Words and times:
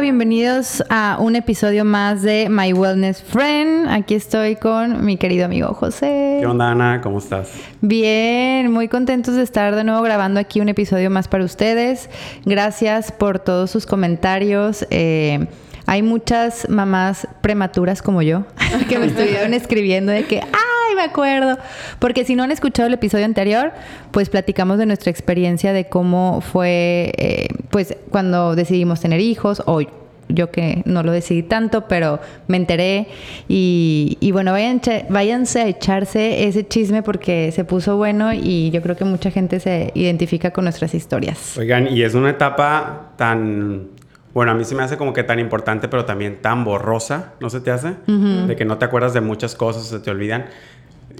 bienvenidos 0.00 0.82
a 0.88 1.18
un 1.20 1.36
episodio 1.36 1.84
más 1.84 2.22
de 2.22 2.48
My 2.48 2.72
Wellness 2.72 3.22
Friend. 3.22 3.86
Aquí 3.90 4.14
estoy 4.14 4.56
con 4.56 5.04
mi 5.04 5.18
querido 5.18 5.44
amigo 5.44 5.74
José. 5.74 6.38
¿Qué 6.40 6.46
onda, 6.46 6.70
Ana? 6.70 7.02
¿Cómo 7.02 7.18
estás? 7.18 7.50
Bien, 7.82 8.72
muy 8.72 8.88
contentos 8.88 9.34
de 9.34 9.42
estar 9.42 9.74
de 9.76 9.84
nuevo 9.84 10.00
grabando 10.00 10.40
aquí 10.40 10.60
un 10.60 10.70
episodio 10.70 11.10
más 11.10 11.28
para 11.28 11.44
ustedes. 11.44 12.08
Gracias 12.46 13.12
por 13.12 13.40
todos 13.40 13.70
sus 13.70 13.84
comentarios. 13.84 14.86
Eh, 14.90 15.46
hay 15.84 16.02
muchas 16.02 16.68
mamás 16.70 17.28
prematuras 17.42 18.00
como 18.00 18.22
yo 18.22 18.44
que 18.88 18.98
me 18.98 19.06
estuvieron 19.06 19.52
escribiendo 19.54 20.12
de 20.12 20.24
que, 20.24 20.40
ay, 20.40 20.69
me 21.00 21.06
acuerdo. 21.06 21.58
Porque 21.98 22.24
si 22.24 22.36
no 22.36 22.42
han 22.42 22.52
escuchado 22.52 22.86
el 22.86 22.94
episodio 22.94 23.24
anterior, 23.24 23.72
pues 24.10 24.28
platicamos 24.28 24.78
de 24.78 24.86
nuestra 24.86 25.10
experiencia 25.10 25.72
de 25.72 25.88
cómo 25.88 26.40
fue, 26.40 27.12
eh, 27.16 27.48
pues 27.70 27.96
cuando 28.10 28.54
decidimos 28.54 29.00
tener 29.00 29.20
hijos 29.20 29.62
o 29.66 29.80
yo 30.28 30.52
que 30.52 30.82
no 30.84 31.02
lo 31.02 31.10
decidí 31.10 31.42
tanto, 31.42 31.88
pero 31.88 32.20
me 32.46 32.56
enteré 32.56 33.08
y, 33.48 34.16
y 34.20 34.30
bueno, 34.30 34.52
váyanse, 34.52 35.04
váyanse 35.08 35.60
a 35.60 35.66
echarse 35.66 36.46
ese 36.46 36.66
chisme 36.68 37.02
porque 37.02 37.50
se 37.50 37.64
puso 37.64 37.96
bueno 37.96 38.32
y 38.32 38.70
yo 38.70 38.80
creo 38.80 38.96
que 38.96 39.04
mucha 39.04 39.32
gente 39.32 39.58
se 39.58 39.90
identifica 39.94 40.52
con 40.52 40.64
nuestras 40.64 40.94
historias. 40.94 41.58
Oigan, 41.58 41.88
y 41.88 42.02
es 42.02 42.14
una 42.14 42.30
etapa 42.30 43.12
tan 43.16 43.88
bueno, 44.32 44.52
a 44.52 44.54
mí 44.54 44.64
se 44.64 44.74
me 44.76 44.82
hace 44.82 44.96
como 44.96 45.12
que 45.12 45.24
tan 45.24 45.40
importante, 45.40 45.88
pero 45.88 46.04
también 46.04 46.40
tan 46.40 46.64
borrosa, 46.64 47.34
¿no 47.40 47.50
se 47.50 47.60
te 47.60 47.72
hace? 47.72 47.96
De 48.06 48.54
que 48.54 48.64
no 48.64 48.78
te 48.78 48.84
acuerdas 48.84 49.12
de 49.12 49.20
muchas 49.20 49.56
cosas, 49.56 49.86
se 49.86 49.98
te 49.98 50.10
olvidan. 50.10 50.46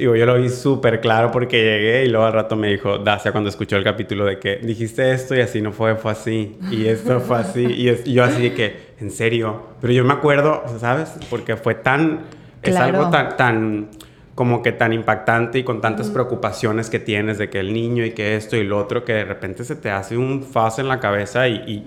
Digo, 0.00 0.16
yo 0.16 0.24
lo 0.24 0.40
vi 0.40 0.48
súper 0.48 1.02
claro 1.02 1.30
porque 1.30 1.62
llegué 1.62 2.06
y 2.06 2.08
luego 2.08 2.24
al 2.24 2.32
rato 2.32 2.56
me 2.56 2.68
dijo 2.68 2.96
Dacia 2.96 3.32
cuando 3.32 3.50
escuchó 3.50 3.76
el 3.76 3.84
capítulo 3.84 4.24
de 4.24 4.38
que 4.38 4.56
dijiste 4.56 5.12
esto 5.12 5.34
y 5.36 5.42
así 5.42 5.60
no 5.60 5.72
fue, 5.72 5.94
fue 5.94 6.12
así. 6.12 6.56
Y 6.70 6.86
esto 6.86 7.20
fue 7.20 7.36
así. 7.36 7.66
Y, 7.66 8.10
yo 8.10 8.24
así 8.24 8.40
de 8.40 8.54
que, 8.54 8.94
en 8.98 9.10
serio. 9.10 9.62
Pero 9.78 9.92
yo 9.92 10.02
me 10.02 10.14
acuerdo, 10.14 10.64
¿sabes? 10.78 11.12
Porque 11.28 11.58
fue 11.58 11.74
tan... 11.74 12.20
Es 12.62 12.76
algo 12.76 13.10
tan, 13.10 13.36
tan 13.36 13.88
como 14.34 14.62
que 14.62 14.72
tan 14.72 14.94
impactante 14.94 15.58
y 15.58 15.64
con 15.64 15.82
tantas 15.82 16.08
preocupaciones 16.08 16.88
que 16.88 16.98
tienes 16.98 17.36
de 17.36 17.50
que 17.50 17.60
el 17.60 17.74
niño 17.74 18.02
y 18.02 18.12
que 18.12 18.36
esto 18.36 18.56
y 18.56 18.64
lo 18.64 18.78
otro, 18.78 19.04
que 19.04 19.12
de 19.12 19.24
repente 19.26 19.64
se 19.64 19.76
te 19.76 19.90
hace 19.90 20.16
un 20.16 20.42
faz 20.44 20.78
en 20.78 20.88
la 20.88 20.98
cabeza 20.98 21.46
y 21.46 21.84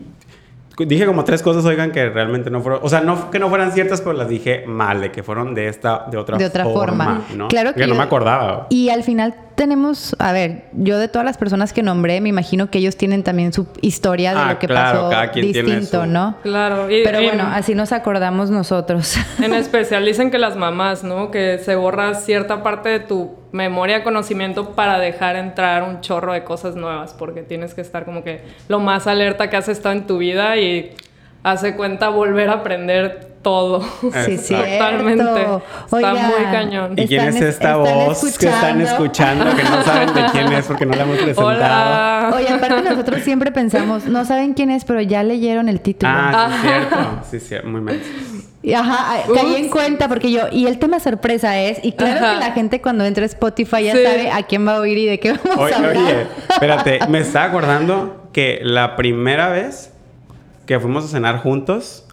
Dije 0.77 1.05
como 1.05 1.23
tres 1.23 1.43
cosas, 1.43 1.63
oigan, 1.65 1.91
que 1.91 2.09
realmente 2.09 2.49
no 2.49 2.61
fueron, 2.61 2.79
o 2.83 2.89
sea, 2.89 3.01
no 3.01 3.29
que 3.29 3.37
no 3.37 3.49
fueran 3.49 3.71
ciertas, 3.71 4.01
pero 4.01 4.13
las 4.13 4.27
dije 4.27 4.63
mal, 4.65 5.01
de 5.01 5.11
que 5.11 5.21
fueron 5.21 5.53
de 5.53 5.67
esta, 5.67 6.07
de 6.09 6.17
otra, 6.17 6.37
de 6.37 6.45
otra 6.45 6.63
forma, 6.63 7.21
¿no? 7.35 7.47
Claro 7.47 7.73
que, 7.73 7.85
no 7.85 7.93
me 7.93 8.03
acordaba. 8.03 8.67
Y 8.69 8.89
al 8.89 9.03
final 9.03 9.35
tenemos, 9.55 10.15
a 10.19 10.31
ver, 10.31 10.65
yo 10.73 10.97
de 10.97 11.07
todas 11.07 11.25
las 11.25 11.37
personas 11.37 11.73
que 11.73 11.83
nombré, 11.83 12.21
me 12.21 12.29
imagino 12.29 12.69
que 12.69 12.79
ellos 12.79 12.97
tienen 12.97 13.23
también 13.23 13.53
su 13.53 13.67
historia 13.81 14.33
de 14.33 14.39
ah, 14.39 14.53
lo 14.53 14.59
que 14.59 14.67
claro, 14.67 15.09
pasó 15.09 15.39
distinto, 15.39 16.05
¿no? 16.05 16.37
Claro. 16.43 16.87
Pero 16.87 17.21
bueno, 17.21 17.47
así 17.51 17.75
nos 17.75 17.91
acordamos 17.91 18.49
nosotros. 18.49 19.17
En 19.39 19.53
especial 19.53 20.05
dicen 20.05 20.31
que 20.31 20.37
las 20.37 20.55
mamás, 20.55 21.03
¿no? 21.03 21.31
Que 21.31 21.59
se 21.59 21.75
borra 21.75 22.13
cierta 22.15 22.63
parte 22.63 22.89
de 22.89 22.99
tu 22.99 23.35
memoria, 23.51 24.03
conocimiento 24.03 24.71
para 24.71 24.99
dejar 24.99 25.35
entrar 25.35 25.83
un 25.83 26.01
chorro 26.01 26.33
de 26.33 26.43
cosas 26.43 26.75
nuevas, 26.75 27.13
porque 27.13 27.43
tienes 27.43 27.73
que 27.73 27.81
estar 27.81 28.05
como 28.05 28.23
que 28.23 28.41
lo 28.67 28.79
más 28.79 29.07
alerta 29.07 29.49
que 29.49 29.57
has 29.57 29.69
estado 29.69 29.95
en 29.95 30.07
tu 30.07 30.17
vida 30.17 30.57
y 30.57 30.95
hace 31.43 31.75
cuenta 31.75 32.09
volver 32.09 32.49
a 32.49 32.53
aprender 32.53 33.33
todo. 33.41 33.81
Sí, 34.25 34.37
sí. 34.41 34.55
Totalmente. 34.55 35.45
Está 35.85 36.13
muy 36.13 36.43
cañón. 36.51 36.93
¿Y 36.97 37.07
quién 37.07 37.27
es 37.27 37.41
esta 37.41 37.75
voz 37.75 38.37
que 38.37 38.47
están 38.47 38.81
escuchando? 38.81 39.55
Que 39.55 39.63
no 39.63 39.83
saben 39.83 40.13
de 40.13 40.25
quién 40.31 40.51
es 40.51 40.65
porque 40.65 40.85
no 40.85 40.95
la 40.95 41.03
hemos 41.03 41.17
presentado. 41.17 41.47
Hola. 41.49 42.33
Oye, 42.35 42.49
aparte 42.49 42.81
nosotros 42.81 43.21
siempre 43.21 43.51
pensamos, 43.51 44.05
no 44.05 44.25
saben 44.25 44.53
quién 44.53 44.71
es, 44.71 44.85
pero 44.85 45.01
ya 45.01 45.23
leyeron 45.23 45.69
el 45.69 45.81
título. 45.81 46.11
Ah, 46.13 46.49
sí, 46.51 46.67
cierto. 46.67 46.97
Sí, 47.29 47.39
sí, 47.39 47.55
muy 47.67 47.81
mal. 47.81 47.99
Ajá, 48.75 49.23
caí 49.35 49.55
en 49.57 49.69
cuenta 49.69 50.07
porque 50.07 50.31
yo, 50.31 50.43
y 50.49 50.67
el 50.67 50.79
tema 50.79 51.01
sorpresa 51.01 51.59
es, 51.59 51.83
y 51.83 51.91
claro 51.91 52.33
que 52.33 52.39
la 52.39 52.53
gente 52.53 52.81
cuando 52.81 53.03
entra 53.03 53.23
a 53.23 53.25
Spotify 53.25 53.83
ya 53.83 53.91
sabe 53.91 54.31
a 54.31 54.43
quién 54.43 54.65
va 54.65 54.77
a 54.77 54.79
oír 54.79 54.97
y 54.99 55.05
de 55.05 55.19
qué 55.19 55.33
vamos 55.33 55.69
a 55.69 55.75
hablar. 55.75 55.97
Oye, 55.97 56.27
espérate, 56.49 56.99
me 57.09 57.19
estaba 57.19 57.45
acordando 57.45 58.29
que 58.31 58.61
la 58.63 58.95
primera 58.95 59.49
vez 59.49 59.92
que 60.65 60.79
fuimos 60.79 61.03
a 61.05 61.07
cenar 61.09 61.39
juntos. 61.39 62.05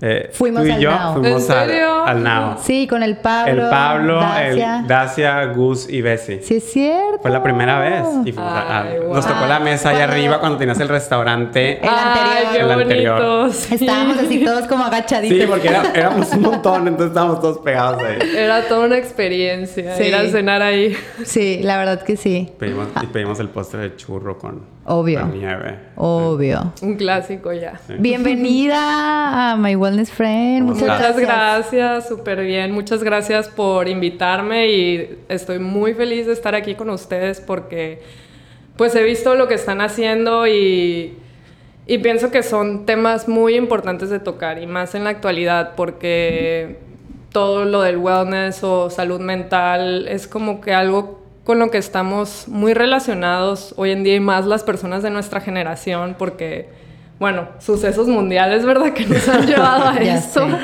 eh, 0.00 0.30
fuimos 0.32 0.62
tú 0.62 0.68
y 0.68 0.70
al 0.72 0.80
yo 0.80 0.90
Nao. 0.90 1.14
fuimos 1.14 1.42
¿En 1.42 1.48
serio? 1.48 2.02
Al, 2.04 2.08
al 2.18 2.22
Nao. 2.22 2.58
Sí, 2.62 2.86
con 2.86 3.02
el 3.02 3.16
Pablo. 3.18 3.52
El 3.64 3.68
Pablo, 3.70 4.20
Dacia. 4.20 4.78
el 4.80 4.86
Dacia, 4.86 5.44
Gus 5.46 5.88
y 5.90 6.00
Bessie. 6.00 6.40
Sí, 6.42 6.56
es 6.56 6.70
cierto. 6.72 7.18
Fue 7.22 7.30
la 7.30 7.42
primera 7.42 7.78
vez. 7.80 8.04
Y 8.24 8.32
fuimos 8.32 8.52
a- 8.52 8.84
Nos 9.12 9.26
tocó 9.26 9.46
la 9.46 9.58
mesa 9.60 9.90
allá 9.90 10.04
arriba 10.04 10.38
cuando 10.40 10.56
tenías 10.58 10.78
el 10.80 10.88
restaurante. 10.88 11.80
El 11.82 11.88
anterior. 11.88 12.36
Ay, 12.36 12.46
qué 12.52 12.60
El 12.60 12.70
anterior. 12.70 13.52
sí. 13.52 13.74
Estábamos 13.74 14.18
así 14.18 14.44
todos 14.44 14.66
como 14.66 14.84
agachaditos. 14.84 15.38
Sí, 15.38 15.46
porque 15.48 15.68
era- 15.68 15.82
éramos 15.94 16.30
un 16.32 16.42
montón, 16.42 16.82
entonces 16.88 17.08
estábamos 17.08 17.40
todos 17.40 17.58
pegados 17.58 18.00
ahí. 18.02 18.18
Era 18.36 18.62
toda 18.68 18.86
una 18.86 18.96
experiencia 18.98 19.96
Sí. 19.96 20.04
ir 20.04 20.14
a 20.14 20.28
cenar 20.28 20.62
ahí. 20.62 20.96
Sí, 21.24 21.60
la 21.62 21.76
verdad 21.78 22.02
que 22.02 22.16
sí. 22.16 22.50
Pedimos, 22.58 22.88
y 23.02 23.06
pedimos 23.08 23.40
el 23.40 23.48
postre 23.48 23.80
de 23.80 23.96
churro 23.96 24.38
con, 24.38 24.62
Obvio. 24.90 25.20
con 25.20 25.38
nieve. 25.38 25.78
Obvio. 25.94 26.72
Un 26.82 26.96
clásico 26.96 27.52
ya. 27.52 27.80
Bienvenida 27.98 29.52
a 29.52 29.56
My 29.56 29.76
Wellness 29.76 30.10
Friend. 30.10 30.66
Muchas 30.66 30.82
gracias. 30.82 31.16
gracias, 31.16 32.08
súper 32.08 32.42
bien. 32.42 32.72
Muchas 32.72 33.04
gracias 33.04 33.48
por 33.48 33.86
invitarme 33.86 34.66
y 34.68 35.18
estoy 35.28 35.60
muy 35.60 35.94
feliz 35.94 36.26
de 36.26 36.32
estar 36.32 36.56
aquí 36.56 36.74
con 36.74 36.90
ustedes 36.90 37.40
porque 37.40 38.02
pues 38.76 38.92
he 38.96 39.04
visto 39.04 39.36
lo 39.36 39.46
que 39.46 39.54
están 39.54 39.80
haciendo 39.80 40.48
y, 40.48 41.16
y 41.86 41.98
pienso 41.98 42.32
que 42.32 42.42
son 42.42 42.84
temas 42.84 43.28
muy 43.28 43.54
importantes 43.54 44.10
de 44.10 44.18
tocar 44.18 44.60
y 44.60 44.66
más 44.66 44.96
en 44.96 45.04
la 45.04 45.10
actualidad 45.10 45.74
porque 45.76 46.78
todo 47.30 47.64
lo 47.64 47.82
del 47.82 47.96
wellness 47.96 48.64
o 48.64 48.90
salud 48.90 49.20
mental 49.20 50.08
es 50.08 50.26
como 50.26 50.60
que 50.60 50.74
algo 50.74 51.20
con 51.50 51.58
lo 51.58 51.68
que 51.72 51.78
estamos 51.78 52.46
muy 52.46 52.74
relacionados 52.74 53.74
hoy 53.76 53.90
en 53.90 54.04
día 54.04 54.14
y 54.14 54.20
más 54.20 54.46
las 54.46 54.62
personas 54.62 55.02
de 55.02 55.10
nuestra 55.10 55.40
generación 55.40 56.14
porque, 56.16 56.68
bueno, 57.18 57.48
sucesos 57.58 58.06
mundiales, 58.06 58.64
¿verdad? 58.64 58.92
Que 58.92 59.04
nos 59.04 59.28
han 59.28 59.44
llevado 59.48 59.88
a 59.88 59.96
esto. 59.96 60.48
sé. 60.48 60.56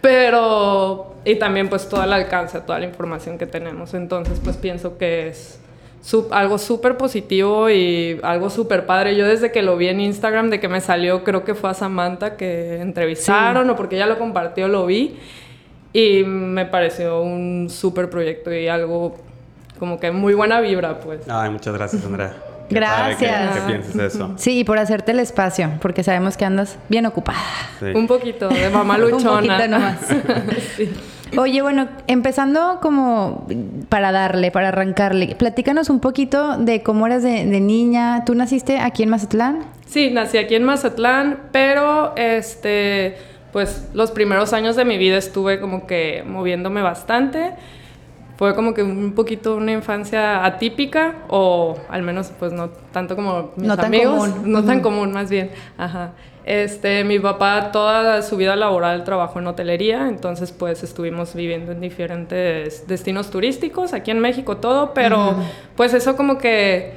Pero, 0.00 1.16
y 1.24 1.34
también 1.40 1.68
pues 1.68 1.88
todo 1.88 2.04
el 2.04 2.12
alcance, 2.12 2.60
toda 2.60 2.78
la 2.78 2.84
información 2.86 3.36
que 3.36 3.46
tenemos. 3.46 3.94
Entonces 3.94 4.38
pues 4.38 4.56
pienso 4.56 4.96
que 4.96 5.26
es 5.26 5.58
algo 6.30 6.58
súper 6.58 6.96
positivo 6.96 7.68
y 7.68 8.20
algo 8.22 8.48
súper 8.48 8.86
padre. 8.86 9.16
Yo 9.16 9.26
desde 9.26 9.50
que 9.50 9.62
lo 9.62 9.76
vi 9.76 9.88
en 9.88 10.00
Instagram, 10.00 10.50
de 10.50 10.60
que 10.60 10.68
me 10.68 10.80
salió, 10.80 11.24
creo 11.24 11.42
que 11.42 11.56
fue 11.56 11.70
a 11.70 11.74
Samantha 11.74 12.36
que 12.36 12.80
entrevistaron 12.80 13.68
o 13.70 13.74
porque 13.74 13.96
ella 13.96 14.06
lo 14.06 14.20
compartió, 14.20 14.68
lo 14.68 14.86
vi. 14.86 15.18
Y 15.92 16.22
me 16.22 16.64
pareció 16.64 17.22
un 17.22 17.66
súper 17.70 18.08
proyecto 18.08 18.52
y 18.52 18.68
algo 18.68 19.16
como 19.78 19.98
que 20.00 20.10
muy 20.12 20.34
buena 20.34 20.60
vibra, 20.60 21.00
pues. 21.00 21.20
Ay, 21.28 21.50
muchas 21.50 21.74
gracias, 21.74 22.04
Andrea. 22.04 22.32
Qué 22.68 22.80
padre 22.80 23.16
que- 23.16 23.24
Gracias. 23.26 23.54
Que, 23.60 23.66
pienses 23.72 23.96
eso. 24.14 24.32
Sí, 24.36 24.58
y 24.58 24.64
por 24.64 24.78
hacerte 24.78 25.12
el 25.12 25.20
espacio, 25.20 25.70
porque 25.80 26.02
sabemos 26.02 26.36
que 26.36 26.44
andas 26.44 26.76
bien 26.90 27.06
ocupada. 27.06 27.38
Sí. 27.80 27.86
Un 27.94 28.06
poquito 28.06 28.48
de 28.50 28.68
mamá 28.68 28.94
Un 29.02 29.10
luchona. 29.10 29.36
poquito 29.56 29.68
nomás. 29.68 29.96
Sí. 30.76 30.90
Oye, 31.36 31.60
bueno, 31.62 31.88
empezando 32.06 32.78
como 32.80 33.46
para 33.90 34.12
darle, 34.12 34.50
para 34.50 34.68
arrancarle, 34.68 35.34
platícanos 35.38 35.90
un 35.90 36.00
poquito 36.00 36.56
de 36.56 36.82
cómo 36.82 37.06
eras 37.06 37.22
de, 37.22 37.44
de 37.46 37.60
niña. 37.60 38.24
¿Tú 38.24 38.34
naciste 38.34 38.78
aquí 38.80 39.02
en 39.02 39.10
Mazatlán? 39.10 39.60
Sí, 39.86 40.10
nací 40.10 40.36
aquí 40.38 40.54
en 40.54 40.64
Mazatlán, 40.64 41.38
pero 41.52 42.14
este, 42.16 43.16
pues 43.52 43.88
los 43.94 44.10
primeros 44.10 44.52
años 44.54 44.74
de 44.76 44.84
mi 44.86 44.96
vida 44.98 45.16
estuve 45.18 45.60
como 45.60 45.86
que 45.86 46.22
moviéndome 46.26 46.80
bastante. 46.82 47.52
Fue 48.38 48.54
como 48.54 48.72
que 48.72 48.84
un 48.84 49.14
poquito 49.14 49.56
una 49.56 49.72
infancia 49.72 50.44
atípica, 50.44 51.16
o 51.28 51.76
al 51.88 52.02
menos 52.04 52.30
pues 52.38 52.52
no 52.52 52.68
tanto 52.92 53.16
como 53.16 53.50
mis 53.56 53.66
No 53.66 53.74
tan 53.76 53.86
amigos. 53.86 54.28
común. 54.30 54.52
No 54.52 54.64
tan 54.64 54.76
Ujú. 54.76 54.82
común, 54.84 55.12
más 55.12 55.28
bien. 55.28 55.50
Ajá. 55.76 56.12
Este, 56.44 57.02
mi 57.02 57.18
papá 57.18 57.72
toda 57.72 58.22
su 58.22 58.36
vida 58.36 58.54
laboral 58.54 59.02
trabajó 59.02 59.40
en 59.40 59.48
hotelería, 59.48 60.08
entonces 60.08 60.52
pues 60.52 60.84
estuvimos 60.84 61.34
viviendo 61.34 61.72
en 61.72 61.80
diferentes 61.80 62.86
destinos 62.86 63.28
turísticos, 63.30 63.92
aquí 63.92 64.12
en 64.12 64.20
México 64.20 64.56
todo, 64.58 64.94
pero 64.94 65.34
pues 65.76 65.92
eso 65.92 66.16
como 66.16 66.38
que 66.38 66.92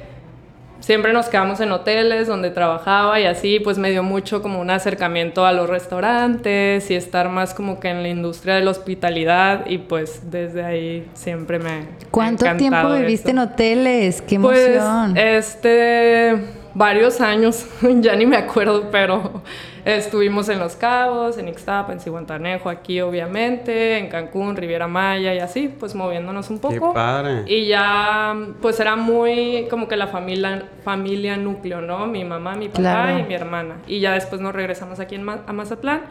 siempre 0.82 1.12
nos 1.12 1.28
quedamos 1.28 1.60
en 1.60 1.70
hoteles 1.72 2.26
donde 2.26 2.50
trabajaba 2.50 3.18
y 3.20 3.24
así 3.24 3.60
pues 3.60 3.78
me 3.78 3.90
dio 3.90 4.02
mucho 4.02 4.42
como 4.42 4.60
un 4.60 4.68
acercamiento 4.70 5.46
a 5.46 5.52
los 5.52 5.68
restaurantes 5.70 6.90
y 6.90 6.94
estar 6.94 7.28
más 7.28 7.54
como 7.54 7.78
que 7.80 7.88
en 7.88 8.02
la 8.02 8.08
industria 8.08 8.56
de 8.56 8.64
la 8.64 8.72
hospitalidad 8.72 9.66
y 9.66 9.78
pues 9.78 10.30
desde 10.30 10.64
ahí 10.64 11.08
siempre 11.14 11.58
me 11.58 11.86
¿Cuánto 12.10 12.44
tiempo 12.56 12.90
viviste 12.92 13.30
en 13.30 13.38
hoteles? 13.38 14.20
¡Qué 14.22 14.38
Pues 14.38 14.76
emoción! 14.76 15.16
este 15.16 16.61
varios 16.74 17.20
años, 17.20 17.66
ya 18.00 18.14
ni 18.16 18.26
me 18.26 18.36
acuerdo, 18.36 18.88
pero 18.90 19.42
estuvimos 19.84 20.48
en 20.48 20.58
Los 20.58 20.76
Cabos, 20.76 21.36
en 21.38 21.48
Ixtapa, 21.48 21.92
en 21.92 22.00
Cihuatanejo, 22.00 22.68
aquí 22.70 23.00
obviamente, 23.00 23.98
en 23.98 24.08
Cancún, 24.08 24.56
Riviera 24.56 24.86
Maya 24.88 25.34
y 25.34 25.38
así, 25.40 25.68
pues 25.68 25.94
moviéndonos 25.94 26.50
un 26.50 26.58
poco. 26.60 26.74
Qué 26.90 26.94
padre. 26.94 27.42
Y 27.46 27.66
ya, 27.66 28.34
pues 28.60 28.78
era 28.80 28.96
muy 28.96 29.66
como 29.70 29.88
que 29.88 29.96
la 29.96 30.06
familia, 30.06 30.64
familia 30.84 31.36
núcleo, 31.36 31.80
¿no? 31.80 32.06
Mi 32.06 32.24
mamá, 32.24 32.54
mi 32.54 32.68
papá 32.68 32.78
Claro. 32.80 33.18
y 33.18 33.22
mi 33.24 33.34
hermana. 33.34 33.76
Y 33.86 34.00
ya 34.00 34.12
después 34.14 34.40
nos 34.40 34.54
regresamos 34.54 35.00
aquí 35.00 35.14
en 35.16 35.24
Ma- 35.24 35.40
a 35.46 35.52
Mazatlán 35.52 36.02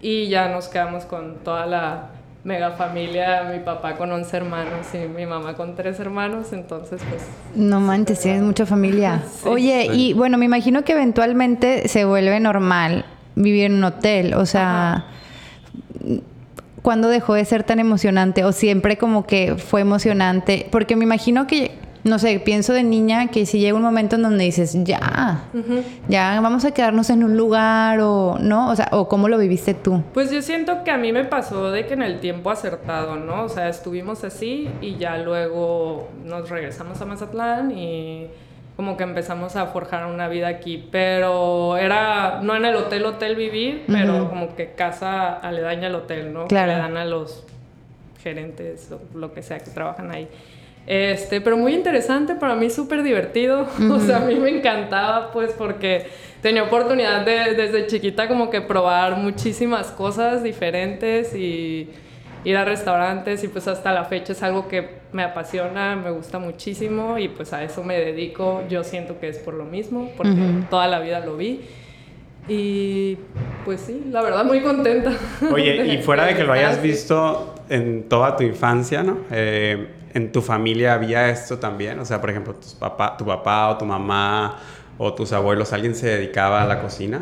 y 0.00 0.28
ya 0.28 0.48
nos 0.48 0.68
quedamos 0.68 1.04
con 1.06 1.36
toda 1.38 1.64
la 1.66 2.10
mega 2.44 2.72
familia, 2.72 3.50
mi 3.50 3.60
papá 3.60 3.96
con 3.96 4.12
11 4.12 4.36
hermanos 4.36 4.86
y 4.92 4.98
mi 5.08 5.24
mamá 5.24 5.54
con 5.54 5.74
3 5.74 5.98
hermanos, 5.98 6.52
entonces 6.52 7.00
pues 7.08 7.22
No 7.54 7.80
manches, 7.80 8.20
tienes 8.20 8.42
mucha 8.42 8.66
familia. 8.66 9.22
Sí. 9.34 9.48
Oye, 9.48 9.88
y 9.92 10.12
bueno, 10.12 10.38
me 10.38 10.44
imagino 10.44 10.84
que 10.84 10.92
eventualmente 10.92 11.88
se 11.88 12.04
vuelve 12.04 12.38
normal 12.40 13.04
vivir 13.34 13.64
en 13.64 13.74
un 13.74 13.84
hotel. 13.84 14.34
O 14.34 14.46
sea, 14.46 15.06
¿cuándo 16.82 17.08
dejó 17.08 17.34
de 17.34 17.44
ser 17.44 17.64
tan 17.64 17.78
emocionante? 17.80 18.44
¿O 18.44 18.52
siempre 18.52 18.96
como 18.96 19.26
que 19.26 19.56
fue 19.56 19.80
emocionante? 19.80 20.68
Porque 20.70 20.96
me 20.96 21.04
imagino 21.04 21.46
que, 21.46 21.72
no 22.04 22.18
sé, 22.18 22.38
pienso 22.38 22.74
de 22.74 22.82
niña 22.82 23.28
que 23.28 23.46
si 23.46 23.58
llega 23.58 23.74
un 23.74 23.82
momento 23.82 24.16
en 24.16 24.22
donde 24.22 24.44
dices, 24.44 24.76
ya, 24.84 25.44
ya 26.08 26.38
vamos 26.42 26.66
a 26.66 26.72
quedarnos 26.72 27.08
en 27.08 27.24
un 27.24 27.36
lugar 27.36 27.98
o, 28.00 28.36
¿no? 28.38 28.70
O 28.70 28.76
sea, 28.76 28.88
o 28.92 29.08
cómo 29.08 29.28
lo 29.28 29.38
viviste 29.38 29.72
tú. 29.72 30.02
Pues 30.12 30.30
yo 30.30 30.42
siento 30.42 30.84
que 30.84 30.90
a 30.90 30.98
mí 30.98 31.12
me 31.12 31.24
pasó 31.24 31.70
de 31.70 31.86
que 31.86 31.94
en 31.94 32.02
el 32.02 32.20
tiempo 32.20 32.50
acertado, 32.50 33.16
¿no? 33.16 33.44
O 33.44 33.48
sea, 33.48 33.70
estuvimos 33.70 34.22
así 34.22 34.68
y 34.82 34.96
ya 34.96 35.16
luego 35.16 36.08
nos 36.24 36.50
regresamos 36.50 37.00
a 37.00 37.06
Mazatlán 37.06 37.70
y 37.70 38.26
como 38.76 38.98
que 38.98 39.04
empezamos 39.04 39.56
a 39.56 39.66
forjar 39.66 40.04
una 40.04 40.28
vida 40.28 40.48
aquí, 40.48 40.86
pero 40.90 41.78
era 41.78 42.40
no 42.42 42.54
en 42.54 42.66
el 42.66 42.74
hotel 42.74 43.06
hotel 43.06 43.34
vivir, 43.34 43.84
pero 43.86 44.28
como 44.28 44.54
que 44.54 44.72
casa 44.72 45.32
aledaña 45.32 45.86
al 45.86 45.94
hotel, 45.94 46.34
¿no? 46.34 46.48
Claro. 46.48 46.72
Que 46.72 46.76
le 46.76 46.82
dan 46.82 46.96
a 46.98 47.04
los 47.06 47.44
gerentes 48.22 48.90
o 48.90 49.18
lo 49.18 49.32
que 49.32 49.42
sea 49.42 49.58
que 49.60 49.70
trabajan 49.70 50.10
ahí. 50.10 50.28
Este, 50.86 51.40
pero 51.40 51.56
muy 51.56 51.72
interesante, 51.74 52.34
para 52.34 52.54
mí 52.54 52.70
súper 52.70 53.02
divertido. 53.02 53.66
O 53.90 54.00
sea, 54.00 54.18
a 54.18 54.20
mí 54.20 54.34
me 54.36 54.50
encantaba, 54.50 55.32
pues, 55.32 55.52
porque 55.52 56.06
tenía 56.42 56.62
oportunidad 56.64 57.24
de, 57.24 57.54
desde 57.54 57.86
chiquita 57.86 58.28
como 58.28 58.50
que 58.50 58.60
probar 58.60 59.16
muchísimas 59.16 59.90
cosas 59.90 60.42
diferentes 60.42 61.34
y 61.34 61.88
ir 62.44 62.56
a 62.58 62.64
restaurantes 62.64 63.42
y 63.42 63.48
pues 63.48 63.66
hasta 63.68 63.92
la 63.92 64.04
fecha 64.04 64.34
es 64.34 64.42
algo 64.42 64.68
que 64.68 64.86
me 65.12 65.22
apasiona, 65.22 65.96
me 65.96 66.10
gusta 66.10 66.38
muchísimo 66.38 67.18
y 67.18 67.28
pues 67.28 67.52
a 67.54 67.64
eso 67.64 67.82
me 67.82 67.98
dedico. 67.98 68.62
Yo 68.68 68.84
siento 68.84 69.18
que 69.18 69.28
es 69.28 69.38
por 69.38 69.54
lo 69.54 69.64
mismo, 69.64 70.10
porque 70.16 70.36
toda 70.68 70.86
la 70.86 71.00
vida 71.00 71.20
lo 71.20 71.36
vi. 71.36 71.62
Y 72.46 73.16
pues 73.64 73.80
sí, 73.80 74.04
la 74.10 74.20
verdad 74.20 74.44
muy 74.44 74.60
contenta. 74.60 75.12
Oye, 75.50 75.86
y 75.86 76.02
fuera 76.02 76.26
de 76.26 76.34
que 76.34 76.44
lo 76.44 76.52
hayas 76.52 76.82
visto 76.82 77.54
en 77.70 78.06
toda 78.08 78.36
tu 78.36 78.42
infancia, 78.42 79.02
¿no? 79.02 79.18
Eh, 79.30 79.86
¿En 80.14 80.30
tu 80.32 80.40
familia 80.42 80.94
había 80.94 81.28
esto 81.28 81.58
también? 81.58 81.98
O 81.98 82.04
sea, 82.04 82.20
por 82.20 82.30
ejemplo, 82.30 82.54
tus 82.54 82.74
papá, 82.74 83.16
tu 83.16 83.24
papá 83.26 83.68
o 83.70 83.76
tu 83.78 83.84
mamá 83.84 84.56
o 84.96 85.12
tus 85.12 85.32
abuelos, 85.32 85.72
¿alguien 85.72 85.94
se 85.94 86.06
dedicaba 86.06 86.62
a 86.62 86.66
la 86.66 86.80
cocina? 86.80 87.18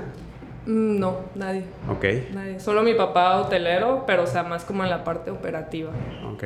Mm, 0.67 0.99
No, 1.01 1.17
nadie. 1.35 1.65
Ok, 1.91 2.05
Nadie. 2.35 2.61
Solo 2.61 2.83
mi 2.83 2.95
papá 2.95 3.39
hotelero, 3.39 4.05
pero 4.07 4.25
o 4.25 4.27
sea, 4.27 4.43
más 4.43 4.65
como 4.65 4.85
en 4.85 4.91
la 4.91 5.03
parte 5.05 5.31
operativa. 5.31 5.91
ok, 6.35 6.45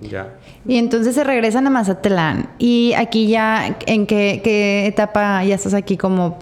ya. 0.00 0.34
Y 0.66 0.76
entonces 0.78 1.14
se 1.14 1.22
regresan 1.24 1.66
a 1.66 1.70
Mazatlán. 1.70 2.48
Y 2.58 2.92
aquí 2.94 3.28
ya, 3.28 3.76
¿en 3.86 4.06
qué, 4.06 4.40
qué 4.42 4.86
etapa 4.86 5.44
ya 5.44 5.54
estás 5.54 5.74
aquí 5.74 5.96
como 5.96 6.38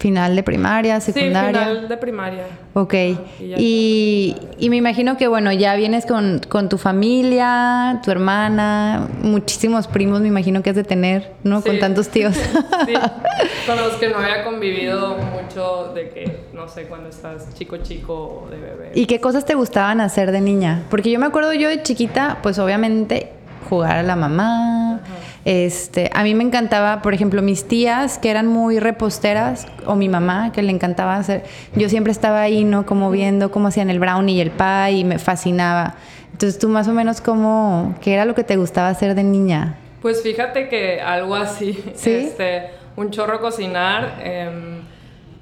final 0.00 0.34
de 0.34 0.42
primaria, 0.42 0.98
secundaria? 1.00 1.60
Sí, 1.60 1.68
final 1.68 1.88
de 1.88 1.96
primaria. 1.98 2.44
Ok. 2.72 2.94
y. 2.94 3.16
Y, 3.58 4.36
y 4.58 4.70
me 4.70 4.76
imagino 4.76 5.16
que, 5.18 5.28
bueno, 5.28 5.52
ya 5.52 5.76
vienes 5.76 6.06
con, 6.06 6.40
con 6.48 6.70
tu 6.70 6.78
familia, 6.78 8.00
tu 8.02 8.10
hermana, 8.10 9.08
muchísimos 9.22 9.86
primos, 9.86 10.22
me 10.22 10.28
imagino 10.28 10.62
que 10.62 10.70
has 10.70 10.76
de 10.76 10.84
tener, 10.84 11.32
¿no? 11.44 11.62
Con 11.62 11.78
tantos 11.78 12.08
tíos. 12.08 12.34
Sí, 12.86 12.94
con 13.66 13.76
los 13.76 13.92
que 13.96 14.08
no 14.08 14.16
había 14.16 14.42
convivido 14.42 15.18
mucho 15.18 15.92
de 15.94 16.08
que, 16.08 16.44
no 16.54 16.66
sé, 16.66 16.84
cuando 16.84 17.10
estás 17.10 17.54
chico 17.54 17.76
chico 17.78 18.46
o 18.46 18.50
de 18.50 18.56
bebé. 18.56 18.92
¿Y 18.94 19.04
qué 19.04 19.20
cosas 19.20 19.44
te 19.44 19.54
gustaban 19.54 20.00
hacer 20.00 20.32
de 20.32 20.40
niña? 20.40 20.84
Porque 20.88 21.10
yo 21.10 21.20
me 21.20 21.26
acuerdo 21.26 21.52
yo 21.52 21.68
de 21.68 21.82
chiquita, 21.82 22.38
pues 22.42 22.58
obviamente 22.58 23.32
jugar 23.68 23.98
a 23.98 24.02
la 24.02 24.16
mamá. 24.16 25.00
Este, 25.44 26.10
a 26.14 26.22
mí 26.22 26.34
me 26.34 26.44
encantaba, 26.44 27.00
por 27.00 27.14
ejemplo, 27.14 27.40
mis 27.40 27.66
tías 27.66 28.18
que 28.18 28.30
eran 28.30 28.46
muy 28.46 28.78
reposteras 28.78 29.66
o 29.86 29.96
mi 29.96 30.08
mamá 30.08 30.52
que 30.52 30.62
le 30.62 30.70
encantaba 30.70 31.16
hacer. 31.16 31.44
Yo 31.74 31.88
siempre 31.88 32.12
estaba 32.12 32.42
ahí, 32.42 32.64
¿no? 32.64 32.84
Como 32.84 33.10
viendo 33.10 33.50
cómo 33.50 33.68
hacían 33.68 33.88
el 33.90 33.98
brownie 34.00 34.34
y 34.36 34.40
el 34.40 34.50
pie 34.50 34.92
y 34.92 35.04
me 35.04 35.18
fascinaba. 35.18 35.94
Entonces, 36.32 36.58
tú 36.58 36.68
más 36.68 36.88
o 36.88 36.92
menos 36.92 37.20
cómo, 37.20 37.94
¿qué 38.02 38.14
era 38.14 38.24
lo 38.24 38.34
que 38.34 38.44
te 38.44 38.56
gustaba 38.56 38.88
hacer 38.88 39.14
de 39.14 39.22
niña? 39.24 39.76
Pues 40.02 40.22
fíjate 40.22 40.68
que 40.68 41.00
algo 41.00 41.34
así, 41.34 41.72
¿Sí? 41.94 42.10
este, 42.12 42.70
un 42.96 43.10
chorro 43.10 43.40
cocinar. 43.40 44.20
em, 44.22 44.80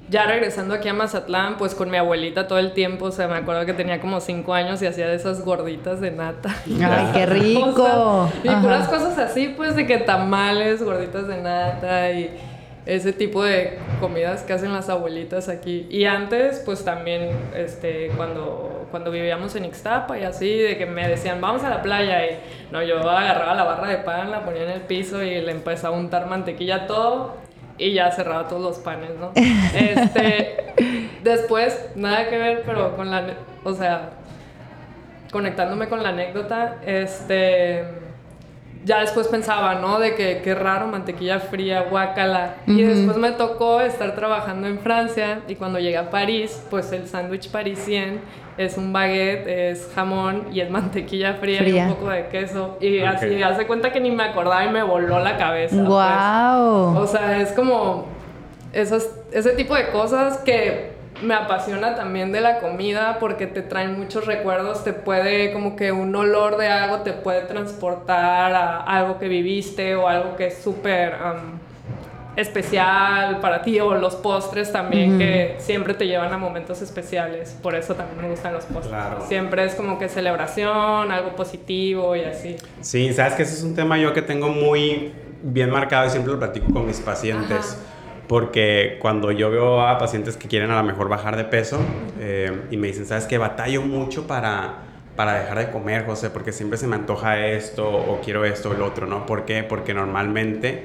ya 0.09 0.25
regresando 0.25 0.73
aquí 0.73 0.87
a 0.87 0.93
Mazatlán, 0.93 1.57
pues 1.57 1.75
con 1.75 1.89
mi 1.91 1.97
abuelita 1.97 2.47
todo 2.47 2.59
el 2.59 2.73
tiempo, 2.73 3.05
o 3.05 3.11
sea, 3.11 3.27
me 3.27 3.35
acuerdo 3.35 3.65
que 3.65 3.73
tenía 3.73 4.01
como 4.01 4.19
cinco 4.19 4.53
años 4.53 4.81
y 4.81 4.87
hacía 4.87 5.07
de 5.07 5.15
esas 5.15 5.45
gorditas 5.45 6.01
de 6.01 6.11
nata. 6.11 6.55
Ay, 6.65 7.09
qué 7.13 7.25
rico. 7.25 7.59
O 7.69 8.29
sea, 8.41 8.59
y 8.59 8.61
puras 8.61 8.87
cosas 8.87 9.17
así, 9.17 9.53
pues 9.55 9.75
de 9.75 9.85
que 9.85 9.97
tamales, 9.97 10.83
gorditas 10.83 11.27
de 11.27 11.37
nata 11.37 12.11
y 12.11 12.29
ese 12.85 13.13
tipo 13.13 13.43
de 13.43 13.77
comidas 13.99 14.43
que 14.43 14.53
hacen 14.53 14.73
las 14.73 14.89
abuelitas 14.89 15.47
aquí. 15.47 15.87
Y 15.89 16.05
antes, 16.05 16.61
pues 16.65 16.83
también, 16.83 17.29
este, 17.55 18.11
cuando, 18.17 18.87
cuando 18.89 19.11
vivíamos 19.11 19.55
en 19.55 19.65
Ixtapa 19.65 20.17
y 20.17 20.23
así, 20.23 20.57
de 20.57 20.77
que 20.77 20.85
me 20.85 21.07
decían, 21.07 21.39
vamos 21.39 21.63
a 21.63 21.69
la 21.69 21.81
playa. 21.81 22.25
Y 22.25 22.39
no, 22.71 22.81
yo 22.81 23.07
agarraba 23.07 23.53
la 23.53 23.63
barra 23.63 23.87
de 23.87 23.97
pan, 23.97 24.31
la 24.31 24.43
ponía 24.43 24.63
en 24.63 24.71
el 24.71 24.81
piso 24.81 25.21
y 25.21 25.39
le 25.41 25.51
empezaba 25.51 25.95
a 25.95 25.99
untar 25.99 26.27
mantequilla 26.27 26.87
todo. 26.87 27.35
Y 27.79 27.93
ya 27.93 28.11
cerraba 28.11 28.47
todos 28.47 28.61
los 28.61 28.77
panes, 28.79 29.11
¿no? 29.19 29.31
Este, 29.35 30.73
después, 31.23 31.91
nada 31.95 32.29
que 32.29 32.37
ver, 32.37 32.63
pero 32.65 32.95
con 32.95 33.09
la, 33.09 33.25
o 33.63 33.73
sea, 33.73 34.11
conectándome 35.31 35.87
con 35.87 36.03
la 36.03 36.09
anécdota, 36.09 36.77
este, 36.85 37.85
ya 38.85 39.01
después 39.01 39.27
pensaba, 39.27 39.75
¿no? 39.75 39.99
De 39.99 40.15
que 40.15 40.41
qué 40.43 40.55
raro, 40.55 40.87
mantequilla 40.87 41.39
fría, 41.39 41.81
guacala. 41.89 42.55
Y 42.65 42.81
después 42.81 43.17
me 43.17 43.31
tocó 43.31 43.81
estar 43.81 44.15
trabajando 44.15 44.67
en 44.67 44.79
Francia 44.79 45.41
y 45.47 45.55
cuando 45.55 45.79
llegué 45.79 45.97
a 45.97 46.09
París, 46.09 46.63
pues 46.69 46.91
el 46.91 47.07
sándwich 47.07 47.49
parisien 47.51 48.21
es 48.57 48.77
un 48.77 48.91
baguette, 48.91 49.47
es 49.47 49.89
jamón 49.95 50.47
y 50.51 50.59
es 50.59 50.69
mantequilla 50.69 51.35
fría, 51.35 51.67
y 51.67 51.71
un 51.73 51.89
poco 51.95 52.09
de 52.09 52.27
queso. 52.27 52.77
Y 52.81 52.99
Ok. 53.01 53.07
así, 53.07 53.41
hace 53.43 53.65
cuenta 53.67 53.91
que 53.91 53.99
ni 54.01 54.11
me 54.11 54.23
acordaba 54.23 54.65
y 54.65 54.69
me 54.69 54.83
voló 54.83 55.19
la 55.19 55.37
cabeza. 55.37 55.75
pues. 55.75 55.87
¡Guau! 55.87 56.97
O 56.97 57.07
sea, 57.07 57.39
es 57.41 57.51
como 57.53 58.05
esas, 58.73 59.09
ese 59.31 59.51
tipo 59.51 59.75
de 59.75 59.89
cosas 59.91 60.39
que 60.39 60.88
me 61.21 61.33
apasiona 61.33 61.95
también 61.95 62.31
de 62.31 62.41
la 62.41 62.59
comida 62.59 63.17
porque 63.19 63.47
te 63.47 63.61
traen 63.61 63.97
muchos 63.97 64.25
recuerdos, 64.25 64.83
te 64.83 64.93
puede 64.93 65.51
como 65.51 65.75
que 65.75 65.91
un 65.91 66.15
olor 66.15 66.57
de 66.57 66.67
algo 66.67 66.99
te 66.99 67.13
puede 67.13 67.41
transportar 67.41 68.53
a 68.53 68.79
algo 68.81 69.19
que 69.19 69.27
viviste 69.27 69.95
o 69.95 70.07
algo 70.07 70.35
que 70.35 70.47
es 70.47 70.57
súper 70.57 71.13
am, 71.15 71.59
especial 72.35 73.39
para 73.41 73.61
ti 73.61 73.79
o 73.79 73.95
los 73.95 74.15
postres 74.15 74.71
también 74.71 75.17
que 75.17 75.55
siempre 75.59 75.93
te 75.93 76.07
llevan 76.07 76.31
a 76.31 76.37
momentos 76.37 76.81
especiales, 76.81 77.57
por 77.61 77.75
eso 77.75 77.95
también 77.95 78.21
me 78.21 78.29
gustan 78.29 78.53
los 78.53 78.63
postres. 78.65 78.87
Claro. 78.87 79.25
Siempre 79.27 79.65
es 79.65 79.75
como 79.75 79.99
que 79.99 80.07
celebración, 80.07 81.11
algo 81.11 81.35
positivo 81.35 82.15
y 82.15 82.21
así. 82.21 82.55
Sí, 82.81 83.11
sabes 83.13 83.33
que 83.33 83.43
ese 83.43 83.55
es 83.55 83.63
un 83.63 83.75
tema 83.75 83.97
yo 83.97 84.13
que 84.13 84.21
tengo 84.21 84.49
muy 84.49 85.11
bien 85.41 85.69
marcado 85.69 86.07
y 86.07 86.09
siempre 86.11 86.31
lo 86.31 86.39
platico 86.39 86.71
con 86.71 86.85
mis 86.85 86.99
pacientes. 86.99 87.77
Ajá. 87.77 87.98
Porque 88.29 88.97
cuando 89.01 89.31
yo 89.31 89.49
veo 89.49 89.81
a 89.81 89.97
pacientes 89.97 90.37
que 90.37 90.47
quieren 90.47 90.69
a 90.69 90.77
lo 90.77 90.83
mejor 90.83 91.09
bajar 91.09 91.35
de 91.35 91.45
peso 91.45 91.79
eh, 92.19 92.61
y 92.69 92.77
me 92.77 92.85
dicen, 92.85 93.07
¿sabes 93.07 93.25
qué? 93.25 93.39
Batallo 93.39 93.81
mucho 93.81 94.27
para, 94.27 94.83
para 95.15 95.33
dejar 95.41 95.57
de 95.57 95.71
comer, 95.71 96.05
José, 96.05 96.29
porque 96.29 96.51
siempre 96.51 96.77
se 96.77 96.85
me 96.85 96.95
antoja 96.95 97.47
esto 97.47 97.89
o 97.89 98.21
quiero 98.21 98.45
esto 98.45 98.69
o 98.69 98.73
el 98.73 98.83
otro, 98.83 99.07
¿no? 99.07 99.25
¿Por 99.25 99.45
qué? 99.45 99.63
Porque 99.63 99.95
normalmente 99.95 100.83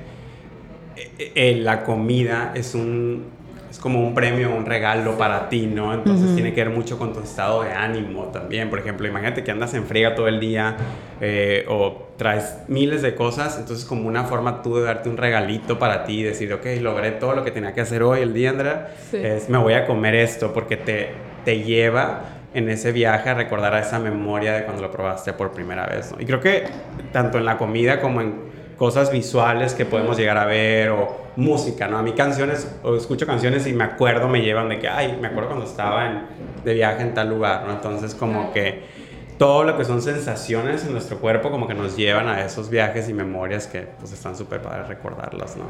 eh, 0.96 1.32
eh, 1.34 1.56
la 1.60 1.84
comida 1.84 2.52
es 2.54 2.74
un 2.74 3.26
es 3.74 3.80
como 3.80 3.98
un 4.06 4.14
premio, 4.14 4.54
un 4.54 4.66
regalo 4.66 5.18
para 5.18 5.48
ti, 5.48 5.66
¿no? 5.66 5.92
Entonces 5.92 6.32
tiene 6.36 6.54
que 6.54 6.62
ver 6.64 6.72
mucho 6.72 6.96
con 6.96 7.12
tu 7.12 7.18
estado 7.18 7.64
de 7.64 7.72
ánimo 7.72 8.26
también. 8.26 8.70
Por 8.70 8.78
ejemplo, 8.78 9.08
imagínate 9.08 9.42
que 9.42 9.50
andas 9.50 9.74
en 9.74 9.84
friega 9.84 10.14
todo 10.14 10.28
el 10.28 10.38
día 10.38 10.76
eh, 11.20 11.64
o 11.68 12.06
traes 12.16 12.56
miles 12.68 13.02
de 13.02 13.16
cosas, 13.16 13.58
entonces 13.58 13.84
como 13.84 14.06
una 14.06 14.22
forma 14.24 14.62
tú 14.62 14.76
de 14.76 14.84
darte 14.84 15.08
un 15.08 15.16
regalito 15.16 15.76
para 15.80 16.04
ti 16.04 16.20
y 16.20 16.22
decir, 16.22 16.52
ok, 16.52 16.64
logré 16.80 17.10
todo 17.10 17.34
lo 17.34 17.42
que 17.42 17.50
tenía 17.50 17.74
que 17.74 17.80
hacer 17.80 18.04
hoy 18.04 18.20
el 18.20 18.32
día, 18.32 18.50
Andrea, 18.50 18.94
Sí. 19.10 19.16
es 19.20 19.48
me 19.48 19.58
voy 19.58 19.72
a 19.74 19.86
comer 19.86 20.14
esto 20.14 20.52
porque 20.52 20.76
te, 20.76 21.08
te 21.44 21.58
lleva 21.64 22.20
en 22.54 22.68
ese 22.68 22.92
viaje 22.92 23.30
a 23.30 23.34
recordar 23.34 23.74
a 23.74 23.80
esa 23.80 23.98
memoria 23.98 24.52
de 24.52 24.62
cuando 24.62 24.82
lo 24.82 24.92
probaste 24.92 25.32
por 25.32 25.50
primera 25.50 25.84
vez, 25.86 26.12
¿no? 26.12 26.20
Y 26.20 26.26
creo 26.26 26.38
que 26.38 26.62
tanto 27.12 27.38
en 27.38 27.44
la 27.44 27.58
comida 27.58 28.00
como 28.00 28.20
en 28.20 28.36
cosas 28.78 29.10
visuales 29.10 29.74
que 29.74 29.84
podemos 29.84 30.16
llegar 30.16 30.38
a 30.38 30.44
ver 30.44 30.90
o, 30.90 31.23
música, 31.36 31.88
¿no? 31.88 31.98
A 31.98 32.02
mí 32.02 32.12
canciones, 32.12 32.68
o 32.82 32.96
escucho 32.96 33.26
canciones 33.26 33.66
y 33.66 33.72
me 33.72 33.84
acuerdo, 33.84 34.28
me 34.28 34.42
llevan 34.42 34.68
de 34.68 34.78
que, 34.78 34.88
ay, 34.88 35.18
me 35.20 35.28
acuerdo 35.28 35.50
cuando 35.50 35.66
estaba 35.66 36.06
en, 36.06 36.22
de 36.64 36.74
viaje 36.74 37.02
en 37.02 37.14
tal 37.14 37.28
lugar, 37.28 37.64
¿no? 37.66 37.72
Entonces 37.72 38.14
como 38.14 38.52
que 38.52 38.82
todo 39.38 39.64
lo 39.64 39.76
que 39.76 39.84
son 39.84 40.00
sensaciones 40.00 40.84
en 40.84 40.92
nuestro 40.92 41.18
cuerpo 41.18 41.50
como 41.50 41.66
que 41.66 41.74
nos 41.74 41.96
llevan 41.96 42.28
a 42.28 42.44
esos 42.44 42.70
viajes 42.70 43.08
y 43.08 43.14
memorias 43.14 43.66
que 43.66 43.80
pues 43.98 44.12
están 44.12 44.36
súper 44.36 44.62
para 44.62 44.84
recordarlas, 44.84 45.56
¿no? 45.56 45.64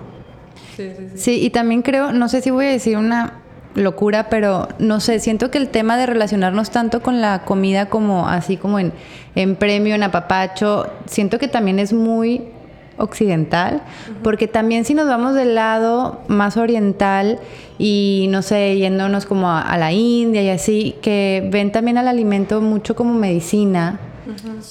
Sí, 0.77 0.93
sí, 0.97 1.09
sí. 1.13 1.19
Sí, 1.19 1.45
y 1.45 1.51
también 1.51 1.83
creo, 1.83 2.13
no 2.13 2.29
sé 2.29 2.43
si 2.43 2.51
voy 2.51 2.67
a 2.67 2.71
decir 2.71 2.99
una 2.99 3.41
locura, 3.75 4.29
pero 4.29 4.69
no 4.79 5.01
sé, 5.01 5.19
siento 5.19 5.51
que 5.51 5.59
el 5.59 5.69
tema 5.69 5.97
de 5.97 6.07
relacionarnos 6.07 6.71
tanto 6.71 7.03
con 7.03 7.21
la 7.21 7.43
comida 7.45 7.87
como 7.87 8.29
así 8.29 8.57
como 8.57 8.79
en, 8.79 8.93
en 9.35 9.57
premio, 9.57 9.95
en 9.95 10.03
apapacho, 10.03 10.87
siento 11.07 11.39
que 11.39 11.49
también 11.49 11.79
es 11.79 11.93
muy 11.93 12.54
occidental, 12.97 13.83
porque 14.23 14.49
también 14.49 14.85
si 14.85 14.95
nos 14.95 15.09
vamos 15.09 15.35
del 15.35 15.55
lado 15.55 16.21
más 16.29 16.57
oriental 16.57 17.39
y 17.79 18.27
no 18.31 18.43
sé, 18.43 18.77
yéndonos 18.77 19.27
como 19.27 19.51
a, 19.51 19.77
la 19.79 19.93
India 19.93 20.43
y 20.43 20.49
así, 20.49 20.97
que 21.03 21.49
ven 21.51 21.73
también 21.73 21.99
al 21.99 22.09
alimento 22.09 22.61
mucho 22.61 22.95
como 22.95 23.15
medicina, 23.15 23.99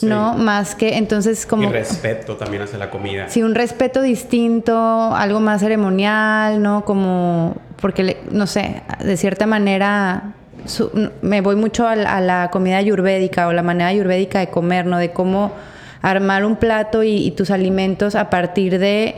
¿no? 0.01 0.35
Más 0.35 0.75
que 0.75 0.97
entonces 0.97 1.45
como... 1.45 1.63
Y 1.63 1.71
respeto 1.71 2.37
también 2.37 2.63
hacia 2.63 2.79
la 2.79 2.89
comida. 2.89 3.29
Sí, 3.29 3.43
un 3.43 3.55
respeto 3.55 4.01
distinto, 4.01 4.75
algo 5.15 5.39
más 5.39 5.61
ceremonial, 5.61 6.61
¿no? 6.61 6.85
Como, 6.85 7.55
porque, 7.81 8.17
no 8.31 8.47
sé, 8.47 8.81
de 9.03 9.17
cierta 9.17 9.45
manera... 9.45 10.33
me 11.21 11.41
voy 11.41 11.55
mucho 11.55 11.85
a, 11.85 11.91
a 11.91 12.21
la 12.21 12.49
comida 12.51 12.77
ayurvédica 12.77 13.47
o 13.47 13.53
la 13.53 13.63
manera 13.63 13.87
ayurvédica 13.87 14.39
de 14.39 14.47
comer, 14.47 14.85
¿no? 14.85 14.97
De 14.97 15.11
cómo 15.11 15.51
armar 16.03 16.45
un 16.45 16.57
plato 16.57 17.01
y, 17.01 17.31
tus 17.31 17.49
alimentos 17.49 18.13
a 18.13 18.29
partir 18.29 18.77
de 18.77 19.15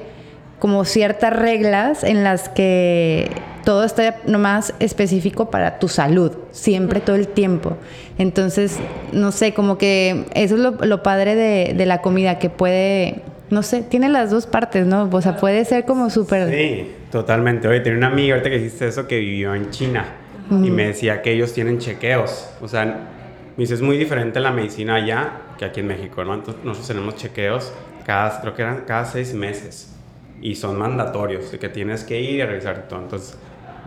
como 0.59 0.85
ciertas 0.85 1.35
reglas 1.35 2.03
en 2.03 2.23
las 2.23 2.47
que 2.47 3.29
todo 3.65 3.83
está 3.83 4.17
nomás 4.27 4.73
específico 4.79 5.49
para 5.49 5.79
tu 5.79 5.89
salud, 5.89 6.31
siempre, 6.51 7.01
todo 7.01 7.15
el 7.17 7.27
tiempo. 7.27 7.75
Entonces, 8.17 8.77
no 9.11 9.31
sé, 9.31 9.53
como 9.53 9.77
que 9.77 10.25
eso 10.35 10.55
es 10.55 10.61
lo, 10.87 11.03
padre 11.03 11.35
de, 11.35 11.85
la 11.85 12.01
comida, 12.01 12.39
que 12.39 12.49
puede, 12.49 13.21
no 13.49 13.63
sé, 13.63 13.81
tiene 13.81 14.07
las 14.07 14.29
dos 14.29 14.45
partes, 14.45 14.85
¿no? 14.85 15.09
O 15.11 15.21
sea, 15.21 15.37
puede 15.37 15.65
ser 15.65 15.85
como 15.85 16.11
súper... 16.11 16.49
Sí, 16.51 16.91
totalmente. 17.11 17.67
Oye, 17.67 17.79
tenía 17.79 17.97
una 17.97 18.07
amiga 18.07 18.35
ahorita 18.35 18.51
que 18.51 18.57
dijiste 18.59 18.87
eso 18.87 19.07
que 19.07 19.19
vivió 19.19 19.55
en 19.55 19.71
China 19.71 20.05
y 20.51 20.69
me 20.69 20.87
decía 20.87 21.23
que 21.23 21.31
ellos 21.31 21.51
tienen 21.51 21.79
chequeos. 21.79 22.47
O 22.61 22.67
sea, 22.67 23.14
me 23.57 23.61
dice, 23.61 23.75
es 23.75 23.81
muy 23.81 23.97
diferente 23.97 24.39
la 24.39 24.51
medicina 24.51 24.95
allá 24.95 25.31
que 25.57 25.65
aquí 25.65 25.79
en 25.79 25.87
México, 25.87 26.23
¿no? 26.25 26.33
Entonces 26.33 26.63
nosotros 26.63 26.87
tenemos 26.87 27.15
chequeos 27.15 27.73
cada, 28.05 28.41
creo 28.41 28.53
que 28.53 28.61
eran 28.61 28.81
cada 28.81 29.05
seis 29.05 29.33
meses 29.33 29.95
y 30.41 30.55
son 30.55 30.77
mandatorios, 30.77 31.45
que 31.45 31.69
tienes 31.69 32.03
que 32.03 32.19
ir 32.19 32.43
a 32.43 32.47
revisar 32.47 32.87
todo. 32.89 32.99
Entonces 32.99 33.37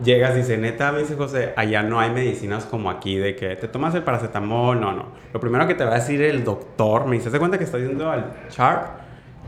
llegas 0.03 0.33
y 0.33 0.39
dice, 0.39 0.57
neta, 0.57 0.91
me 0.91 0.99
dice 0.99 1.15
José, 1.15 1.53
allá 1.55 1.83
no 1.83 1.99
hay 1.99 2.09
medicinas 2.09 2.65
como 2.65 2.89
aquí, 2.89 3.17
de 3.17 3.35
que 3.35 3.55
te 3.55 3.67
tomas 3.67 3.93
el 3.93 4.01
paracetamol, 4.01 4.79
no, 4.79 4.91
no. 4.91 5.05
Lo 5.31 5.39
primero 5.39 5.67
que 5.67 5.75
te 5.75 5.85
va 5.85 5.91
a 5.91 5.99
decir 5.99 6.21
el 6.21 6.43
doctor, 6.43 7.05
me 7.05 7.17
dice, 7.17 7.29
¿se 7.29 7.37
cuenta 7.37 7.59
que 7.59 7.63
estás 7.63 7.81
yendo 7.81 8.09
al 8.09 8.33
chart? 8.49 9.01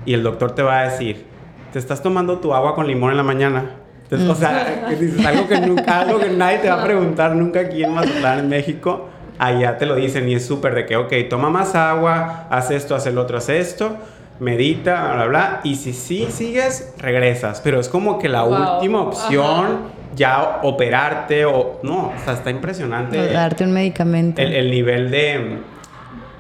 Y 0.06 0.14
el 0.14 0.22
doctor 0.22 0.54
te 0.54 0.62
va 0.62 0.82
a 0.82 0.84
decir, 0.84 1.26
te 1.74 1.80
estás 1.80 2.04
tomando 2.04 2.38
tu 2.38 2.54
agua 2.54 2.76
con 2.76 2.86
limón 2.86 3.12
en 3.12 3.18
la 3.18 3.24
mañana. 3.24 3.78
Entonces, 4.04 4.30
o 4.30 4.36
sea, 4.36 4.88
dices 5.00 5.26
algo 5.26 5.48
que 5.48 5.60
nunca, 5.62 6.02
algo 6.02 6.20
que 6.20 6.30
nadie 6.30 6.60
te 6.60 6.70
va 6.70 6.82
a 6.82 6.86
preguntar 6.86 7.36
nunca 7.36 7.62
aquí 7.62 7.84
en 7.84 7.94
Mazatlán, 7.94 8.40
en 8.40 8.50
México 8.50 9.10
allá 9.42 9.78
te 9.80 9.88
lo 9.88 9.96
dicen 9.96 10.30
y 10.30 10.36
es 10.36 10.46
súper 10.46 10.76
de 10.76 10.86
que, 10.86 10.96
ok, 10.96 11.12
toma 11.28 11.50
más 11.50 11.74
agua, 11.74 12.46
haz 12.52 12.70
esto, 12.70 12.94
haz 12.94 13.08
el 13.08 13.18
otro, 13.18 13.40
haz 13.40 13.50
esto, 13.50 13.98
medita, 14.40 15.16
bla, 15.16 15.26
bla, 15.26 15.62
y 15.64 15.76
si 15.76 15.94
sí 15.94 16.28
sigues, 16.30 16.94
regresas. 17.00 17.60
Pero 17.60 17.80
es 17.80 17.90
como 17.90 18.20
que 18.20 18.30
la 18.30 18.44
última 18.44 19.02
opción, 19.02 19.80
ya 20.16 20.60
operarte 20.62 21.46
o... 21.46 21.80
No, 21.82 22.10
o 22.10 22.24
sea, 22.24 22.34
está 22.34 22.52
impresionante. 22.52 23.18
darte 23.32 23.64
un 23.64 23.74
medicamento. 23.74 24.40
El, 24.40 24.70
nivel 24.70 25.10
de... 25.10 25.58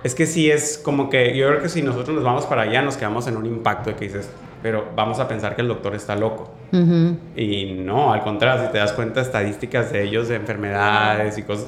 Es 0.03 0.13
que 0.13 0.27
sí 0.27 0.51
es 0.51 0.79
como 0.83 1.09
que 1.09 1.35
yo 1.35 1.47
creo 1.47 1.61
que 1.61 1.69
si 1.69 1.81
nosotros 1.81 2.15
nos 2.15 2.23
vamos 2.23 2.45
para 2.45 2.63
allá 2.63 2.81
nos 2.81 2.97
quedamos 2.97 3.27
en 3.27 3.37
un 3.37 3.47
impacto 3.47 3.91
de 3.91 3.95
que 3.95 4.05
dices, 4.05 4.29
pero 4.61 4.89
vamos 4.95 5.19
a 5.19 5.27
pensar 5.27 5.55
que 5.55 5.61
el 5.61 5.67
doctor 5.67 5.95
está 5.95 6.15
loco. 6.15 6.51
Y 7.35 7.73
no, 7.79 8.13
al 8.13 8.21
contrario, 8.21 8.65
si 8.65 8.71
te 8.71 8.77
das 8.77 8.93
cuenta 8.93 9.21
estadísticas 9.21 9.91
de 9.91 10.03
ellos, 10.03 10.27
de 10.27 10.35
enfermedades 10.35 11.37
y 11.37 11.43
cosas, 11.43 11.67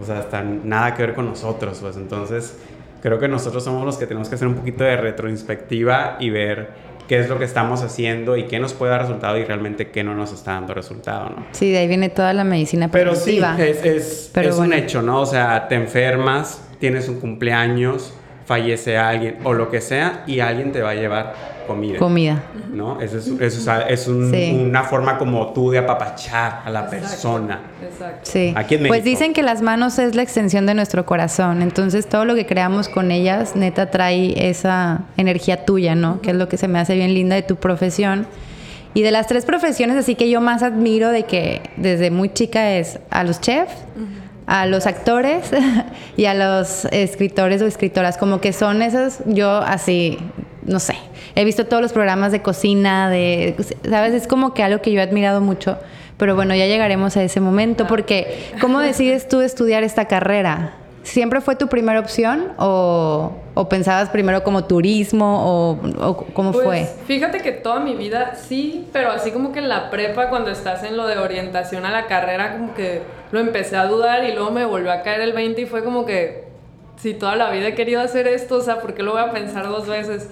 o 0.00 0.04
sea, 0.04 0.18
hasta 0.18 0.42
nada 0.42 0.94
que 0.94 1.02
ver 1.02 1.14
con 1.14 1.26
nosotros, 1.26 1.78
pues 1.80 1.96
entonces 1.96 2.56
creo 3.02 3.18
que 3.18 3.28
nosotros 3.28 3.62
somos 3.62 3.84
los 3.84 3.96
que 3.96 4.06
tenemos 4.06 4.28
que 4.28 4.36
hacer 4.36 4.48
un 4.48 4.54
poquito 4.54 4.84
de 4.84 4.96
retroinspectiva 4.96 6.16
y 6.20 6.30
ver 6.30 6.70
qué 7.06 7.18
es 7.20 7.28
lo 7.28 7.38
que 7.38 7.44
estamos 7.44 7.82
haciendo 7.82 8.36
y 8.36 8.44
qué 8.44 8.58
nos 8.58 8.72
puede 8.72 8.92
dar 8.92 9.02
resultado 9.02 9.36
y 9.36 9.44
realmente 9.44 9.90
qué 9.90 10.02
no 10.02 10.14
nos 10.14 10.32
está 10.32 10.52
dando 10.52 10.74
resultado, 10.74 11.30
¿no? 11.30 11.46
Sí, 11.52 11.70
de 11.70 11.78
ahí 11.78 11.88
viene 11.88 12.08
toda 12.08 12.32
la 12.32 12.44
medicina 12.44 12.90
Pero 12.90 13.14
sí, 13.14 13.40
es, 13.58 13.84
es, 13.84 14.32
es 14.34 14.56
un 14.56 14.72
hecho, 14.72 15.02
¿no? 15.02 15.20
O 15.20 15.26
sea, 15.26 15.68
te 15.68 15.74
enfermas, 15.74 16.66
tienes 16.80 17.08
un 17.08 17.20
cumpleaños, 17.20 18.14
fallece 18.46 18.96
alguien 18.96 19.38
o 19.44 19.52
lo 19.52 19.70
que 19.70 19.80
sea 19.80 20.24
y 20.26 20.40
alguien 20.40 20.72
te 20.72 20.82
va 20.82 20.90
a 20.90 20.94
llevar 20.94 21.53
comida. 21.66 21.98
Comida. 21.98 22.42
¿No? 22.72 23.00
Eso 23.00 23.18
es, 23.18 23.28
eso 23.28 23.82
es, 23.88 24.08
una 24.08 24.82
forma 24.84 25.18
como 25.18 25.52
tú 25.52 25.70
de 25.70 25.78
apapachar 25.78 26.62
a 26.64 26.70
la 26.70 26.88
persona. 26.88 27.60
Exacto. 27.82 28.20
Sí. 28.22 28.52
Aquí 28.56 28.76
en 28.76 28.86
Pues 28.88 29.04
dicen 29.04 29.32
que 29.32 29.42
las 29.42 29.62
manos 29.62 29.98
es 29.98 30.14
la 30.14 30.22
extensión 30.22 30.66
de 30.66 30.74
nuestro 30.74 31.04
corazón. 31.06 31.62
Entonces 31.62 32.08
todo 32.08 32.24
lo 32.24 32.34
que 32.34 32.46
creamos 32.46 32.88
con 32.88 33.10
ellas, 33.10 33.56
neta, 33.56 33.90
trae 33.90 34.48
esa 34.48 35.02
energía 35.16 35.64
tuya, 35.64 35.94
¿no? 35.94 36.20
Que 36.20 36.30
es 36.30 36.36
lo 36.36 36.48
que 36.48 36.56
se 36.56 36.68
me 36.68 36.78
hace 36.78 36.94
bien 36.94 37.14
linda 37.14 37.36
de 37.36 37.42
tu 37.42 37.56
profesión. 37.56 38.26
Y 38.94 39.02
de 39.02 39.10
las 39.10 39.26
tres 39.26 39.44
profesiones, 39.44 39.96
así 39.96 40.14
que 40.14 40.30
yo 40.30 40.40
más 40.40 40.62
admiro 40.62 41.10
de 41.10 41.24
que 41.24 41.62
desde 41.76 42.10
muy 42.12 42.32
chica 42.32 42.72
es 42.72 43.00
a 43.10 43.24
los 43.24 43.40
chefs 43.40 43.74
a 44.46 44.66
los 44.66 44.86
actores 44.86 45.50
y 46.16 46.26
a 46.26 46.34
los 46.34 46.86
escritores 46.86 47.62
o 47.62 47.66
escritoras, 47.66 48.18
como 48.18 48.40
que 48.40 48.52
son 48.52 48.82
esos, 48.82 49.20
yo 49.26 49.50
así, 49.50 50.18
no 50.64 50.80
sé, 50.80 50.96
he 51.34 51.44
visto 51.44 51.66
todos 51.66 51.82
los 51.82 51.92
programas 51.92 52.32
de 52.32 52.42
cocina, 52.42 53.10
de, 53.10 53.54
¿sabes? 53.88 54.14
Es 54.14 54.26
como 54.26 54.54
que 54.54 54.62
algo 54.62 54.80
que 54.82 54.92
yo 54.92 55.00
he 55.00 55.02
admirado 55.02 55.40
mucho, 55.40 55.78
pero 56.16 56.34
bueno, 56.34 56.54
ya 56.54 56.66
llegaremos 56.66 57.16
a 57.16 57.22
ese 57.22 57.40
momento, 57.40 57.86
porque 57.86 58.52
¿cómo 58.60 58.80
decides 58.80 59.28
tú 59.28 59.40
estudiar 59.40 59.82
esta 59.82 60.06
carrera? 60.06 60.74
¿Siempre 61.02 61.42
fue 61.42 61.54
tu 61.54 61.68
primera 61.68 62.00
opción 62.00 62.52
o, 62.56 63.32
pensabas 63.68 64.08
primero 64.08 64.42
como 64.42 64.64
turismo 64.64 65.76
o, 66.00 66.16
cómo 66.32 66.50
pues, 66.50 66.64
fue? 66.64 66.88
Fíjate 67.06 67.40
que 67.40 67.52
toda 67.52 67.80
mi 67.80 67.94
vida 67.94 68.36
sí, 68.36 68.88
pero 68.90 69.10
así 69.10 69.30
como 69.30 69.52
que 69.52 69.58
en 69.58 69.68
la 69.68 69.90
prepa 69.90 70.30
cuando 70.30 70.50
estás 70.50 70.82
en 70.82 70.96
lo 70.96 71.06
de 71.06 71.18
orientación 71.18 71.84
a 71.84 71.90
la 71.90 72.06
carrera 72.06 72.54
como 72.54 72.74
que 72.74 73.02
lo 73.32 73.40
empecé 73.40 73.76
a 73.76 73.84
dudar 73.84 74.24
y 74.24 74.32
luego 74.32 74.50
me 74.50 74.64
volvió 74.64 74.90
a 74.92 75.02
caer 75.02 75.20
el 75.20 75.34
20 75.34 75.60
y 75.60 75.66
fue 75.66 75.84
como 75.84 76.06
que 76.06 76.53
si 77.04 77.12
toda 77.12 77.36
la 77.36 77.50
vida 77.50 77.68
he 77.68 77.74
querido 77.74 78.00
hacer 78.00 78.26
esto, 78.26 78.56
o 78.56 78.60
sea, 78.62 78.80
¿por 78.80 78.94
qué 78.94 79.02
lo 79.02 79.12
voy 79.12 79.20
a 79.20 79.30
pensar 79.30 79.68
dos 79.68 79.86
veces? 79.86 80.26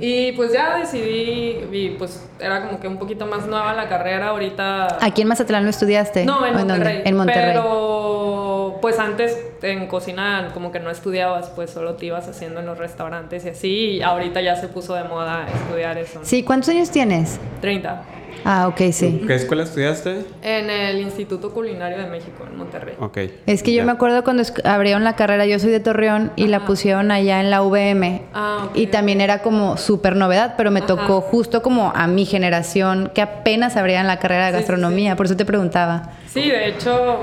Y 0.00 0.32
pues 0.32 0.54
ya 0.54 0.78
decidí, 0.78 1.58
y 1.70 1.90
pues 1.98 2.26
era 2.40 2.66
como 2.66 2.80
que 2.80 2.88
un 2.88 2.96
poquito 2.96 3.26
más 3.26 3.46
nueva 3.46 3.74
la 3.74 3.90
carrera 3.90 4.28
ahorita. 4.28 5.04
¿Aquí 5.04 5.20
en 5.20 5.28
Mazatlán 5.28 5.64
lo 5.64 5.70
estudiaste? 5.70 6.24
No, 6.24 6.46
en 6.46 6.54
Monterrey. 6.54 7.02
En 7.04 7.14
Monterrey. 7.14 7.52
Pero 7.52 8.78
pues 8.80 8.98
antes 8.98 9.38
en 9.60 9.86
cocina 9.86 10.48
como 10.54 10.72
que 10.72 10.80
no 10.80 10.88
estudiabas, 10.88 11.50
pues 11.50 11.68
solo 11.68 11.96
te 11.96 12.06
ibas 12.06 12.26
haciendo 12.26 12.60
en 12.60 12.66
los 12.66 12.78
restaurantes 12.78 13.44
y 13.44 13.50
así, 13.50 13.68
y 13.68 14.02
ahorita 14.02 14.40
ya 14.40 14.56
se 14.56 14.68
puso 14.68 14.94
de 14.94 15.04
moda 15.04 15.46
estudiar 15.46 15.98
eso. 15.98 16.20
Sí, 16.22 16.42
¿cuántos 16.42 16.70
años 16.70 16.90
tienes? 16.90 17.38
30. 17.60 18.02
Ah, 18.44 18.68
ok, 18.68 18.92
sí. 18.92 19.22
¿Qué 19.26 19.34
escuela 19.34 19.62
estudiaste? 19.62 20.24
En 20.42 20.70
el 20.70 21.00
Instituto 21.00 21.52
Culinario 21.52 21.98
de 21.98 22.06
México, 22.06 22.44
en 22.50 22.56
Monterrey. 22.56 22.94
Ok. 22.98 23.18
Es 23.46 23.62
que 23.62 23.72
yo 23.72 23.84
me 23.84 23.92
acuerdo 23.92 24.24
cuando 24.24 24.42
abrieron 24.64 25.04
la 25.04 25.16
carrera, 25.16 25.46
yo 25.46 25.58
soy 25.58 25.70
de 25.70 25.80
Torreón 25.80 26.32
y 26.36 26.48
la 26.48 26.66
pusieron 26.66 27.10
allá 27.10 27.40
en 27.40 27.50
la 27.50 27.62
VM. 27.62 28.22
Ah, 28.32 28.66
ok. 28.68 28.76
Y 28.76 28.86
también 28.88 29.20
era 29.20 29.42
como 29.42 29.76
súper 29.76 30.16
novedad, 30.16 30.54
pero 30.56 30.70
me 30.70 30.82
tocó 30.82 31.20
justo 31.20 31.62
como 31.62 31.92
a 31.94 32.06
mi 32.06 32.26
generación 32.26 33.10
que 33.14 33.22
apenas 33.22 33.76
abrían 33.76 34.06
la 34.06 34.18
carrera 34.18 34.46
de 34.46 34.52
gastronomía, 34.52 35.16
por 35.16 35.26
eso 35.26 35.36
te 35.36 35.44
preguntaba. 35.44 36.10
Sí, 36.26 36.50
de 36.50 36.68
hecho, 36.68 37.20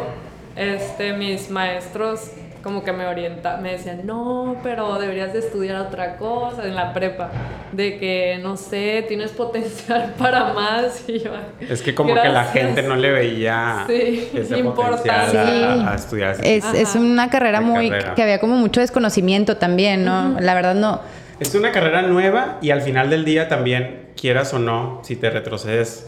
este, 0.55 1.13
mis 1.13 1.49
maestros 1.49 2.31
como 2.63 2.83
que 2.83 2.93
me 2.93 3.05
orienta, 3.05 3.57
me 3.57 3.71
decían, 3.71 4.05
no, 4.05 4.57
pero 4.63 4.99
deberías 4.99 5.33
de 5.33 5.39
estudiar 5.39 5.81
otra 5.81 6.17
cosa 6.17 6.65
en 6.65 6.75
la 6.75 6.93
prepa, 6.93 7.31
de 7.71 7.97
que, 7.97 8.39
no 8.41 8.57
sé, 8.57 9.05
tienes 9.07 9.31
potencial 9.31 10.13
para 10.17 10.53
más. 10.53 11.03
Y 11.07 11.19
yo, 11.19 11.31
es 11.59 11.81
que 11.81 11.95
como 11.95 12.13
que 12.13 12.29
la 12.29 12.45
gente 12.45 12.83
no 12.83 12.95
le 12.95 13.11
veía 13.11 13.85
sí, 13.87 14.29
ese 14.33 14.63
potencial 14.63 15.87
a, 15.87 15.95
estudiar. 15.95 16.37
Es, 16.43 16.65
es, 16.73 16.95
una 16.95 17.29
carrera 17.29 17.61
muy, 17.61 17.91
que 18.15 18.21
había 18.21 18.39
como 18.39 18.55
mucho 18.55 18.79
desconocimiento 18.79 19.57
también, 19.57 20.05
¿no? 20.05 20.39
La 20.39 20.53
verdad 20.53 20.75
no. 20.75 21.01
Es 21.39 21.55
una 21.55 21.71
carrera 21.71 22.03
nueva 22.03 22.59
y 22.61 22.69
al 22.69 22.81
final 22.81 23.09
del 23.09 23.25
día 23.25 23.47
también, 23.47 24.09
quieras 24.15 24.53
o 24.53 24.59
no, 24.59 24.99
si 25.03 25.15
te 25.15 25.31
retrocedes 25.31 26.07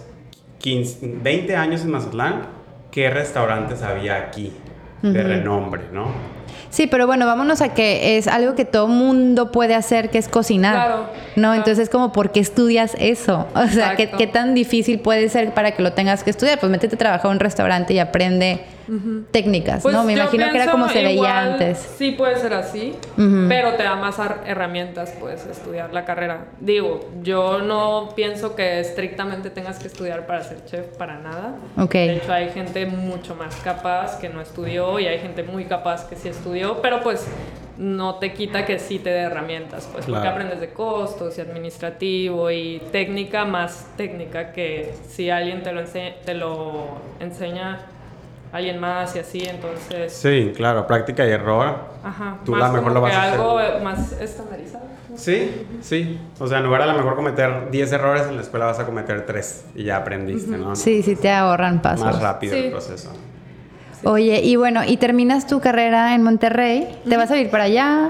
15, 0.59 1.15
20 1.23 1.55
años 1.55 1.81
en 1.81 1.91
Mazatlán, 1.91 2.47
¿qué 2.91 3.09
restaurantes 3.09 3.81
había 3.81 4.17
aquí 4.17 4.53
de 5.01 5.23
renombre, 5.23 5.83
no? 5.91 6.32
Sí, 6.69 6.87
pero 6.87 7.05
bueno, 7.07 7.25
vámonos 7.25 7.61
a 7.61 7.73
que 7.73 8.17
es 8.17 8.27
algo 8.27 8.55
que 8.55 8.65
todo 8.65 8.87
mundo 8.87 9.51
puede 9.51 9.75
hacer, 9.75 10.09
que 10.09 10.17
es 10.17 10.27
cocinar. 10.27 10.73
Claro, 10.75 10.97
No, 11.35 11.41
claro. 11.49 11.53
entonces 11.55 11.89
como, 11.89 12.11
¿por 12.11 12.31
qué 12.31 12.39
estudias 12.39 12.95
eso? 12.99 13.47
O 13.55 13.67
sea, 13.67 13.95
¿qué, 13.95 14.09
qué 14.09 14.27
tan 14.27 14.53
difícil 14.53 14.99
puede 14.99 15.29
ser 15.29 15.53
para 15.53 15.71
que 15.71 15.81
lo 15.81 15.93
tengas 15.93 16.23
que 16.23 16.29
estudiar? 16.29 16.59
Pues 16.59 16.71
métete 16.71 16.95
a 16.95 16.97
trabajar 16.97 17.27
a 17.27 17.29
un 17.29 17.39
restaurante 17.39 17.93
y 17.93 17.99
aprende 17.99 18.59
técnicas, 19.31 19.83
Pues 19.83 19.95
¿no? 19.95 20.03
Me 20.03 20.13
yo 20.15 20.21
imagino 20.21 20.49
que 20.51 20.57
era 20.57 20.71
como 20.71 20.87
se 20.89 21.03
veía 21.03 21.39
antes. 21.39 21.77
Sí 21.97 22.11
puede 22.11 22.37
ser 22.37 22.53
así, 22.53 22.93
pero 23.47 23.73
te 23.73 23.83
da 23.83 23.95
más 23.95 24.17
herramientas, 24.45 25.13
pues, 25.19 25.45
estudiar 25.45 25.93
la 25.93 26.05
carrera. 26.05 26.45
Digo, 26.59 27.09
yo 27.21 27.59
no 27.61 28.09
pienso 28.15 28.55
que 28.55 28.79
estrictamente 28.79 29.49
tengas 29.49 29.79
que 29.79 29.87
estudiar 29.87 30.25
para 30.25 30.43
ser 30.43 30.63
chef, 30.65 30.85
para 30.97 31.19
nada. 31.19 31.55
Ok. 31.77 31.93
De 31.93 32.15
hecho, 32.17 32.31
hay 32.33 32.49
gente 32.49 32.85
mucho 32.85 33.35
más 33.35 33.55
capaz 33.57 34.17
que 34.19 34.29
no 34.29 34.41
estudió 34.41 34.99
y 34.99 35.07
hay 35.07 35.19
gente 35.19 35.43
muy 35.43 35.65
capaz 35.65 36.05
que 36.07 36.15
sí 36.15 36.29
estudió, 36.29 36.81
pero 36.81 37.01
pues 37.01 37.25
no 37.77 38.15
te 38.15 38.33
quita 38.33 38.65
que 38.65 38.77
sí 38.77 38.99
te 38.99 39.09
dé 39.09 39.21
herramientas, 39.21 39.89
pues, 39.91 40.05
porque 40.05 40.21
Claro. 40.21 40.35
aprendes 40.35 40.59
de 40.59 40.69
costos 40.73 41.37
y 41.39 41.41
administrativo 41.41 42.51
y 42.51 42.81
técnica 42.91 43.45
más 43.45 43.87
técnica 43.97 44.51
que 44.51 44.93
si 45.09 45.31
alguien 45.31 45.63
te 45.63 45.71
lo, 45.71 45.81
ense- 45.81 46.13
te 46.23 46.35
lo 46.35 46.85
enseña 47.19 47.79
alguien 48.53 48.79
más 48.79 49.15
y 49.15 49.19
así, 49.19 49.39
entonces... 49.43 50.13
Sí, 50.13 50.53
claro, 50.55 50.85
práctica 50.87 51.25
y 51.27 51.31
error. 51.31 51.75
Ajá, 52.03 52.37
Tú 52.45 52.51
más 52.51 52.61
la 52.61 52.67
mejor 52.67 52.83
como 52.83 52.93
lo 52.93 53.01
vas 53.01 53.11
que 53.11 53.17
a 53.17 53.21
hacer. 53.23 53.33
algo 53.39 53.59
eh, 53.59 53.79
más 53.83 54.11
estandarizado. 54.13 54.83
¿no? 55.09 55.17
Sí, 55.17 55.65
sí. 55.81 56.19
O 56.39 56.47
sea, 56.47 56.59
en 56.59 56.63
lugar 56.65 56.83
de 56.83 56.89
a 56.89 56.93
lo 56.93 56.99
mejor 56.99 57.15
cometer 57.15 57.69
10 57.71 57.91
errores 57.91 58.23
en 58.29 58.35
la 58.35 58.41
escuela 58.43 58.65
vas 58.67 58.79
a 58.79 58.85
cometer 58.85 59.25
3 59.25 59.65
y 59.75 59.83
ya 59.85 59.97
aprendiste, 59.97 60.55
¿no? 60.57 60.75
Sí, 60.75 61.01
sí 61.03 61.15
te 61.15 61.29
ahorran 61.31 61.81
pasos. 61.81 62.05
Más 62.05 62.21
rápido 62.21 62.53
Sí. 62.55 62.59
el 62.65 62.71
proceso. 62.71 63.11
Oye, 64.05 64.41
y 64.43 64.55
bueno, 64.55 64.81
y 64.85 64.97
terminas 64.97 65.47
tu 65.47 65.59
carrera 65.59 66.13
en 66.13 66.23
Monterrey, 66.23 66.87
te 67.07 67.17
vas 67.17 67.31
a 67.31 67.37
ir 67.37 67.49
para 67.49 67.63
allá, 67.65 68.09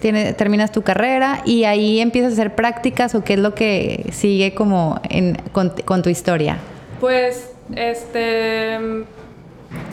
tiene- 0.00 0.32
terminas 0.34 0.70
tu 0.70 0.82
carrera 0.82 1.40
y 1.44 1.64
ahí 1.64 1.98
empiezas 2.00 2.32
a 2.32 2.34
hacer 2.34 2.54
prácticas 2.54 3.14
o 3.14 3.24
qué 3.24 3.34
es 3.34 3.40
lo 3.40 3.54
que 3.54 4.08
sigue 4.12 4.54
como 4.54 5.00
en, 5.08 5.36
con, 5.52 5.70
con 5.84 6.02
tu 6.02 6.10
historia. 6.10 6.58
Pues, 7.00 7.50
este... 7.74 9.04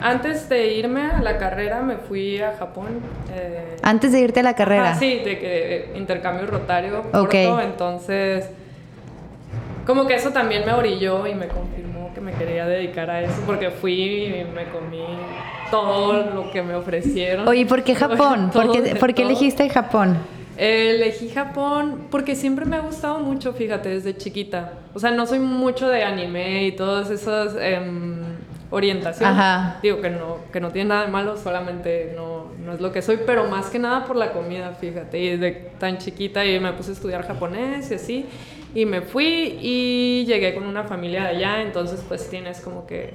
Antes 0.00 0.48
de 0.48 0.74
irme 0.74 1.02
a 1.02 1.20
la 1.20 1.38
carrera 1.38 1.80
me 1.82 1.96
fui 1.96 2.40
a 2.40 2.54
Japón. 2.58 3.00
eh, 3.34 3.76
Antes 3.82 4.12
de 4.12 4.20
irte 4.20 4.40
a 4.40 4.42
la 4.42 4.54
carrera. 4.54 4.90
Ah, 4.92 4.94
sí, 4.94 5.20
de 5.24 5.38
que 5.38 5.92
intercambio 5.96 6.46
rotario 6.46 7.00
Ok. 7.12 7.12
corto, 7.12 7.60
entonces 7.60 8.48
como 9.86 10.06
que 10.06 10.14
eso 10.14 10.30
también 10.30 10.64
me 10.66 10.72
orilló 10.72 11.26
y 11.26 11.34
me 11.34 11.48
confirmó 11.48 12.12
que 12.14 12.20
me 12.20 12.32
quería 12.32 12.66
dedicar 12.66 13.08
a 13.10 13.22
eso 13.22 13.40
porque 13.46 13.70
fui 13.70 14.24
y 14.26 14.44
me 14.54 14.64
comí 14.66 15.04
todo 15.70 16.24
lo 16.34 16.50
que 16.50 16.62
me 16.62 16.74
ofrecieron. 16.74 17.48
Oye, 17.48 17.64
¿por 17.66 17.82
qué 17.84 17.94
Japón? 17.94 18.50
¿Por 18.52 18.70
qué, 18.72 18.94
por 18.96 19.10
elegiste 19.18 19.68
Japón? 19.70 20.18
Eh, 20.58 20.96
elegí 20.96 21.30
Japón 21.30 22.08
porque 22.10 22.34
siempre 22.34 22.64
me 22.66 22.76
ha 22.76 22.80
gustado 22.80 23.20
mucho, 23.20 23.52
fíjate, 23.54 23.88
desde 23.90 24.16
chiquita. 24.16 24.72
O 24.92 24.98
sea, 24.98 25.10
no 25.12 25.24
soy 25.24 25.38
mucho 25.38 25.88
de 25.88 26.02
anime 26.04 26.64
y 26.66 26.72
todas 26.72 27.10
esas 27.10 27.54
em, 27.60 28.22
orientaciones. 28.70 29.36
Ajá. 29.36 29.78
Digo 29.82 30.00
que 30.00 30.10
no, 30.10 30.38
que 30.52 30.60
no 30.60 30.70
tiene 30.70 30.90
nada 30.90 31.06
de 31.06 31.08
malo, 31.10 31.36
solamente 31.36 32.12
no, 32.14 32.46
no 32.64 32.72
es 32.72 32.80
lo 32.80 32.92
que 32.92 33.02
soy, 33.02 33.20
pero 33.24 33.44
más 33.44 33.66
que 33.66 33.78
nada 33.78 34.04
por 34.04 34.16
la 34.16 34.32
comida, 34.32 34.72
fíjate. 34.72 35.18
Y 35.18 35.36
desde 35.36 35.72
tan 35.78 35.98
chiquita 35.98 36.44
y 36.44 36.60
me 36.60 36.72
puse 36.72 36.90
a 36.90 36.94
estudiar 36.94 37.26
japonés 37.26 37.90
y 37.90 37.94
así. 37.94 38.26
Y 38.74 38.84
me 38.84 39.00
fui 39.00 39.58
y 39.60 40.24
llegué 40.26 40.54
con 40.54 40.64
una 40.64 40.84
familia 40.84 41.22
de 41.22 41.28
allá, 41.28 41.62
entonces 41.62 42.04
pues 42.06 42.28
tienes 42.28 42.60
como 42.60 42.86
que 42.86 43.14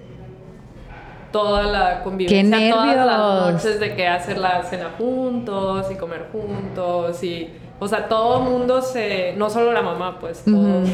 toda 1.31 1.63
la 1.63 2.03
convivencia, 2.03 2.57
¡Qué 2.57 2.69
todas 2.71 2.95
las 2.95 3.53
noches 3.53 3.79
de 3.79 3.95
que 3.95 4.07
hacer 4.07 4.37
la 4.37 4.63
cena 4.63 4.91
juntos 4.97 5.87
y 5.91 5.95
comer 5.95 6.27
juntos 6.31 7.23
y 7.23 7.49
o 7.79 7.87
sea 7.87 8.07
todo 8.07 8.43
el 8.43 8.49
mundo 8.51 8.81
se 8.83 9.33
no 9.35 9.49
solo 9.49 9.73
la 9.73 9.81
mamá 9.81 10.19
pues 10.19 10.43
todos 10.45 10.83
Ujú. 10.83 10.91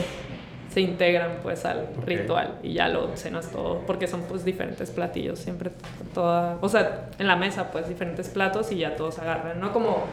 Se 0.71 0.81
integran 0.81 1.39
pues 1.41 1.65
al 1.65 1.87
ritual 2.05 2.55
y 2.61 2.73
ya 2.73 2.87
lo 2.87 3.15
cenas 3.17 3.49
todo 3.51 3.81
porque 3.87 4.07
son 4.07 4.21
pues 4.23 4.45
diferentes 4.45 4.91
platillos 4.91 5.39
siempre 5.39 5.71
toda 6.13 6.57
o 6.61 6.69
sea 6.69 7.09
en 7.17 7.27
la 7.27 7.35
mesa 7.35 7.71
pues 7.71 7.87
diferentes 7.89 8.29
platos 8.29 8.71
y 8.71 8.77
ya 8.77 8.95
todos 8.95 9.19
agarran 9.19 9.59
no 9.59 9.73
como 9.73 10.03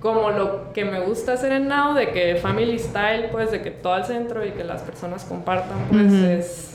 como 0.00 0.30
lo 0.30 0.72
que 0.72 0.84
me 0.84 1.00
gusta 1.00 1.34
hacer 1.34 1.52
en 1.52 1.68
Now 1.68 1.94
de 1.94 2.10
que 2.10 2.36
family 2.36 2.78
style 2.78 3.28
pues 3.30 3.50
de 3.50 3.62
que 3.62 3.70
todo 3.70 3.94
al 3.94 4.04
centro 4.04 4.44
y 4.44 4.50
que 4.50 4.64
las 4.64 4.82
personas 4.82 5.24
compartan 5.24 5.86
pues 5.90 6.12
es 6.12 6.72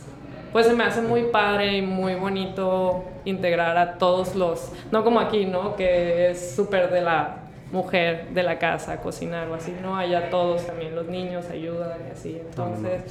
pues 0.52 0.66
se 0.66 0.74
me 0.74 0.84
hace 0.84 1.02
muy 1.02 1.24
padre 1.24 1.78
y 1.78 1.82
muy 1.82 2.16
bonito 2.16 3.04
integrar 3.26 3.78
a 3.78 3.98
todos 3.98 4.36
los, 4.36 4.72
no 4.92 5.04
como 5.04 5.20
aquí, 5.20 5.46
¿no? 5.46 5.76
Que 5.76 6.32
es 6.32 6.56
súper 6.56 6.90
de 6.90 7.02
la 7.02 7.38
mujer 7.72 8.30
de 8.30 8.44
la 8.44 8.58
casa, 8.60 8.98
cocinar 9.02 9.48
o 9.50 9.56
así, 9.56 9.76
¿no? 9.82 9.98
Allá 9.98 10.30
todos 10.30 10.66
también, 10.66 10.96
los 10.96 11.08
niños 11.08 11.50
ayudan 11.52 11.98
y 12.08 12.12
así. 12.12 12.42
Entonces, 12.50 13.02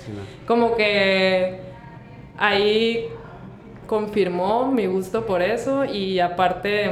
como 0.46 0.74
que 0.76 1.60
ahí 2.38 3.08
confirmó 3.86 4.66
mi 4.72 4.86
gusto 4.86 5.26
por 5.26 5.42
eso 5.42 5.84
y 5.84 6.18
aparte, 6.20 6.90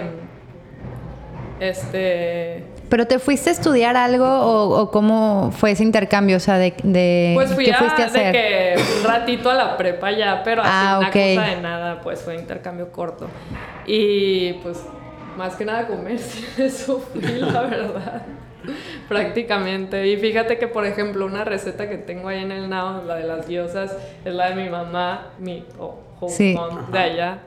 este... 1.61 2.65
¿Pero 2.89 3.07
te 3.07 3.19
fuiste 3.19 3.49
a 3.51 3.53
estudiar 3.55 3.97
algo 3.97 4.27
o, 4.27 4.81
o 4.83 4.91
cómo 4.91 5.51
fue 5.53 5.71
ese 5.73 5.83
intercambio? 5.83 6.37
O 6.37 6.41
sea, 6.41 6.59
de, 6.59 6.75
de 6.85 7.33
Pues 7.35 7.53
fui 7.55 7.65
¿qué 7.65 7.73
a, 7.73 7.79
fuiste 7.79 8.03
a 8.03 8.07
hacer? 8.07 8.27
de 8.27 8.33
que 8.33 8.83
un 9.01 9.05
ratito 9.05 9.51
a 9.51 9.55
la 9.55 9.77
prepa 9.77 10.13
ya, 10.13 10.43
pero 10.45 10.63
así 10.63 10.71
Ah, 10.73 10.99
una 11.01 11.09
ok. 11.09 11.15
cosa 11.15 11.47
de 11.57 11.61
nada, 11.63 12.01
pues 12.03 12.21
fue 12.21 12.37
intercambio 12.37 12.93
corto. 12.93 13.27
Y 13.87 14.53
pues 14.63 14.85
más 15.37 15.57
que 15.57 15.65
nada 15.65 15.87
comercio, 15.87 16.47
eso 16.65 16.99
fui, 17.01 17.21
la 17.39 17.63
verdad. 17.63 18.23
Prácticamente. 19.09 20.07
Y 20.09 20.17
fíjate 20.17 20.59
que, 20.59 20.69
por 20.69 20.87
ejemplo, 20.87 21.27
una 21.27 21.45
receta 21.45 21.89
que 21.89 21.99
tengo 21.99 22.29
ahí 22.29 22.43
en 22.43 22.51
el 22.53 22.69
Now, 22.71 23.05
la 23.07 23.17
de 23.17 23.25
las 23.25 23.47
diosas, 23.47 23.97
es 24.25 24.35
la 24.35 24.51
de 24.51 24.63
mi 24.65 24.71
mamá, 24.71 25.29
mi 25.39 25.65
oh, 25.79 25.99
host 26.21 26.37
Sí. 26.39 26.55
mom 26.55 26.91
de 26.91 26.99
allá. 26.99 27.39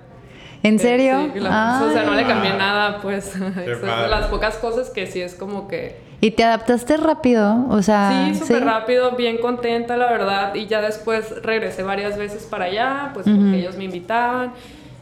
¿En 0.64 0.76
Eh, 0.76 0.80
serio? 0.80 1.30
sí, 1.34 1.40
la 1.40 1.82
o 1.88 1.92
sea, 1.92 2.04
no 2.04 2.14
le 2.14 2.26
cambié 2.26 2.54
nada, 2.54 3.00
pues. 3.02 3.36
Es 3.66 3.82
de 3.82 4.08
las 4.10 4.28
pocas 4.28 4.58
cosas 4.58 4.90
que 4.90 5.08
sí 5.08 5.22
es 5.22 5.34
como 5.36 5.68
que 5.68 6.06
¿Y 6.20 6.32
te 6.32 6.44
adaptaste 6.44 6.98
rápido? 6.98 7.68
O 7.70 7.84
sea, 7.84 8.30
Sí, 8.34 8.40
súper 8.40 8.64
rápido, 8.66 9.12
bien 9.12 9.38
contenta, 9.38 9.98
la 9.98 10.10
verdad. 10.12 10.56
Y 10.56 10.66
ya 10.66 10.82
después 10.82 11.44
regresé 11.44 11.84
varias 11.84 12.18
veces 12.18 12.44
para 12.46 12.66
allá, 12.66 13.12
pues 13.14 13.28
Ujú. 13.28 13.38
porque 13.38 13.58
ellos 13.60 13.78
me 13.78 13.84
invitaban. 13.84 14.52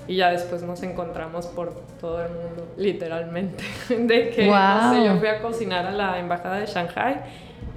Y 0.08 0.18
ya 0.18 0.32
después 0.32 0.62
nos 0.64 0.84
encontramos 0.84 1.48
por 1.48 1.74
todo 2.00 2.24
el 2.24 2.32
mundo, 2.32 2.68
literalmente. 2.78 3.64
De 3.90 4.30
que, 4.30 4.48
no 4.48 4.94
sé, 4.94 5.06
yo 5.06 5.18
fui 5.18 5.28
a 5.28 5.42
cocinar 5.42 5.86
a 5.86 5.92
la 5.92 6.20
embajada 6.20 6.60
de 6.60 6.68
Shanghai 6.68 7.22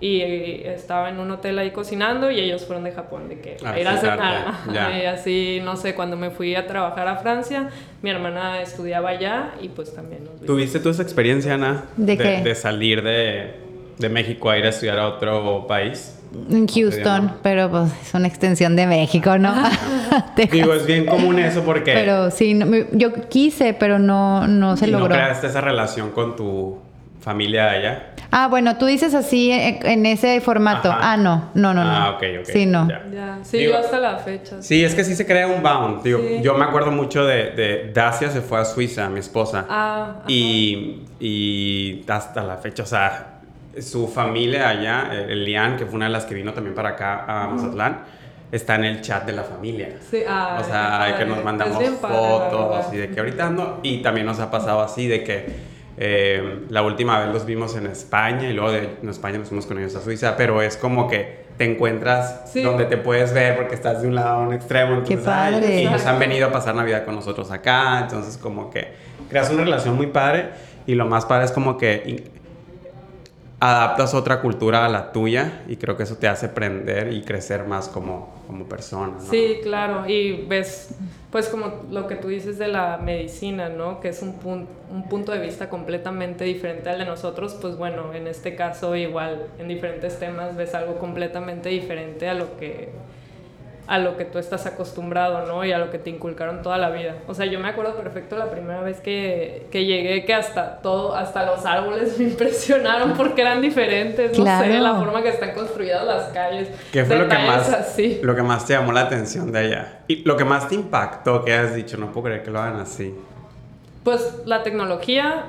y 0.00 0.20
estaba 0.64 1.08
en 1.08 1.18
un 1.18 1.30
hotel 1.30 1.58
ahí 1.58 1.70
cocinando 1.72 2.30
y 2.30 2.38
ellos 2.38 2.64
fueron 2.64 2.84
de 2.84 2.92
Japón, 2.92 3.28
de 3.28 3.40
que 3.40 3.56
A 3.64 3.78
ir 3.78 3.88
a 3.88 3.96
cenar. 3.96 4.54
Y 4.70 5.06
así, 5.06 5.60
no 5.64 5.76
sé, 5.76 5.94
cuando 5.94 6.16
me 6.16 6.30
fui 6.30 6.54
a 6.54 6.66
trabajar 6.66 7.08
a 7.08 7.16
Francia, 7.16 7.70
mi 8.02 8.10
hermana 8.10 8.60
estudiaba 8.60 9.10
allá 9.10 9.54
y 9.60 9.68
pues 9.68 9.94
también 9.94 10.24
nos. 10.24 10.40
¿Tuviste 10.42 10.78
tú 10.78 10.90
esa 10.90 11.02
experiencia, 11.02 11.54
Ana? 11.54 11.86
¿De 11.96 12.16
qué? 12.16 12.42
De 12.42 12.54
salir 12.54 13.02
de, 13.02 13.54
de 13.98 14.08
México 14.08 14.50
a 14.50 14.58
ir 14.58 14.66
a 14.66 14.68
estudiar 14.68 14.98
a 14.98 15.08
otro 15.08 15.66
país. 15.66 16.17
En 16.50 16.66
Houston, 16.66 17.32
pero 17.42 17.70
pues 17.70 17.90
es 18.02 18.14
una 18.14 18.28
extensión 18.28 18.76
de 18.76 18.86
México, 18.86 19.38
¿no? 19.38 19.54
Digo, 20.52 20.72
es 20.74 20.86
bien 20.86 21.06
común 21.06 21.38
eso 21.38 21.62
porque 21.62 21.92
Pero 21.92 22.30
sí, 22.30 22.54
no, 22.54 22.66
yo 22.92 23.12
quise, 23.28 23.74
pero 23.74 23.98
no, 23.98 24.46
no 24.46 24.76
se 24.76 24.88
y 24.88 24.90
no 24.90 24.98
logró. 25.00 25.14
creaste 25.14 25.46
esa 25.46 25.60
relación 25.60 26.10
con 26.10 26.36
tu 26.36 26.78
familia 27.20 27.70
allá. 27.70 28.10
Ah, 28.30 28.46
bueno, 28.48 28.76
tú 28.76 28.84
dices 28.84 29.14
así 29.14 29.50
eh, 29.50 29.80
en 29.84 30.04
ese 30.04 30.40
formato. 30.42 30.90
Ajá. 30.90 31.12
Ah, 31.12 31.16
no, 31.16 31.50
no, 31.54 31.72
no, 31.72 31.82
no. 31.82 31.90
Ah, 31.90 32.10
ok, 32.10 32.22
ok. 32.40 32.46
Sí, 32.46 32.66
no. 32.66 32.86
ya. 32.88 33.02
Ya, 33.12 33.38
sí, 33.42 33.56
Digo- 33.58 33.72
yo 33.72 33.78
hasta 33.78 33.98
la 33.98 34.18
fecha. 34.18 34.60
Sí, 34.60 34.84
es 34.84 34.94
que 34.94 35.02
sí 35.04 35.16
se 35.16 35.24
crea 35.26 35.46
un 35.46 35.62
bound. 35.62 36.02
Digo, 36.02 36.18
Sí. 36.20 36.40
Yo 36.42 36.54
me 36.54 36.64
acuerdo 36.66 36.90
mucho 36.90 37.24
de, 37.24 37.50
de 37.52 37.90
Dacia, 37.94 38.30
se 38.30 38.42
fue 38.42 38.60
a 38.60 38.64
Suiza, 38.66 39.08
mi 39.08 39.20
esposa. 39.20 39.64
Ah, 39.70 40.10
ajá. 40.18 40.24
y, 40.28 41.04
y 41.20 42.04
hasta 42.08 42.42
la 42.42 42.58
fecha, 42.58 42.82
o 42.82 42.86
sea, 42.86 43.37
su 43.80 44.08
familia 44.08 44.68
allá, 44.68 45.10
el 45.12 45.44
Lian, 45.44 45.76
que 45.76 45.86
fue 45.86 45.96
una 45.96 46.06
de 46.06 46.12
las 46.12 46.24
que 46.24 46.34
vino 46.34 46.52
también 46.52 46.74
para 46.74 46.90
acá 46.90 47.24
a 47.26 47.48
Mazatlán, 47.48 48.00
está 48.50 48.76
en 48.76 48.84
el 48.84 49.00
chat 49.02 49.24
de 49.26 49.32
la 49.32 49.42
familia. 49.44 49.96
Sí, 50.10 50.22
ah, 50.26 50.58
o 50.60 50.64
sea, 50.64 51.02
qué 51.06 51.12
de 51.12 51.18
que 51.18 51.24
nos 51.26 51.44
mandamos 51.44 51.82
fotos 52.00 52.86
y 52.92 52.96
de 52.96 53.10
que 53.10 53.20
ahorita 53.20 53.46
ando. 53.46 53.80
Y 53.82 53.98
también 53.98 54.26
nos 54.26 54.40
ha 54.40 54.50
pasado 54.50 54.80
así 54.80 55.06
de 55.06 55.22
que 55.22 55.46
eh, 55.98 56.60
la 56.70 56.82
última 56.82 57.18
vez 57.20 57.28
los 57.32 57.44
vimos 57.44 57.76
en 57.76 57.86
España 57.86 58.48
y 58.48 58.52
luego 58.52 58.70
de 58.72 58.98
en 59.02 59.08
España 59.08 59.38
nos 59.38 59.48
fuimos 59.48 59.66
con 59.66 59.78
ellos 59.78 59.94
a 59.96 60.00
Suiza, 60.00 60.36
pero 60.36 60.62
es 60.62 60.76
como 60.76 61.08
que 61.08 61.46
te 61.58 61.64
encuentras 61.64 62.42
Sí. 62.52 62.62
donde 62.62 62.84
te 62.84 62.96
puedes 62.96 63.34
ver 63.34 63.56
porque 63.56 63.74
estás 63.74 64.00
de 64.00 64.08
un 64.08 64.14
lado 64.14 64.28
a 64.28 64.38
un 64.38 64.54
extremo. 64.54 65.02
Qué 65.04 65.14
entonces, 65.14 65.26
ay, 65.28 65.52
padre. 65.54 65.82
y 65.82 65.86
ellos 65.88 66.06
han 66.06 66.18
venido 66.20 66.46
a 66.46 66.52
pasar 66.52 66.74
Navidad 66.76 67.04
con 67.04 67.16
nosotros 67.16 67.50
acá, 67.50 67.98
entonces 68.00 68.38
como 68.38 68.70
que 68.70 68.92
creas 69.28 69.50
una 69.50 69.64
relación 69.64 69.96
muy 69.96 70.06
padre 70.06 70.50
y 70.86 70.94
lo 70.94 71.04
más 71.06 71.26
padre 71.26 71.46
es 71.46 71.52
como 71.52 71.76
que 71.76 72.24
adaptas 73.60 74.14
otra 74.14 74.40
cultura 74.40 74.86
a 74.86 74.88
la 74.88 75.10
tuya 75.12 75.62
y 75.66 75.76
creo 75.76 75.96
que 75.96 76.04
eso 76.04 76.16
te 76.16 76.28
hace 76.28 76.46
aprender 76.46 77.12
y 77.12 77.22
crecer 77.22 77.64
más 77.64 77.88
como, 77.88 78.32
como 78.46 78.66
persona. 78.66 79.14
Sí, 79.18 79.58
claro, 79.62 80.08
y 80.08 80.46
ves, 80.46 80.94
pues 81.32 81.48
como 81.48 81.82
lo 81.90 82.06
que 82.06 82.14
tú 82.16 82.28
dices 82.28 82.56
de 82.58 82.68
la 82.68 82.98
medicina, 82.98 83.68
¿no? 83.68 84.00
Que 84.00 84.10
es 84.10 84.22
un, 84.22 84.38
pun- 84.40 84.68
un 84.90 85.08
punto 85.08 85.32
de 85.32 85.40
vista 85.40 85.68
completamente 85.68 86.44
diferente 86.44 86.88
al 86.88 86.98
de 86.98 87.04
nosotros, 87.04 87.56
pues 87.60 87.76
bueno, 87.76 88.14
en 88.14 88.28
este 88.28 88.54
caso 88.54 88.94
igual 88.94 89.48
en 89.58 89.66
diferentes 89.68 90.18
temas 90.20 90.56
ves 90.56 90.74
algo 90.74 90.98
completamente 90.98 91.68
diferente 91.68 92.28
a 92.28 92.34
lo 92.34 92.56
que 92.58 92.90
a 93.88 93.98
lo 93.98 94.18
que 94.18 94.26
tú 94.26 94.38
estás 94.38 94.66
acostumbrado, 94.66 95.46
¿no? 95.46 95.64
Y 95.64 95.72
a 95.72 95.78
lo 95.78 95.90
que 95.90 95.98
te 95.98 96.10
inculcaron 96.10 96.60
toda 96.62 96.76
la 96.76 96.90
vida. 96.90 97.16
O 97.26 97.32
sea, 97.32 97.46
yo 97.46 97.58
me 97.58 97.68
acuerdo 97.68 97.96
perfecto 97.96 98.36
la 98.36 98.50
primera 98.50 98.82
vez 98.82 99.00
que, 99.00 99.66
que 99.70 99.86
llegué, 99.86 100.26
que 100.26 100.34
hasta 100.34 100.82
todo, 100.82 101.14
hasta 101.16 101.46
los 101.46 101.64
árboles 101.64 102.18
me 102.18 102.26
impresionaron 102.26 103.14
porque 103.14 103.40
eran 103.40 103.62
diferentes, 103.62 104.38
no 104.38 104.44
sé, 104.44 104.78
la 104.78 104.94
forma 104.94 105.22
que 105.22 105.30
están 105.30 105.52
construidas 105.54 106.04
las 106.04 106.24
calles. 106.32 106.68
¿Qué 106.92 107.02
fue 107.06 107.16
lo 107.16 107.28
que, 107.28 107.38
más, 107.38 107.72
así. 107.72 108.20
lo 108.22 108.36
que 108.36 108.42
más 108.42 108.66
te 108.66 108.74
llamó 108.74 108.92
la 108.92 109.00
atención 109.00 109.50
de 109.50 109.58
allá? 109.58 110.00
Y 110.06 110.16
lo 110.16 110.36
que 110.36 110.44
más 110.44 110.68
te 110.68 110.74
impactó 110.74 111.42
que 111.42 111.54
has 111.54 111.74
dicho, 111.74 111.96
no 111.96 112.12
puedo 112.12 112.26
creer 112.26 112.42
que 112.42 112.50
lo 112.50 112.60
hagan 112.60 112.80
así. 112.80 113.14
Pues 114.04 114.42
la 114.44 114.62
tecnología 114.62 115.46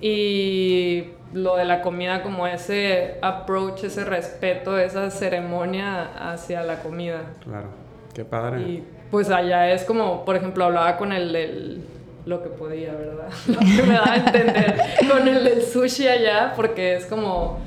y 0.00 1.08
lo 1.32 1.56
de 1.56 1.64
la 1.64 1.82
comida, 1.82 2.22
como 2.22 2.46
ese 2.46 3.18
approach, 3.22 3.84
ese 3.84 4.04
respeto, 4.04 4.78
esa 4.78 5.10
ceremonia 5.10 6.32
hacia 6.32 6.62
la 6.62 6.82
comida. 6.82 7.22
Claro, 7.42 7.79
qué 8.14 8.24
padre. 8.24 8.60
Y 8.60 8.84
pues 9.10 9.30
allá 9.30 9.70
es 9.70 9.84
como, 9.84 10.24
por 10.24 10.36
ejemplo, 10.36 10.64
hablaba 10.64 10.96
con 10.96 11.12
el 11.12 11.32
del 11.32 11.84
lo 12.26 12.42
que 12.42 12.50
podía, 12.50 12.92
¿verdad? 12.92 13.28
Lo 13.48 13.58
que 13.58 13.82
me 13.82 13.94
daba 13.94 14.12
a 14.12 14.16
entender 14.16 14.76
con 15.10 15.26
el 15.26 15.42
del 15.42 15.62
sushi 15.62 16.06
allá, 16.06 16.52
porque 16.54 16.96
es 16.96 17.06
como 17.06 17.58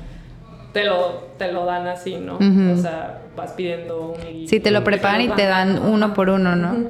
te 0.74 0.84
lo, 0.84 1.28
te 1.38 1.52
lo 1.52 1.66
dan 1.66 1.88
así, 1.88 2.16
¿no? 2.16 2.38
O 2.38 2.78
sea, 2.78 3.22
vas 3.36 3.52
pidiendo 3.54 4.16
un 4.18 4.48
Sí, 4.48 4.60
te 4.60 4.72
lo 4.72 4.84
preparan 4.84 5.22
y 5.22 5.30
te 5.30 5.46
dan 5.46 5.80
uno 5.80 6.14
por 6.14 6.30
uno, 6.30 6.56
¿no? 6.56 6.90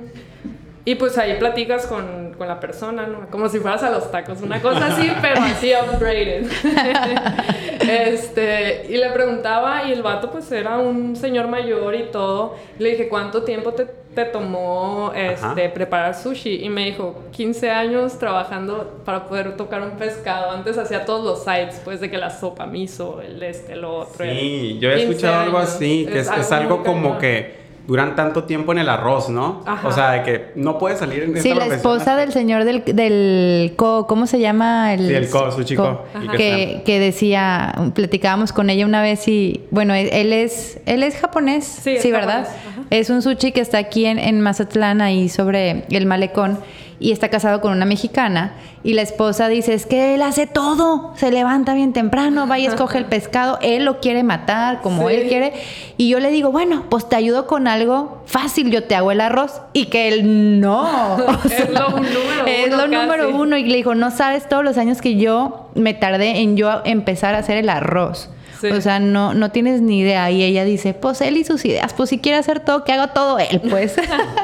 Y 0.86 0.96
pues 0.96 1.18
ahí 1.18 1.38
platicas 1.40 1.88
con, 1.88 2.34
con 2.38 2.48
la 2.48 2.60
persona, 2.60 3.08
¿no? 3.08 3.30
Como 3.30 3.48
si 3.48 3.60
fueras 3.60 3.84
a 3.84 3.90
los 3.90 4.12
tacos, 4.12 4.42
una 4.42 4.62
cosa 4.62 4.88
así, 4.88 5.10
pero 5.22 5.42
así 5.42 5.72
upgraded. 5.74 6.46
este, 7.80 8.88
y 8.90 8.98
le 8.98 9.10
preguntaba, 9.12 9.86
y 9.86 9.94
el 9.94 10.04
vato 10.04 10.30
pues 10.30 10.52
era 10.52 10.78
un 10.80 11.16
señor 11.16 11.48
mayor 11.48 11.96
y 11.96 12.12
todo. 12.12 12.56
Le 12.80 12.90
dije, 12.90 13.08
¿cuánto 13.08 13.44
tiempo 13.44 13.72
te, 13.72 13.86
te 13.86 14.26
tomó 14.26 15.14
este, 15.16 15.46
Ajá. 15.46 15.74
preparar 15.74 16.16
sushi? 16.16 16.66
Y 16.66 16.70
me 16.70 16.84
dijo, 16.84 17.24
15 17.32 17.72
años 17.72 18.20
trabajando 18.20 19.02
para 19.06 19.26
poder 19.26 19.56
tocar 19.56 19.82
un 19.84 19.92
pescado. 19.92 20.52
Antes 20.52 20.78
hacía 20.78 21.06
todos 21.06 21.24
los 21.24 21.46
sites, 21.46 21.80
pues 21.86 22.02
de 22.02 22.12
que 22.12 22.18
la 22.18 22.30
sopa 22.30 22.66
miso, 22.66 23.22
el 23.22 23.42
este, 23.42 23.72
el 23.74 23.86
otro. 23.86 24.26
Sí, 24.26 24.80
yo 24.82 24.90
he 24.90 24.96
15 24.96 25.10
escuchado 25.10 25.44
algo 25.44 25.60
así, 25.60 26.06
que 26.12 26.20
es, 26.20 26.30
es 26.30 26.52
algo 26.52 26.84
como 26.84 27.04
cañón. 27.04 27.22
que 27.22 27.63
duran 27.88 28.16
tanto 28.16 28.46
tiempo 28.46 28.72
en 28.72 28.80
el 28.80 28.88
arroz, 28.90 29.30
¿no? 29.30 29.62
Ajá. 29.66 29.88
O 29.88 29.92
sea, 29.92 30.12
de 30.12 30.24
que 30.24 30.52
no 30.56 30.78
puedes 30.78 31.00
salir 31.00 31.24
en 31.24 31.30
esta 31.32 31.42
Sí, 31.42 31.50
la 31.50 31.56
profesión 31.56 31.78
esposa 31.78 32.00
hasta- 32.12 32.16
del 32.18 32.32
señor 32.32 32.64
del, 32.64 32.84
del 32.86 33.74
co, 33.76 34.08
¿cómo 34.08 34.26
se 34.26 34.40
llama? 34.40 34.94
El, 34.94 35.08
Sí, 35.08 35.14
el 35.14 35.30
co, 35.30 35.52
su 35.52 35.64
chico. 35.64 36.04
Y 36.24 36.28
que 36.38 36.82
Que, 36.86 37.00
decía, 37.00 37.74
platicábamos 37.94 38.54
con 38.54 38.70
ella 38.70 38.86
una 38.86 39.02
vez 39.02 39.28
y, 39.28 39.66
bueno, 39.72 39.94
él, 39.94 40.10
él 40.14 40.32
es, 40.34 40.80
él 40.86 41.04
es 41.04 41.16
japonés, 41.18 41.66
Sí, 41.66 41.98
sí, 42.00 42.08
es 42.08 42.12
¿verdad? 42.14 42.46
japonés. 42.48 42.88
Es 42.90 43.10
un 43.10 43.22
sushi 43.22 43.52
que 43.52 43.62
está 43.62 43.80
aquí 43.80 44.06
en, 44.06 44.20
en 44.20 44.40
Mazatlán, 44.42 45.02
ahí 45.02 45.28
sobre 45.30 45.84
el 45.90 46.06
malecón, 46.06 46.60
y 47.04 47.12
está 47.12 47.28
casado 47.28 47.60
con 47.60 47.74
una 47.74 47.86
mexicana, 47.86 48.54
y 48.82 48.94
la 48.94 49.02
esposa 49.02 49.50
dice, 49.50 49.74
es 49.74 49.86
que 49.86 50.16
él 50.16 50.22
hace 50.22 50.48
todo, 50.48 51.14
se 51.18 51.32
levanta 51.32 51.74
bien 51.74 51.92
temprano, 51.92 52.48
va 52.48 52.60
y 52.60 52.66
escoge 52.66 52.98
el 52.98 53.06
pescado, 53.06 53.60
él 53.62 53.84
lo 53.84 54.00
quiere 54.00 54.24
matar 54.24 54.80
como 54.82 55.10
Sí. 55.10 55.16
él 55.16 55.28
quiere, 55.28 55.52
y 55.98 56.08
yo 56.08 56.22
le 56.22 56.32
digo, 56.32 56.54
bueno, 56.54 56.86
pues 56.90 57.10
te 57.10 57.18
ayudo 57.18 57.46
con 57.46 57.68
algo 57.68 58.24
fácil, 58.26 58.72
yo 58.72 58.86
te 58.86 58.96
hago 58.96 59.12
el 59.12 59.20
arroz, 59.20 59.62
y 59.74 59.88
que 59.88 60.08
él 60.08 60.62
no. 60.62 60.84
O 61.18 61.46
Es 61.46 61.70
lo 61.70 61.90
número 61.90 62.46
es 62.48 62.68
uno 62.68 62.78
lo 62.78 62.88
número 62.88 63.30
uno, 63.36 63.58
y 63.58 63.66
le 63.66 63.76
dijo, 63.76 63.96
no 63.96 64.10
sabes 64.10 64.48
todos 64.48 64.64
los 64.64 64.78
años 64.78 65.02
que 65.02 65.18
yo 65.18 65.70
me 65.76 65.94
tardé 65.94 66.40
en 66.40 66.56
yo 66.56 66.82
empezar 66.86 67.36
a 67.36 67.40
hacer 67.40 67.58
el 67.58 67.68
arroz. 67.68 68.30
Sí. 68.64 68.70
O 68.70 68.80
sea, 68.80 69.00
no, 69.00 69.34
no 69.34 69.52
tienes 69.52 69.82
ni 69.82 70.00
idea. 70.00 70.32
Y 70.32 70.42
ella 70.42 70.64
dice, 70.64 70.94
pues 70.94 71.20
él 71.20 71.36
y 71.36 71.44
sus 71.44 71.66
ideas, 71.66 71.94
pues 71.94 72.10
si 72.10 72.20
quiere 72.20 72.38
hacer 72.38 72.62
todo, 72.62 72.86
que 72.86 72.94
haga 72.94 73.08
todo 73.08 73.38
él, 73.40 73.62
pues. 73.70 73.96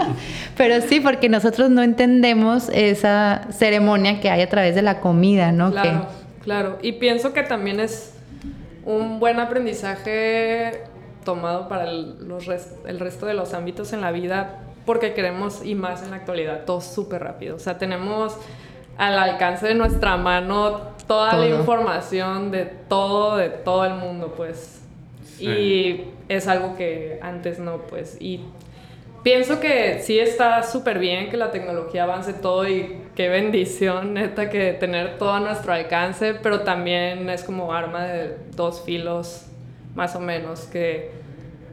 Pero 0.57 0.81
sí, 0.81 0.99
porque 0.99 1.29
nosotros 1.29 1.69
no 1.69 1.81
entendemos 1.83 2.67
esa 2.73 3.47
ceremonia 3.51 4.19
que 4.19 4.29
hay 4.29 4.41
a 4.41 4.49
través 4.49 4.75
de 4.75 4.81
la 4.81 4.99
comida, 4.99 5.53
¿no? 5.53 5.71
Claro, 5.71 6.07
claro. 6.43 6.79
Y 6.81 6.93
pienso 6.93 7.31
que 7.31 7.43
también 7.43 7.79
es 7.79 8.13
un 8.83 9.21
buen 9.21 9.39
aprendizaje 9.39 10.83
tomado 11.23 11.69
para 11.69 11.89
el, 11.89 12.27
los 12.27 12.45
el 12.85 12.99
resto 12.99 13.25
de 13.25 13.35
los 13.35 13.53
ámbitos 13.53 13.93
en 13.93 14.01
la 14.01 14.11
vida, 14.11 14.59
porque 14.85 15.13
queremos, 15.13 15.63
y 15.63 15.75
más 15.75 16.03
en 16.03 16.11
la 16.11 16.17
actualidad, 16.17 16.65
todo 16.65 16.81
súper 16.81 17.23
rápido. 17.23 17.55
O 17.55 17.59
sea, 17.59 17.77
tenemos 17.77 18.35
al 18.99 19.17
alcance 19.17 19.65
de 19.65 19.73
nuestra 19.73 20.15
mano 20.17 20.81
toda 21.07 21.35
la 21.35 21.47
información 21.47 22.51
de 22.51 22.65
todo, 22.65 23.37
de 23.37 23.49
todo 23.49 23.85
el 23.85 23.95
mundo, 23.95 24.35
pues. 24.37 24.83
Sí. 25.23 25.47
Y 25.47 26.13
es 26.27 26.47
algo 26.47 26.75
que 26.75 27.17
antes 27.23 27.57
no, 27.57 27.77
pues. 27.87 28.21
Y 28.21 28.41
Pienso 29.23 29.59
que 29.59 29.99
sí 29.99 30.17
está 30.17 30.63
súper 30.63 30.97
bien 30.97 31.29
que 31.29 31.35
la 31.35 31.51
tecnología 31.51 32.03
avance 32.03 32.31
todo 32.31 32.67
y 32.67 33.01
qué 33.15 33.27
bendición, 33.27 34.13
neta, 34.15 34.49
que 34.49 34.73
tener 34.73 35.17
todo 35.17 35.33
a 35.33 35.39
nuestro 35.39 35.73
alcance, 35.73 36.35
pero 36.35 36.61
también 36.61 37.29
es 37.29 37.43
como 37.43 37.73
arma 37.73 38.05
de 38.05 38.37
dos 38.55 38.81
filos, 38.85 39.45
más 39.93 40.15
o 40.15 40.21
menos, 40.21 40.61
que 40.61 41.11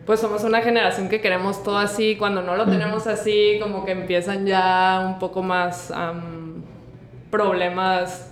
pues 0.06 0.20
somos 0.20 0.44
una 0.44 0.60
generación 0.62 1.08
que 1.08 1.20
queremos 1.20 1.62
todo 1.62 1.78
así, 1.78 2.16
cuando 2.16 2.42
no 2.42 2.56
lo 2.56 2.64
tenemos 2.66 3.06
así, 3.06 3.58
como 3.60 3.84
que 3.84 3.92
empiezan 3.92 4.46
ya 4.46 5.04
un 5.04 5.18
poco 5.18 5.42
más 5.42 5.90
problemas 7.30 8.30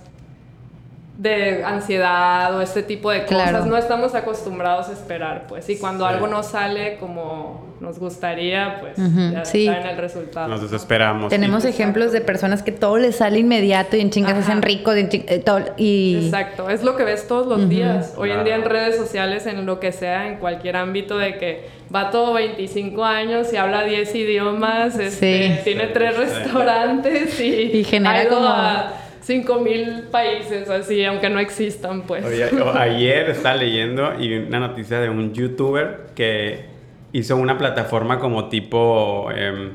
de 1.17 1.63
ansiedad 1.63 2.53
o 2.57 2.61
este 2.61 2.83
tipo 2.83 3.09
de 3.09 3.23
cosas. 3.25 3.49
Claro. 3.51 3.65
No 3.65 3.77
estamos 3.77 4.15
acostumbrados 4.15 4.89
a 4.89 4.91
esperar, 4.91 5.45
pues. 5.47 5.69
Y 5.69 5.77
cuando 5.77 6.05
Sí. 6.07 6.13
algo 6.13 6.27
no 6.27 6.43
sale 6.43 6.97
como 6.97 7.73
nos 7.79 7.99
gustaría, 7.99 8.77
pues 8.81 8.93
ya 9.31 9.45
sí. 9.45 9.65
saben 9.65 9.85
el 9.85 9.97
resultado. 9.97 10.47
Nos 10.49 10.61
desesperamos. 10.61 11.29
Tenemos 11.29 11.63
Y- 11.63 11.69
ejemplos 11.69 12.11
de 12.11 12.19
personas 12.21 12.63
que 12.63 12.71
todo 12.71 12.97
les 12.97 13.17
sale 13.17 13.39
inmediato 13.39 13.95
y 13.95 14.01
en 14.01 14.09
chingas 14.09 14.33
se 14.33 14.39
hacen 14.39 14.61
ricos 14.61 14.95
y, 14.97 14.99
en 15.01 15.09
chin- 15.09 15.25
eh, 15.27 15.39
todo- 15.39 15.61
y- 15.77 16.25
Exacto, 16.25 16.69
es 16.69 16.83
lo 16.83 16.95
que 16.97 17.03
ves 17.03 17.27
todos 17.27 17.47
los 17.47 17.69
días. 17.69 18.13
Hoy 18.17 18.31
en 18.31 18.43
día 18.43 18.55
en 18.55 18.63
redes 18.65 18.97
sociales, 18.97 19.45
en 19.45 19.65
lo 19.65 19.79
que 19.79 19.91
sea, 19.93 20.27
en 20.27 20.37
cualquier 20.37 20.75
ámbito 20.77 21.17
de 21.17 21.37
que 21.37 21.69
va 21.93 22.09
todo 22.11 22.33
25 22.33 23.05
años 23.05 23.53
y 23.53 23.57
habla 23.57 23.83
10 23.83 24.13
idiomas, 24.15 24.97
este, 24.99 25.53
Sí. 25.55 25.59
tiene 25.63 25.85
Sí, 25.87 25.89
tres 25.93 26.15
sí. 26.15 26.21
restaurantes 26.21 27.39
y, 27.39 27.77
Y 27.77 27.83
genera 27.83 28.27
como- 28.27 28.47
a 28.47 28.93
5000 29.25 30.09
países 30.11 30.69
así, 30.69 31.03
aunque 31.03 31.31
no 31.31 31.39
existan, 31.39 32.03
pues. 32.03 32.23
Oye, 32.23 32.47
ayer 32.75 33.31
estaba 33.31 33.55
leyendo 33.55 34.13
y 34.19 34.37
una 34.37 34.59
noticia 34.59 34.99
de 34.99 35.09
un 35.09 35.33
youtuber 35.33 36.07
que 36.13 36.65
hizo 37.11 37.35
una 37.35 37.57
plataforma 37.57 38.19
como 38.19 38.49
tipo 38.49 39.31
em, 39.31 39.71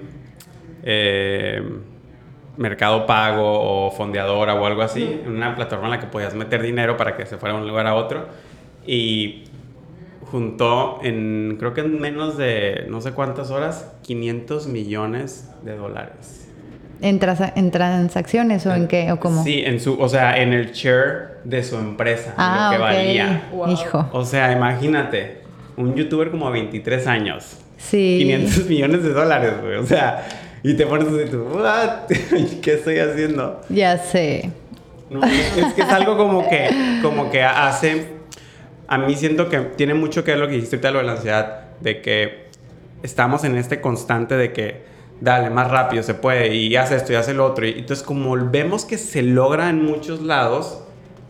em, 0.84 1.80
Mercado 2.58 3.06
Pago 3.06 3.86
o 3.86 3.90
Fondeadora 3.90 4.54
o 4.54 4.64
algo 4.64 4.82
así. 4.82 5.20
Una 5.26 5.56
plataforma 5.56 5.88
en 5.88 6.00
la 6.00 6.00
que 6.00 6.06
podías 6.06 6.34
meter 6.34 6.62
dinero 6.62 6.96
para 6.96 7.16
que 7.16 7.26
se 7.26 7.36
fuera 7.36 7.56
de 7.56 7.62
un 7.62 7.66
lugar 7.66 7.88
a 7.88 7.94
otro. 7.94 8.28
Y 8.86 9.46
juntó 10.30 11.00
en, 11.02 11.56
creo 11.58 11.74
que 11.74 11.80
en 11.80 12.00
menos 12.00 12.36
de 12.36 12.86
no 12.88 13.00
sé 13.00 13.12
cuántas 13.12 13.50
horas, 13.50 13.96
500 14.02 14.68
millones 14.68 15.50
de 15.64 15.74
dólares. 15.74 16.39
En, 17.02 17.18
trasa- 17.18 17.52
en 17.56 17.70
transacciones 17.70 18.66
o 18.66 18.74
en 18.74 18.86
qué 18.88 19.10
o 19.12 19.20
cómo. 19.20 19.42
Sí, 19.44 19.62
en 19.64 19.80
su, 19.80 20.00
o 20.00 20.08
sea, 20.08 20.36
en 20.40 20.52
el 20.52 20.72
share 20.72 21.38
de 21.44 21.62
su 21.62 21.76
empresa, 21.76 22.34
Ah, 22.36 22.70
lo 22.72 22.78
que 22.78 22.82
ok. 22.84 22.90
valía. 22.90 23.42
Wow. 23.52 23.70
Hijo. 23.72 24.08
O 24.12 24.24
sea, 24.24 24.52
imagínate, 24.52 25.40
un 25.76 25.94
youtuber 25.94 26.30
como 26.30 26.50
23 26.50 27.06
años, 27.06 27.56
Sí. 27.78 28.16
500 28.20 28.66
millones 28.66 29.02
de 29.02 29.10
dólares, 29.14 29.52
güey. 29.62 29.76
O 29.76 29.86
sea, 29.86 30.26
y 30.62 30.74
te 30.74 30.84
pones 30.86 31.08
así, 31.08 31.30
tú, 31.30 31.42
"What? 31.54 32.08
¿qué 32.62 32.74
estoy 32.74 32.98
haciendo? 32.98 33.62
Ya 33.70 33.96
sé. 33.96 34.50
No, 35.08 35.24
es 35.24 35.72
que 35.74 35.80
es 35.82 35.88
algo 35.88 36.16
como 36.18 36.48
que, 36.48 36.68
como 37.02 37.30
que 37.30 37.42
hace, 37.42 38.06
a 38.86 38.98
mí 38.98 39.14
siento 39.16 39.48
que 39.48 39.58
tiene 39.60 39.94
mucho 39.94 40.22
que 40.22 40.32
ver 40.32 40.40
lo 40.40 40.46
que 40.46 40.54
dijiste 40.54 40.76
ahorita, 40.76 40.90
lo 40.90 40.98
de 40.98 41.04
la 41.04 41.12
ansiedad, 41.12 41.60
de 41.80 42.02
que 42.02 42.44
estamos 43.02 43.42
en 43.44 43.56
este 43.56 43.80
constante 43.80 44.36
de 44.36 44.52
que, 44.52 44.82
dale, 45.20 45.50
más 45.50 45.70
rápido 45.70 46.02
se 46.02 46.14
puede, 46.14 46.54
y 46.54 46.74
haz 46.76 46.92
esto 46.92 47.12
y 47.12 47.16
haz 47.16 47.28
el 47.28 47.40
otro. 47.40 47.66
Y 47.66 47.78
entonces, 47.78 48.04
como 48.04 48.37
vemos 48.50 48.85
que 48.85 48.98
se 48.98 49.22
logra 49.22 49.70
en 49.70 49.85
muchos 49.85 50.22
lados, 50.22 50.83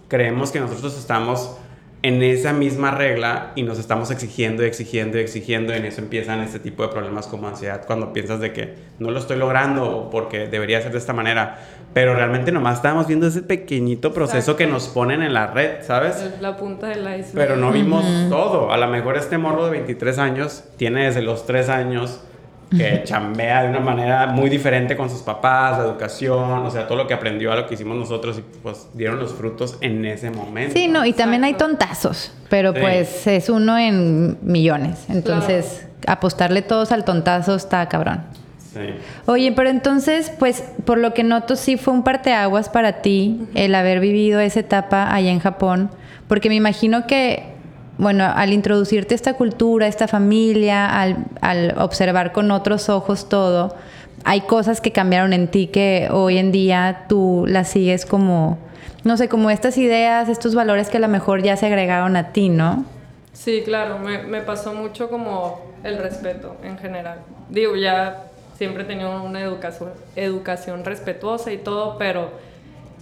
creemos 0.09 0.51
que 0.51 0.61
nosotros 0.61 0.99
estamos 0.99 1.57
en 2.03 2.23
esa 2.23 2.53
misma 2.53 2.93
regla 2.93 3.53
y 3.55 3.63
nos 3.63 3.79
estamos 3.79 4.11
exigiendo 4.11 4.65
y 4.65 4.67
exigiendo 4.67 5.19
y 5.19 5.21
exigiendo 5.21 5.75
y 5.75 5.77
en 5.77 5.85
eso 5.85 6.01
empiezan 6.01 6.41
este 6.41 6.59
tipo 6.59 6.83
de 6.83 6.89
problemas 6.89 7.27
como 7.27 7.47
ansiedad 7.47 7.85
cuando 7.87 8.13
piensas 8.13 8.41
de 8.41 8.53
que 8.55 8.75
no 8.99 9.11
lo 9.11 9.19
estoy 9.19 9.37
logrando 9.37 10.09
porque 10.11 10.49
debería 10.49 10.81
ser 10.81 10.93
de 10.93 10.99
esta 10.99 11.13
manera, 11.13 11.59
pero 11.93 12.15
realmente 12.15 12.53
nomás 12.53 12.77
estamos 12.77 13.07
viendo 13.07 13.27
ese 13.27 13.43
pequeñito 13.43 14.15
proceso 14.15 14.57
que 14.57 14.67
nos 14.67 14.89
ponen 14.89 15.23
en 15.23 15.35
la 15.35 15.49
red, 15.49 15.83
¿sabes? 15.83 16.25
La 16.41 16.57
punta 16.57 16.87
del 16.87 17.01
iceberg. 17.01 17.35
Pero 17.35 17.57
no 17.57 17.71
vimos 17.71 18.05
todo. 18.31 18.73
A 18.73 18.79
lo 18.79 18.89
mejor 18.89 19.19
este 19.19 19.37
morro 19.37 19.67
de 19.67 19.73
23 19.73 20.19
años 20.19 20.65
tiene 20.79 21.05
desde 21.05 21.21
los 21.21 21.45
3 21.45 21.69
años 21.69 22.23
que 22.71 23.03
chambea 23.05 23.65
de 23.65 23.71
una 23.71 23.81
manera 23.81 24.29
muy 24.29 24.49
diferente 24.49 24.97
con 24.97 25.11
sus 25.11 25.23
papás, 25.23 25.79
la 25.79 25.85
educación, 25.85 26.65
o 26.65 26.71
sea, 26.71 26.87
todo 26.87 26.99
lo 26.99 27.07
que 27.07 27.15
aprendió 27.15 27.53
a 27.53 27.57
lo 27.57 27.67
que 27.67 27.75
hicimos 27.75 27.97
nosotros 27.97 28.39
y 28.39 28.45
pues 28.63 28.89
dieron 28.95 29.19
los 29.19 29.33
frutos 29.33 29.77
en 29.81 30.05
ese 30.05 30.31
momento. 30.31 30.75
Sí, 30.75 30.89
no, 30.89 31.05
y 31.05 31.13
también 31.13 31.45
hay 31.45 31.55
tontazos, 31.55 32.33
pero 32.49 32.73
pues 32.73 33.27
es 33.27 33.49
uno 33.49 33.77
en 33.79 34.39
millones. 34.43 35.05
Entonces, 35.09 35.87
apostarle 36.07 36.63
todos 36.63 36.93
al 36.93 37.05
tontazo 37.05 37.55
está 37.57 37.89
cabrón. 37.89 38.23
Sí. 38.73 38.81
Oye, 39.27 39.53
pero 39.53 39.69
entonces, 39.69 40.33
pues, 40.39 40.63
por 40.85 40.99
lo 40.99 41.13
que 41.13 41.25
noto, 41.25 41.57
sí 41.57 41.77
fue 41.77 41.93
un 41.93 42.05
parteaguas 42.05 42.69
para 42.69 43.03
ti 43.03 43.41
el 43.55 43.75
haber 43.75 43.99
vivido 43.99 44.39
esa 44.39 44.61
etapa 44.61 45.13
allá 45.13 45.31
en 45.31 45.41
Japón, 45.41 45.91
porque 46.29 46.49
me 46.49 46.55
imagino 46.55 47.09
que 47.09 47.60
bueno, 48.01 48.25
al 48.25 48.53
introducirte 48.53 49.15
esta 49.15 49.35
cultura, 49.35 49.87
esta 49.87 50.09
familia, 50.09 51.01
al, 51.01 51.75
observar 51.79 52.33
con 52.33 52.51
otros 52.51 52.89
ojos 52.89 53.29
todo, 53.29 53.77
hay 54.25 54.41
cosas 54.43 54.81
que 54.81 54.91
cambiaron 54.91 55.33
en 55.33 55.49
ti 55.49 55.67
que 55.67 56.09
hoy 56.11 56.39
en 56.39 56.51
día 56.51 57.05
tú 57.09 57.45
las 57.47 57.69
sigues 57.69 58.07
como, 58.07 58.59
no 59.05 59.17
sé, 59.17 59.29
como 59.29 59.51
estas 59.51 59.77
ideas, 59.77 60.29
estos 60.29 60.55
valores 60.55 60.89
que 60.89 60.97
a 60.97 61.01
lo 61.01 61.09
mejor 61.09 61.43
ya 61.43 61.57
se 61.57 61.67
agregaron 61.67 62.17
a 62.17 62.33
ti, 62.33 62.49
¿no? 62.49 62.85
Sí, 63.35 63.63
claro, 63.65 63.99
me, 63.99 64.41
pasó 64.41 64.73
mucho 64.73 65.09
como 65.11 65.61
el 65.85 65.99
respeto 65.99 66.57
en 66.63 66.79
general. 66.79 67.19
Digo, 67.51 67.77
ya 67.77 68.25
siempre 68.57 68.85
he 68.85 68.87
tenido 68.87 69.23
una 69.23 69.41
educación 69.43 70.85
respetuosa 70.85 71.53
y 71.53 71.59
todo, 71.59 71.97
pero 71.99 72.31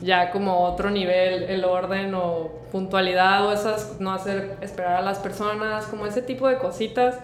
ya 0.01 0.31
como 0.31 0.65
otro 0.65 0.91
nivel, 0.91 1.45
el 1.45 1.65
orden 1.65 2.15
o 2.15 2.53
puntualidad 2.71 3.47
o 3.47 3.53
esas, 3.53 4.01
no 4.01 4.13
hacer 4.13 4.57
esperar 4.61 4.97
a 4.97 5.03
las 5.03 5.19
personas, 5.19 5.87
como 5.87 6.07
ese 6.07 6.23
tipo 6.23 6.49
de 6.49 6.59
cositas 6.59 7.19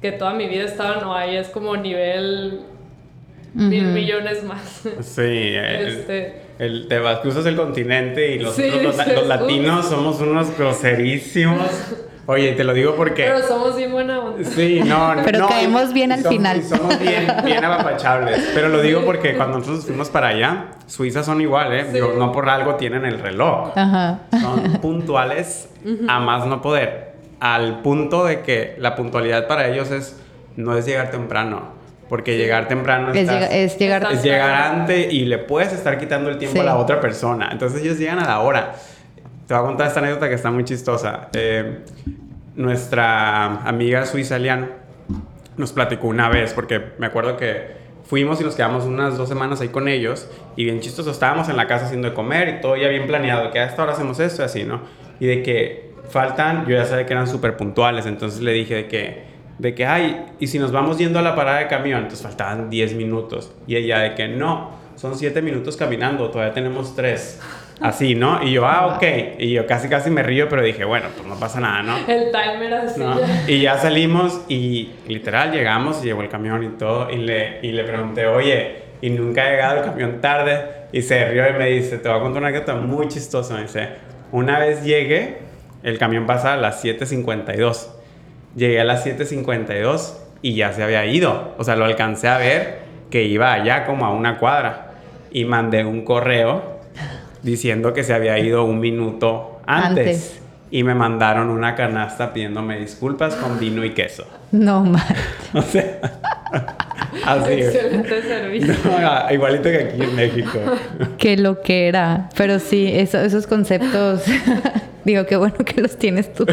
que 0.00 0.12
toda 0.12 0.32
mi 0.32 0.48
vida 0.48 0.64
estaban 0.64 1.04
o 1.04 1.14
ahí 1.14 1.36
es 1.36 1.48
como 1.48 1.76
nivel 1.76 2.60
mil 3.54 3.86
millones 3.86 4.44
más. 4.44 4.82
Sí, 5.00 5.22
el, 5.22 5.86
este, 5.86 6.42
el, 6.58 6.88
te 6.88 6.98
vas, 6.98 7.20
cruzas 7.20 7.46
el 7.46 7.56
continente 7.56 8.34
y 8.34 8.38
los, 8.38 8.58
los 8.58 9.26
latinos 9.26 9.86
somos 9.86 10.20
unos 10.20 10.56
groserísimos. 10.56 11.70
Oye, 12.28 12.52
te 12.52 12.64
lo 12.64 12.74
digo 12.74 12.96
porque. 12.96 13.24
Pero 13.24 13.46
somos 13.46 13.76
bien 13.76 13.92
buena 13.92 14.20
onda. 14.20 14.44
Sí, 14.44 14.80
no, 14.84 15.14
no. 15.14 15.22
Pero 15.24 15.46
caemos 15.46 15.92
bien 15.92 16.10
al 16.10 16.24
final. 16.24 16.62
somos 16.64 16.98
bien, 16.98 17.26
bien 17.44 17.64
apapachables. 17.64 18.50
Pero 18.52 18.68
lo 18.68 18.80
digo 18.80 19.04
porque 19.04 19.36
cuando 19.36 19.58
nosotros 19.58 19.86
fuimos 19.86 20.10
para 20.10 20.28
allá, 20.28 20.66
Suiza 20.86 21.22
son 21.22 21.40
igual, 21.40 21.72
¿eh? 21.72 21.86
Digo, 21.92 22.14
no 22.18 22.32
por 22.32 22.48
algo 22.48 22.74
tienen 22.74 23.04
el 23.04 23.20
reloj. 23.20 23.72
Ajá. 23.76 24.20
Son 24.40 24.78
puntuales 24.80 25.68
a 26.08 26.18
más 26.18 26.46
no 26.46 26.60
poder. 26.60 27.14
Al 27.38 27.80
punto 27.82 28.24
de 28.24 28.40
que 28.40 28.74
la 28.78 28.96
puntualidad 28.96 29.46
para 29.46 29.68
ellos 29.68 29.90
es. 29.90 30.20
No 30.56 30.76
es 30.76 30.86
llegar 30.86 31.10
temprano. 31.10 31.76
Porque 32.08 32.36
llegar 32.36 32.68
temprano 32.68 33.12
es, 33.12 33.28
es 33.28 33.78
llegar, 33.78 34.12
es 34.12 34.22
llegar 34.22 34.50
antes 34.50 35.12
y 35.12 35.24
le 35.24 35.38
puedes 35.38 35.72
estar 35.72 35.98
quitando 35.98 36.30
el 36.30 36.38
tiempo 36.38 36.60
a 36.60 36.64
la 36.64 36.76
otra 36.76 37.00
persona. 37.00 37.48
Entonces 37.50 37.82
ellos 37.82 37.98
llegan 37.98 38.20
a 38.20 38.26
la 38.26 38.40
hora. 38.40 38.74
Te 39.46 39.54
voy 39.54 39.62
a 39.62 39.66
contar 39.66 39.88
esta 39.88 40.00
anécdota 40.00 40.28
que 40.28 40.34
está 40.34 40.50
muy 40.50 40.64
chistosa. 40.64 41.28
Eh, 41.32 41.80
nuestra 42.56 43.62
amiga 43.68 44.06
suiza 44.06 44.38
Lian 44.38 44.70
nos 45.56 45.72
platicó 45.72 46.08
una 46.08 46.28
vez, 46.28 46.52
porque 46.52 46.80
me 46.98 47.06
acuerdo 47.06 47.36
que 47.36 47.76
fuimos 48.04 48.40
y 48.40 48.44
nos 48.44 48.54
quedamos 48.54 48.84
unas 48.84 49.16
dos 49.16 49.28
semanas 49.28 49.60
ahí 49.60 49.68
con 49.68 49.88
ellos 49.88 50.28
y 50.54 50.64
bien 50.64 50.80
chistoso, 50.80 51.10
estábamos 51.10 51.48
en 51.48 51.56
la 51.56 51.66
casa 51.66 51.86
haciendo 51.86 52.08
de 52.08 52.14
comer 52.14 52.48
y 52.48 52.60
todo 52.60 52.76
ya 52.76 52.88
bien 52.88 53.06
planeado, 53.06 53.50
que 53.50 53.60
a 53.60 53.66
esta 53.66 53.82
hora 53.82 53.92
hacemos 53.92 54.20
esto 54.20 54.42
y 54.42 54.44
así, 54.44 54.64
¿no? 54.64 54.80
Y 55.20 55.26
de 55.26 55.42
que 55.42 55.92
faltan, 56.10 56.66
yo 56.66 56.76
ya 56.76 56.84
sabía 56.84 57.06
que 57.06 57.12
eran 57.12 57.26
súper 57.26 57.56
puntuales, 57.56 58.06
entonces 58.06 58.40
le 58.40 58.52
dije 58.52 58.74
de 58.74 58.88
que, 58.88 59.24
de 59.58 59.74
que, 59.74 59.86
ay, 59.86 60.26
y 60.38 60.46
si 60.46 60.58
nos 60.58 60.72
vamos 60.72 60.98
yendo 60.98 61.18
a 61.18 61.22
la 61.22 61.34
parada 61.34 61.58
de 61.58 61.68
camión, 61.68 62.02
entonces 62.02 62.22
faltaban 62.22 62.68
10 62.70 62.94
minutos. 62.94 63.54
Y 63.66 63.76
ella 63.76 64.00
de 64.00 64.14
que 64.14 64.28
no, 64.28 64.72
son 64.96 65.16
7 65.16 65.40
minutos 65.42 65.76
caminando, 65.76 66.30
todavía 66.30 66.52
tenemos 66.52 66.94
3. 66.94 67.40
Así, 67.80 68.14
¿no? 68.14 68.42
Y 68.42 68.52
yo, 68.52 68.66
ah, 68.66 68.96
ok. 68.96 69.02
Y 69.38 69.52
yo 69.52 69.66
casi, 69.66 69.88
casi 69.88 70.10
me 70.10 70.22
río, 70.22 70.48
pero 70.48 70.62
dije, 70.62 70.84
bueno, 70.84 71.08
pues 71.14 71.28
no 71.28 71.38
pasa 71.38 71.60
nada, 71.60 71.82
¿no? 71.82 71.96
El 72.08 72.32
timer 72.32 72.72
así. 72.74 73.02
Y 73.48 73.60
ya 73.60 73.76
salimos 73.78 74.40
y 74.48 74.92
literal 75.06 75.52
llegamos 75.52 76.02
y 76.02 76.06
llegó 76.06 76.22
el 76.22 76.28
camión 76.28 76.62
y 76.64 76.68
todo. 76.68 77.10
Y 77.10 77.18
le, 77.18 77.58
y 77.62 77.72
le 77.72 77.84
pregunté, 77.84 78.26
oye, 78.26 78.76
y 79.02 79.10
nunca 79.10 79.44
ha 79.44 79.50
llegado 79.50 79.78
el 79.78 79.84
camión 79.84 80.20
tarde. 80.20 80.86
Y 80.92 81.02
se 81.02 81.28
rió 81.28 81.48
y 81.50 81.52
me 81.52 81.66
dice, 81.66 81.98
te 81.98 82.08
voy 82.08 82.18
a 82.18 82.22
contar 82.22 82.40
una 82.40 82.48
anécdota 82.48 82.76
muy 82.76 83.08
chistosa. 83.08 83.54
Me 83.54 83.62
dice, 83.62 83.88
una 84.32 84.58
vez 84.58 84.82
llegué, 84.82 85.38
el 85.82 85.98
camión 85.98 86.24
pasa 86.26 86.54
a 86.54 86.56
las 86.56 86.82
7.52. 86.82 87.88
Llegué 88.54 88.80
a 88.80 88.84
las 88.84 89.04
7.52 89.04 90.14
y 90.40 90.54
ya 90.54 90.72
se 90.72 90.82
había 90.82 91.04
ido. 91.04 91.54
O 91.58 91.64
sea, 91.64 91.76
lo 91.76 91.84
alcancé 91.84 92.28
a 92.28 92.38
ver 92.38 92.78
que 93.10 93.24
iba 93.24 93.52
allá 93.52 93.84
como 93.84 94.06
a 94.06 94.14
una 94.14 94.38
cuadra. 94.38 94.92
Y 95.30 95.44
mandé 95.44 95.84
un 95.84 96.02
correo 96.02 96.75
diciendo 97.46 97.94
que 97.94 98.02
se 98.02 98.12
había 98.12 98.38
ido 98.38 98.64
un 98.64 98.80
minuto 98.80 99.60
antes. 99.66 100.40
Y 100.68 100.82
me 100.82 100.96
mandaron 100.96 101.48
una 101.48 101.76
canasta 101.76 102.32
pidiéndome 102.32 102.76
disculpas 102.76 103.36
con 103.36 103.60
vino 103.60 103.84
y 103.84 103.90
queso. 103.90 104.26
No 104.50 104.84
mal. 104.84 105.16
O 105.54 105.62
sea, 105.62 106.00
así. 107.24 107.52
Excelente 107.52 108.22
servicio. 108.22 108.74
igualito 109.30 109.64
que 109.64 109.78
aquí 109.78 110.02
en 110.02 110.16
México. 110.16 110.58
Qué 111.18 111.36
lo 111.36 111.60
que 111.60 111.88
era. 111.88 112.28
Pero 112.36 112.58
sí, 112.58 112.90
esos 112.94 113.46
conceptos 113.46 114.22
Digo, 115.06 115.24
qué 115.24 115.36
bueno 115.36 115.54
que 115.64 115.80
los 115.80 115.96
tienes 115.96 116.32
tú. 116.32 116.44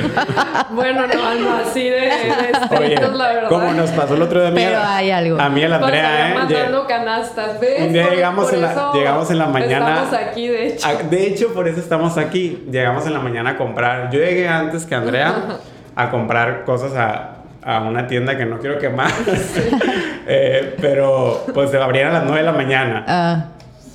bueno, 0.73 1.07
no, 1.07 1.35
no 1.39 1.55
así 1.55 1.89
de, 1.89 2.01
de 2.01 2.77
Oye, 2.77 2.95
la 2.95 3.33
verdad. 3.33 3.49
Como 3.49 3.73
nos 3.73 3.89
pasó 3.89 4.13
el 4.13 4.21
otro 4.21 4.41
día 4.41 4.49
a 4.49 4.51
mí. 4.51 4.61
Pero 4.63 4.79
hay 4.79 5.09
algo. 5.09 5.41
A 5.41 5.49
mí, 5.49 5.63
el 5.63 5.73
Andrea, 5.73 6.29
¿eh? 6.29 6.35
mandando 6.35 6.85
canastas, 6.85 7.59
¿ves? 7.59 7.81
Un 7.81 7.93
día 7.93 8.11
llegamos 8.11 8.53
en, 8.53 8.61
la, 8.61 8.91
llegamos 8.93 9.31
en 9.31 9.39
la 9.39 9.47
mañana. 9.47 10.03
Estamos 10.03 10.13
aquí, 10.13 10.47
de 10.47 10.67
hecho. 10.67 10.87
de 11.09 11.27
hecho, 11.27 11.51
por 11.51 11.67
eso 11.67 11.79
estamos 11.79 12.15
aquí. 12.19 12.63
Llegamos 12.69 13.07
en 13.07 13.13
la 13.13 13.19
mañana 13.21 13.49
a 13.49 13.57
comprar. 13.57 14.11
Yo 14.11 14.19
llegué 14.19 14.47
antes 14.47 14.85
que 14.85 14.93
Andrea 14.93 15.57
a 15.95 16.11
comprar 16.11 16.63
cosas 16.63 16.93
a, 16.95 17.42
a 17.65 17.81
una 17.81 18.07
tienda 18.07 18.37
que 18.37 18.45
no 18.45 18.59
quiero 18.59 18.77
quemar. 18.79 19.11
eh, 20.27 20.75
pero 20.81 21.45
pues 21.53 21.71
se 21.71 21.77
abrían 21.77 22.09
a 22.09 22.13
las 22.13 22.23
9 22.23 22.39
de 22.39 22.45
la 22.45 22.53
mañana. 22.53 23.05
Ah 23.07 23.45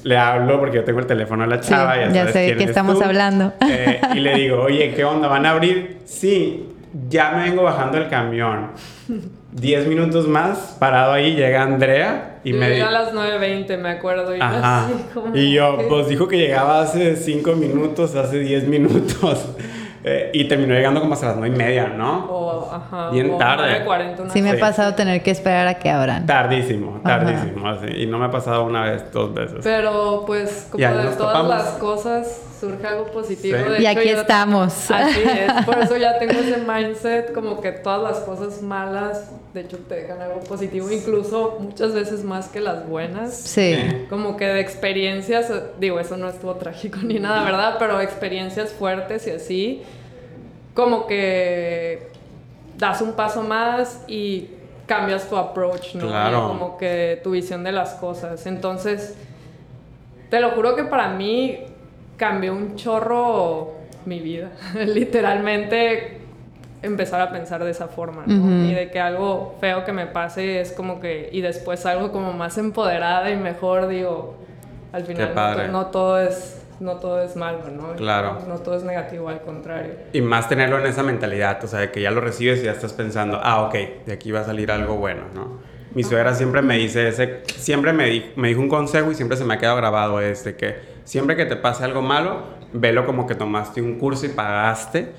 le 0.02 0.16
hablo 0.16 0.58
porque 0.58 0.76
yo 0.76 0.84
tengo 0.84 1.00
el 1.00 1.06
teléfono 1.06 1.44
a 1.44 1.46
la 1.46 1.60
chava. 1.60 1.94
Sí, 1.94 2.12
ya, 2.12 2.28
sé 2.32 2.38
de 2.38 2.56
qué 2.56 2.64
estamos 2.64 3.00
hablando. 3.02 3.52
Eh, 3.60 4.00
y 4.14 4.20
le 4.20 4.34
digo, 4.36 4.62
oye, 4.62 4.94
¿qué 4.94 5.04
onda? 5.04 5.28
¿Van 5.28 5.44
a 5.46 5.50
abrir? 5.50 5.98
Sí, 6.04 6.68
ya 7.08 7.32
me 7.32 7.44
vengo 7.44 7.62
bajando 7.62 7.98
el 7.98 8.08
camión. 8.08 8.70
Diez 9.52 9.86
minutos 9.86 10.28
más, 10.28 10.76
parado 10.78 11.12
ahí, 11.12 11.34
llega 11.34 11.62
Andrea 11.62 12.38
y 12.44 12.52
me... 12.52 12.68
Llega 12.70 12.88
a 12.88 12.92
las 12.92 13.12
9.20, 13.12 13.78
me 13.78 13.90
acuerdo. 13.90 14.36
Y, 14.36 14.40
Ajá. 14.40 14.88
y 15.34 15.52
yo, 15.52 15.78
pues 15.88 16.08
dijo 16.08 16.28
que 16.28 16.36
llegaba 16.36 16.82
hace 16.82 17.16
cinco 17.16 17.54
minutos, 17.54 18.14
hace 18.14 18.38
diez 18.38 18.64
minutos. 18.64 19.46
Eh, 20.10 20.30
y 20.32 20.48
terminó 20.48 20.72
llegando 20.72 21.00
como 21.00 21.12
hasta 21.12 21.26
las 21.26 21.36
nueve 21.36 21.54
y 21.54 21.58
media, 21.58 21.88
¿no? 21.88 22.24
O, 22.30 22.72
ajá, 22.72 23.10
Bien 23.10 23.36
tarde. 23.36 23.84
sí, 24.32 24.40
me 24.40 24.52
ha 24.52 24.58
pasado 24.58 24.94
tener 24.94 25.22
que 25.22 25.30
esperar 25.30 25.68
a 25.68 25.74
que 25.74 25.90
abran. 25.90 26.24
Tardísimo, 26.24 27.00
tardísimo. 27.04 27.68
Así. 27.68 27.88
Y 27.88 28.06
no 28.06 28.18
me 28.18 28.26
ha 28.26 28.30
pasado 28.30 28.64
una 28.64 28.84
vez, 28.84 29.04
dos 29.12 29.34
veces. 29.34 29.58
Pero 29.62 30.24
pues, 30.26 30.68
como 30.70 30.82
de 30.82 31.08
todas 31.16 31.46
las 31.46 31.64
cosas, 31.74 32.40
surge 32.58 32.86
algo 32.86 33.04
positivo. 33.06 33.58
y 33.78 33.84
aquí 33.84 34.08
estamos. 34.08 34.90
Así 34.90 35.20
es. 35.20 35.64
Por 35.66 35.78
eso 35.78 35.96
ya 35.98 36.18
tengo 36.18 36.32
ese 36.32 36.56
mindset, 36.56 37.32
como 37.34 37.60
que 37.60 37.72
todas 37.72 38.02
las 38.02 38.24
cosas 38.24 38.62
malas, 38.62 39.30
de 39.52 39.60
hecho, 39.60 39.76
te 39.88 39.96
dejan 39.96 40.22
algo 40.22 40.40
positivo, 40.40 40.90
incluso 40.90 41.58
muchas 41.60 41.92
veces 41.92 42.24
más 42.24 42.48
que 42.48 42.60
las 42.60 42.88
buenas. 42.88 43.36
Sí. 43.36 44.06
Como 44.08 44.38
que 44.38 44.46
de 44.46 44.60
experiencias, 44.60 45.52
digo, 45.78 46.00
eso 46.00 46.16
no 46.16 46.30
estuvo 46.30 46.54
trágico 46.54 46.98
ni 47.02 47.18
nada, 47.18 47.44
¿verdad? 47.44 47.76
Pero 47.78 48.00
experiencias 48.00 48.72
fuertes 48.72 49.26
y 49.26 49.30
así 49.32 49.82
como 50.78 51.08
que 51.08 52.06
das 52.76 53.02
un 53.02 53.14
paso 53.14 53.42
más 53.42 54.04
y 54.06 54.48
cambias 54.86 55.28
tu 55.28 55.36
approach, 55.36 55.96
¿no? 55.96 56.06
Claro. 56.06 56.46
Como 56.46 56.78
que 56.78 57.20
tu 57.24 57.32
visión 57.32 57.64
de 57.64 57.72
las 57.72 57.94
cosas. 57.94 58.46
Entonces, 58.46 59.18
te 60.30 60.38
lo 60.38 60.50
juro 60.50 60.76
que 60.76 60.84
para 60.84 61.08
mí 61.08 61.58
cambió 62.16 62.52
un 62.52 62.76
chorro 62.76 63.72
mi 64.04 64.20
vida. 64.20 64.50
Literalmente 64.86 66.20
empezar 66.80 67.22
a 67.22 67.32
pensar 67.32 67.64
de 67.64 67.72
esa 67.72 67.88
forma, 67.88 68.22
¿no? 68.28 68.64
Y 68.64 68.72
de 68.72 68.88
que 68.92 69.00
algo 69.00 69.56
feo 69.60 69.84
que 69.84 69.90
me 69.90 70.06
pase 70.06 70.60
es 70.60 70.70
como 70.70 71.00
que, 71.00 71.28
y 71.32 71.40
después 71.40 71.86
algo 71.86 72.12
como 72.12 72.32
más 72.34 72.56
empoderada 72.56 73.32
y 73.32 73.36
mejor, 73.36 73.88
digo, 73.88 74.36
al 74.92 75.02
final 75.02 75.72
no, 75.72 75.86
todo 75.86 76.20
es 76.20 76.57
no 76.80 76.96
todo 76.96 77.22
es 77.22 77.36
malo, 77.36 77.58
¿no? 77.70 77.94
Claro. 77.96 78.38
No, 78.46 78.58
todo 78.58 78.76
es 78.76 78.84
negativo, 78.84 79.28
al 79.28 79.40
contrario. 79.40 79.94
Y 80.12 80.20
más 80.20 80.48
tenerlo 80.48 80.78
en 80.78 80.86
esa 80.86 81.02
mentalidad, 81.02 81.62
o 81.64 81.66
sea, 81.66 81.80
de 81.80 81.90
que 81.90 82.00
ya 82.00 82.10
lo 82.10 82.20
recibes 82.20 82.60
y 82.60 82.64
ya 82.64 82.72
estás 82.72 82.92
pensando, 82.92 83.40
ah, 83.42 83.62
ok, 83.62 83.74
de 84.06 84.12
aquí 84.12 84.30
va 84.30 84.40
a 84.40 84.44
salir 84.44 84.70
algo 84.70 84.96
bueno, 84.96 85.22
¿no? 85.34 85.58
Mi 85.94 86.04
suegra 86.04 86.34
siempre 86.34 86.62
me 86.62 86.76
dice 86.76 87.08
ese, 87.08 87.42
siempre 87.56 87.92
me, 87.92 88.32
me 88.36 88.48
dijo 88.48 88.60
un 88.60 88.68
consejo 88.68 89.10
y 89.10 89.14
siempre 89.14 89.36
se 89.36 89.44
me 89.44 89.54
ha 89.54 89.58
quedado 89.58 89.76
grabado 89.76 90.20
este, 90.20 90.54
que 90.54 90.76
siempre 91.04 91.34
que 91.34 91.46
te 91.46 91.56
pase 91.56 91.82
algo 91.82 92.02
malo, 92.02 92.42
velo 92.72 93.06
como 93.06 93.26
que 93.26 93.34
tomaste 93.34 93.80
un 93.80 93.98
curso 93.98 94.26
y 94.26 94.28
pagaste 94.28 95.10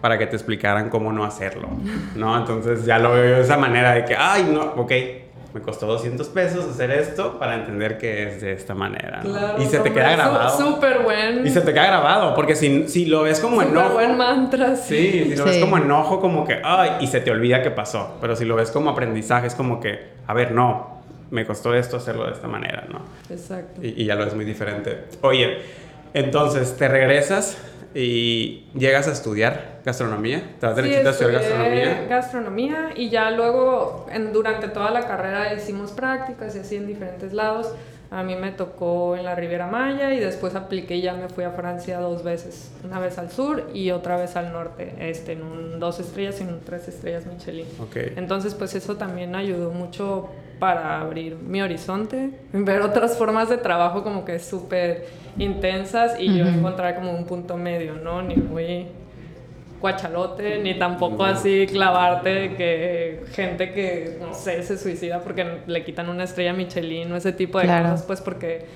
para 0.00 0.18
que 0.18 0.26
te 0.26 0.36
explicaran 0.36 0.90
cómo 0.90 1.12
no 1.12 1.24
hacerlo, 1.24 1.68
¿no? 2.14 2.36
Entonces 2.38 2.84
ya 2.84 2.98
lo 2.98 3.12
veo 3.12 3.36
de 3.36 3.42
esa 3.42 3.56
manera 3.56 3.94
de 3.94 4.04
que, 4.04 4.14
ay, 4.16 4.48
no, 4.52 4.74
ok, 4.76 4.92
me 5.54 5.60
costó 5.60 5.86
200 5.86 6.28
pesos 6.28 6.66
hacer 6.66 6.90
esto 6.90 7.38
para 7.38 7.54
entender 7.54 7.96
que 7.96 8.28
es 8.28 8.40
de 8.42 8.52
esta 8.52 8.74
manera. 8.74 9.20
Claro, 9.20 9.62
y 9.62 9.66
se 9.66 9.78
te 9.78 9.92
queda 9.92 10.12
grabado. 10.12 10.58
Súper 10.58 11.00
buen. 11.00 11.46
Y 11.46 11.50
se 11.50 11.62
te 11.62 11.72
queda 11.72 11.86
grabado, 11.86 12.34
porque 12.34 12.54
si, 12.54 12.86
si 12.88 13.06
lo 13.06 13.22
ves 13.22 13.40
como 13.40 13.62
enojo. 13.62 13.94
buen 13.94 14.16
mantra, 14.16 14.76
sí. 14.76 15.24
si 15.30 15.36
lo 15.36 15.44
ves 15.44 15.58
como 15.58 15.78
enojo, 15.78 16.20
como 16.20 16.46
que, 16.46 16.60
ay, 16.62 16.92
y 17.00 17.06
se 17.06 17.20
te 17.20 17.30
olvida 17.30 17.62
que 17.62 17.70
pasó. 17.70 18.18
Pero 18.20 18.36
si 18.36 18.44
lo 18.44 18.56
ves 18.56 18.70
como 18.70 18.90
aprendizaje, 18.90 19.46
es 19.46 19.54
como 19.54 19.80
que, 19.80 20.12
a 20.26 20.34
ver, 20.34 20.52
no, 20.52 21.00
me 21.30 21.46
costó 21.46 21.74
esto 21.74 21.96
hacerlo 21.96 22.26
de 22.26 22.32
esta 22.32 22.46
manera, 22.46 22.84
¿no? 22.90 23.00
Exacto. 23.34 23.80
Y, 23.82 24.02
y 24.02 24.04
ya 24.04 24.16
lo 24.16 24.26
ves 24.26 24.34
muy 24.34 24.44
diferente. 24.44 25.04
Oye, 25.22 25.58
entonces, 26.12 26.76
te 26.76 26.88
regresas 26.88 27.56
y 27.98 28.64
llegas 28.74 29.08
a 29.08 29.12
estudiar 29.12 29.80
gastronomía. 29.84 30.56
¿Te 30.60 30.66
vas 30.66 30.76
sí, 30.76 30.94
a 30.94 31.10
estudiar 31.10 31.32
gastronomía? 31.32 32.06
Gastronomía 32.08 32.90
y 32.94 33.08
ya 33.10 33.30
luego 33.32 34.06
en, 34.12 34.32
durante 34.32 34.68
toda 34.68 34.90
la 34.90 35.06
carrera 35.06 35.52
hicimos 35.52 35.90
prácticas 35.90 36.54
y 36.54 36.60
así 36.60 36.76
en 36.76 36.86
diferentes 36.86 37.32
lados. 37.32 37.72
A 38.10 38.22
mí 38.22 38.36
me 38.36 38.52
tocó 38.52 39.16
en 39.16 39.24
la 39.24 39.34
Riviera 39.34 39.66
Maya 39.66 40.14
y 40.14 40.20
después 40.20 40.54
apliqué 40.54 40.96
y 40.96 41.02
ya 41.02 41.12
me 41.12 41.28
fui 41.28 41.44
a 41.44 41.50
Francia 41.50 41.98
dos 41.98 42.22
veces. 42.22 42.70
Una 42.84 43.00
vez 43.00 43.18
al 43.18 43.30
sur 43.30 43.68
y 43.74 43.90
otra 43.90 44.16
vez 44.16 44.34
al 44.36 44.52
norte, 44.52 44.94
este, 45.00 45.32
en 45.32 45.42
un 45.42 45.78
dos 45.78 46.00
estrellas 46.00 46.40
y 46.40 46.44
en 46.44 46.54
un 46.54 46.60
tres 46.60 46.88
estrellas 46.88 47.26
Michelin. 47.26 47.66
Okay. 47.88 48.14
Entonces, 48.16 48.54
pues 48.54 48.74
eso 48.74 48.96
también 48.96 49.34
ayudó 49.34 49.72
mucho 49.72 50.30
para 50.58 51.00
abrir 51.00 51.36
mi 51.36 51.62
horizonte, 51.62 52.30
ver 52.52 52.82
otras 52.82 53.16
formas 53.16 53.48
de 53.48 53.58
trabajo 53.58 54.02
como 54.02 54.24
que 54.24 54.38
súper 54.38 55.06
intensas 55.38 56.18
y 56.18 56.36
yo 56.36 56.46
encontrar 56.46 56.96
como 56.96 57.12
un 57.12 57.24
punto 57.24 57.56
medio, 57.56 57.94
¿no? 57.94 58.22
Ni 58.22 58.36
muy 58.36 58.86
cuachalote, 59.80 60.58
ni 60.58 60.74
tampoco 60.74 61.24
así 61.24 61.66
clavarte 61.70 62.54
que 62.56 63.22
gente 63.32 63.72
que, 63.72 64.16
no 64.20 64.34
sé, 64.34 64.62
se 64.62 64.76
suicida 64.76 65.20
porque 65.20 65.60
le 65.66 65.84
quitan 65.84 66.08
una 66.08 66.24
estrella 66.24 66.52
Michelin 66.52 67.12
o 67.12 67.16
ese 67.16 67.32
tipo 67.32 67.58
de 67.58 67.66
cosas, 67.66 68.02
pues 68.02 68.20
porque 68.20 68.66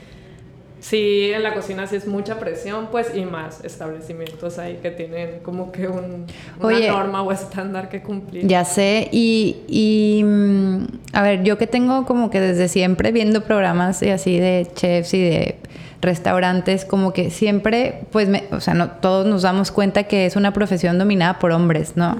sí, 0.82 1.30
en 1.32 1.42
la 1.42 1.54
cocina 1.54 1.86
sí 1.86 1.96
es 1.96 2.06
mucha 2.06 2.38
presión, 2.38 2.88
pues, 2.90 3.14
y 3.14 3.24
más 3.24 3.64
establecimientos 3.64 4.58
ahí 4.58 4.80
que 4.82 4.90
tienen 4.90 5.38
como 5.42 5.72
que 5.72 5.86
un, 5.86 6.26
una 6.60 6.80
norma 6.88 7.22
o 7.22 7.32
estándar 7.32 7.88
que 7.88 8.02
cumplir. 8.02 8.46
Ya 8.46 8.64
sé, 8.64 9.08
y, 9.12 9.56
y, 9.68 10.24
mm, 10.24 10.86
a 11.12 11.22
ver, 11.22 11.44
yo 11.44 11.56
que 11.56 11.66
tengo 11.66 12.04
como 12.04 12.28
que 12.28 12.40
desde 12.40 12.68
siempre 12.68 13.12
viendo 13.12 13.44
programas 13.44 14.02
y 14.02 14.10
así 14.10 14.38
de 14.38 14.68
chefs 14.74 15.14
y 15.14 15.22
de 15.22 15.56
restaurantes, 16.02 16.84
como 16.84 17.12
que 17.12 17.30
siempre, 17.30 18.02
pues, 18.10 18.28
me, 18.28 18.44
o 18.50 18.60
sea, 18.60 18.74
no, 18.74 18.90
todos 18.90 19.24
nos 19.24 19.42
damos 19.42 19.70
cuenta 19.70 20.02
que 20.02 20.26
es 20.26 20.34
una 20.34 20.52
profesión 20.52 20.98
dominada 20.98 21.38
por 21.38 21.52
hombres, 21.52 21.96
¿no? 21.96 22.18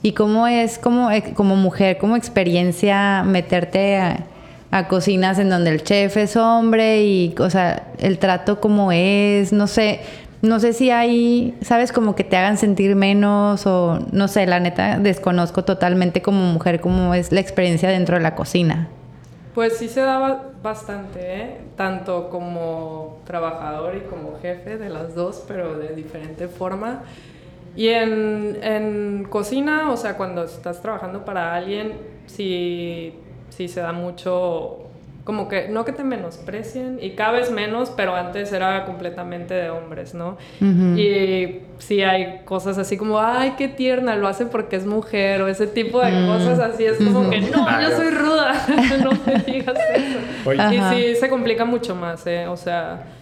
Y 0.00 0.12
cómo 0.12 0.46
es 0.46 0.78
como, 0.78 1.10
eh, 1.10 1.34
como 1.34 1.56
mujer, 1.56 1.98
como 1.98 2.16
experiencia 2.16 3.24
meterte 3.24 3.96
a 3.96 4.26
a 4.70 4.88
cocinas 4.88 5.38
en 5.38 5.48
donde 5.48 5.70
el 5.70 5.82
chef 5.82 6.16
es 6.16 6.36
hombre 6.36 7.04
y, 7.04 7.34
o 7.38 7.50
sea, 7.50 7.88
el 7.98 8.18
trato 8.18 8.60
como 8.60 8.92
es, 8.92 9.52
no 9.52 9.66
sé, 9.66 10.00
no 10.42 10.60
sé 10.60 10.72
si 10.72 10.90
hay, 10.90 11.56
sabes, 11.62 11.92
como 11.92 12.14
que 12.14 12.24
te 12.24 12.36
hagan 12.36 12.56
sentir 12.56 12.94
menos 12.96 13.66
o, 13.66 13.98
no 14.12 14.28
sé, 14.28 14.46
la 14.46 14.60
neta 14.60 14.98
desconozco 14.98 15.64
totalmente 15.64 16.22
como 16.22 16.52
mujer 16.52 16.80
cómo 16.80 17.14
es 17.14 17.32
la 17.32 17.40
experiencia 17.40 17.88
dentro 17.90 18.16
de 18.16 18.22
la 18.22 18.34
cocina. 18.34 18.88
Pues 19.54 19.78
sí 19.78 19.88
se 19.88 20.00
daba 20.00 20.50
bastante, 20.62 21.20
¿eh? 21.20 21.56
tanto 21.76 22.28
como 22.28 23.20
trabajador 23.24 23.96
y 23.96 24.00
como 24.00 24.38
jefe 24.40 24.76
de 24.76 24.90
las 24.90 25.14
dos, 25.14 25.44
pero 25.48 25.78
de 25.78 25.94
diferente 25.94 26.48
forma. 26.48 27.04
Y 27.74 27.88
en, 27.88 28.58
en 28.62 29.26
cocina, 29.30 29.90
o 29.90 29.96
sea, 29.96 30.16
cuando 30.16 30.44
estás 30.44 30.82
trabajando 30.82 31.24
para 31.24 31.54
alguien, 31.54 31.94
si 32.26 33.14
sí 33.50 33.68
se 33.68 33.80
da 33.80 33.92
mucho, 33.92 34.86
como 35.24 35.48
que, 35.48 35.68
no 35.68 35.84
que 35.84 35.92
te 35.92 36.04
menosprecien, 36.04 36.98
y 37.00 37.10
cada 37.10 37.32
vez 37.32 37.50
menos, 37.50 37.90
pero 37.90 38.14
antes 38.14 38.52
era 38.52 38.84
completamente 38.84 39.54
de 39.54 39.70
hombres, 39.70 40.14
¿no? 40.14 40.36
Y 40.60 41.62
sí 41.78 42.02
hay 42.02 42.42
cosas 42.44 42.78
así 42.78 42.96
como, 42.96 43.20
ay, 43.20 43.54
qué 43.56 43.68
tierna, 43.68 44.16
lo 44.16 44.28
hace 44.28 44.46
porque 44.46 44.76
es 44.76 44.86
mujer, 44.86 45.42
o 45.42 45.48
ese 45.48 45.66
tipo 45.66 46.00
de 46.00 46.12
mm. 46.12 46.26
cosas 46.26 46.58
así, 46.58 46.84
es 46.84 46.98
como 46.98 47.28
que, 47.28 47.40
no, 47.40 47.80
yo 47.80 47.96
soy 47.96 48.10
ruda, 48.10 48.52
no 49.02 49.10
me 49.26 49.38
digas 49.40 49.78
eso. 49.94 50.52
Y 50.72 50.94
sí, 50.94 51.16
se 51.16 51.28
complica 51.28 51.64
mucho 51.64 51.94
más, 51.94 52.26
¿eh? 52.26 52.46
O 52.46 52.56
sea 52.56 53.15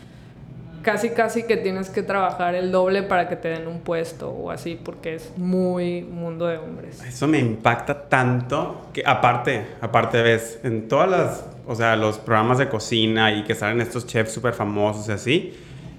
casi 0.85 1.11
casi 1.11 1.43
que 1.43 1.57
tienes 1.57 1.91
que 1.91 2.03
trabajar 2.03 2.55
el 2.55 2.71
doble 2.71 3.03
para 3.03 3.29
que 3.29 3.35
te 3.35 3.49
den 3.49 3.67
un 3.67 3.81
puesto 3.81 4.31
o 4.31 4.51
así, 4.51 4.79
porque 4.83 5.17
es 5.17 5.33
muy 5.37 6.03
mundo 6.03 6.47
de 6.47 6.59
hombres. 6.59 7.03
Eso 7.03 7.27
me 7.27 7.39
impacta 7.39 8.09
tanto 8.09 8.89
que 8.93 9.03
aparte, 9.05 9.67
aparte 9.81 10.23
ves, 10.23 10.61
en 10.63 10.87
todas 10.87 11.11
las, 11.11 11.47
o 11.67 11.75
sea, 11.75 11.97
los 11.97 12.19
programas 12.19 12.59
de 12.59 12.69
cocina 12.69 13.33
y 13.33 13.43
que 13.43 13.55
salen 13.55 13.81
estos 13.81 14.07
chefs 14.07 14.33
súper 14.33 14.53
famosos 14.55 15.09
y 15.09 15.13
así, 15.13 15.55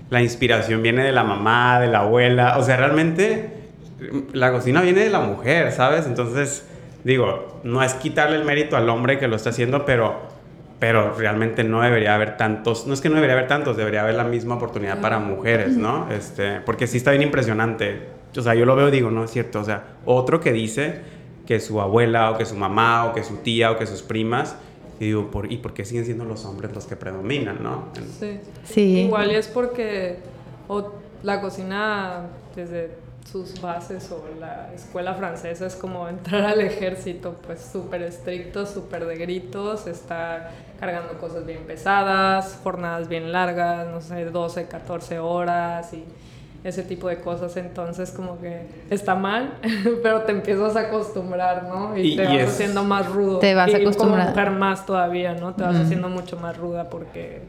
la 0.09 0.21
inspiración 0.21 0.81
viene 0.81 1.03
de 1.03 1.11
la 1.11 1.23
mamá, 1.23 1.79
de 1.81 1.87
la 1.87 1.99
abuela, 1.99 2.57
o 2.57 2.63
sea, 2.63 2.77
realmente 2.77 3.49
la 4.33 4.51
cocina 4.51 4.81
viene 4.81 5.03
de 5.03 5.09
la 5.09 5.19
mujer, 5.19 5.71
¿sabes? 5.71 6.05
Entonces, 6.05 6.65
digo, 7.03 7.59
no 7.63 7.81
es 7.81 7.95
quitarle 7.95 8.37
el 8.37 8.45
mérito 8.45 8.77
al 8.77 8.87
hombre 8.89 9.17
que 9.17 9.27
lo 9.27 9.35
está 9.35 9.49
haciendo, 9.49 9.83
pero 9.83 10.34
pero 10.79 11.13
realmente 11.13 11.63
no 11.63 11.81
debería 11.81 12.15
haber 12.15 12.37
tantos, 12.37 12.85
no 12.85 12.93
es 12.93 13.01
que 13.01 13.09
no 13.09 13.15
debería 13.15 13.35
haber 13.35 13.47
tantos, 13.47 13.77
debería 13.77 14.01
haber 14.01 14.15
la 14.15 14.25
misma 14.25 14.55
oportunidad 14.55 14.99
para 14.99 15.19
mujeres, 15.19 15.77
¿no? 15.77 16.11
Este, 16.11 16.59
porque 16.61 16.87
sí 16.87 16.97
está 16.97 17.11
bien 17.11 17.23
impresionante. 17.23 18.09
O 18.37 18.41
sea, 18.41 18.55
yo 18.55 18.65
lo 18.65 18.75
veo, 18.75 18.91
digo, 18.91 19.09
no 19.09 19.23
es 19.23 19.31
cierto. 19.31 19.61
O 19.61 19.63
sea, 19.63 19.95
otro 20.05 20.41
que 20.41 20.51
dice 20.51 20.99
que 21.45 21.59
su 21.59 21.79
abuela 21.79 22.31
o 22.31 22.37
que 22.37 22.45
su 22.45 22.55
mamá 22.55 23.05
o 23.05 23.13
que 23.13 23.23
su 23.23 23.37
tía 23.37 23.71
o 23.71 23.77
que 23.77 23.85
sus 23.85 24.01
primas, 24.01 24.57
y 24.99 25.05
digo, 25.05 25.31
¿por, 25.31 25.51
¿y 25.51 25.57
por 25.57 25.73
qué 25.73 25.85
siguen 25.85 26.05
siendo 26.05 26.25
los 26.25 26.43
hombres 26.45 26.73
los 26.73 26.85
que 26.85 26.97
predominan, 26.97 27.63
no? 27.63 27.89
Sí. 28.19 28.39
sí. 28.65 28.99
Igual 28.99 29.31
es 29.31 29.47
porque 29.47 30.19
la 31.23 31.39
cocina 31.39 32.27
desde 32.55 33.04
sus 33.31 33.59
bases 33.59 34.11
o 34.11 34.23
la 34.39 34.71
escuela 34.73 35.15
francesa 35.15 35.65
es 35.65 35.75
como 35.75 36.07
entrar 36.07 36.45
al 36.45 36.61
ejército, 36.61 37.35
pues 37.45 37.59
súper 37.59 38.03
estricto, 38.03 38.65
súper 38.65 39.05
de 39.05 39.17
gritos, 39.17 39.87
está 39.87 40.51
cargando 40.79 41.17
cosas 41.17 41.45
bien 41.45 41.63
pesadas, 41.65 42.59
jornadas 42.63 43.09
bien 43.09 43.31
largas, 43.31 43.87
no 43.87 44.01
sé, 44.01 44.25
12, 44.25 44.67
14 44.67 45.19
horas 45.19 45.91
y 45.93 46.05
ese 46.63 46.83
tipo 46.83 47.07
de 47.07 47.19
cosas, 47.19 47.57
entonces 47.57 48.11
como 48.11 48.39
que 48.39 48.67
está 48.89 49.15
mal, 49.15 49.59
pero 50.03 50.21
te 50.21 50.31
empiezas 50.31 50.75
a 50.75 50.81
acostumbrar, 50.81 51.63
¿no? 51.63 51.97
Y, 51.97 52.15
te 52.15 52.25
vas 52.25 52.53
haciendo 52.53 52.83
más 52.83 53.07
rudo. 53.07 53.39
Te 53.39 53.53
vas 53.53 53.73
a 53.73 53.77
acostumbrar. 53.77 54.33
como 54.33 54.51
más 54.51 54.85
todavía, 54.85 55.33
¿no? 55.33 55.53
Te 55.53 55.63
vas 55.63 55.75
haciendo 55.75 56.09
mucho 56.09 56.37
más 56.37 56.57
ruda 56.57 56.89
porque 56.89 57.41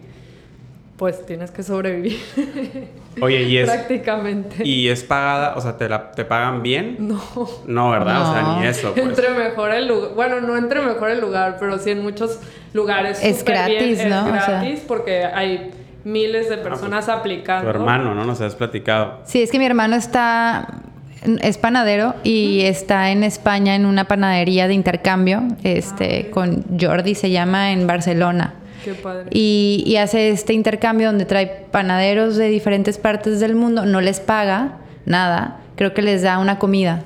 pues 0.96 1.26
tienes 1.26 1.50
que 1.50 1.62
sobrevivir. 1.62 2.18
Oye, 3.20 3.42
y 3.42 3.58
es. 3.58 3.68
Prácticamente. 3.68 4.66
¿Y 4.66 4.88
es 4.88 5.04
pagada? 5.04 5.54
O 5.56 5.60
sea, 5.60 5.76
¿te, 5.76 5.88
la, 5.88 6.12
te 6.12 6.24
pagan 6.24 6.62
bien? 6.62 6.96
No. 6.98 7.20
No, 7.66 7.90
¿verdad? 7.90 8.22
O 8.22 8.32
sea, 8.32 8.58
ni 8.58 8.66
eso. 8.66 8.92
Pues. 8.92 9.06
Entre 9.06 9.30
mejor 9.30 9.72
el 9.72 9.88
lugar. 9.88 10.10
Bueno, 10.14 10.40
no 10.40 10.56
entre 10.56 10.80
mejor 10.80 11.10
el 11.10 11.20
lugar, 11.20 11.56
pero 11.58 11.78
sí 11.78 11.90
en 11.90 12.02
muchos 12.02 12.40
lugares. 12.72 13.22
Es 13.22 13.44
gratis, 13.44 14.04
¿no? 14.06 14.34
Es 14.34 14.46
gratis 14.46 14.82
porque 14.86 15.24
hay 15.24 15.70
miles 16.04 16.48
de 16.48 16.54
ah, 16.54 16.58
pues, 16.62 16.74
personas 16.74 17.08
aplicando. 17.08 17.70
Tu 17.70 17.76
hermano, 17.76 18.14
¿no? 18.14 18.24
Nos 18.24 18.40
has 18.40 18.54
platicado. 18.54 19.20
Sí, 19.24 19.42
es 19.42 19.50
que 19.50 19.58
mi 19.58 19.66
hermano 19.66 19.96
está. 19.96 20.68
Es 21.42 21.58
panadero 21.58 22.14
y 22.22 22.60
está 22.60 23.10
en 23.10 23.24
España 23.24 23.74
en 23.74 23.84
una 23.84 24.04
panadería 24.04 24.68
de 24.68 24.74
intercambio, 24.74 25.42
este, 25.64 26.30
con 26.30 26.64
Jordi 26.78 27.16
se 27.16 27.30
llama 27.30 27.72
en 27.72 27.86
Barcelona. 27.86 28.54
Y, 29.30 29.96
hace 29.96 30.30
este 30.30 30.52
intercambio 30.52 31.08
donde 31.08 31.24
trae 31.24 31.66
panaderos 31.70 32.36
de 32.36 32.48
diferentes 32.48 32.98
partes 32.98 33.40
del 33.40 33.54
mundo, 33.54 33.84
no 33.86 34.00
les 34.00 34.20
paga 34.20 34.78
nada, 35.04 35.58
creo 35.76 35.94
que 35.94 36.02
les 36.02 36.22
da 36.22 36.38
una 36.38 36.58
comida. 36.58 37.02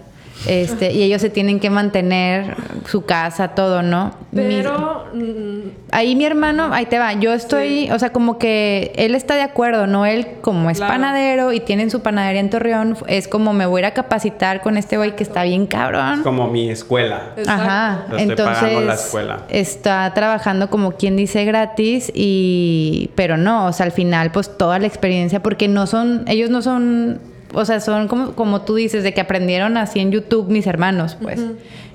Este, 0.47 0.93
y 0.93 1.03
ellos 1.03 1.21
se 1.21 1.29
tienen 1.31 1.61
que 1.61 1.69
mantener 1.71 2.57
su 2.87 3.05
casa, 3.05 3.49
todo, 3.49 3.83
¿no? 3.83 4.13
Pero 4.35 5.07
mm, 5.13 5.69
ahí 5.93 6.17
mi 6.17 6.25
hermano, 6.25 6.71
ahí 6.73 6.87
te 6.87 6.99
va, 6.99 7.13
yo 7.13 7.33
estoy, 7.35 7.91
o 7.91 7.99
sea, 7.99 8.11
como 8.11 8.39
que 8.39 8.93
él 8.97 9.15
está 9.15 9.35
de 9.35 9.43
acuerdo, 9.43 9.87
¿no? 9.87 10.07
Él 10.07 10.27
como 10.41 10.71
es 10.71 10.79
Claro. 10.79 10.95
panadero 10.95 11.53
y 11.53 11.61
tienen 11.61 11.91
su 11.91 12.01
panadería 12.01 12.41
en 12.41 12.49
Torreón, 12.51 12.97
es 13.07 13.29
como 13.29 13.53
me 13.53 13.67
voy 13.67 13.81
a 13.81 13.81
ir 13.81 13.87
a 13.87 13.91
capacitar 13.95 14.63
con 14.63 14.77
este 14.79 14.97
güey 14.97 15.15
que 15.15 15.23
está 15.23 15.43
bien 15.43 15.63
Es 15.65 15.69
cabrón. 15.69 16.23
como 16.23 16.49
mi 16.49 16.71
escuela. 16.71 17.33
Exacto. 17.37 17.63
Ajá, 17.63 18.03
estoy 18.09 18.21
entonces 18.23 18.59
pagando 18.59 18.81
la 18.81 18.95
escuela. 18.95 19.39
está 19.51 20.13
trabajando 20.15 20.71
como 20.71 20.93
quien 20.93 21.17
dice 21.17 21.45
gratis 21.45 22.11
y 22.15 23.11
pero 23.15 23.37
no, 23.37 23.67
o 23.67 23.73
sea, 23.73 23.85
al 23.87 23.93
final 23.93 24.31
pues 24.33 24.57
toda 24.57 24.79
la 24.79 24.87
experiencia 24.87 25.43
porque 25.43 25.69
no 25.69 25.87
son 25.87 26.25
ellos 26.29 26.49
no 26.51 26.63
son 26.63 27.21
o 27.53 27.65
sea, 27.65 27.81
son 27.81 28.09
como, 28.09 28.33
como 28.33 28.63
tú 28.63 28.75
dices, 28.77 29.03
de 29.05 29.13
que 29.15 29.21
aprendieron 29.21 29.77
así 29.77 30.01
en 30.01 30.11
YouTube 30.13 30.49
mis 30.49 30.67
hermanos, 30.67 31.17
pues. 31.21 31.41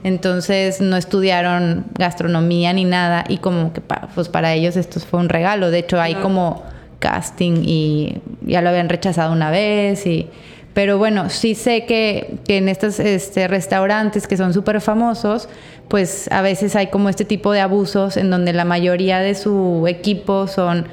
Entonces 0.03 0.81
no 0.81 0.97
estudiaron 0.97 1.85
gastronomía 1.97 2.73
ni 2.73 2.85
nada 2.85 3.23
y 3.27 3.37
como 3.37 3.73
que 3.73 3.81
pa- 3.81 4.07
pues 4.13 4.29
para 4.29 4.53
ellos 4.53 4.77
esto 4.77 4.99
fue 4.99 5.19
un 5.19 5.29
regalo. 5.29 5.71
De 5.71 5.79
hecho 5.79 5.99
hay 5.99 6.13
Claro. 6.13 6.23
como 6.27 6.63
casting 6.99 7.63
y 7.65 8.17
ya 8.45 8.61
lo 8.61 8.69
habían 8.69 8.89
rechazado 8.89 9.33
una 9.33 9.49
vez 9.51 10.05
y... 10.05 10.27
Pero 10.75 10.97
bueno, 10.97 11.29
sí 11.29 11.55
sé 11.55 11.85
que, 11.85 12.35
que 12.45 12.57
en 12.57 12.67
estos 12.67 12.99
este, 12.99 13.47
restaurantes 13.47 14.27
que 14.27 14.35
son 14.35 14.53
súper 14.53 14.81
famosos, 14.81 15.47
pues 15.87 16.29
a 16.33 16.41
veces 16.41 16.75
hay 16.75 16.87
como 16.87 17.07
este 17.07 17.23
tipo 17.23 17.53
de 17.53 17.61
abusos 17.61 18.17
en 18.17 18.29
donde 18.29 18.51
la 18.51 18.65
mayoría 18.65 19.19
de 19.19 19.35
su 19.35 19.85
equipo 19.87 20.47
son 20.47 20.85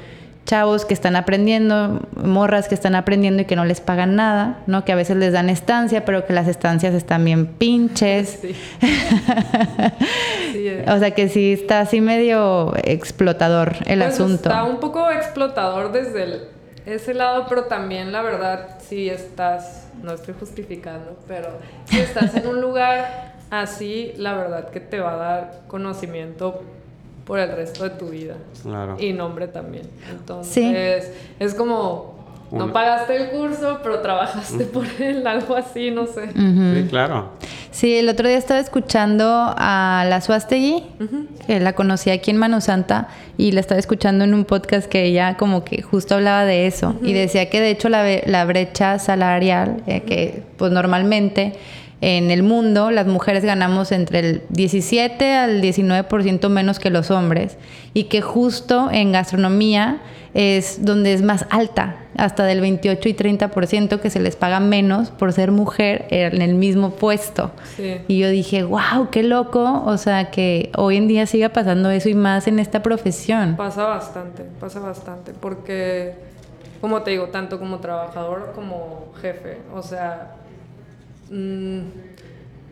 chavos 0.45 0.83
que 0.85 0.93
están 0.93 1.15
aprendiendo, 1.15 2.01
morras 2.15 2.67
que 2.67 2.75
están 2.75 2.95
aprendiendo 2.95 3.41
y 3.43 3.45
que 3.45 3.55
no 3.55 3.63
les 3.65 3.79
pagan 3.79 4.15
nada, 4.15 4.59
¿no? 4.67 4.83
Que 4.83 4.91
a 4.91 4.95
veces 4.95 5.15
les 5.17 5.31
dan 5.33 5.49
estancia, 5.49 6.03
pero 6.05 6.25
que 6.25 6.33
las 6.33 6.47
estancias 6.49 6.93
están 6.93 7.23
bien 7.25 7.47
pinches. 7.47 8.39
Sí. 8.41 8.55
Sí, 10.51 10.67
es. 10.67 10.87
O 10.89 10.99
sea 10.99 11.11
que 11.11 11.29
sí 11.29 11.53
está 11.53 11.79
así 11.79 11.99
medio 12.01 12.73
explotador 12.83 13.73
el 13.85 13.99
Pues 13.99 14.13
asunto. 14.13 14.49
Está 14.49 14.63
un 14.63 14.79
poco 14.79 15.09
explotador 15.09 15.91
desde 15.91 16.23
el- 16.23 16.41
ese 16.85 17.13
lado, 17.13 17.45
pero 17.49 17.63
también 17.65 18.11
la 18.11 18.21
verdad, 18.21 18.77
si 18.87 19.09
estás, 19.09 19.87
no 20.03 20.13
estoy 20.13 20.35
justificando, 20.39 21.17
pero 21.27 21.47
si 21.85 21.99
estás 21.99 22.35
en 22.35 22.47
un 22.47 22.61
lugar 22.61 23.33
así, 23.49 24.13
la 24.17 24.33
verdad 24.35 24.69
que 24.69 24.79
te 24.79 24.99
va 24.99 25.13
a 25.13 25.17
dar 25.17 25.61
conocimiento 25.67 26.61
por 27.25 27.39
el 27.39 27.51
resto 27.55 27.83
de 27.83 27.91
tu 27.91 28.09
vida. 28.09 28.35
Claro. 28.61 28.97
Y 28.99 29.13
nombre 29.13 29.47
también. 29.47 29.89
Entonces, 30.11 31.11
es 31.39 31.53
como, 31.53 32.13
no 32.51 32.71
pagaste 32.71 33.15
el 33.15 33.29
curso, 33.29 33.79
pero 33.81 33.99
trabajaste 33.99 34.65
por 34.65 34.85
él, 34.99 35.25
algo 35.27 35.55
así, 35.55 35.89
no 35.91 36.05
sé. 36.05 36.29
Sí, 36.31 36.87
claro. 36.89 37.31
Sí, 37.71 37.95
el 37.97 38.07
otro 38.07 38.27
día 38.27 38.37
estaba 38.37 38.59
escuchando 38.59 39.25
a 39.57 40.05
la 40.07 40.21
Suastegui, 40.21 40.83
que 41.47 41.59
la 41.59 41.73
conocí 41.73 42.11
aquí 42.11 42.29
en 42.29 42.37
Mano 42.37 42.61
Santa, 42.61 43.07
y 43.37 43.51
la 43.51 43.61
estaba 43.61 43.79
escuchando 43.79 44.23
en 44.23 44.35
un 44.35 44.45
podcast 44.45 44.87
que 44.87 45.05
ella 45.05 45.37
como 45.37 45.63
que 45.63 45.81
justo 45.81 46.13
hablaba 46.15 46.45
de 46.45 46.67
eso. 46.67 46.95
Y 47.01 47.13
decía 47.13 47.49
que 47.49 47.59
de 47.59 47.71
hecho 47.71 47.89
la, 47.89 48.05
la 48.27 48.45
brecha 48.45 48.99
salarial, 48.99 49.81
eh, 49.87 50.01
que 50.01 50.43
pues 50.57 50.71
normalmente 50.71 51.53
en 52.03 52.31
el 52.31 52.43
mundo 52.43 52.91
las 52.91 53.07
mujeres 53.07 53.45
ganamos 53.45 53.93
entre 53.93 54.19
el 54.19 54.41
17 54.49 55.35
al 55.35 55.61
19% 55.61 56.49
menos 56.49 56.77
que 56.77 56.89
los 56.89 57.11
hombres, 57.11 57.57
y 57.93 58.05
que 58.05 58.21
justo 58.21 58.89
en 58.91 59.13
gastronomía 59.13 60.01
es 60.33 60.83
donde 60.83 61.13
es 61.13 61.21
más 61.21 61.45
alta, 61.49 61.95
hasta 62.17 62.43
del 62.43 62.59
28 62.59 63.07
y 63.07 63.13
30% 63.13 64.01
que 64.01 64.09
se 64.09 64.19
les 64.19 64.35
paga 64.35 64.59
menos 64.59 65.11
por 65.11 65.31
ser 65.31 65.51
mujer 65.51 66.07
en 66.09 66.41
el 66.41 66.55
mismo 66.55 66.89
puesto. 66.89 67.51
Sí. 67.77 67.99
Y 68.09 68.19
yo 68.19 68.29
dije, 68.29 68.63
wow, 68.63 69.09
qué 69.09 69.23
loco, 69.23 69.83
o 69.85 69.97
sea, 69.97 70.29
que 70.29 70.71
hoy 70.75 70.97
en 70.97 71.07
día 71.07 71.25
siga 71.25 71.49
pasando 71.49 71.89
eso 71.89 72.09
y 72.09 72.15
más 72.15 72.47
en 72.47 72.59
esta 72.59 72.83
profesión. 72.83 73.55
Pasa 73.55 73.85
bastante, 73.85 74.43
pasa 74.59 74.81
bastante, 74.81 75.31
porque, 75.39 76.15
como 76.81 77.01
te 77.03 77.11
digo, 77.11 77.27
tanto 77.27 77.59
como 77.59 77.77
trabajador 77.77 78.51
como 78.53 79.13
jefe, 79.21 79.59
o 79.73 79.81
sea, 79.81 80.33
mm, 81.33 81.81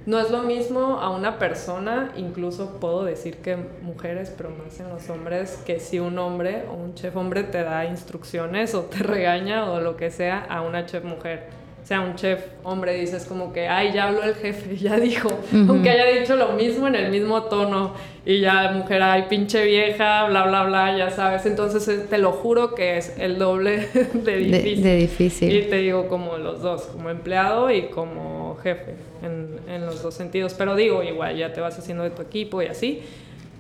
no 0.05 0.20
es 0.20 0.32
lo 0.32 0.41
mismo 0.41 0.99
a 0.99 1.09
una 1.12 1.38
persona, 1.38 2.12
incluso 2.16 2.80
puedo 2.80 3.03
decir 3.03 3.38
que 3.38 3.55
mujeres, 3.55 4.34
pero 4.36 4.49
más 4.49 4.80
en 4.80 4.89
los 4.89 5.09
hombres, 5.09 5.62
que 5.66 5.80
si 5.80 5.99
un 5.99 6.18
hombre 6.18 6.66
o 6.70 6.74
un 6.74 6.95
chef 6.95 7.16
hombre 7.16 7.43
te 7.43 7.64
da 7.64 7.86
instrucciones 7.86 8.74
o 8.74 8.82
te 8.82 8.97
regaña 9.03 9.72
o 9.72 9.80
lo 9.80 9.97
que 9.97 10.09
sea 10.09 10.39
a 10.39 10.62
una 10.62 10.86
chef 10.86 11.03
mujer. 11.03 11.61
Sea, 11.84 12.01
un 12.01 12.15
chef 12.15 12.45
hombre 12.63 12.93
dices 12.93 13.25
como 13.25 13.51
que, 13.51 13.67
ay, 13.67 13.91
ya 13.91 14.07
habló 14.07 14.23
el 14.23 14.36
jefe, 14.36 14.77
ya 14.82 14.97
dijo, 14.97 15.29
aunque 15.67 15.89
haya 15.89 16.19
dicho 16.19 16.36
lo 16.36 16.49
mismo 16.53 16.88
en 16.88 16.95
el 16.95 17.09
mismo 17.11 17.43
tono, 17.43 17.93
y 18.23 18.39
ya 18.39 18.71
mujer, 18.71 19.01
ay, 19.01 19.25
pinche 19.29 19.65
vieja, 19.65 20.25
bla, 20.27 20.45
bla, 20.45 20.63
bla, 20.63 20.95
ya 20.95 21.09
sabes. 21.09 21.45
Entonces, 21.47 21.88
eh, 21.88 22.05
te 22.07 22.19
lo 22.19 22.32
juro 22.34 22.75
que 22.75 22.97
es 22.97 23.17
el 23.17 23.39
doble 23.39 23.88
de 24.13 24.32
De, 24.32 24.38
difícil. 24.38 24.84
de 24.84 24.95
difícil. 24.97 25.55
Y 25.55 25.61
te 25.63 25.77
digo 25.77 26.07
como 26.07 26.38
los 26.38 26.61
dos, 26.61 26.84
como 26.84 27.09
empleado 27.09 27.71
y 27.71 27.84
como 27.88 28.57
jefe, 28.61 28.93
en, 29.23 29.59
en 29.67 29.86
los 29.88 30.03
dos 30.03 30.13
sentidos. 30.13 30.53
Pero 30.53 30.75
digo, 30.75 31.01
igual 31.01 31.36
ya 31.36 31.51
te 31.51 31.61
vas 31.61 31.79
haciendo 31.79 32.03
de 32.03 32.11
tu 32.11 32.21
equipo 32.21 32.61
y 32.61 32.67
así, 32.67 33.01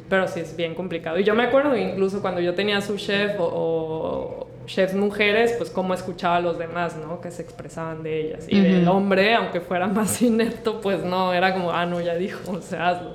pero 0.09 0.27
sí 0.27 0.41
es 0.41 0.55
bien 0.55 0.75
complicado. 0.75 1.17
Y 1.17 1.23
yo 1.23 1.33
me 1.33 1.43
acuerdo 1.43 1.75
incluso 1.75 2.21
cuando 2.21 2.39
yo 2.39 2.53
tenía 2.53 2.81
su 2.81 2.97
chef 2.97 3.39
o, 3.39 3.45
o 3.45 4.47
chefs 4.65 4.93
mujeres, 4.93 5.53
pues 5.57 5.69
cómo 5.69 5.93
escuchaba 5.93 6.37
a 6.37 6.39
los 6.41 6.57
demás, 6.57 6.95
¿no? 6.95 7.21
Que 7.21 7.31
se 7.31 7.41
expresaban 7.41 8.03
de 8.03 8.21
ellas. 8.27 8.45
Y 8.47 8.59
del 8.59 8.83
Ujú. 8.87 8.97
hombre, 8.97 9.35
aunque 9.35 9.61
fuera 9.61 9.87
más 9.87 10.21
inepto, 10.21 10.81
pues 10.81 11.03
no, 11.03 11.33
era 11.33 11.53
como, 11.53 11.71
ah, 11.71 11.85
no, 11.85 11.99
ya 12.01 12.15
dijo, 12.15 12.39
o 12.51 12.61
sea, 12.61 12.89
hazlo. 12.89 13.11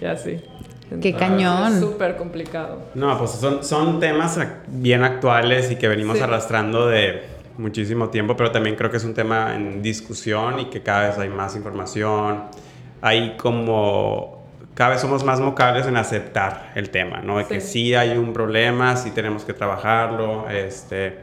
Y 0.00 0.04
así. 0.04 0.40
Qué 1.02 1.12
cañón. 1.14 1.74
Es 1.74 1.80
súper 1.80 2.16
complicado. 2.16 2.78
No, 2.94 3.18
pues 3.18 3.32
son, 3.32 3.62
son 3.62 4.00
temas 4.00 4.38
bien 4.68 5.02
actuales 5.04 5.70
y 5.70 5.76
que 5.76 5.86
venimos 5.88 6.16
Sí. 6.16 6.22
arrastrando 6.22 6.86
de 6.86 7.24
muchísimo 7.58 8.08
tiempo, 8.08 8.36
pero 8.36 8.52
también 8.52 8.74
creo 8.76 8.90
que 8.90 8.96
es 8.96 9.04
un 9.04 9.12
tema 9.14 9.54
en 9.54 9.82
discusión 9.82 10.60
y 10.60 10.66
que 10.66 10.82
cada 10.82 11.08
vez 11.08 11.18
hay 11.18 11.28
más 11.28 11.56
información. 11.56 12.44
Hay 13.02 13.36
como... 13.36 14.37
Cada 14.78 14.90
vez 14.90 15.00
somos 15.00 15.24
más 15.24 15.40
mocables 15.40 15.88
en 15.88 15.96
aceptar 15.96 16.70
el 16.76 16.90
tema, 16.90 17.18
¿no? 17.20 17.38
De 17.38 17.46
que 17.46 17.60
Sí. 17.60 17.68
sí 17.88 17.94
hay 17.96 18.16
un 18.16 18.32
problema, 18.32 18.94
sí 18.94 19.10
tenemos 19.10 19.44
que 19.44 19.52
trabajarlo, 19.52 20.48
este... 20.48 21.18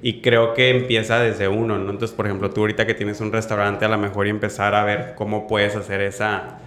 Y 0.00 0.20
creo 0.20 0.54
que 0.54 0.70
empieza 0.70 1.18
desde 1.18 1.48
uno, 1.48 1.76
¿no? 1.76 1.90
Entonces, 1.90 2.14
por 2.14 2.26
ejemplo, 2.26 2.50
tú 2.50 2.60
ahorita 2.60 2.86
que 2.86 2.94
tienes 2.94 3.20
un 3.20 3.32
restaurante, 3.32 3.84
a 3.84 3.88
lo 3.88 3.98
mejor 3.98 4.28
y 4.28 4.30
empezar 4.30 4.76
a 4.76 4.84
ver 4.84 5.14
cómo 5.16 5.48
puedes 5.48 5.74
hacer 5.74 6.02
esa, 6.02 6.58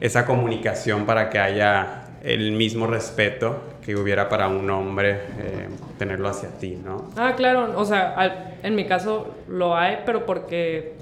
esa 0.00 0.26
comunicación 0.26 1.06
para 1.06 1.30
que 1.30 1.38
haya 1.38 2.02
el 2.24 2.50
mismo 2.50 2.88
respeto 2.88 3.62
que 3.84 3.94
hubiera 3.94 4.28
para 4.28 4.48
un 4.48 4.68
hombre 4.70 5.10
eh, 5.38 5.68
tenerlo 6.00 6.28
hacia 6.28 6.48
ti, 6.58 6.76
¿no? 6.84 7.10
Ah, 7.16 7.34
claro, 7.36 7.74
o 7.78 7.84
sea, 7.84 8.12
al- 8.16 8.54
en 8.64 8.74
mi 8.74 8.86
caso 8.86 9.36
lo 9.46 9.76
hay, 9.76 9.98
pero 10.04 10.26
porque 10.26 10.95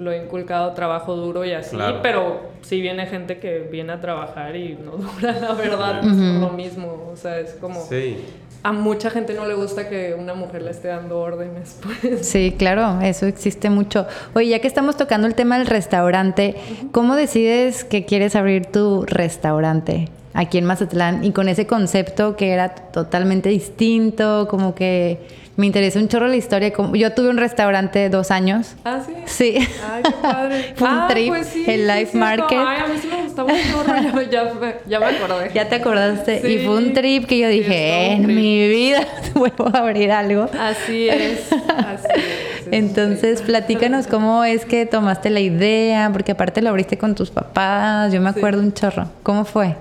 lo 0.00 0.10
he 0.12 0.22
inculcado 0.22 0.72
trabajo 0.72 1.14
duro 1.14 1.44
y 1.44 1.52
así, 1.52 1.76
Claro. 1.76 2.00
pero 2.02 2.40
sí 2.62 2.80
viene 2.80 3.06
gente 3.06 3.38
que 3.38 3.58
viene 3.70 3.92
a 3.92 4.00
trabajar 4.00 4.56
y 4.56 4.76
no 4.82 4.92
dura, 4.96 5.38
la 5.40 5.52
verdad, 5.52 5.98
es 6.00 6.16
lo 6.40 6.50
mismo, 6.50 7.10
o 7.12 7.16
sea, 7.16 7.38
es 7.38 7.52
como... 7.60 7.80
Sí. 7.82 8.16
A 8.62 8.72
mucha 8.72 9.08
gente 9.08 9.32
no 9.32 9.46
le 9.46 9.54
gusta 9.54 9.88
que 9.88 10.14
una 10.14 10.34
mujer 10.34 10.60
le 10.60 10.70
esté 10.70 10.88
dando 10.88 11.18
órdenes, 11.18 11.78
pues. 12.02 12.26
Sí, 12.26 12.54
claro, 12.58 13.00
eso 13.00 13.26
existe 13.26 13.70
mucho. 13.70 14.06
Oye, 14.34 14.48
ya 14.48 14.58
que 14.58 14.66
estamos 14.68 14.96
tocando 14.98 15.26
el 15.26 15.34
tema 15.34 15.56
del 15.58 15.66
restaurante, 15.66 16.56
¿cómo 16.92 17.16
decides 17.16 17.84
que 17.84 18.04
quieres 18.04 18.36
abrir 18.36 18.66
tu 18.66 19.04
restaurante 19.06 20.08
aquí 20.34 20.58
en 20.58 20.64
Mazatlán 20.66 21.24
y 21.24 21.32
con 21.32 21.48
ese 21.48 21.66
concepto 21.66 22.36
que 22.36 22.50
era 22.50 22.74
totalmente 22.74 23.48
distinto, 23.48 24.46
como 24.48 24.74
que 24.74 25.18
me 25.60 25.66
interesa 25.66 25.98
un 26.00 26.08
chorro 26.08 26.26
la 26.26 26.36
historia. 26.36 26.72
Yo 26.94 27.12
tuve 27.12 27.28
un 27.28 27.36
restaurante 27.36 28.08
dos 28.08 28.30
años. 28.32 28.74
Ah, 28.84 29.00
sí. 29.06 29.12
Sí. 29.26 29.68
Ay, 29.88 30.02
qué 30.02 30.10
padre. 30.20 30.72
Fue 30.74 30.88
un 30.90 30.94
Ah, 30.94 31.06
trip, 31.08 31.28
pues 31.28 31.46
sí, 31.46 31.64
el 31.68 31.86
Life. 31.86 32.16
Market. 32.18 32.58
Ay, 32.58 32.78
a 32.82 32.86
mí 32.88 32.94
sí 33.00 33.06
me 33.08 33.22
gustaba 33.22 33.52
un 33.52 33.58
chorro, 33.70 34.22
ya, 34.22 34.30
ya, 34.30 34.54
me- 34.54 34.74
ya 34.88 34.98
me 34.98 35.06
acordé. 35.06 35.50
Ya 35.54 35.68
te 35.68 35.74
acordaste. 35.76 36.36
Y 36.48 36.58
Sí. 36.58 36.64
fue 36.66 36.76
un 36.76 36.92
trip 36.92 37.26
que 37.26 37.38
yo 37.38 37.48
dije, 37.48 38.12
en 38.12 38.24
trip". 38.24 38.36
mi 38.36 38.68
vida 38.68 39.06
vuelvo 39.34 39.68
a 39.72 39.78
abrir 39.78 40.10
algo. 40.10 40.48
Así 40.58 41.08
es, 41.08 41.52
así 41.52 42.06
es. 42.14 42.68
Entonces, 42.72 43.42
platícanos 43.42 44.06
cómo 44.06 44.44
es 44.44 44.64
que 44.64 44.86
tomaste 44.86 45.30
la 45.30 45.40
idea, 45.40 46.08
porque 46.12 46.32
aparte 46.32 46.62
lo 46.62 46.70
abriste 46.70 46.96
con 46.98 47.14
tus 47.14 47.30
papás, 47.30 48.12
yo 48.12 48.20
me 48.20 48.30
acuerdo 48.30 48.60
un 48.60 48.72
chorro. 48.72 49.08
¿Cómo 49.22 49.44
fue? 49.44 49.74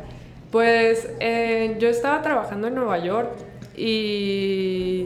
Pues 0.52 1.08
eh, 1.20 1.76
yo 1.80 1.88
estaba 1.90 2.22
trabajando 2.24 2.68
en 2.68 2.76
Nueva 2.76 2.98
York 2.98 3.30
y 3.78 5.06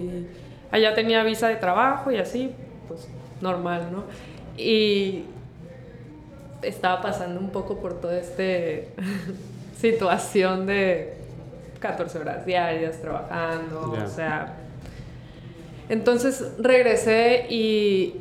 allá 0.74 0.96
tenía 0.96 1.24
visa 1.24 1.48
de 1.50 1.56
trabajo 1.58 2.12
y 2.12 2.18
así, 2.18 2.52
pues 2.88 3.08
normal, 3.42 3.90
¿no? 3.92 4.06
Y 4.58 5.26
estaba 6.64 7.00
pasando 7.00 7.40
un 7.40 7.52
poco 7.52 7.78
por 7.78 8.02
toda 8.02 8.18
esta 8.18 8.88
situación 9.78 10.66
de 10.66 11.14
14 11.80 12.18
horas 12.18 12.46
diarias 12.46 13.00
trabajando, 13.00 13.96
o 14.04 14.08
sea... 14.08 14.58
Entonces 15.90 16.54
regresé 16.58 17.46
y 17.50 18.16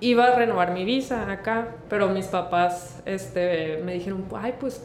iba 0.00 0.28
a 0.28 0.36
renovar 0.36 0.72
mi 0.72 0.84
visa 0.84 1.30
acá, 1.30 1.68
pero 1.90 2.08
mis 2.08 2.26
papás 2.26 3.02
este, 3.04 3.82
me 3.84 3.94
dijeron, 3.94 4.24
ay, 4.34 4.54
pues, 4.58 4.82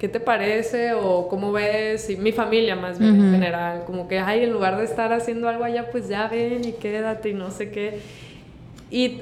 ¿qué 0.00 0.08
te 0.08 0.18
parece? 0.18 0.94
O 0.94 1.28
¿cómo 1.28 1.52
ves? 1.52 2.08
Y 2.08 2.16
mi 2.16 2.32
familia 2.32 2.74
más 2.74 2.98
bien 2.98 3.14
en 3.16 3.32
general, 3.32 3.84
como 3.84 4.08
que, 4.08 4.18
ay, 4.18 4.42
en 4.44 4.50
lugar 4.50 4.78
de 4.78 4.84
estar 4.84 5.12
haciendo 5.12 5.46
algo 5.48 5.62
allá, 5.62 5.90
pues 5.92 6.08
ya 6.08 6.26
ven 6.26 6.64
y 6.64 6.72
quédate 6.72 7.28
y 7.28 7.34
no 7.34 7.50
sé 7.50 7.70
qué. 7.70 8.00
Y 8.90 9.20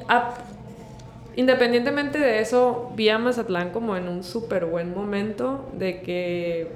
independientemente 1.34 2.20
de 2.20 2.40
eso, 2.40 2.92
vi 2.94 3.08
a 3.08 3.18
Mazatlán 3.18 3.70
como 3.70 3.96
en 3.96 4.08
un 4.08 4.22
súper 4.22 4.66
buen 4.66 4.94
momento 4.94 5.68
de 5.76 6.00
que 6.00 6.68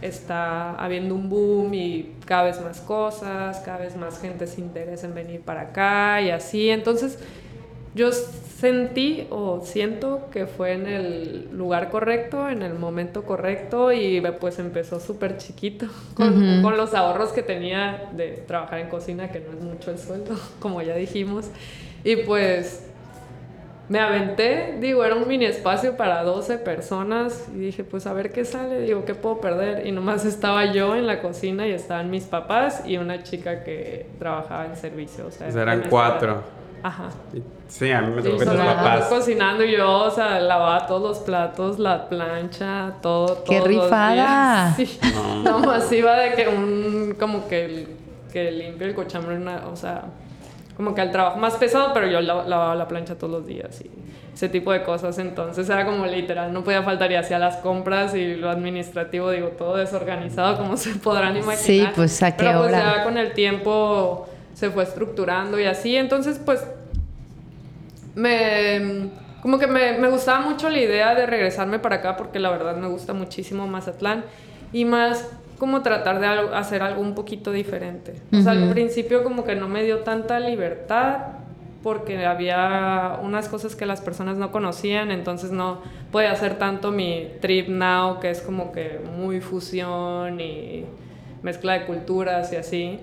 está 0.00 0.74
habiendo 0.74 1.14
un 1.14 1.28
boom 1.28 1.74
y 1.74 2.14
cada 2.24 2.44
vez 2.44 2.60
más 2.62 2.80
cosas, 2.80 3.60
cada 3.60 3.78
vez 3.78 3.96
más 3.96 4.18
gente 4.18 4.46
se 4.46 4.62
interesa 4.62 5.06
en 5.06 5.14
venir 5.14 5.42
para 5.42 5.60
acá 5.60 6.22
y 6.22 6.30
así. 6.30 6.70
Entonces, 6.70 7.18
yo 7.94 8.10
sentí 8.12 9.26
o 9.30 9.60
siento 9.64 10.28
que 10.30 10.46
fue 10.46 10.72
en 10.72 10.86
el 10.86 11.48
lugar 11.52 11.90
correcto, 11.90 12.48
en 12.48 12.62
el 12.62 12.74
momento 12.74 13.24
correcto 13.24 13.92
y 13.92 14.22
pues 14.40 14.58
empezó 14.58 15.00
súper 15.00 15.36
chiquito 15.36 15.86
con, 16.14 16.62
con, 16.62 16.76
los 16.76 16.94
ahorros 16.94 17.32
que 17.32 17.42
tenía 17.42 18.10
de 18.12 18.44
trabajar 18.46 18.78
en 18.78 18.88
cocina, 18.88 19.30
que 19.30 19.40
no 19.40 19.52
es 19.58 19.62
mucho 19.62 19.90
el 19.90 19.98
sueldo, 19.98 20.36
como 20.60 20.80
ya 20.80 20.94
dijimos. 20.94 21.50
Y 22.04 22.16
pues 22.16 22.86
me 23.88 23.98
aventé, 23.98 24.78
digo, 24.80 25.04
era 25.04 25.14
un 25.14 25.28
mini 25.28 25.44
espacio 25.44 25.96
para 25.96 26.22
12 26.22 26.58
personas 26.58 27.48
y 27.54 27.58
dije, 27.58 27.84
pues 27.84 28.06
a 28.06 28.12
ver 28.12 28.32
qué 28.32 28.44
sale, 28.44 28.80
digo, 28.80 29.04
¿qué 29.04 29.14
puedo 29.14 29.40
perder? 29.40 29.86
Y 29.86 29.92
nomás 29.92 30.24
estaba 30.24 30.72
yo 30.72 30.96
en 30.96 31.06
la 31.06 31.20
cocina 31.20 31.66
y 31.66 31.72
estaban 31.72 32.10
mis 32.10 32.24
papás 32.24 32.84
y 32.86 32.96
una 32.96 33.22
chica 33.22 33.64
que 33.64 34.06
trabajaba 34.18 34.66
en 34.66 34.76
servicio. 34.76 35.26
O 35.26 35.30
sea, 35.30 35.48
eran 35.48 35.82
cuatro. 35.90 36.61
Ajá. 36.82 37.10
Sí, 37.68 37.90
a 37.90 38.02
mí 38.02 38.14
me 38.14 38.22
tocó 38.22 38.38
que 38.38 38.44
tus 38.44 38.54
papás. 38.54 39.04
cocinando 39.04 39.64
y 39.64 39.76
yo, 39.76 40.04
o 40.04 40.10
sea, 40.10 40.40
lavaba 40.40 40.86
todos 40.86 41.02
los 41.02 41.18
platos, 41.20 41.78
la 41.78 42.08
plancha, 42.08 42.94
todo, 43.00 43.44
¡Qué 43.44 43.60
rifada! 43.60 44.74
Sí. 44.76 44.98
No. 45.44 45.60
más 45.60 45.90
iba 45.92 46.14
de 46.16 46.34
que 46.34 46.48
un, 46.48 47.16
como 47.18 47.48
que, 47.48 47.88
que 48.32 48.50
limpio 48.50 48.86
el 48.86 48.94
cochambre, 48.94 49.36
una, 49.36 49.68
o 49.72 49.76
sea, 49.76 50.02
como 50.76 50.94
que 50.94 51.02
el 51.02 51.10
trabajo 51.10 51.38
más 51.38 51.54
pesado, 51.54 51.92
pero 51.92 52.08
yo 52.08 52.20
lavaba 52.20 52.74
la 52.74 52.88
plancha 52.88 53.14
todos 53.14 53.32
los 53.32 53.46
días 53.46 53.80
y 53.80 53.90
ese 54.34 54.48
tipo 54.48 54.72
de 54.72 54.82
cosas. 54.82 55.18
Entonces 55.18 55.68
era 55.68 55.84
como 55.84 56.06
literal, 56.06 56.52
no 56.52 56.64
podía 56.64 56.82
faltar 56.82 57.12
y 57.12 57.16
hacía 57.16 57.38
las 57.38 57.56
compras 57.58 58.14
y 58.14 58.34
lo 58.34 58.50
administrativo, 58.50 59.30
digo, 59.30 59.48
todo 59.48 59.76
desorganizado, 59.76 60.56
como 60.56 60.76
se 60.76 60.94
podrán 60.96 61.36
imaginar. 61.36 61.56
Sí, 61.58 61.86
pues 61.94 62.22
a 62.22 62.36
qué 62.36 62.44
pero 62.44 62.60
pues 62.60 62.72
ya 62.72 63.04
con 63.04 63.18
el 63.18 63.32
tiempo 63.32 64.26
se 64.62 64.70
fue 64.70 64.84
estructurando 64.84 65.58
y 65.58 65.64
así. 65.64 65.96
Entonces, 65.96 66.38
pues, 66.38 66.64
me, 68.14 69.10
como 69.40 69.58
que 69.58 69.66
me, 69.66 69.98
me 69.98 70.08
gustaba 70.08 70.40
mucho 70.40 70.70
la 70.70 70.78
idea 70.78 71.16
de 71.16 71.26
regresarme 71.26 71.80
para 71.80 71.96
acá 71.96 72.16
porque 72.16 72.38
la 72.38 72.48
verdad 72.50 72.76
me 72.76 72.86
gusta 72.86 73.12
muchísimo 73.12 73.66
Mazatlán 73.66 74.24
y 74.72 74.84
más 74.84 75.28
como 75.58 75.82
tratar 75.82 76.20
de 76.20 76.26
hacer 76.54 76.80
algo 76.80 77.00
un 77.00 77.16
poquito 77.16 77.50
diferente. 77.50 78.14
O 78.32 78.40
sea, 78.40 78.52
al 78.52 78.70
principio 78.70 79.24
como 79.24 79.42
que 79.42 79.56
no 79.56 79.66
me 79.66 79.82
dio 79.82 79.98
tanta 80.04 80.38
libertad 80.38 81.16
porque 81.82 82.24
había 82.24 83.18
unas 83.20 83.48
cosas 83.48 83.74
que 83.74 83.84
las 83.84 84.00
personas 84.00 84.36
no 84.36 84.52
conocían, 84.52 85.10
entonces 85.10 85.50
no 85.50 85.80
podía 86.12 86.30
hacer 86.30 86.56
tanto 86.56 86.92
mi 86.92 87.30
trip 87.40 87.66
now, 87.66 88.20
que 88.20 88.30
es 88.30 88.40
como 88.40 88.70
que 88.70 89.00
muy 89.16 89.40
fusión 89.40 90.40
y 90.40 90.84
mezcla 91.42 91.72
de 91.72 91.84
culturas 91.84 92.52
y 92.52 92.56
así. 92.56 93.00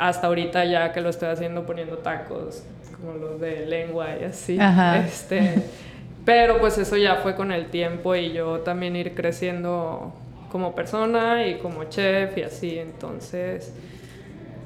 Hasta 0.00 0.26
ahorita 0.26 0.64
ya 0.64 0.92
que 0.92 1.00
lo 1.00 1.08
estoy 1.08 1.28
haciendo 1.28 1.64
poniendo 1.64 1.98
tacos 1.98 2.64
como 3.02 3.18
los 3.18 3.40
de 3.40 3.66
lengua 3.66 4.08
y 4.20 4.24
así. 4.24 4.58
Este, 5.04 5.62
pero 6.24 6.58
pues 6.60 6.78
eso 6.78 6.96
ya 6.96 7.16
fue 7.16 7.34
con 7.34 7.52
el 7.52 7.66
tiempo 7.66 8.14
y 8.14 8.32
yo 8.32 8.60
también 8.60 8.94
ir 8.96 9.14
creciendo 9.14 10.12
como 10.50 10.74
persona 10.74 11.46
y 11.46 11.58
como 11.58 11.84
chef 11.84 12.38
y 12.38 12.42
así. 12.42 12.78
Entonces, 12.78 13.74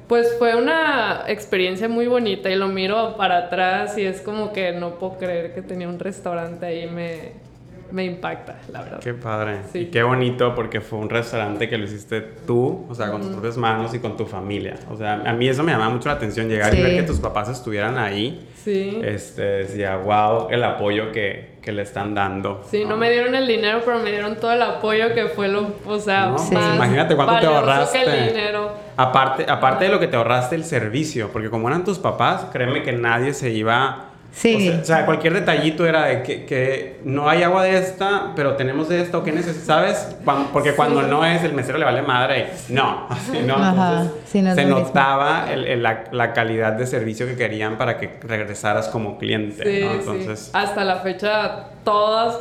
pues 0.07 0.35
fue 0.37 0.55
una 0.55 1.23
experiencia 1.27 1.89
muy 1.89 2.07
bonita 2.07 2.49
y 2.49 2.55
lo 2.55 2.67
miro 2.67 3.17
para 3.17 3.37
atrás 3.37 3.97
y 3.97 4.05
es 4.05 4.21
como 4.21 4.53
que 4.53 4.71
no 4.71 4.99
puedo 4.99 5.17
creer 5.17 5.53
que 5.53 5.61
tenía 5.61 5.89
un 5.89 5.99
restaurante 5.99 6.65
ahí. 6.65 6.87
Me, 6.87 7.46
me 7.91 8.05
impacta, 8.05 8.59
la 8.71 8.81
verdad. 8.81 8.99
Qué 8.99 9.13
padre. 9.13 9.57
Y 9.73 9.85
qué 9.85 10.03
bonito 10.03 10.53
porque 10.55 10.81
fue 10.81 10.99
un 10.99 11.09
restaurante 11.09 11.69
que 11.69 11.77
lo 11.77 11.85
hiciste 11.85 12.21
tú, 12.21 12.85
o 12.89 12.95
sea, 12.95 13.11
con 13.11 13.21
tus 13.21 13.31
propias 13.31 13.57
manos 13.57 13.93
y 13.93 13.99
con 13.99 14.17
tu 14.17 14.25
familia. 14.25 14.75
O 14.89 14.97
sea, 14.97 15.21
a 15.25 15.33
mí 15.33 15.47
eso 15.47 15.63
me 15.63 15.71
llamaba 15.71 15.91
mucho 15.91 16.09
la 16.09 16.15
atención, 16.15 16.47
llegar 16.49 16.73
y 16.73 16.81
ver 16.81 16.95
que 16.95 17.03
tus 17.03 17.19
papás 17.19 17.49
estuvieran 17.49 17.97
ahí. 17.97 18.47
Sí. 18.63 18.99
Este, 19.03 19.41
decía, 19.41 19.95
wow, 19.97 20.47
el 20.49 20.63
apoyo 20.63 21.11
que, 21.11 21.57
que 21.61 21.71
le 21.71 21.83
están 21.83 22.13
dando. 22.13 22.63
Sí, 22.69 22.83
no 22.85 22.97
me 22.97 23.09
dieron 23.09 23.33
el 23.35 23.47
dinero, 23.47 23.81
pero 23.85 23.99
me 23.99 24.11
dieron 24.11 24.35
todo 24.35 24.51
el 24.51 24.61
apoyo 24.61 25.13
que 25.13 25.27
fue 25.27 25.47
lo, 25.47 25.73
o 25.85 25.99
sea, 25.99 26.33
pues 26.35 26.51
imagínate 26.51 27.15
cuánto 27.15 27.39
te 27.39 27.45
ahorraste. 27.45 28.03
Que 28.03 28.05
el 28.05 28.27
dinero. 28.29 28.71
Aparte, 28.97 29.45
aparte 29.47 29.85
de 29.85 29.91
lo 29.91 29.99
que 29.99 30.07
te 30.07 30.17
ahorraste 30.17 30.55
el 30.55 30.63
servicio, 30.63 31.29
porque 31.31 31.49
como 31.49 31.67
eran 31.67 31.83
tus 31.83 31.99
papás, 31.99 32.47
créeme 32.51 32.83
que 32.83 32.91
nadie 32.91 33.33
se 33.33 33.51
iba 33.51 34.06
Sí. 34.31 34.69
O 34.69 34.85
sea, 34.85 35.05
cualquier 35.05 35.33
detallito 35.33 35.85
era 35.85 36.05
de 36.05 36.21
que, 36.21 36.45
que, 36.45 36.99
no 37.03 37.27
hay 37.27 37.41
agua 37.41 37.63
de 37.63 37.77
esta, 37.77 38.33
pero 38.35 38.55
tenemos 38.55 38.87
de 38.87 39.01
esto, 39.01 39.23
¿qué 39.23 39.31
necesitas? 39.31 39.65
¿Sabes? 39.65 40.15
porque 40.53 40.73
cuando 40.73 41.01
no 41.01 41.25
es, 41.25 41.43
el 41.43 41.53
mesero 41.53 41.79
le 41.79 41.85
vale 41.85 42.03
madre. 42.03 42.49
No, 42.69 43.07
así 43.09 43.39
no. 43.39 43.55
Entonces, 43.57 44.55
se 44.55 44.65
notaba 44.65 45.51
el, 45.51 45.81
la, 45.81 46.03
la, 46.11 46.33
calidad 46.33 46.73
de 46.73 46.85
servicio 46.85 47.25
que 47.25 47.35
querían 47.35 47.77
para 47.77 47.97
que 47.97 48.19
regresaras 48.21 48.89
como 48.89 49.17
cliente. 49.17 49.63
Sí, 49.63 49.83
¿no? 49.83 49.91
Entonces, 49.93 50.51
Hasta 50.53 50.83
la 50.83 50.97
fecha, 50.97 51.69
todas 51.83 52.39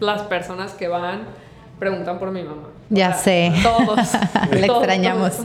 las 0.00 0.22
personas 0.22 0.74
que 0.74 0.88
van 0.88 1.22
preguntan 1.78 2.18
por 2.18 2.30
mi 2.30 2.42
mamá. 2.42 2.68
Ya 2.90 3.12
sé. 3.14 3.52
Todos. 3.62 4.12
Le 4.50 4.66
extrañamos. 4.66 5.38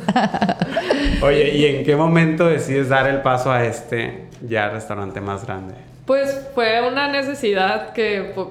Oye, 1.22 1.56
¿y 1.56 1.66
en 1.66 1.86
qué 1.86 1.96
momento 1.96 2.48
decides 2.48 2.90
dar 2.90 3.08
el 3.08 3.22
paso 3.22 3.52
a 3.52 3.64
este 3.64 4.31
ya 4.48 4.70
restaurante 4.70 5.22
más 5.22 5.46
grande? 5.46 5.76
Pues 6.06 6.50
fue 6.54 6.88
una 6.88 7.08
necesidad 7.08 7.94
que, 7.94 8.32
pues, 8.34 8.48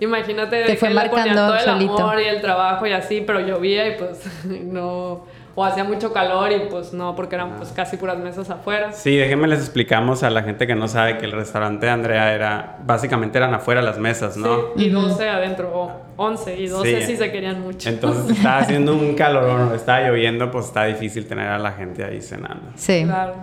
imagínate, 0.00 0.64
Te 0.64 0.76
fue 0.76 0.90
marcando 0.90 1.34
todo 1.34 1.54
el 1.54 1.60
solito. 1.60 1.98
amor 1.98 2.20
y 2.20 2.24
el 2.24 2.40
trabajo 2.40 2.86
y 2.86 2.92
así, 2.92 3.22
pero 3.26 3.40
llovía 3.40 3.88
y 3.88 3.98
pues 3.98 4.24
no 4.44 5.24
o 5.58 5.64
hacía 5.64 5.82
mucho 5.82 6.12
calor 6.12 6.52
y 6.52 6.68
pues 6.70 6.92
no, 6.92 7.16
porque 7.16 7.34
eran 7.34 7.56
pues 7.56 7.70
casi 7.70 7.96
puras 7.96 8.16
mesas 8.16 8.48
afuera. 8.48 8.92
Sí, 8.92 9.16
déjenme 9.16 9.48
les 9.48 9.58
explicamos 9.58 10.22
a 10.22 10.30
la 10.30 10.44
gente 10.44 10.68
que 10.68 10.76
no 10.76 10.86
sabe 10.86 11.18
que 11.18 11.24
el 11.24 11.32
restaurante 11.32 11.86
de 11.86 11.90
Andrea 11.90 12.32
era, 12.32 12.76
básicamente 12.86 13.38
eran 13.38 13.52
afuera 13.54 13.82
las 13.82 13.98
mesas, 13.98 14.36
¿no? 14.36 14.56
Sí, 14.76 14.84
y 14.84 14.90
12 14.90 15.28
adentro, 15.28 15.72
o 15.74 15.90
11, 16.16 16.60
y 16.60 16.68
12 16.68 17.06
sí. 17.06 17.16
se 17.16 17.32
querían 17.32 17.60
mucho. 17.60 17.88
Entonces 17.88 18.36
estaba 18.36 18.58
haciendo 18.58 18.92
un 18.92 19.16
calor, 19.16 19.74
estaba 19.74 20.02
lloviendo, 20.02 20.48
pues 20.52 20.66
está 20.66 20.84
difícil 20.84 21.26
tener 21.26 21.48
a 21.48 21.58
la 21.58 21.72
gente 21.72 22.04
ahí 22.04 22.20
cenando. 22.20 22.70
Sí. 22.76 23.02
Claro. 23.04 23.34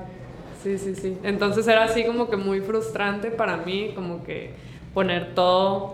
Sí, 0.65 0.79
sí, 0.79 0.95
sí. 0.95 1.15
Entonces 1.21 1.67
era 1.67 1.83
así 1.83 2.03
como 2.05 2.27
que 2.27 2.37
muy 2.37 2.59
frustrante 2.59 3.29
para 3.29 3.57
mí, 3.57 3.91
como 3.93 4.23
que 4.23 4.49
poner 4.95 5.35
todo 5.35 5.93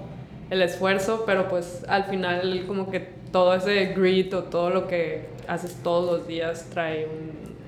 el 0.49 0.61
esfuerzo, 0.61 1.23
pero 1.25 1.49
pues 1.49 1.83
al 1.89 2.05
final 2.05 2.63
como 2.67 2.89
que 2.89 3.01
todo 3.33 3.53
ese 3.53 3.87
grit 3.87 4.33
o 4.33 4.43
todo 4.43 4.69
lo 4.69 4.87
que 4.87 5.25
haces 5.45 5.75
todos 5.83 6.09
los 6.19 6.25
días 6.25 6.67
trae 6.69 7.05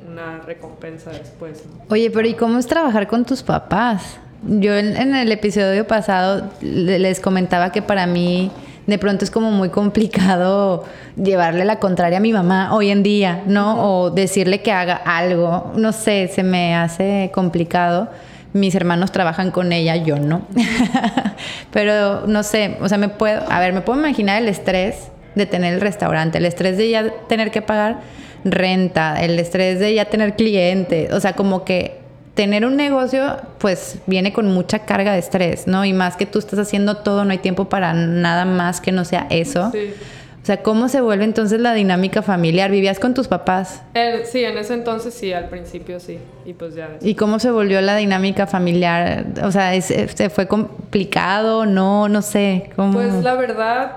una 0.10 0.40
recompensa 0.40 1.12
después. 1.12 1.66
Oye, 1.90 2.10
pero 2.10 2.26
¿y 2.26 2.36
cómo 2.36 2.58
es 2.58 2.68
trabajar 2.68 3.06
con 3.08 3.26
tus 3.26 3.44
papás? 3.44 4.18
Yo 4.48 4.74
en, 4.74 5.14
el 5.14 5.32
episodio 5.34 5.86
pasado 5.86 6.52
les 6.62 7.20
comentaba 7.20 7.74
que 7.74 7.82
para 7.82 8.08
mí 8.08 8.50
de 8.88 8.98
pronto 8.98 9.24
es 9.24 9.32
como 9.32 9.52
muy 9.52 9.70
complicado 9.70 10.84
llevarle 11.16 11.66
la 11.66 11.80
contraria 11.80 12.18
a 12.18 12.22
mi 12.22 12.34
mamá 12.34 12.74
hoy 12.74 12.90
en 12.90 13.04
día, 13.04 13.44
¿no? 13.46 13.82
O 13.84 14.10
decirle 14.12 14.62
que 14.62 14.72
haga 14.72 14.96
algo, 14.96 15.72
no 15.76 15.92
sé, 15.92 16.30
se 16.34 16.44
me 16.44 16.76
hace 16.76 17.32
complicado. 17.34 18.10
Mis 18.52 18.76
hermanos 18.76 19.12
trabajan 19.12 19.52
con 19.52 19.72
ella, 19.72 19.96
yo 19.96 20.18
no. 20.18 20.44
Pero 21.72 22.28
no 22.28 22.44
sé, 22.44 22.78
o 22.82 22.90
sea, 22.90 22.98
me 22.98 23.10
puedo, 23.10 23.42
a 23.50 23.60
ver, 23.60 23.74
me 23.74 23.82
puedo 23.82 24.00
imaginar 24.00 24.42
el 24.42 24.48
estrés 24.48 25.10
de 25.34 25.46
tener 25.46 25.74
el 25.74 25.82
restaurante, 25.82 26.38
el 26.38 26.46
estrés 26.46 26.78
de 26.78 26.90
ya 26.90 27.10
tener 27.28 27.50
que 27.50 27.62
pagar 27.62 28.02
renta, 28.44 29.24
el 29.24 29.40
estrés 29.40 29.80
de 29.80 29.96
ya 29.96 30.06
tener 30.06 30.36
clientes, 30.36 31.12
o 31.12 31.20
sea, 31.20 31.34
como 31.34 31.64
que 31.64 32.03
tener 32.34 32.66
un 32.66 32.76
negocio 32.76 33.38
pues 33.60 34.00
viene 34.08 34.34
con 34.34 34.48
mucha 34.48 34.80
carga 34.80 35.14
de 35.14 35.20
estrés, 35.20 35.68
¿no? 35.68 35.86
Y 35.86 35.94
más 35.94 36.18
que 36.18 36.26
tú 36.26 36.40
estás 36.40 36.60
haciendo 36.60 36.98
todo, 36.98 37.26
no 37.26 37.32
hay 37.32 37.38
tiempo 37.38 37.70
para 37.70 37.94
nada 37.94 38.46
más 38.46 38.82
que 38.82 38.92
no 38.92 39.06
sea 39.06 39.28
eso. 39.30 39.70
Sí. 39.72 39.94
O 40.42 40.46
sea, 40.46 40.62
¿cómo 40.62 40.90
se 40.90 41.00
vuelve 41.00 41.24
entonces 41.24 41.62
la 41.62 41.74
dinámica 41.74 42.22
familiar? 42.22 42.70
¿Vivías 42.70 43.00
con 43.00 43.14
tus 43.14 43.30
papás? 43.30 43.82
Eh, 43.94 44.24
sí, 44.26 44.44
en 44.44 44.58
ese 44.58 44.74
entonces 44.74 45.14
sí, 45.14 45.32
al 45.32 45.48
principio 45.48 46.02
sí. 46.02 46.18
Y 46.44 46.52
pues 46.52 46.76
ya. 46.76 46.90
¿Y 47.00 47.16
cómo 47.16 47.40
se 47.40 47.50
volvió 47.50 47.80
la 47.80 47.96
dinámica 47.96 48.46
familiar? 48.46 49.26
O 49.42 49.52
sea, 49.52 49.80
¿se 49.82 50.30
fue 50.30 50.48
complicado? 50.50 51.66
No, 51.66 52.10
no 52.10 52.22
sé. 52.22 52.72
¿cómo? 52.76 52.92
Pues 52.92 53.14
la 53.24 53.36
verdad, 53.36 53.94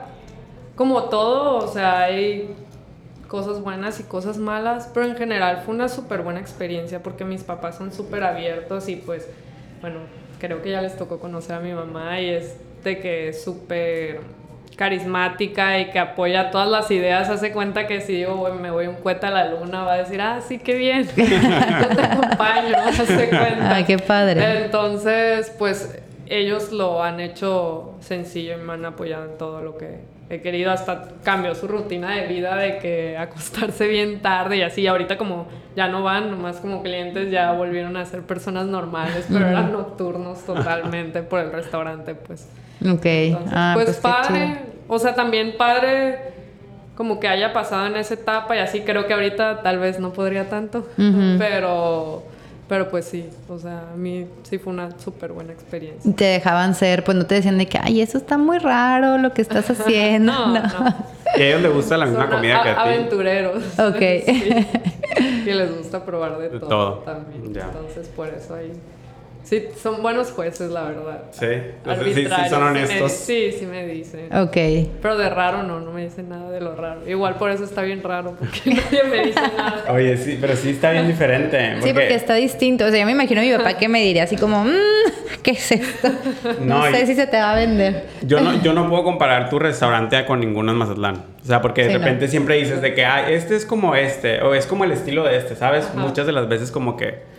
como 0.76 1.04
todo, 1.04 1.56
o 1.64 1.72
sea, 1.72 2.02
hay 2.02 2.48
cosas 3.36 3.60
buenas 3.60 4.00
y 4.00 4.04
cosas 4.04 4.38
malas, 4.38 4.90
pero 4.94 5.04
en 5.04 5.14
general 5.14 5.60
fue 5.62 5.74
una 5.74 5.90
súper 5.90 6.22
buena 6.22 6.40
experiencia 6.40 7.02
porque 7.02 7.26
mis 7.26 7.44
papás 7.44 7.76
son 7.76 7.92
súper 7.92 8.24
abiertos 8.24 8.88
y 8.88 8.96
pues, 8.96 9.28
bueno, 9.82 9.98
creo 10.40 10.62
que 10.62 10.70
ya 10.70 10.80
les 10.80 10.96
tocó 10.96 11.18
conocer 11.18 11.56
a 11.56 11.60
mi 11.60 11.74
mamá 11.74 12.18
y 12.18 12.30
es 12.30 12.56
de 12.82 12.98
que 12.98 13.28
es 13.28 13.44
súper 13.44 14.20
carismática 14.74 15.78
y 15.78 15.90
que 15.90 15.98
apoya 15.98 16.50
todas 16.50 16.70
las 16.70 16.90
ideas, 16.90 17.28
hace 17.28 17.52
cuenta 17.52 17.86
que 17.86 18.00
si 18.00 18.14
digo, 18.14 18.48
me 18.58 18.70
voy 18.70 18.86
un 18.86 18.94
cueta 18.94 19.28
a 19.28 19.30
la 19.32 19.50
luna, 19.50 19.84
va 19.84 19.92
a 19.92 19.98
decir, 19.98 20.18
ah, 20.22 20.40
sí, 20.40 20.58
qué 20.58 20.74
bien, 20.76 21.06
yo 21.14 21.88
te 21.94 22.02
acompaño, 22.02 22.74
hace 22.86 23.28
cuenta. 23.28 23.74
Ay, 23.74 23.84
qué 23.84 23.98
padre. 23.98 24.64
Entonces, 24.64 25.52
pues 25.58 25.94
ellos 26.24 26.72
lo 26.72 27.02
han 27.02 27.20
hecho 27.20 27.96
sencillo 28.00 28.54
y 28.54 28.62
me 28.62 28.72
han 28.72 28.86
apoyado 28.86 29.26
en 29.30 29.36
todo 29.36 29.60
lo 29.60 29.76
que 29.76 30.15
he 30.30 30.40
querido. 30.40 30.70
Hasta 30.70 31.08
cambió 31.22 31.54
su 31.54 31.68
rutina 31.68 32.12
de 32.12 32.26
vida 32.26 32.56
de 32.56 32.78
que 32.78 33.16
acostarse 33.18 33.86
bien 33.86 34.20
tarde 34.20 34.58
y 34.58 34.62
así. 34.62 34.86
Ahorita 34.86 35.18
como 35.18 35.46
ya 35.74 35.88
no 35.88 36.02
van, 36.02 36.30
nomás 36.30 36.56
como 36.56 36.82
clientes, 36.82 37.30
ya 37.30 37.52
volvieron 37.52 37.96
a 37.96 38.04
ser 38.04 38.22
personas 38.22 38.66
normales, 38.66 39.26
pero 39.28 39.46
eran 39.46 39.72
nocturnos 39.72 40.44
totalmente 40.44 41.22
por 41.22 41.40
el 41.40 41.52
restaurante, 41.52 42.14
pues. 42.14 42.48
Ok. 42.82 43.06
ah, 43.52 43.72
pues, 43.74 43.86
pues, 43.86 43.96
padre. 43.98 44.60
O 44.88 44.98
sea, 44.98 45.14
también 45.14 45.56
padre 45.56 46.36
como 46.96 47.20
que 47.20 47.28
haya 47.28 47.52
pasado 47.52 47.86
en 47.86 47.96
esa 47.96 48.14
etapa 48.14 48.56
y 48.56 48.58
así 48.58 48.80
creo 48.80 49.06
que 49.06 49.12
ahorita 49.12 49.62
tal 49.62 49.78
vez 49.78 50.00
no 50.00 50.12
podría 50.12 50.48
tanto, 50.48 50.88
pero 51.38 52.24
pero 52.68 52.88
pues 52.90 53.04
sí, 53.04 53.28
o 53.48 53.58
sea, 53.58 53.90
a 53.92 53.96
mí 53.96 54.26
sí 54.42 54.58
fue 54.58 54.72
una 54.72 54.98
súper 54.98 55.32
buena 55.32 55.52
experiencia. 55.52 56.12
Te 56.14 56.24
dejaban 56.24 56.74
ser, 56.74 57.04
pues 57.04 57.16
no 57.16 57.26
te 57.26 57.36
decían 57.36 57.58
de 57.58 57.66
que, 57.66 57.78
ay, 57.80 58.00
eso 58.00 58.18
está 58.18 58.36
muy 58.38 58.58
raro 58.58 59.18
lo 59.18 59.32
que 59.32 59.42
estás 59.42 59.68
haciendo. 59.70 60.32
No, 60.46 60.52
no. 60.54 60.94
Y 61.36 61.42
a 61.42 61.48
ellos 61.48 61.62
les 61.62 61.72
gusta 61.74 61.96
la 61.96 62.06
misma 62.06 62.22
Son 62.28 62.30
comida 62.36 62.62
que 62.62 62.68
a- 62.68 62.80
a 62.80 62.84
ti. 62.84 62.90
aventureros. 62.94 63.62
Ok. 63.78 64.02
Sí. 65.16 65.50
Y 65.50 65.54
les 65.54 65.76
gusta 65.78 66.04
probar 66.04 66.36
de, 66.38 66.48
De 66.50 66.58
todo, 66.60 66.68
todo. 66.68 66.92
también. 66.98 67.54
Ya. 67.54 67.62
Entonces, 67.66 68.08
por 68.08 68.28
eso 68.28 68.54
ahí. 68.54 68.72
Sí, 69.48 69.64
son 69.80 70.02
buenos 70.02 70.32
jueces, 70.32 70.70
la 70.72 70.82
verdad. 70.82 71.22
Sí, 71.30 71.46
entonces 71.46 72.14
sí, 72.16 72.24
sí 72.24 72.48
son 72.50 72.62
honestos. 72.64 73.12
Sí, 73.12 73.52
sí 73.56 73.64
me 73.64 73.86
dicen. 73.86 74.28
ok. 74.36 74.56
Pero 75.00 75.16
de 75.16 75.30
raro 75.30 75.62
no, 75.62 75.78
no 75.78 75.92
me 75.92 76.02
dicen 76.02 76.28
nada 76.28 76.50
de 76.50 76.60
lo 76.60 76.74
raro. 76.74 77.08
Igual 77.08 77.36
por 77.36 77.50
eso 77.52 77.62
está 77.62 77.82
bien 77.82 78.02
raro, 78.02 78.34
porque 78.36 78.60
nadie 78.74 79.04
me 79.04 79.26
dice 79.26 79.40
nada. 79.56 79.84
Oye, 79.90 80.16
sí, 80.16 80.36
pero 80.40 80.56
sí 80.56 80.70
está 80.70 80.90
bien 80.90 81.06
diferente. 81.06 81.76
Sí, 81.80 81.92
porque 81.92 82.14
está 82.16 82.34
distinto. 82.34 82.86
O 82.86 82.90
sea, 82.90 82.98
yo 82.98 83.06
me 83.06 83.12
imagino 83.12 83.40
a 83.40 83.44
mi 83.44 83.52
papá 83.52 83.78
que 83.78 83.88
me 83.88 84.02
diría 84.02 84.24
así 84.24 84.36
como, 84.36 84.64
"Mm, 84.64 84.70
¿qué 85.44 85.52
es 85.52 85.70
esto? 85.70 86.08
No, 86.62 86.78
No, 86.84 86.90
sé 86.90 87.02
y- 87.02 87.06
si 87.06 87.14
se 87.14 87.28
te 87.28 87.36
va 87.36 87.52
a 87.52 87.56
vender. 87.56 88.04
Yo 88.22 88.40
no, 88.40 88.60
yo 88.62 88.72
no 88.72 88.88
puedo 88.90 89.04
comparar 89.04 89.48
tu 89.48 89.60
restaurante 89.60 90.24
con 90.26 90.40
ninguno 90.40 90.72
en 90.72 90.78
Mazatlán. 90.78 91.22
O 91.40 91.46
sea, 91.46 91.62
porque 91.62 91.82
de 91.82 91.88
Sí, 91.90 91.92
no. 91.94 91.98
repente 92.00 92.26
siempre 92.26 92.56
dices 92.56 92.82
de 92.82 92.94
que, 92.94 93.04
ah, 93.04 93.30
este 93.30 93.54
es 93.54 93.64
como 93.64 93.94
este, 93.94 94.42
o 94.42 94.54
es 94.54 94.66
como 94.66 94.82
el 94.82 94.90
estilo 94.90 95.22
de 95.22 95.36
este, 95.36 95.54
¿sabes? 95.54 95.84
Ajá. 95.86 96.00
Muchas 96.00 96.26
de 96.26 96.32
las 96.32 96.48
veces 96.48 96.72
como 96.72 96.96
que 96.96 97.35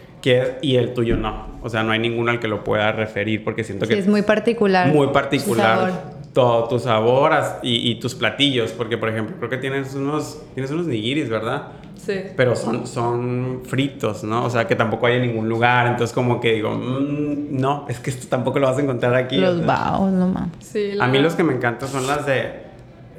y 0.61 0.75
el 0.75 0.93
tuyo 0.93 1.15
no. 1.17 1.47
O 1.61 1.69
sea, 1.69 1.83
no 1.83 1.91
hay 1.91 1.99
ninguno 1.99 2.31
al 2.31 2.39
que 2.39 2.47
lo 2.47 2.63
pueda 2.63 2.91
referir 2.91 3.43
porque 3.43 3.63
siento 3.63 3.85
Sí, 3.85 3.93
que 3.93 3.99
es 3.99 4.07
muy 4.07 4.21
particular. 4.21 4.87
muy 4.87 5.07
particular 5.07 5.77
sabor. 5.77 5.91
todo 6.33 6.67
tu 6.67 6.79
sabor 6.79 7.31
y, 7.63 7.89
y 7.91 7.95
tus 7.99 8.15
platillos. 8.15 8.71
Porque, 8.71 8.97
por 8.97 9.09
ejemplo, 9.09 9.35
creo 9.37 9.49
que 9.49 9.57
tienes 9.57 9.93
unos, 9.95 10.41
tienes 10.53 10.71
unos 10.71 10.85
nigiris, 10.87 11.29
¿verdad? 11.29 11.69
Sí. 11.95 12.13
Pero 12.37 12.55
son, 12.55 12.87
son 12.87 13.61
fritos, 13.65 14.23
¿no? 14.23 14.45
O 14.45 14.49
sea, 14.49 14.65
que 14.67 14.75
tampoco 14.75 15.07
hay 15.07 15.15
en 15.15 15.23
ningún 15.23 15.49
lugar. 15.49 15.87
Entonces, 15.87 16.13
como 16.13 16.39
que 16.39 16.53
digo, 16.53 16.71
"Mm, 16.71 17.59
no, 17.59 17.85
es 17.89 17.99
que 17.99 18.11
esto 18.11 18.27
tampoco 18.29 18.59
lo 18.59 18.67
vas 18.67 18.77
a 18.77 18.81
encontrar 18.81 19.15
aquí. 19.15 19.35
Los 19.37 19.65
baos, 19.65 20.11
no 20.11 20.27
mames. 20.27 20.51
Sí, 20.59 20.91
A 20.99 21.07
mí 21.07 21.17
los 21.19 21.33
que 21.35 21.43
me 21.43 21.53
encantan 21.53 21.89
son 21.89 22.05
las 22.07 22.25
de 22.25 22.66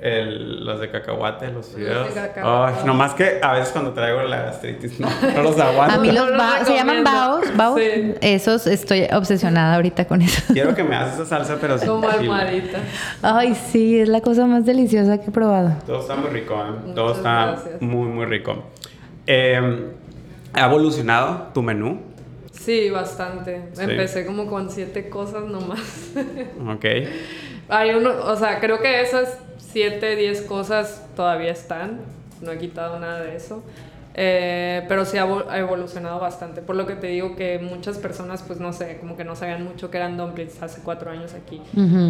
los 0.03 0.81
de 0.81 0.91
cacahuate, 0.91 1.51
los 1.51 1.67
fideos. 1.69 2.09
Oh, 2.43 2.69
nomás 2.85 3.15
que 3.15 3.41
a 3.43 3.55
veces 3.55 3.71
cuando 3.71 3.93
traigo 3.93 4.23
la 4.23 4.43
gastritis 4.43 5.01
no, 5.01 5.09
no 5.35 5.43
los 5.43 5.59
aguanto. 5.61 5.97
A 5.97 5.99
mí 5.99 6.13
los, 6.13 6.31
baos 6.37 6.67
se 6.67 6.75
llaman 6.75 7.05
baos, 7.05 7.57
baos. 7.57 7.81
Sí. 7.81 8.15
Esos 8.21 8.67
estoy 8.67 9.07
obsesionada 9.13 9.77
ahorita 9.77 10.07
con 10.07 10.23
eso. 10.23 10.53
Quiero 10.53 10.75
que 10.75 10.85
me 10.85 10.95
hagas 10.95 11.15
esa 11.15 11.27
salsa, 11.27 11.59
pero 11.61 11.79
sin 11.79 11.89
Como 11.89 12.09
almohadita. 12.09 12.79
Ay, 13.23 13.55
sí, 13.55 13.99
es 14.01 14.09
la 14.09 14.21
cosa 14.21 14.47
más 14.47 14.65
deliciosa 14.65 15.19
que 15.19 15.31
he 15.31 15.33
probado. 15.33 15.75
Todo 15.87 16.01
está 16.01 16.17
muy 16.17 16.31
rico, 16.31 16.55
¿eh? 16.55 16.93
todo 16.95 17.13
está 17.13 17.57
muy, 17.81 18.09
muy 18.09 18.27
rico. 18.27 18.65
Eh, 19.27 19.93
¿Ha 20.53 20.67
evolucionado 20.67 21.49
tu 21.53 21.63
menú? 21.63 22.01
Sí, 22.53 22.91
bastante. 22.91 23.71
Empecé 23.79 24.27
como 24.27 24.47
con 24.47 24.71
siete 24.71 25.09
cosas 25.09 25.45
nomás. 25.45 26.13
Ok. 26.67 26.85
Hay 27.69 27.91
uno, 27.91 28.11
o 28.25 28.37
sea, 28.37 28.61
creo 28.61 28.81
que 28.81 29.03
eso 29.03 29.21
es 29.21 29.29
7, 29.73 30.17
10 30.17 30.43
cosas 30.43 31.07
todavía 31.15 31.51
están, 31.51 32.01
no 32.41 32.53
he 32.53 32.59
quitado 32.59 32.99
nada 32.99 33.21
de 33.21 33.37
eso. 33.37 33.63
Eh, 34.21 34.85
pero 34.89 35.05
sí 35.05 35.17
ha 35.17 35.59
evolucionado 35.59 36.19
bastante, 36.19 36.61
por 36.61 36.75
lo 36.75 36.87
que 36.89 36.97
te 36.97 37.07
digo 37.07 37.37
que 37.37 37.61
muchas 37.61 37.99
personas, 37.99 38.43
pues 38.43 38.59
no 38.59 38.73
sé, 38.73 38.99
como 38.99 39.17
que 39.17 39.23
no 39.23 39.37
sabían 39.37 39.63
mucho 39.63 39.93
que 39.93 39.97
eran 39.97 40.17
dumplings 40.17 40.61
hace 40.61 40.81
cuatro 40.83 41.13
años 41.13 41.35
aquí. 41.35 41.63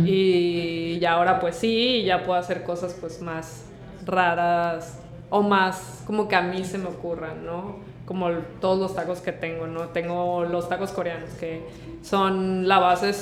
Y 0.06 0.98
ya 1.00 1.12
ahora 1.12 1.38
pues 1.38 1.56
sí, 1.56 2.04
ya 2.04 2.24
puedo 2.24 2.38
hacer 2.38 2.62
cosas 2.62 2.96
pues 2.98 3.20
más 3.20 3.64
raras 4.06 5.00
o 5.28 5.42
más 5.42 6.02
como 6.06 6.28
que 6.28 6.36
a 6.36 6.40
mí 6.40 6.64
se 6.64 6.78
me 6.78 6.86
ocurran, 6.86 7.44
¿no? 7.44 7.76
Como 8.06 8.30
todos 8.58 8.78
los 8.78 8.94
tacos 8.94 9.20
que 9.20 9.32
tengo, 9.32 9.66
¿no? 9.66 9.88
Tengo 9.88 10.44
los 10.44 10.66
tacos 10.66 10.92
coreanos 10.92 11.28
que 11.38 11.66
son 12.00 12.66
la 12.68 12.78
base 12.78 13.12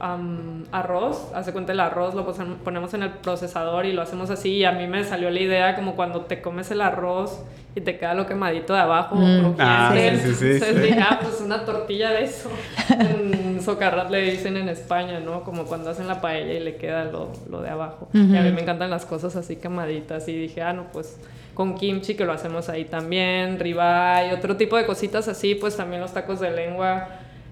am, 0.00 0.64
arroz, 0.72 1.30
hace 1.34 1.52
cuenta 1.52 1.72
el 1.72 1.80
arroz 1.80 2.14
lo 2.14 2.26
ponemos 2.64 2.94
en 2.94 3.02
el 3.02 3.10
procesador 3.10 3.86
y 3.86 3.92
lo 3.92 4.02
hacemos 4.02 4.30
así 4.30 4.50
y 4.56 4.64
a 4.64 4.72
mí 4.72 4.86
me 4.86 5.04
salió 5.04 5.30
la 5.30 5.40
idea 5.40 5.74
como 5.76 5.94
cuando 5.96 6.22
te 6.22 6.40
comes 6.40 6.70
el 6.70 6.80
arroz 6.80 7.42
y 7.76 7.80
te 7.80 7.98
queda 7.98 8.14
lo 8.14 8.26
quemadito 8.26 8.72
de 8.72 8.80
abajo, 8.80 9.16
Mm. 9.16 9.56
Ah, 9.58 9.92
sí, 9.92 10.10
sí, 10.18 10.34
sí, 10.34 10.44
Entonces 10.52 10.76
sí. 10.76 10.82
dije, 10.82 11.00
ah, 11.00 11.18
pues 11.20 11.40
una 11.40 11.64
tortilla 11.64 12.10
de 12.10 12.24
eso. 12.24 12.48
En 12.98 13.60
Socarrat 13.62 14.10
le 14.10 14.20
dicen 14.30 14.56
en 14.56 14.68
España, 14.68 15.18
¿no? 15.20 15.42
Como 15.42 15.64
cuando 15.64 15.90
hacen 15.90 16.06
la 16.06 16.20
paella 16.20 16.52
y 16.52 16.60
le 16.60 16.76
queda 16.76 17.04
lo, 17.04 17.32
lo 17.50 17.62
de 17.62 17.70
abajo. 17.70 18.08
Y 18.12 18.36
a 18.36 18.42
mí 18.42 18.52
me 18.52 18.60
encantan 18.60 18.90
las 18.90 19.06
cosas 19.06 19.34
así 19.36 19.56
quemaditas. 19.56 20.28
Y 20.28 20.36
dije, 20.38 20.62
ah, 20.62 20.72
no, 20.72 20.92
pues 20.92 21.18
con 21.54 21.74
kimchi 21.74 22.14
que 22.14 22.24
lo 22.24 22.32
hacemos 22.32 22.68
ahí 22.68 22.84
también, 22.84 23.58
ribeye, 23.58 24.32
otro 24.34 24.56
tipo 24.56 24.76
de 24.76 24.86
cositas 24.86 25.26
así, 25.28 25.54
pues 25.54 25.76
también 25.76 26.00
los 26.00 26.12
tacos 26.12 26.40
de 26.40 26.50
lengua 26.50 27.08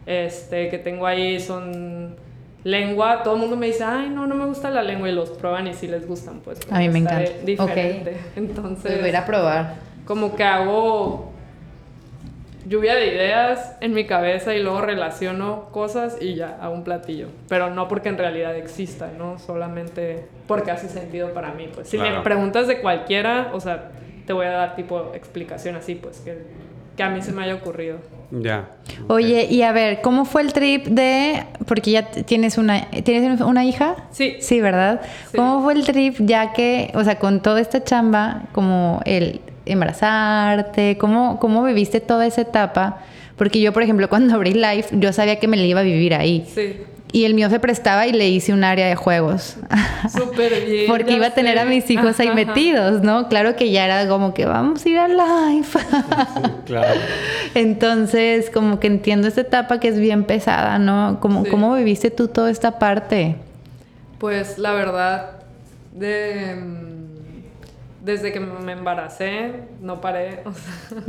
este, 0.07 0.69
que 0.69 0.79
tengo 0.79 1.07
ahí 1.07 1.39
son 1.41 2.17
lengua. 2.65 3.23
Todo 3.23 3.35
el 3.35 3.41
mundo 3.41 3.57
me 3.57 3.67
dice, 3.67 3.85
ay, 3.85 4.11
no, 4.11 4.27
no 4.27 4.35
me 4.35 4.47
gusta 4.47 4.71
la 4.71 4.83
lengua 4.83 5.09
y 5.09 5.13
los 5.13 5.31
prueban 5.31 5.67
y 5.67 5.75
sí 5.75 5.87
les 5.87 6.07
gustan, 6.07 6.41
pues. 6.41 6.61
A 6.71 6.79
mí 6.79 6.89
me 6.89 7.01
encanta. 7.01 7.31
Diferente. 7.45 8.17
Entonces 8.37 8.97
voy 8.97 9.07
a 9.07 9.09
ir 9.09 9.17
a 9.17 9.27
probar. 9.27 9.75
como 10.05 10.35
que 10.37 10.45
hago 10.45 11.33
lluvia 12.67 12.95
de 12.95 13.09
ideas 13.09 13.77
en 13.81 13.93
mi 13.93 14.07
cabeza 14.07 14.55
y 14.55 14.63
luego 14.63 14.81
relaciono 14.81 15.69
cosas 15.73 16.17
y 16.21 16.35
ya 16.35 16.59
hago 16.61 16.75
un 16.75 16.85
platillo. 16.85 17.29
Pero 17.49 17.71
no 17.71 17.89
porque 17.89 18.09
en 18.09 18.19
realidad 18.19 18.57
exista, 18.57 19.11
¿no? 19.17 19.39
Solamente 19.39 20.27
porque 20.47 20.71
hace 20.71 20.89
sentido 20.89 21.33
para 21.33 21.53
mí. 21.53 21.69
Pues 21.75 21.89
si 21.89 21.99
me 21.99 22.21
preguntas 22.21 22.69
de 22.69 22.81
cualquiera, 22.81 23.51
o 23.53 23.61
sea, 23.61 23.91
te 24.27 24.33
voy 24.33 24.47
a 24.47 24.53
dar 24.53 24.77
tipo 24.77 25.13
explicación 25.15 25.75
así, 25.77 25.97
pues 25.97 26.21
que, 26.21 26.39
que 26.97 27.03
a 27.03 27.11
mí 27.11 27.23
se 27.23 27.33
me 27.33 27.43
haya 27.43 27.55
ocurrido. 27.55 27.99
Ya. 28.31 28.71
Oye, 29.09 29.47
y 29.51 29.63
a 29.63 29.73
ver, 29.73 30.01
¿cómo 30.01 30.25
fue 30.25 30.43
el 30.43 30.53
trip 30.53 30.87
de...? 30.87 31.45
Porque 31.67 31.91
ya 31.91 32.11
tienes 32.11 32.57
una... 32.59 32.87
¿Tienes 32.91 33.41
una 33.41 33.65
hija? 33.65 33.97
Sí. 34.11 34.37
Sí, 34.41 34.61
¿verdad? 34.61 35.03
Sí. 35.31 35.37
¿Cómo 35.37 35.63
fue 35.63 35.75
el 35.75 35.85
trip 35.85 36.17
ya 36.21 36.53
que, 36.53 36.91
o 36.95 37.05
sea, 37.05 37.19
con 37.19 37.41
toda 37.41 37.61
esta 37.61 37.85
chamba, 37.85 38.45
como 38.53 39.01
el 39.05 39.41
embarazarte, 39.67 40.97
cómo, 40.99 41.39
cómo 41.41 41.63
viviste 41.65 42.01
toda 42.01 42.27
esa 42.27 42.43
etapa? 42.43 43.01
Porque 43.37 43.61
yo, 43.61 43.73
por 43.73 43.83
ejemplo, 43.83 44.09
cuando 44.09 44.35
abrí 44.35 44.55
Life, 44.55 44.97
yo 44.99 45.13
sabía 45.13 45.39
que 45.39 45.49
me 45.49 45.57
la 45.57 45.65
iba 45.65 45.81
a 45.81 45.85
vivir 45.85 46.15
ahí. 46.15 46.47
Sí. 46.55 46.77
Y 47.15 47.27
el 47.27 47.35
mío 47.35 47.51
se 47.51 47.61
prestaba 47.61 48.07
y 48.07 48.13
le 48.13 48.29
hice 48.31 48.55
un 48.55 48.65
área 48.65 48.87
de 48.87 48.97
juegos. 48.97 49.57
Súper 50.17 50.65
bien. 50.65 50.87
Porque 50.89 51.13
iba 51.13 51.27
a 51.27 51.35
tener 51.35 51.55
sé. 51.55 51.61
a 51.61 51.65
mis 51.67 51.89
hijos 51.91 52.19
ahí 52.19 52.29
Ajá. 52.29 52.35
metidos, 52.35 53.03
¿no? 53.03 53.29
Claro 53.29 53.55
que 53.55 53.71
ya 53.71 53.85
era 53.85 54.09
como 54.09 54.33
que 54.33 54.47
vamos 54.47 54.85
a 54.85 54.89
ir 54.89 54.99
a 54.99 55.09
Life. 55.09 55.79
Claro. 56.65 57.01
Entonces, 57.55 58.49
como 58.49 58.81
que 58.81 58.87
entiendo 58.87 59.29
esta 59.29 59.43
etapa 59.43 59.79
que 59.79 59.89
es 59.89 59.99
bien 59.99 60.25
pesada, 60.25 60.79
¿no? 60.79 61.19
Como, 61.21 61.45
Sí. 61.45 61.51
¿Cómo 61.51 61.75
viviste 61.75 62.11
tú 62.11 62.29
toda 62.29 62.51
esta 62.51 62.79
parte? 62.79 63.37
Pues 64.19 64.59
la 64.59 64.73
verdad, 64.73 65.33
de, 65.93 66.55
mm, 66.55 68.05
desde 68.05 68.33
que 68.33 68.41
me 68.41 68.73
embaracé, 68.73 69.53
no 69.81 70.01
paré. 70.01 70.41
O 70.47 70.53
sea. 70.53 71.03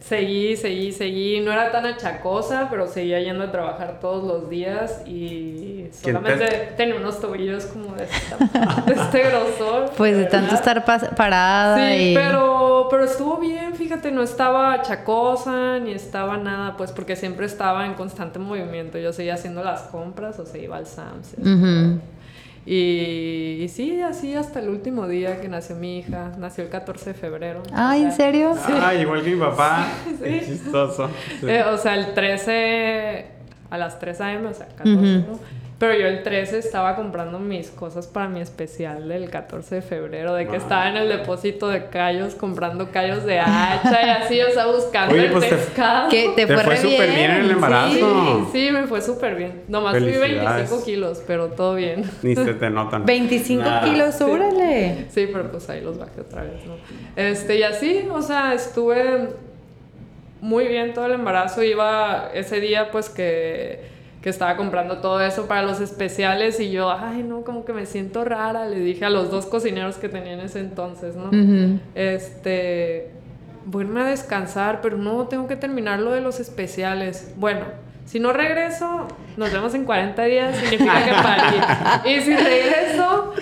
Seguí, 0.00 0.56
seguí, 0.56 0.92
seguí. 0.92 1.40
No 1.40 1.52
era 1.52 1.70
tan 1.70 1.86
achacosa, 1.86 2.68
pero 2.70 2.86
seguía 2.86 3.20
yendo 3.20 3.44
a 3.44 3.52
trabajar 3.52 3.98
todos 4.00 4.24
los 4.24 4.50
días 4.50 5.02
y 5.06 5.76
¿Quién 5.76 5.90
te- 5.90 5.96
solamente 6.12 6.72
tenía 6.76 6.96
unos 6.96 7.20
tobillos 7.20 7.64
como 7.66 7.94
de, 7.94 8.04
esta- 8.04 8.82
de 8.82 8.92
este 8.92 9.22
grosor. 9.30 9.90
Pues 9.96 10.16
de 10.16 10.24
tanto 10.26 10.54
estar 10.54 10.84
parada 10.84 11.76
Sí, 11.78 12.10
y... 12.10 12.14
pero, 12.14 12.88
pero 12.90 13.04
estuvo 13.04 13.38
bien, 13.38 13.74
fíjate, 13.74 14.10
no 14.12 14.22
estaba 14.22 14.72
achacosa 14.72 15.78
ni 15.78 15.92
estaba 15.92 16.36
nada, 16.36 16.76
pues 16.76 16.92
porque 16.92 17.16
siempre 17.16 17.46
estaba 17.46 17.86
en 17.86 17.94
constante 17.94 18.38
movimiento. 18.38 18.98
Yo 18.98 19.12
seguía 19.12 19.34
haciendo 19.34 19.62
las 19.64 19.82
compras 19.82 20.38
o 20.38 20.46
se 20.46 20.60
iba 20.62 20.76
al 20.76 20.86
Sam's. 20.86 21.34
Ujú. 21.38 22.00
Y, 22.66 23.60
y 23.62 23.68
sí, 23.68 24.00
así 24.02 24.34
hasta 24.34 24.58
el 24.58 24.68
último 24.68 25.06
día 25.06 25.40
que 25.40 25.48
nació 25.48 25.76
mi 25.76 25.98
hija. 25.98 26.32
Nació 26.36 26.64
el 26.64 26.70
14 26.70 27.10
de 27.12 27.14
febrero. 27.14 27.62
Ay, 27.72 28.02
O 28.02 28.06
¿en 28.06 28.12
serio? 28.12 28.54
Ah, 28.82 28.92
igual 28.94 29.22
que 29.22 29.30
mi 29.30 29.40
papá. 29.40 29.86
Sí. 30.06 30.16
Qué 30.24 30.44
chistoso. 30.44 31.08
Sí. 31.40 31.46
Eh, 31.48 31.62
o 31.62 31.78
sea, 31.78 31.94
el 31.94 32.12
13 32.14 33.26
a 33.70 33.78
las 33.78 33.98
3 34.00 34.20
a.m., 34.20 34.48
o 34.48 34.54
sea, 34.54 34.66
14, 34.66 34.90
¿no? 34.96 35.38
Pero 35.78 35.92
yo 35.94 36.06
el 36.06 36.22
13 36.22 36.56
estaba 36.56 36.96
comprando 36.96 37.38
mis 37.38 37.68
cosas 37.68 38.06
para 38.06 38.28
mi 38.28 38.40
especial 38.40 39.08
del 39.08 39.28
14 39.28 39.74
de 39.74 39.82
febrero, 39.82 40.32
de 40.32 40.48
que 40.48 40.56
estaba 40.56 40.88
en 40.88 40.96
el 40.96 41.06
depósito 41.10 41.68
de 41.68 41.88
callos 41.90 42.34
comprando 42.34 42.90
callos 42.92 43.24
de 43.26 43.40
hacha 43.40 44.06
y 44.06 44.08
así, 44.08 44.40
o 44.40 44.50
sea, 44.52 44.68
buscando 44.68 45.14
Oye, 45.14 45.26
el 45.26 45.32
pues 45.32 45.50
te- 45.50 45.54
pescado. 45.54 46.08
Que 46.08 46.30
te, 46.34 46.46
Te 46.46 46.54
fue, 46.54 46.64
fue 46.64 46.76
súper 46.78 47.10
bien 47.10 47.30
en 47.30 47.40
el 47.42 47.50
embarazo. 47.50 48.48
Sí, 48.52 48.66
sí, 48.68 48.70
me 48.72 48.86
fue 48.86 49.02
súper 49.02 49.34
bien. 49.34 49.64
Nomás 49.68 49.98
subí 49.98 50.14
Felicidades. 50.14 50.70
25 50.70 50.84
kilos, 50.86 51.22
pero 51.26 51.48
todo 51.48 51.74
bien. 51.74 52.10
Ni 52.22 52.34
se 52.34 52.54
te 52.54 52.70
notan. 52.70 53.04
25 53.04 53.62
Nada. 53.62 53.84
kilos, 53.84 54.18
órale. 54.22 55.04
Sí, 55.10 55.28
pero 55.30 55.50
pues 55.50 55.68
ahí 55.68 55.82
los 55.82 55.98
bajé 55.98 56.22
otra 56.22 56.42
vez, 56.44 56.64
¿no? 56.66 56.76
Este, 57.16 57.58
y 57.58 57.62
así, 57.64 58.08
o 58.10 58.22
sea, 58.22 58.54
estuve 58.54 59.28
muy 60.40 60.68
bien 60.68 60.94
todo 60.94 61.04
el 61.04 61.12
embarazo. 61.12 61.62
Iba 61.62 62.30
ese 62.32 62.60
día, 62.60 62.90
pues 62.90 63.10
que, 63.10 63.94
que 64.26 64.30
estaba 64.30 64.56
comprando 64.56 64.98
todo 64.98 65.20
eso 65.20 65.46
para 65.46 65.62
los 65.62 65.80
especiales 65.80 66.58
y 66.58 66.72
yo, 66.72 66.90
ay, 66.90 67.22
no, 67.22 67.42
como 67.42 67.64
que 67.64 67.72
me 67.72 67.86
siento 67.86 68.24
rara. 68.24 68.66
Le 68.66 68.80
dije 68.80 69.04
a 69.04 69.08
los 69.08 69.30
dos 69.30 69.46
cocineros 69.46 69.98
que 69.98 70.08
tenía 70.08 70.32
en 70.32 70.40
ese 70.40 70.58
entonces, 70.58 71.14
¿no? 71.14 71.26
Ujú. 71.26 71.78
Este, 71.94 73.12
voy 73.66 73.84
a 73.84 73.86
irme 73.86 74.00
a 74.00 74.06
descansar, 74.06 74.80
pero 74.82 74.96
no, 74.96 75.28
tengo 75.28 75.46
que 75.46 75.54
terminar 75.54 76.00
lo 76.00 76.10
de 76.10 76.22
los 76.22 76.40
especiales. 76.40 77.34
Bueno, 77.36 77.66
si 78.04 78.18
no 78.18 78.32
regreso, 78.32 79.06
nos 79.36 79.52
vemos 79.52 79.72
en 79.74 79.84
40 79.84 80.24
días, 80.24 80.56
significa 80.56 81.04
que 81.04 81.12
parí. 81.12 82.10
Y 82.16 82.20
si 82.22 82.34
regreso, 82.34 83.32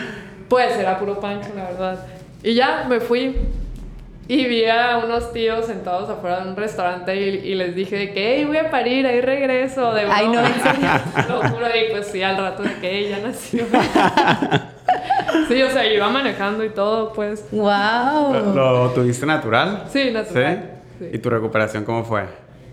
pues 0.50 0.74
será 0.74 0.98
puro 0.98 1.18
pancho, 1.18 1.48
la 1.56 1.64
verdad. 1.64 2.06
Y 2.42 2.52
ya 2.52 2.84
me 2.86 3.00
fui. 3.00 3.38
Y 4.26 4.46
vi 4.46 4.64
a 4.64 5.02
unos 5.04 5.32
tíos 5.32 5.66
sentados 5.66 6.08
afuera 6.08 6.40
de 6.40 6.48
un 6.48 6.56
restaurante 6.56 7.14
y, 7.14 7.28
y 7.52 7.54
les 7.54 7.74
dije 7.74 7.96
de 7.96 8.12
que, 8.12 8.36
hey, 8.36 8.44
voy 8.46 8.56
a 8.56 8.70
parir, 8.70 9.06
ahí 9.06 9.20
regreso. 9.20 9.92
De 9.92 10.02
Ay, 10.02 10.26
no, 10.26 10.32
broma. 10.32 10.48
¿en 10.56 10.62
serio? 10.62 10.88
Lo 11.28 11.48
juro, 11.48 11.66
y 11.66 11.90
pues 11.92 12.06
sí, 12.06 12.22
al 12.22 12.38
rato 12.38 12.62
de 12.62 12.74
que 12.80 12.98
ella 13.00 13.18
nació. 13.22 13.66
sí, 15.48 15.62
o 15.62 15.70
sea, 15.70 15.84
yo 15.84 15.94
iba 15.94 16.08
manejando 16.08 16.64
y 16.64 16.70
todo, 16.70 17.12
pues. 17.12 17.46
Wow. 17.50 18.32
¿Lo, 18.54 18.54
lo 18.54 18.90
tuviste 18.90 19.26
natural? 19.26 19.84
Sí, 19.90 20.10
natural. 20.10 20.70
¿Sí? 20.98 21.04
Sí. 21.06 21.10
¿Y 21.12 21.18
tu 21.18 21.28
recuperación 21.28 21.84
cómo 21.84 22.04
fue? 22.04 22.24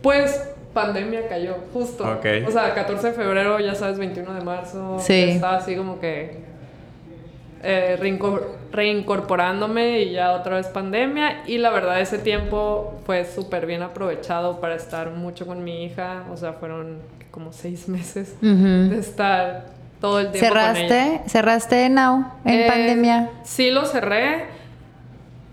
Pues 0.01 0.47
pandemia 0.73 1.27
cayó, 1.27 1.55
justo. 1.73 2.03
Ok. 2.03 2.47
O 2.47 2.51
sea, 2.51 2.73
14 2.73 3.07
de 3.07 3.13
febrero, 3.13 3.59
ya 3.59 3.75
sabes, 3.75 3.99
21 3.99 4.33
de 4.33 4.41
marzo. 4.41 4.97
Sí. 4.99 5.31
Estaba 5.31 5.57
así 5.57 5.75
como 5.75 5.99
que 5.99 6.50
eh, 7.63 7.97
reincor- 7.99 8.43
reincorporándome 8.71 10.01
y 10.01 10.11
ya 10.11 10.31
otra 10.33 10.55
vez 10.57 10.67
pandemia. 10.67 11.43
Y 11.47 11.57
la 11.57 11.69
verdad, 11.69 11.99
ese 12.01 12.17
tiempo 12.19 12.99
fue 13.05 13.25
súper 13.25 13.65
bien 13.65 13.81
aprovechado 13.81 14.59
para 14.59 14.75
estar 14.75 15.11
mucho 15.11 15.45
con 15.45 15.63
mi 15.63 15.83
hija. 15.85 16.23
O 16.31 16.37
sea, 16.37 16.53
fueron 16.53 16.99
como 17.31 17.51
seis 17.53 17.87
meses 17.87 18.35
de 18.41 18.97
estar 18.97 19.65
todo 19.99 20.19
el 20.19 20.31
tiempo. 20.31 20.49
con 20.49 20.57
ella. 20.57 20.73
¿Cerraste, 20.73 21.29
¿Cerraste 21.29 21.89
Now 21.89 22.25
en 22.45 22.59
Eh, 22.61 22.67
pandemia? 22.67 23.29
Sí, 23.43 23.71
lo 23.71 23.85
cerré. 23.85 24.60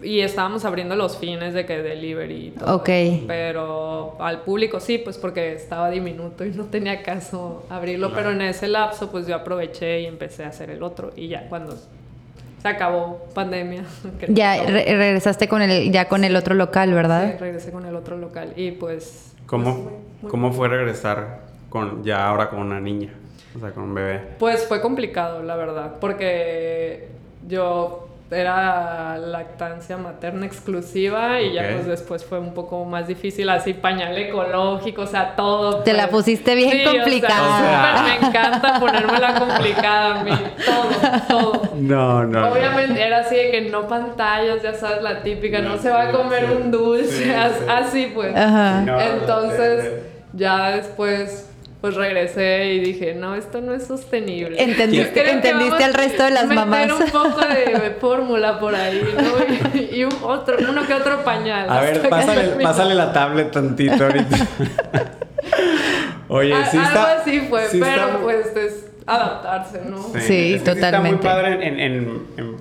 Y 0.02 0.20
estábamos 0.20 0.64
abriendo 0.64 0.94
los 0.94 1.16
fines 1.18 1.54
de 1.54 1.66
que 1.66 1.78
delivery 1.82 2.46
y 2.46 2.50
todo. 2.52 2.76
Ok. 2.76 2.88
eso. 2.88 3.24
Pero 3.26 4.16
al 4.20 4.42
público 4.42 4.78
sí, 4.80 4.98
pues 4.98 5.18
porque 5.18 5.52
estaba 5.54 5.90
diminuto 5.90 6.44
y 6.44 6.50
no 6.50 6.64
tenía 6.66 7.02
caso 7.02 7.64
abrirlo. 7.68 8.12
Pero 8.14 8.30
en 8.30 8.42
ese 8.42 8.68
lapso, 8.68 9.10
pues 9.10 9.26
yo 9.26 9.34
aproveché 9.34 10.02
y 10.02 10.06
empecé 10.06 10.44
a 10.44 10.48
hacer 10.48 10.70
el 10.70 10.82
otro. 10.82 11.10
Y 11.16 11.26
ya 11.28 11.48
cuando 11.48 11.76
se 12.62 12.68
acabó 12.68 13.26
pandemia. 13.34 13.82
Ya 14.28 14.62
re- 14.64 14.84
regresaste 14.96 15.48
con 15.48 15.62
el, 15.62 15.90
ya 15.90 16.06
con 16.08 16.22
el 16.24 16.36
otro 16.36 16.54
local, 16.54 16.88
sí, 16.90 16.94
¿verdad? 16.94 17.34
regresé 17.40 17.72
con 17.72 17.84
el 17.86 17.94
otro 17.96 18.16
local. 18.18 18.52
Y 18.56 18.72
pues. 18.72 19.32
¿Cómo, 19.46 19.64
pues, 19.64 19.76
muy- 19.76 19.92
muy 20.22 20.30
¿Cómo 20.30 20.52
fue 20.52 20.68
regresar 20.68 21.40
con 21.70 22.04
ya 22.04 22.26
ahora 22.28 22.50
con 22.50 22.60
una 22.60 22.80
niña? 22.80 23.14
O 23.56 23.60
sea, 23.60 23.70
con 23.72 23.84
un 23.84 23.94
bebé. 23.94 24.20
Pues 24.38 24.64
fue 24.66 24.80
complicado, 24.80 25.42
la 25.42 25.56
verdad, 25.56 25.94
porque 26.00 27.08
yo 27.48 28.07
era 28.30 29.16
lactancia 29.16 29.96
materna 29.96 30.44
exclusiva 30.44 31.40
y 31.40 31.54
ya 31.54 31.70
pues 31.72 31.86
después 31.86 32.24
fue 32.24 32.38
un 32.38 32.52
poco 32.52 32.84
más 32.84 33.06
difícil, 33.08 33.48
así 33.48 33.72
pañal 33.72 34.18
ecológico, 34.18 35.02
o 35.02 35.06
sea, 35.06 35.34
todo. 35.34 35.78
Te 35.78 35.94
la 35.94 36.08
pues. 36.08 36.24
pusiste 36.24 36.54
bien 36.54 36.70
Sí, 36.70 36.84
o 36.84 36.90
sea, 36.90 37.00
complicada. 37.02 38.02
me 38.20 38.26
encanta 38.26 38.78
ponérmela 38.80 39.34
complicada 39.38 40.20
a 40.20 40.24
mí, 40.24 40.32
todo, 40.66 41.22
todo. 41.28 41.62
No, 41.76 42.24
no. 42.24 42.52
Obviamente 42.52 43.02
era 43.02 43.20
así 43.20 43.36
de 43.36 43.50
que 43.50 43.60
no 43.62 43.88
pantallas, 43.88 44.62
ya 44.62 44.74
sabes, 44.74 45.02
la 45.02 45.22
típica, 45.22 45.60
no, 45.60 45.70
No, 45.76 45.78
se 45.78 45.88
va 45.90 46.02
a 46.08 46.12
comer 46.12 46.46
sí. 46.48 46.52
un 46.52 46.70
dulce, 46.70 47.24
Sí, 47.24 47.30
as- 47.30 47.52
sí. 47.58 47.64
así 47.68 48.12
pues. 48.14 48.36
Ajá. 48.36 48.82
No, 48.82 49.00
Entonces, 49.00 50.02
ya 50.34 50.72
después, 50.76 51.47
pues 51.80 51.94
regresé 51.94 52.72
y 52.74 52.80
dije, 52.80 53.14
no, 53.14 53.34
esto 53.36 53.60
no 53.60 53.72
es 53.72 53.86
sostenible. 53.86 54.60
Entendiste- 54.62 55.30
entendiste 55.30 55.84
al 55.84 55.94
resto 55.94 56.24
de 56.24 56.30
las 56.32 56.46
meter 56.48 56.64
mamás. 56.66 56.90
un 56.90 57.06
poco 57.10 57.40
de 57.40 57.96
fórmula 58.00 58.58
por 58.58 58.74
ahí, 58.74 59.00
¿no? 59.16 59.78
Y, 59.78 60.00
y 60.00 60.04
un 60.04 60.12
otro, 60.22 60.56
uno 60.68 60.86
que 60.86 60.94
otro 60.94 61.22
pañal. 61.24 61.70
A 61.70 61.80
ver, 61.80 62.08
pásale, 62.08 62.48
pásale 62.62 62.94
la 62.96 63.12
tablet 63.12 63.50
tantito 63.52 64.04
ahorita. 64.04 64.36
Oye, 66.28 66.52
A- 66.54 66.66
sí 66.66 66.76
Algo 66.76 66.88
está. 66.88 67.12
así 67.20 67.40
fue, 67.48 67.66
sí 67.68 67.78
pero 67.80 68.06
está- 68.06 68.18
pues 68.18 68.56
es 68.56 68.86
adaptarse, 69.06 69.80
¿no? 69.88 69.98
Sí, 70.20 70.54
es 70.54 70.62
que 70.62 70.70
Está 70.72 70.72
muy 70.72 70.80
totalmente. 70.82 71.22
padre 71.26 71.52
en- 71.66 71.80
en- 71.80 71.80
en- 72.36 72.56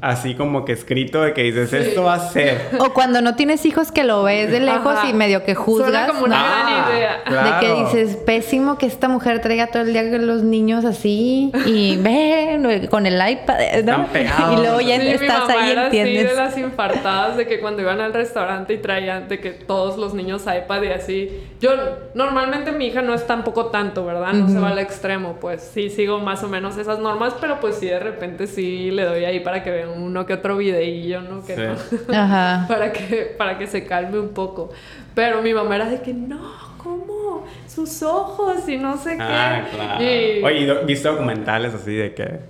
así 0.00 0.34
como 0.34 0.64
que 0.64 0.72
escrito 0.72 1.22
de 1.22 1.34
que 1.34 1.42
dices, 1.42 1.70
Sí. 1.70 1.76
esto 1.76 2.04
va 2.04 2.14
a 2.14 2.30
ser. 2.30 2.70
O 2.78 2.92
cuando 2.94 3.20
no 3.22 3.34
tienes 3.36 3.64
hijos 3.66 3.92
que 3.92 4.04
lo 4.04 4.22
ves 4.22 4.50
de 4.50 4.60
lejos 4.60 4.96
Ajá. 4.96 5.08
y 5.08 5.12
medio 5.12 5.44
que 5.44 5.54
juzgas. 5.54 5.90
Suena 5.90 6.06
como 6.08 6.24
una 6.24 6.38
¿no? 6.38 6.44
Ah, 6.46 6.62
gran 6.86 6.96
idea. 6.96 7.22
claro. 7.24 7.50
De 7.50 7.60
que 7.66 7.82
dices, 7.84 8.16
pésimo 8.16 8.78
que 8.78 8.86
esta 8.86 9.08
mujer 9.08 9.40
traiga 9.40 9.66
todo 9.68 9.82
el 9.82 9.92
día 9.92 10.02
los 10.02 10.42
niños 10.42 10.84
así 10.84 11.52
y 11.66 11.96
ven 12.02 12.86
con 12.88 13.06
el 13.06 13.14
iPad, 13.16 13.56
¿no? 13.58 13.62
Están 13.62 14.06
pegados. 14.06 14.58
Y 14.58 14.62
luego 14.62 14.80
ya 14.80 14.96
Sí, 15.00 15.02
mi 15.06 15.10
estás 15.10 15.40
mamá 15.48 15.52
ahí 15.62 15.70
era 15.72 15.86
así 15.86 15.98
entiendes. 15.98 16.30
de 16.30 16.36
las 16.42 16.58
infartadas 16.58 17.36
de 17.36 17.46
que 17.46 17.60
cuando 17.60 17.82
iban 17.82 18.00
al 18.00 18.12
restaurante 18.12 18.74
y 18.74 18.78
traían 18.78 19.28
de 19.28 19.38
que 19.40 19.50
todos 19.50 19.96
los 19.98 20.14
niños 20.14 20.42
iPad 20.44 20.82
y 20.82 20.88
así. 20.88 21.40
Yo, 21.60 21.72
normalmente 22.14 22.72
mi 22.72 22.86
hija 22.86 23.02
no 23.02 23.14
es 23.14 23.26
tampoco 23.26 23.66
tanto, 23.66 24.04
¿verdad? 24.06 24.32
No 24.32 24.48
se 24.48 24.58
va 24.58 24.70
al 24.70 24.78
extremo, 24.78 25.36
pues 25.40 25.62
sí 25.74 25.90
sigo 25.90 26.18
más 26.18 26.42
o 26.42 26.48
menos 26.48 26.76
esas 26.78 26.98
normas, 26.98 27.34
pero 27.40 27.60
pues 27.60 27.76
sí 27.76 27.86
de 27.86 27.98
repente 27.98 28.46
sí 28.46 28.90
le 28.90 29.04
doy 29.04 29.24
ahí 29.24 29.40
para 29.40 29.62
que 29.62 29.70
vean 29.70 29.89
uno 29.96 30.26
que 30.26 30.34
otro 30.34 30.56
videillo, 30.56 31.20
¿no? 31.22 31.44
Que 31.44 31.54
Sí. 31.56 31.62
no- 32.08 32.14
Ajá. 32.18 32.66
para 32.68 32.92
que 32.92 33.34
para 33.38 33.58
que 33.58 33.66
se 33.66 33.84
calme 33.84 34.18
un 34.18 34.30
poco. 34.30 34.70
Pero 35.14 35.42
mi 35.42 35.52
mamá 35.54 35.76
era 35.76 35.86
de 35.86 36.00
que 36.02 36.12
no, 36.14 36.40
¿cómo? 36.78 37.44
Sus 37.66 38.02
ojos 38.02 38.68
y 38.68 38.76
no 38.76 38.96
sé 38.96 39.16
Ah, 39.20 39.64
qué. 39.70 39.76
claro. 39.76 40.02
Y- 40.02 40.42
Oye, 40.44 40.58
¿y 40.60 40.66
do- 40.66 40.84
¿viste 40.86 41.08
documentales 41.08 41.74
así 41.74 41.94
de 41.94 42.14
que. 42.14 42.40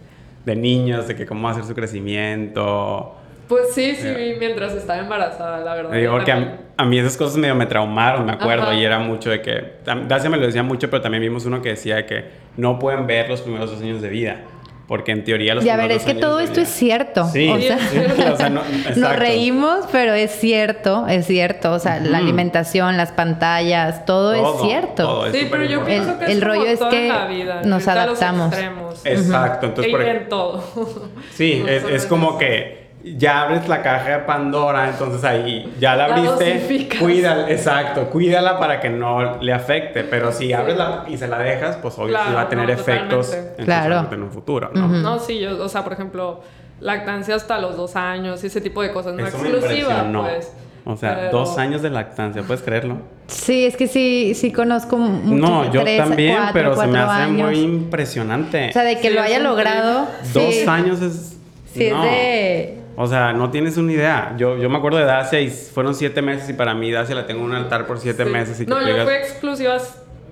de 0.45 0.57
niños, 0.57 1.07
de 1.07 1.15
que 1.15 1.27
cómo 1.27 1.49
hacer 1.51 1.65
su 1.65 1.75
crecimiento? 1.75 3.15
Pues 3.49 3.75
sí, 3.75 3.95
sí, 3.97 4.07
Ya. 4.07 4.15
vi 4.15 4.35
mientras 4.39 4.73
estaba 4.75 5.01
embarazada, 5.01 5.59
la 5.61 5.75
verdad. 5.75 5.91
Digo, 5.93 6.13
porque 6.13 6.31
a, 6.31 6.37
también. 6.37 6.57
a 6.77 6.85
mí 6.85 6.99
esas 6.99 7.17
cosas 7.17 7.37
medio 7.37 7.55
me 7.57 7.67
traumaron, 7.67 8.25
me 8.25 8.33
acuerdo, 8.33 8.63
Ajá. 8.65 8.75
y 8.75 8.85
era 8.85 8.99
mucho 9.01 9.29
de 9.31 9.43
que, 9.43 9.73
Dacia 10.07 10.31
me 10.31 10.37
lo 10.37 10.47
decía 10.47 10.63
mucho, 10.63 10.89
pero 10.89 11.03
también 11.03 11.21
vimos 11.23 11.45
uno 11.47 11.61
que 11.61 11.71
decía 11.71 12.07
que 12.07 12.25
no 12.57 12.79
pueden 12.79 13.07
ver 13.09 13.29
los 13.29 13.41
primeros 13.43 13.71
dos 13.73 13.81
años 13.83 14.01
de 14.01 14.09
vida, 14.09 14.37
porque 14.91 15.13
en 15.13 15.23
teoría 15.23 15.55
los 15.55 15.65
Y 15.65 15.69
a 15.69 15.77
ver, 15.77 15.93
es 15.93 16.03
que 16.03 16.15
todo 16.15 16.41
esto 16.41 16.61
es 16.61 16.69
cierto. 16.69 17.29
Sí, 17.29 17.49
o 17.49 17.61
sea, 17.61 17.79
sí, 17.79 17.99
o 18.33 18.37
sea, 18.37 18.51
no- 18.51 18.63
nos 18.97 19.17
reímos, 19.17 19.87
pero 19.93 20.15
es 20.15 20.33
cierto, 20.33 21.07
es 21.07 21.27
cierto. 21.29 21.71
O 21.75 21.79
sea, 21.79 22.01
la 22.01 22.19
alimentación, 22.19 22.97
las 22.97 23.13
pantallas, 23.13 24.05
todo, 24.05 24.35
es 24.35 24.63
cierto. 24.63 25.05
todo 25.05 25.27
es 25.27 25.33
Sí, 25.33 25.47
pero 25.49 25.63
yo 25.65 25.85
pienso 25.85 26.19
que 26.19 26.25
El- 26.25 26.31
es 26.33 26.37
el 26.39 26.43
como 26.43 26.55
rollo 26.55 26.67
es 26.73 26.81
que 26.81 27.09
la 27.09 27.27
vida, 27.27 27.55
nos 27.65 27.85
los 27.85 27.89
adaptamos. 27.89 28.53
Exacto, 29.05 29.67
entonces 29.69 29.89
Y 29.93 29.97
por 29.97 30.03
en 30.03 30.29
todo. 30.29 30.65
Sí, 31.37 31.63
No 31.65 31.69
es, 31.69 31.85
es 31.85 32.07
como 32.07 32.31
eso. 32.31 32.39
que 32.39 32.80
ya 33.03 33.43
abres 33.43 33.67
la 33.69 33.83
caja 33.83 34.11
de 34.11 34.19
Pandora, 34.21 34.89
entonces 34.91 35.25
ahí 35.25 35.73
ya 35.81 35.97
la 35.97 36.09
La 36.09 36.15
abriste, 36.17 36.55
dosificas. 36.55 37.01
cuídala, 37.01 37.51
exacto, 37.51 38.05
cuídala 38.11 38.59
para 38.59 38.79
que 38.81 38.91
no 38.91 39.39
le 39.41 39.53
afecte, 39.53 40.05
pero 40.05 40.33
si 40.33 40.53
abres 40.53 40.77
la 40.77 41.05
y 41.09 41.17
se 41.17 41.27
la 41.29 41.39
dejas, 41.39 41.77
pues 41.77 41.95
obvio 41.99 42.09
sí 42.09 42.13
Claro, 42.23 42.35
va 42.35 42.41
a 42.43 42.49
tener 42.49 42.67
no, 42.67 42.73
efectos 42.73 43.35
en, 43.59 43.65
Claro. 43.65 44.07
un 44.13 44.31
futuro, 44.31 44.71
¿no? 44.75 44.87
No, 44.89 45.19
sí, 45.19 45.39
yo, 45.41 45.63
o 45.65 45.69
sea, 45.69 45.83
por 45.83 45.95
ejemplo, 45.95 46.41
lactancia 46.81 47.35
hasta 47.35 47.59
los 47.59 47.77
dos 47.77 47.97
años 47.97 48.43
y 48.45 48.49
ese 48.49 48.61
tipo 48.61 48.83
de 48.83 48.93
cosas, 48.93 49.15
no 49.15 49.27
Eso 49.27 49.39
me 49.39 49.49
exclusiva, 49.49 49.79
impresionó. 49.91 50.23
pues. 50.25 50.53
O 50.87 50.97
sea, 50.97 51.15
Pero- 51.15 51.31
dos 51.33 51.59
años 51.59 51.83
de 51.83 51.91
lactancia, 51.91 52.43
¿puedes 52.43 52.63
creerlo? 52.63 52.97
Sí, 53.27 53.67
es 53.67 53.77
que 53.77 53.87
sí, 53.87 54.33
sí 54.35 54.51
conozco 54.51 54.97
muchos 54.97 55.39
no, 55.51 55.71
yo 55.73 55.83
tres, 55.83 55.99
también, 55.99 56.35
cuatro, 56.37 56.53
pero 56.55 56.77
se 56.77 56.87
me 56.87 56.99
hace 56.99 57.23
años. 57.23 57.47
muy 57.51 57.59
impresionante. 57.61 58.71
O 58.71 58.73
sea, 58.73 58.83
de 58.83 58.97
que 58.99 59.09
Sí, 59.09 59.15
lo 59.15 59.21
haya 59.21 59.39
logrado. 59.41 60.07
dos 60.33 60.55
sí, 60.55 60.65
años 60.67 61.01
es... 61.03 61.37
Sí, 61.75 61.89
no. 61.91 62.03
es 62.05 62.11
de. 62.11 62.79
O 63.03 63.07
sea, 63.07 63.33
no 63.33 63.51
tienes 63.51 63.77
una 63.79 63.93
idea. 63.93 64.35
Yo, 64.37 64.59
yo 64.59 64.69
me 64.69 64.77
acuerdo 64.77 64.99
de 64.99 65.05
Dacia 65.05 65.41
y 65.41 65.49
fueron 65.49 65.95
siete 65.95 66.21
meses 66.21 66.51
y 66.51 66.53
para 66.53 66.75
mí 66.75 66.91
Dacia 66.93 67.15
la 67.15 67.27
tengo 67.27 67.41
en 67.41 67.47
un 67.47 67.55
altar 67.57 67.87
por 67.87 67.99
siete 67.99 68.25
Sí. 68.25 68.31
meses 68.31 68.61
y 68.61 68.67
no, 68.67 68.79
yo 68.87 69.05
fui 69.05 69.15
exclusiva 69.15 69.79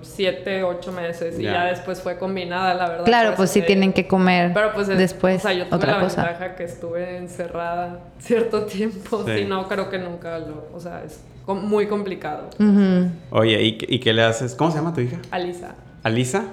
siete, 0.01 0.63
ocho 0.63 0.91
meses 0.91 1.39
y 1.39 1.43
Ya. 1.43 1.53
ya 1.53 1.63
después 1.65 2.01
fue 2.01 2.17
combinada, 2.17 2.73
la 2.75 2.87
verdad. 2.89 3.05
Claro, 3.05 3.33
pues 3.35 3.49
eso 3.49 3.55
sí 3.55 3.61
te 3.61 3.67
tienen 3.67 3.91
que 3.91 4.07
comer 4.07 4.51
Pero 4.53 4.71
pues 4.73 4.87
es- 4.87 4.97
después 4.97 5.37
o 5.37 5.47
sea, 5.47 5.53
yo 5.53 5.65
tuve 5.65 5.75
otra 5.75 5.93
la 5.97 5.99
cosa. 6.03 6.23
ventaja 6.23 6.55
que 6.55 6.63
estuve 6.63 7.17
encerrada 7.17 7.99
cierto 8.19 8.63
tiempo. 8.65 9.23
Sí. 9.25 9.39
Si 9.39 9.45
no, 9.45 9.67
creo 9.67 9.89
que 9.89 9.97
nunca 9.97 10.37
lo... 10.39 10.67
O 10.73 10.79
sea, 10.79 11.03
es 11.03 11.21
com- 11.45 11.65
muy 11.67 11.87
complicado. 11.87 12.49
Oye, 13.31 13.61
¿y, 13.63 13.77
qué- 13.79 13.87
¿y 13.89 13.99
qué 13.99 14.13
le 14.13 14.23
haces? 14.23 14.53
¿Cómo 14.55 14.69
se 14.71 14.77
llama 14.77 14.93
tu 14.93 15.01
hija? 15.01 15.17
Alisa. 15.31 15.75
Alisa, 16.03 16.43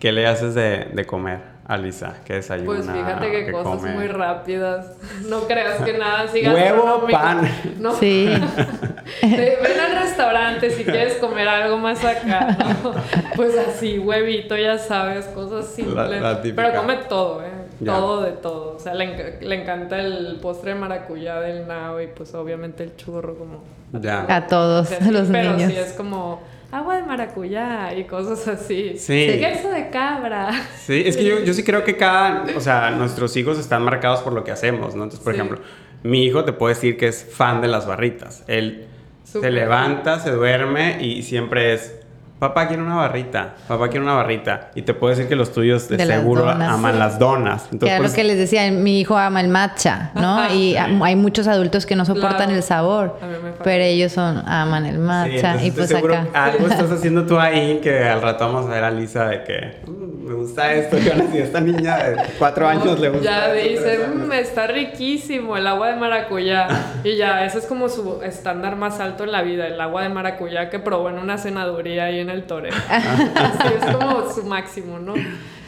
¿qué 0.00 0.10
le 0.12 0.26
haces 0.26 0.54
de, 0.54 0.88
de 0.92 1.04
comer? 1.06 1.53
Alisa, 1.66 2.16
¿qué 2.26 2.34
desayuna? 2.34 2.66
Pues 2.66 2.86
fíjate 2.90 3.30
que, 3.30 3.46
¿Qué 3.46 3.52
cosas 3.52 3.76
come? 3.78 3.92
muy 3.94 4.06
rápidas. 4.08 4.86
No 5.28 5.40
creas 5.46 5.80
que 5.82 5.96
nada 5.96 6.28
siga 6.28 6.52
Huevo, 6.52 7.06
pan. 7.10 7.48
No. 7.78 7.94
Sí. 7.94 8.26
Ven 9.22 9.80
al 9.80 10.02
restaurante 10.02 10.70
si 10.70 10.84
quieres 10.84 11.14
comer 11.14 11.48
algo 11.48 11.78
más 11.78 12.04
acá, 12.04 12.56
¿no? 12.82 12.92
Pues 13.36 13.56
así, 13.56 13.98
huevito, 13.98 14.56
ya 14.56 14.78
sabes, 14.78 15.26
cosas 15.26 15.66
simples. 15.66 16.20
la. 16.20 16.42
Pero 16.42 16.74
come 16.74 16.96
todo, 17.08 17.42
¿eh? 17.42 17.48
Ya. 17.80 17.92
Todo 17.94 18.22
de 18.22 18.32
todo. 18.32 18.76
O 18.76 18.78
sea, 18.78 18.94
le, 18.94 19.06
enc- 19.16 19.40
le 19.40 19.62
encanta 19.62 19.98
el 19.98 20.38
postre 20.40 20.74
de 20.74 20.80
maracuyá 20.80 21.40
del 21.40 21.66
nao 21.66 22.00
y 22.00 22.06
pues 22.08 22.32
obviamente 22.34 22.84
el 22.84 22.94
churro 22.96 23.36
como... 23.36 23.64
Ya. 23.92 24.26
A 24.28 24.46
todos 24.46 24.90
los 25.10 25.28
pero 25.28 25.52
niños. 25.52 25.72
sí 25.72 25.78
es 25.78 25.92
como 25.92 26.40
agua 26.74 26.96
de 26.96 27.02
maracuyá 27.04 27.94
y 27.96 28.04
cosas 28.04 28.46
así. 28.48 28.98
Sí. 28.98 29.26
Queso 29.40 29.70
de 29.70 29.90
cabra. 29.90 30.50
Sí, 30.84 31.02
es 31.06 31.16
que 31.16 31.24
yo, 31.24 31.40
yo 31.40 31.54
sí 31.54 31.62
creo 31.62 31.84
que 31.84 31.96
cada, 31.96 32.44
o 32.56 32.60
sea, 32.60 32.90
nuestros 32.90 33.36
hijos 33.36 33.58
están 33.58 33.82
marcados 33.82 34.20
por 34.20 34.32
lo 34.32 34.42
que 34.44 34.50
hacemos, 34.50 34.94
¿no? 34.94 35.04
Entonces, 35.04 35.20
por 35.20 35.32
Sí. 35.34 35.40
ejemplo, 35.40 35.60
mi 36.02 36.24
hijo 36.24 36.44
te 36.44 36.52
puede 36.52 36.74
decir 36.74 36.96
que 36.96 37.06
es 37.08 37.24
fan 37.32 37.60
de 37.60 37.68
las 37.68 37.86
barritas. 37.86 38.44
Él 38.48 38.86
se 39.22 39.50
levanta, 39.50 40.18
se 40.20 40.30
duerme 40.30 40.98
y 41.00 41.22
siempre 41.22 41.74
es, 41.74 42.00
papá 42.48 42.68
quiere 42.68 42.82
una 42.82 42.96
barrita, 42.96 43.54
papá 43.66 43.88
quiere 43.88 44.04
una 44.04 44.14
barrita. 44.14 44.70
Y 44.74 44.82
te 44.82 44.92
puedo 44.94 45.10
decir 45.14 45.28
que 45.28 45.36
los 45.36 45.52
tuyos 45.52 45.88
de, 45.88 45.96
De 45.96 46.04
las 46.04 46.18
seguro 46.18 46.42
donas. 46.42 46.72
aman 46.72 46.92
Sí. 46.92 46.98
las 46.98 47.18
donas. 47.18 47.62
Que 47.62 47.68
Entonces, 47.72 47.88
era 47.90 47.98
pues, 47.98 48.10
lo 48.12 48.16
que 48.16 48.24
les 48.24 48.38
decía, 48.38 48.70
mi 48.70 49.00
hijo 49.00 49.16
ama 49.16 49.40
el 49.40 49.48
matcha, 49.48 50.10
¿no? 50.14 50.38
Ajá. 50.40 50.52
y 50.54 50.76
hay 50.76 51.16
muchos 51.16 51.46
adultos 51.46 51.86
que 51.86 51.96
no 51.96 52.04
soportan 52.04 52.36
Claro. 52.36 52.52
el 52.54 52.62
sabor, 52.62 53.18
pero 53.62 53.82
ellos 53.84 54.12
son 54.12 54.42
aman 54.46 54.84
el 54.86 54.94
sí, 54.96 55.00
matcha 55.00 55.34
entonces 55.52 55.66
y 55.66 55.70
pues 55.70 55.88
seguro 55.88 56.14
acá. 56.16 56.44
algo 56.44 56.66
estás 56.66 56.90
haciendo 56.92 57.24
tú 57.26 57.38
ahí 57.38 57.80
que 57.82 58.04
al 58.04 58.20
rato 58.22 58.46
vamos 58.52 58.66
a 58.70 58.74
ver 58.74 58.84
a 58.84 58.90
Lisa 58.90 59.28
de 59.28 59.42
que 59.44 59.80
"Mm, 59.86 60.28
me 60.28 60.34
gusta 60.34 60.72
esto. 60.72 60.96
Y 60.98 61.08
ahora 61.08 61.24
sí, 61.30 61.38
esta 61.38 61.60
niña 61.60 61.96
de 61.98 62.16
cuatro 62.38 62.66
años 62.68 62.98
le 62.98 63.08
gusta 63.10 63.24
Ya 63.24 63.52
dice, 63.52 63.82
tres 63.82 64.00
años". 64.08 64.26
"Mm, 64.28 64.32
está 64.32 64.66
riquísimo 64.66 65.56
el 65.56 65.66
agua 65.66 65.88
de 65.88 65.96
maracuyá. 65.96 66.66
Y 67.04 67.16
ya, 67.16 67.44
ese 67.44 67.58
es 67.58 67.66
como 67.66 67.88
su 67.88 68.20
estándar 68.22 68.76
más 68.76 69.00
alto 69.00 69.24
en 69.24 69.32
la 69.32 69.42
vida, 69.42 69.66
el 69.66 69.80
agua 69.80 70.02
de 70.02 70.08
maracuyá 70.08 70.70
que 70.70 70.78
probó 70.78 71.08
en 71.10 71.18
una 71.18 71.38
cenaduría 71.38 72.04
ahí 72.04 72.20
en 72.20 72.30
el 72.34 72.44
toreo. 72.44 72.72
Así 72.90 73.68
es 73.80 73.96
como 73.96 74.30
su 74.30 74.44
máximo, 74.44 74.98
¿no? 74.98 75.14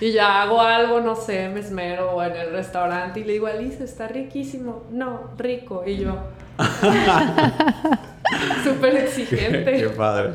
Y 0.01 0.13
ya 0.13 0.43
hago 0.43 0.61
algo, 0.61 1.01
no 1.01 1.17
sé, 1.17 1.49
me 1.49 1.61
esmero 1.61 2.11
o 2.13 2.23
en 2.23 2.37
el 2.37 2.51
restaurante 2.53 3.21
y 3.21 3.25
le 3.25 3.33
digo, 3.35 3.47
Alice, 3.47 3.83
está 3.83 4.07
riquísimo. 4.09 4.83
No, 4.91 5.31
rico. 5.39 5.85
Y 5.87 5.97
yo, 5.97 6.17
súper 8.65 8.93
Qué 8.93 8.99
exigente. 9.05 9.89
padre. 9.97 10.31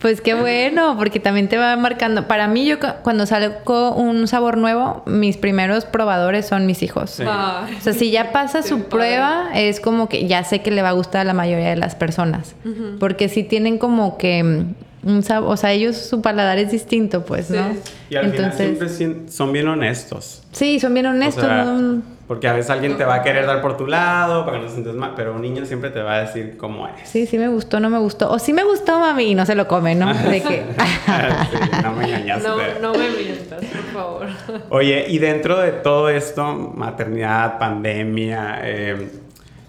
Pues 0.00 0.20
qué 0.20 0.34
bueno, 0.34 0.96
porque 0.98 1.20
también 1.20 1.48
te 1.48 1.56
va 1.58 1.76
marcando. 1.76 2.26
Para 2.26 2.48
mí, 2.48 2.64
yo 2.66 2.80
cu- 2.80 2.88
cuando 3.04 3.24
salgo 3.24 3.92
un 3.94 4.26
sabor 4.26 4.56
nuevo, 4.56 5.04
mis 5.06 5.36
primeros 5.36 5.84
probadores 5.84 6.46
son 6.48 6.66
mis 6.66 6.82
hijos. 6.82 7.10
Sí. 7.10 7.24
Ay, 7.24 7.76
O 7.78 7.80
sea, 7.80 7.92
si 7.92 8.10
ya 8.10 8.32
pasa 8.32 8.62
qué 8.62 8.68
su 8.68 8.78
padre. 8.78 8.88
prueba, 8.90 9.50
es 9.54 9.78
como 9.78 10.08
que 10.08 10.26
ya 10.26 10.42
sé 10.42 10.60
que 10.60 10.72
le 10.72 10.82
va 10.82 10.88
a 10.88 10.92
gustar 10.92 11.20
a 11.20 11.24
la 11.24 11.34
mayoría 11.34 11.68
de 11.70 11.76
las 11.76 11.94
personas. 11.94 12.56
Porque 12.98 13.28
si 13.28 13.44
tienen 13.44 13.78
como 13.78 14.18
que 14.18 14.42
mm, 14.42 14.74
un 15.04 15.22
sabor, 15.22 15.52
o 15.52 15.56
sea, 15.56 15.72
ellos 15.72 15.96
su 15.96 16.20
paladar 16.22 16.58
es 16.58 16.70
distinto, 16.70 17.24
pues, 17.24 17.46
Sí. 17.46 17.54
¿no? 17.54 17.74
Y 18.10 18.16
al 18.16 18.30
final 18.30 18.52
siempre 18.52 18.88
son 19.28 19.52
bien 19.52 19.68
honestos. 19.68 20.42
sí, 20.52 20.78
son 20.80 20.94
bien 20.94 21.06
honestos. 21.06 21.44
O 21.44 21.46
sea, 21.46 21.64
¿no? 21.64 22.02
Porque 22.28 22.48
a 22.48 22.52
veces 22.54 22.70
alguien 22.70 22.96
te 22.96 23.04
va 23.04 23.16
a 23.16 23.22
querer 23.22 23.44
dar 23.46 23.60
por 23.60 23.76
tu 23.76 23.86
lado 23.86 24.46
para 24.46 24.56
que 24.56 24.62
no 24.62 24.68
te 24.68 24.72
sientas 24.74 24.94
mal, 24.94 25.12
pero 25.14 25.34
un 25.34 25.42
niño 25.42 25.66
siempre 25.66 25.90
te 25.90 26.00
va 26.00 26.14
a 26.14 26.20
decir 26.22 26.56
cómo 26.56 26.86
es. 26.88 27.06
Sí, 27.06 27.26
sí 27.26 27.36
me 27.36 27.48
gustó, 27.48 27.78
no 27.78 27.90
me 27.90 27.98
gustó. 27.98 28.30
O 28.30 28.38
sí 28.38 28.54
me 28.54 28.64
gustó, 28.64 28.98
mami, 29.00 29.24
y 29.24 29.34
no 29.34 29.44
se 29.44 29.54
lo 29.54 29.68
come, 29.68 29.94
¿no? 29.94 30.14
De 30.14 30.40
que... 30.40 30.62
Sí, 31.04 31.58
no 31.82 31.92
me 31.92 32.04
engañaste. 32.04 32.48
No, 32.48 32.56
no 32.80 32.98
me 32.98 33.10
mientas, 33.10 33.62
por 33.64 33.82
favor. 33.92 34.26
Oye, 34.70 35.04
y 35.08 35.18
dentro 35.18 35.58
de 35.58 35.72
todo 35.72 36.08
esto, 36.08 36.54
maternidad, 36.74 37.58
pandemia, 37.58 38.60
eh, 38.62 39.08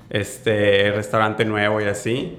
este 0.10 0.92
restaurante 0.92 1.44
nuevo 1.44 1.82
y 1.82 1.86
así, 1.86 2.38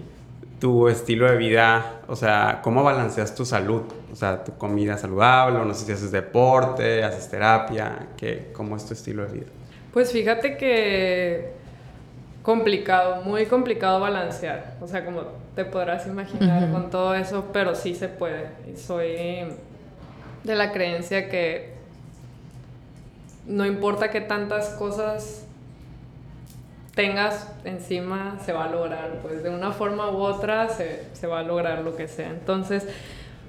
tu 0.65 0.89
estilo 0.89 1.31
de 1.31 1.37
vida, 1.37 2.01
o 2.09 2.17
sea, 2.17 2.61
¿cómo 2.63 2.83
balanceas 2.83 3.35
tu 3.35 3.45
salud? 3.45 3.83
O 4.11 4.17
sea, 4.17 4.43
tu 4.45 4.57
comida 4.57 4.97
saludable, 4.97 5.59
o 5.59 5.65
no 5.67 5.75
sé 5.75 5.85
si 5.85 5.93
haces 5.93 6.11
deporte, 6.11 7.05
haces 7.05 7.29
terapia, 7.29 8.07
¿qué, 8.17 8.51
¿cómo 8.55 8.75
es 8.75 8.87
tu 8.87 8.95
estilo 8.95 9.27
de 9.27 9.33
vida? 9.35 9.47
Pues 9.93 10.11
fíjate 10.11 10.57
que 10.57 11.53
complicado, 12.43 13.21
muy 13.25 13.45
complicado 13.45 14.01
balancear. 14.01 14.77
O 14.81 14.89
sea, 14.89 15.05
como 15.05 15.25
te 15.55 15.67
podrás 15.67 16.07
imaginar 16.07 16.73
con 16.73 16.89
todo 16.89 17.15
eso, 17.15 17.51
pero 17.53 17.75
sí 17.75 17.95
se 17.95 18.09
puede. 18.09 18.47
Y 18.73 18.79
soy 18.79 19.45
de 20.45 20.55
la 20.55 20.73
creencia 20.73 21.29
que 21.29 21.75
no 23.45 23.67
importa 23.67 24.11
que 24.11 24.23
tantas 24.23 24.71
cosas 24.71 25.44
tengas 26.95 27.51
encima, 27.65 28.39
se 28.45 28.53
va 28.53 28.65
a 28.65 28.69
lograr. 28.71 29.21
Pues 29.23 29.43
de 29.43 29.51
una 29.51 29.73
forma 29.73 30.11
u 30.11 30.19
otra 30.19 30.69
se, 30.69 31.05
se 31.13 31.27
va 31.27 31.41
a 31.41 31.43
lograr 31.43 31.83
lo 31.83 31.97
que 31.97 32.09
sea. 32.09 32.31
Entonces, 32.31 32.87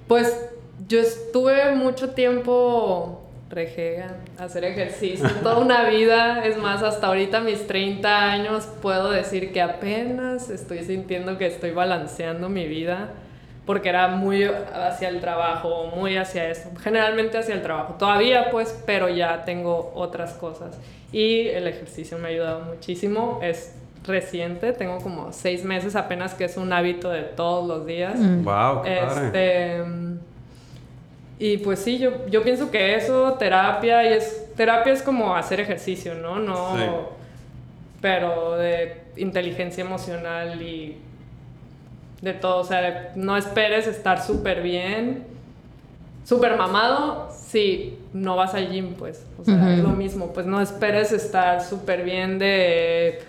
pues 0.07 0.49
yo 0.87 0.99
estuve 0.99 1.75
mucho 1.75 2.09
tiempo 2.11 3.21
rejega, 3.49 4.17
hacer 4.37 4.65
ejercicio, 4.65 5.29
toda 5.43 5.59
una 5.59 5.87
vida, 5.89 6.45
es 6.45 6.57
más, 6.57 6.83
hasta 6.83 7.07
ahorita 7.07 7.41
mis 7.41 7.67
30 7.67 8.31
años 8.31 8.67
puedo 8.81 9.11
decir 9.11 9.53
que 9.53 9.61
apenas 9.61 10.49
estoy 10.49 10.83
sintiendo 10.83 11.37
que 11.37 11.45
estoy 11.45 11.71
balanceando 11.71 12.49
mi 12.49 12.67
vida, 12.67 13.11
porque 13.66 13.89
era 13.89 14.07
muy 14.09 14.43
hacia 14.43 15.09
el 15.09 15.20
trabajo, 15.22 15.91
muy 15.95 16.18
hacia 16.18 16.49
eso, 16.49 16.70
generalmente 16.84 17.38
hacia 17.38 17.55
el 17.55 17.61
trabajo, 17.61 17.95
todavía 17.97 18.49
pues, 18.51 18.80
pero 18.86 19.09
ya 19.09 19.43
tengo 19.45 19.91
otras 19.95 20.34
cosas. 20.34 20.78
Y 21.11 21.47
el 21.47 21.68
ejercicio 21.68 22.18
me 22.18 22.28
ha 22.28 22.32
ayudado 22.32 22.59
muchísimo, 22.61 23.39
es 23.41 23.74
reciente, 24.05 24.72
tengo 24.74 24.99
como 24.99 25.34
seis 25.34 25.63
meses 25.63 25.95
apenas 25.95 26.34
que 26.36 26.45
es 26.45 26.57
un 26.57 26.72
hábito 26.74 27.09
de 27.09 27.22
todos 27.24 27.68
los 27.68 27.86
días. 27.88 28.13
¡Wow! 28.20 28.84
¡Qué 28.84 28.97
padre! 29.01 29.26
Este, 29.26 29.84
y 31.39 31.57
pues 31.57 31.80
sí, 31.80 31.97
yo, 31.97 32.28
yo 32.28 32.43
pienso 32.43 32.72
que 32.72 32.95
eso, 32.95 33.34
terapia, 33.34 34.03
y 34.09 34.13
es, 34.13 34.53
terapia 34.55 34.93
es 34.93 35.01
como 35.01 35.36
hacer 35.36 35.59
ejercicio, 35.59 36.13
¿no? 36.16 36.39
No, 36.39 36.78
Sí. 36.78 36.84
pero 38.01 38.57
de 38.57 39.01
inteligencia 39.18 39.84
emocional 39.84 40.61
y 40.61 40.97
de 42.22 42.34
todo, 42.34 42.57
o 42.59 42.63
sea, 42.63 43.11
no 43.16 43.38
esperes 43.38 43.88
estar 43.88 44.24
súper 44.24 44.61
bien, 44.61 45.24
súper 46.24 46.57
mamado, 46.57 47.30
si 47.32 47.99
no 48.13 48.36
vas 48.36 48.53
al 48.55 48.70
gym, 48.70 48.93
pues, 48.95 49.26
o 49.39 49.43
sea, 49.43 49.74
es 49.74 49.80
lo 49.80 49.89
mismo, 49.89 50.34
pues 50.34 50.45
no 50.45 50.59
esperes 50.61 51.11
estar 51.11 51.63
súper 51.63 52.03
bien 52.03 52.39
de 52.39 53.20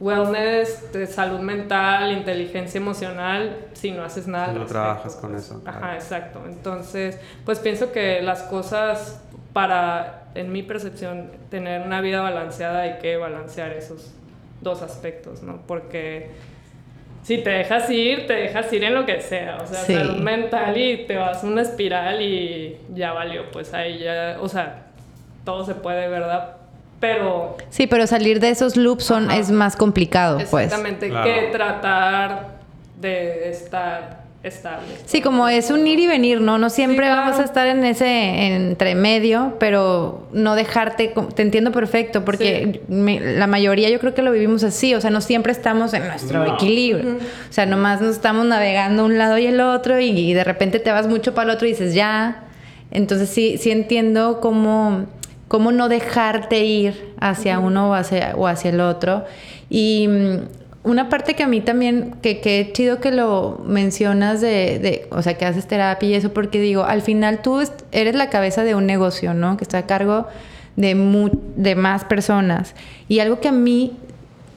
wellness, 0.00 0.92
de 0.92 1.06
salud 1.06 1.40
mental, 1.40 2.12
inteligencia 2.12 2.78
emocional, 2.78 3.56
si 3.72 3.92
no 3.92 4.02
haces 4.04 4.26
nada. 4.26 4.46
al 4.46 4.54
No 4.54 4.60
respecto, 4.60 4.80
trabajas 4.82 5.16
con 5.16 5.30
pues. 5.32 5.44
eso, 5.44 5.62
Ajá, 5.64 5.78
claro. 5.78 5.94
exacto. 5.94 6.42
Entonces, 6.46 7.18
pues 7.44 7.58
pienso 7.60 7.92
que 7.92 8.20
las 8.20 8.42
cosas 8.42 9.20
para, 9.52 10.24
en 10.34 10.52
mi 10.52 10.62
percepción, 10.62 11.30
tener 11.48 11.82
una 11.86 12.00
vida 12.00 12.20
balanceada 12.20 12.82
hay 12.82 12.98
que 12.98 13.16
balancear 13.16 13.72
esos 13.72 14.10
dos 14.60 14.82
aspectos, 14.82 15.42
¿no? 15.42 15.60
Porque 15.66 16.32
si 17.24 17.38
te 17.38 17.50
dejas 17.50 17.90
ir, 17.90 18.26
te 18.28 18.34
dejas 18.34 18.72
ir 18.72 18.84
en 18.84 18.94
lo 18.94 19.04
que 19.04 19.20
sea, 19.20 19.58
o 19.60 19.66
sea, 19.66 19.80
Sí. 19.80 19.94
salud 19.94 20.18
mental 20.18 20.76
y 20.78 21.06
te 21.06 21.16
vas 21.16 21.42
a 21.42 21.46
una 21.46 21.62
espiral 21.62 22.22
y 22.22 22.76
ya 22.94 23.12
valió, 23.12 23.50
pues 23.50 23.74
ahí 23.74 23.98
ya, 23.98 24.36
o 24.40 24.48
sea, 24.48 24.82
todo 25.44 25.64
se 25.64 25.74
puede, 25.74 26.06
¿verdad? 26.08 26.50
Pero 27.00 27.56
Sí, 27.70 27.86
pero 27.86 28.06
salir 28.06 28.40
de 28.40 28.50
esos 28.50 28.76
loops 28.76 29.04
son, 29.04 29.30
Ajá. 29.30 29.38
es 29.40 29.50
más 29.50 29.74
complicado, 29.74 30.38
pues. 30.50 30.66
exactamente 30.66 31.08
Claro. 31.08 31.24
que 31.24 31.48
tratar 31.50 32.46
de 33.00 33.48
estar 33.50 34.23
estable. 34.44 34.86
Sí, 35.06 35.20
como 35.20 35.48
es 35.48 35.70
un 35.70 35.86
ir 35.86 35.98
y 36.00 36.06
venir, 36.06 36.40
¿no? 36.40 36.58
No 36.58 36.70
siempre 36.70 37.06
Sí, 37.06 37.10
claro. 37.12 37.22
vamos 37.22 37.40
a 37.40 37.44
estar 37.44 37.66
en 37.66 37.84
ese 37.84 38.06
entre 38.54 38.94
medio, 38.94 39.56
pero 39.58 40.26
no 40.32 40.54
dejarte, 40.54 41.12
te 41.34 41.42
entiendo 41.42 41.72
perfecto, 41.72 42.24
porque 42.24 42.80
me- 42.88 43.20
la 43.36 43.46
mayoría 43.46 43.88
yo 43.90 43.98
creo 44.00 44.14
que 44.14 44.22
lo 44.22 44.32
vivimos 44.32 44.62
así, 44.64 44.94
o 44.94 45.00
sea, 45.00 45.10
no 45.10 45.20
siempre 45.20 45.52
estamos 45.52 45.94
en 45.94 46.06
nuestro 46.06 46.44
No. 46.44 46.54
equilibrio, 46.54 47.16
o 47.16 47.52
sea, 47.52 47.66
nomás 47.66 48.00
nos 48.00 48.10
estamos 48.16 48.44
navegando 48.46 49.04
un 49.04 49.16
lado 49.18 49.38
y 49.38 49.46
el 49.46 49.60
otro 49.60 49.98
y, 49.98 50.08
y 50.10 50.34
de 50.34 50.44
repente 50.44 50.78
te 50.78 50.90
vas 50.92 51.06
mucho 51.08 51.34
para 51.34 51.50
el 51.50 51.56
otro 51.56 51.66
y 51.66 51.70
dices, 51.70 51.94
ya, 51.94 52.44
entonces 52.90 53.28
sí, 53.30 53.56
sí 53.58 53.70
entiendo 53.70 54.40
cómo, 54.40 55.06
cómo 55.48 55.72
no 55.72 55.88
dejarte 55.88 56.64
ir 56.64 57.14
hacia 57.20 57.58
uno 57.58 57.90
o 57.90 57.94
hacia, 57.94 58.34
o 58.36 58.46
hacia 58.46 58.70
el 58.70 58.80
otro. 58.80 59.24
Y 59.70 60.06
mm, 60.08 60.38
una 60.84 61.08
parte 61.08 61.34
que 61.34 61.42
a 61.42 61.48
mí 61.48 61.60
también, 61.60 62.14
que, 62.22 62.40
que 62.40 62.70
chido 62.72 63.00
que 63.00 63.10
lo 63.10 63.60
mencionas 63.66 64.40
de, 64.40 64.78
de, 64.78 65.06
o 65.10 65.22
sea, 65.22 65.36
que 65.36 65.44
haces 65.46 65.66
terapia 65.66 66.08
y 66.10 66.14
eso, 66.14 66.32
porque 66.32 66.60
digo, 66.60 66.84
al 66.84 67.02
final 67.02 67.40
tú 67.42 67.60
eres 67.90 68.14
la 68.14 68.30
cabeza 68.30 68.62
de 68.64 68.74
un 68.74 68.86
negocio, 68.86 69.34
¿no? 69.34 69.56
Que 69.56 69.64
está 69.64 69.78
a 69.78 69.86
cargo 69.86 70.26
de, 70.76 70.94
mu- 70.94 71.30
de 71.56 71.74
más 71.74 72.04
personas. 72.04 72.74
Y 73.08 73.20
algo 73.20 73.40
que 73.40 73.48
a 73.48 73.52
mí 73.52 73.96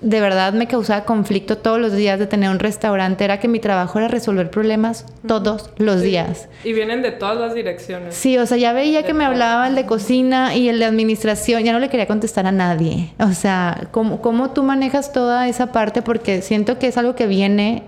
de 0.02 0.22
verdad 0.22 0.54
me 0.54 0.68
causaba 0.68 1.06
conflicto 1.06 1.58
todos 1.58 1.80
los 1.80 1.94
días 1.94 2.20
de 2.20 2.28
tener 2.28 2.52
un 2.52 2.60
restaurante 2.60 3.24
era 3.24 3.40
que 3.40 3.48
mi 3.48 3.60
trabajo 3.60 3.98
era 3.98 4.08
resolver 4.08 4.52
problemas 4.52 5.06
todos 5.28 5.72
los 5.78 6.02
días. 6.02 6.50
Y 6.64 6.74
vienen 6.74 7.02
de 7.02 7.12
todas 7.12 7.38
las 7.38 7.56
direcciones. 7.56 8.14
Sí, 8.14 8.38
o 8.38 8.46
sea, 8.46 8.58
ya 8.58 8.74
veía 8.74 9.04
que 9.04 9.14
me 9.14 9.26
hablaba 9.26 9.68
el 9.68 9.76
de 9.76 9.86
cocina 9.86 10.56
y 10.56 10.70
el 10.70 10.80
de 10.80 10.86
administración, 10.86 11.64
ya 11.64 11.74
no 11.74 11.80
le 11.80 11.90
quería 11.90 12.06
contestar 12.06 12.46
a 12.46 12.52
nadie. 12.52 13.14
O 13.20 13.32
sea, 13.32 13.88
¿cómo, 13.92 14.22
cómo 14.22 14.52
tú 14.52 14.62
manejas 14.62 15.12
toda 15.12 15.48
esa 15.48 15.72
parte? 15.72 16.04
Porque 16.04 16.42
siento 16.44 16.78
que 16.78 16.88
es 16.88 16.98
algo 16.98 17.16
que 17.16 17.26
viene 17.26 17.84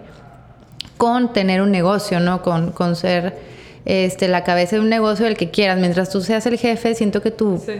con 0.97 1.31
tener 1.31 1.61
un 1.61 1.71
negocio, 1.71 2.19
¿no? 2.19 2.41
Con, 2.41 2.71
con 2.71 2.95
ser 2.95 3.37
este, 3.85 4.27
la 4.27 4.43
cabeza 4.43 4.77
de 4.77 4.81
un 4.81 4.89
negocio 4.89 5.25
del 5.25 5.37
que 5.37 5.51
quieras. 5.51 5.79
Mientras 5.79 6.09
tú 6.09 6.21
seas 6.21 6.45
el 6.47 6.57
jefe, 6.57 6.95
siento 6.95 7.21
que 7.21 7.29
tú... 7.31 7.61
Sí. 7.63 7.73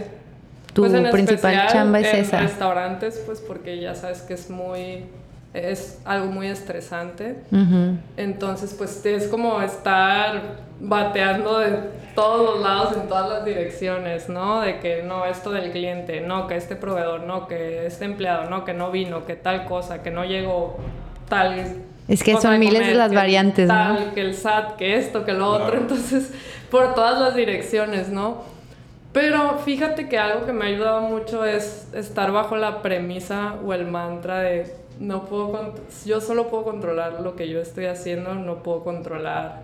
Tu 0.80 0.86
Pues 0.86 0.93
en 0.93 1.11
principal 1.11 1.53
especial 1.53 1.67
chamba 1.67 1.99
es 1.99 2.13
en 2.13 2.19
esa. 2.21 2.39
restaurantes, 2.39 3.21
pues 3.25 3.41
porque 3.41 3.80
ya 3.82 3.95
sabes 3.95 4.21
que 4.21 4.34
es 4.34 4.49
muy... 4.49 5.05
Es 5.53 5.99
algo 6.05 6.27
muy 6.27 6.47
estresante. 6.47 7.36
Ujú. 7.51 7.97
Entonces, 8.17 8.73
pues 8.77 9.03
es 9.05 9.27
como 9.27 9.61
estar 9.61 10.41
bateando 10.80 11.59
de 11.59 11.71
todos 12.15 12.55
los 12.55 12.63
lados, 12.63 12.95
en 12.95 13.09
todas 13.09 13.30
las 13.30 13.45
direcciones, 13.45 14.30
¿no? 14.30 14.61
De 14.61 14.80
que 14.80 15.03
no, 15.03 15.25
esto 15.25 15.51
del 15.51 15.71
cliente, 15.71 16.21
no, 16.21 16.47
que 16.47 16.55
este 16.55 16.75
proveedor, 16.75 17.21
no, 17.23 17.47
que 17.47 17.86
este 17.88 18.05
empleado, 18.05 18.49
no, 18.49 18.63
que 18.63 18.73
no 18.73 18.91
vino, 18.91 19.25
que 19.25 19.36
tal 19.36 19.65
cosa, 19.65 20.01
que 20.03 20.11
no 20.11 20.23
llegó 20.23 20.77
tal. 21.27 21.55
Es 22.07 22.23
que 22.23 22.38
son 22.38 22.57
miles 22.59 22.88
de 22.88 22.93
las 22.93 23.13
variantes, 23.13 23.67
¿no? 23.67 23.73
tal, 23.73 24.13
Que 24.13 24.21
el 24.21 24.36
SAT, 24.36 24.77
que 24.77 24.95
esto, 24.97 25.25
que 25.25 25.34
lo 25.34 25.47
otro. 25.49 25.65
Claro. 25.65 25.82
Entonces, 25.82 26.32
por 26.71 26.93
todas 26.93 27.19
las 27.19 27.36
direcciones, 27.36 28.09
¿no? 28.09 28.59
Pero 29.12 29.57
fíjate 29.60 30.07
que 30.07 30.20
algo 30.20 30.45
que 30.45 30.53
me 30.53 30.66
ha 30.66 30.68
ayudado 30.68 31.01
mucho 31.01 31.43
es 31.43 31.88
estar 31.93 32.32
bajo 32.32 32.57
la 32.57 32.82
premisa 32.82 33.55
o 33.66 33.74
el 33.74 33.88
mantra 33.88 34.39
de 34.39 34.72
no 34.99 35.26
puedo 35.26 35.74
yo 36.05 36.22
solo 36.22 36.49
puedo 36.49 36.66
controlar 36.66 37.22
lo 37.22 37.36
que 37.36 37.47
yo 37.47 37.62
estoy 37.62 37.86
haciendo, 37.86 38.36
no 38.36 38.62
puedo 38.62 38.84
controlar 38.84 39.62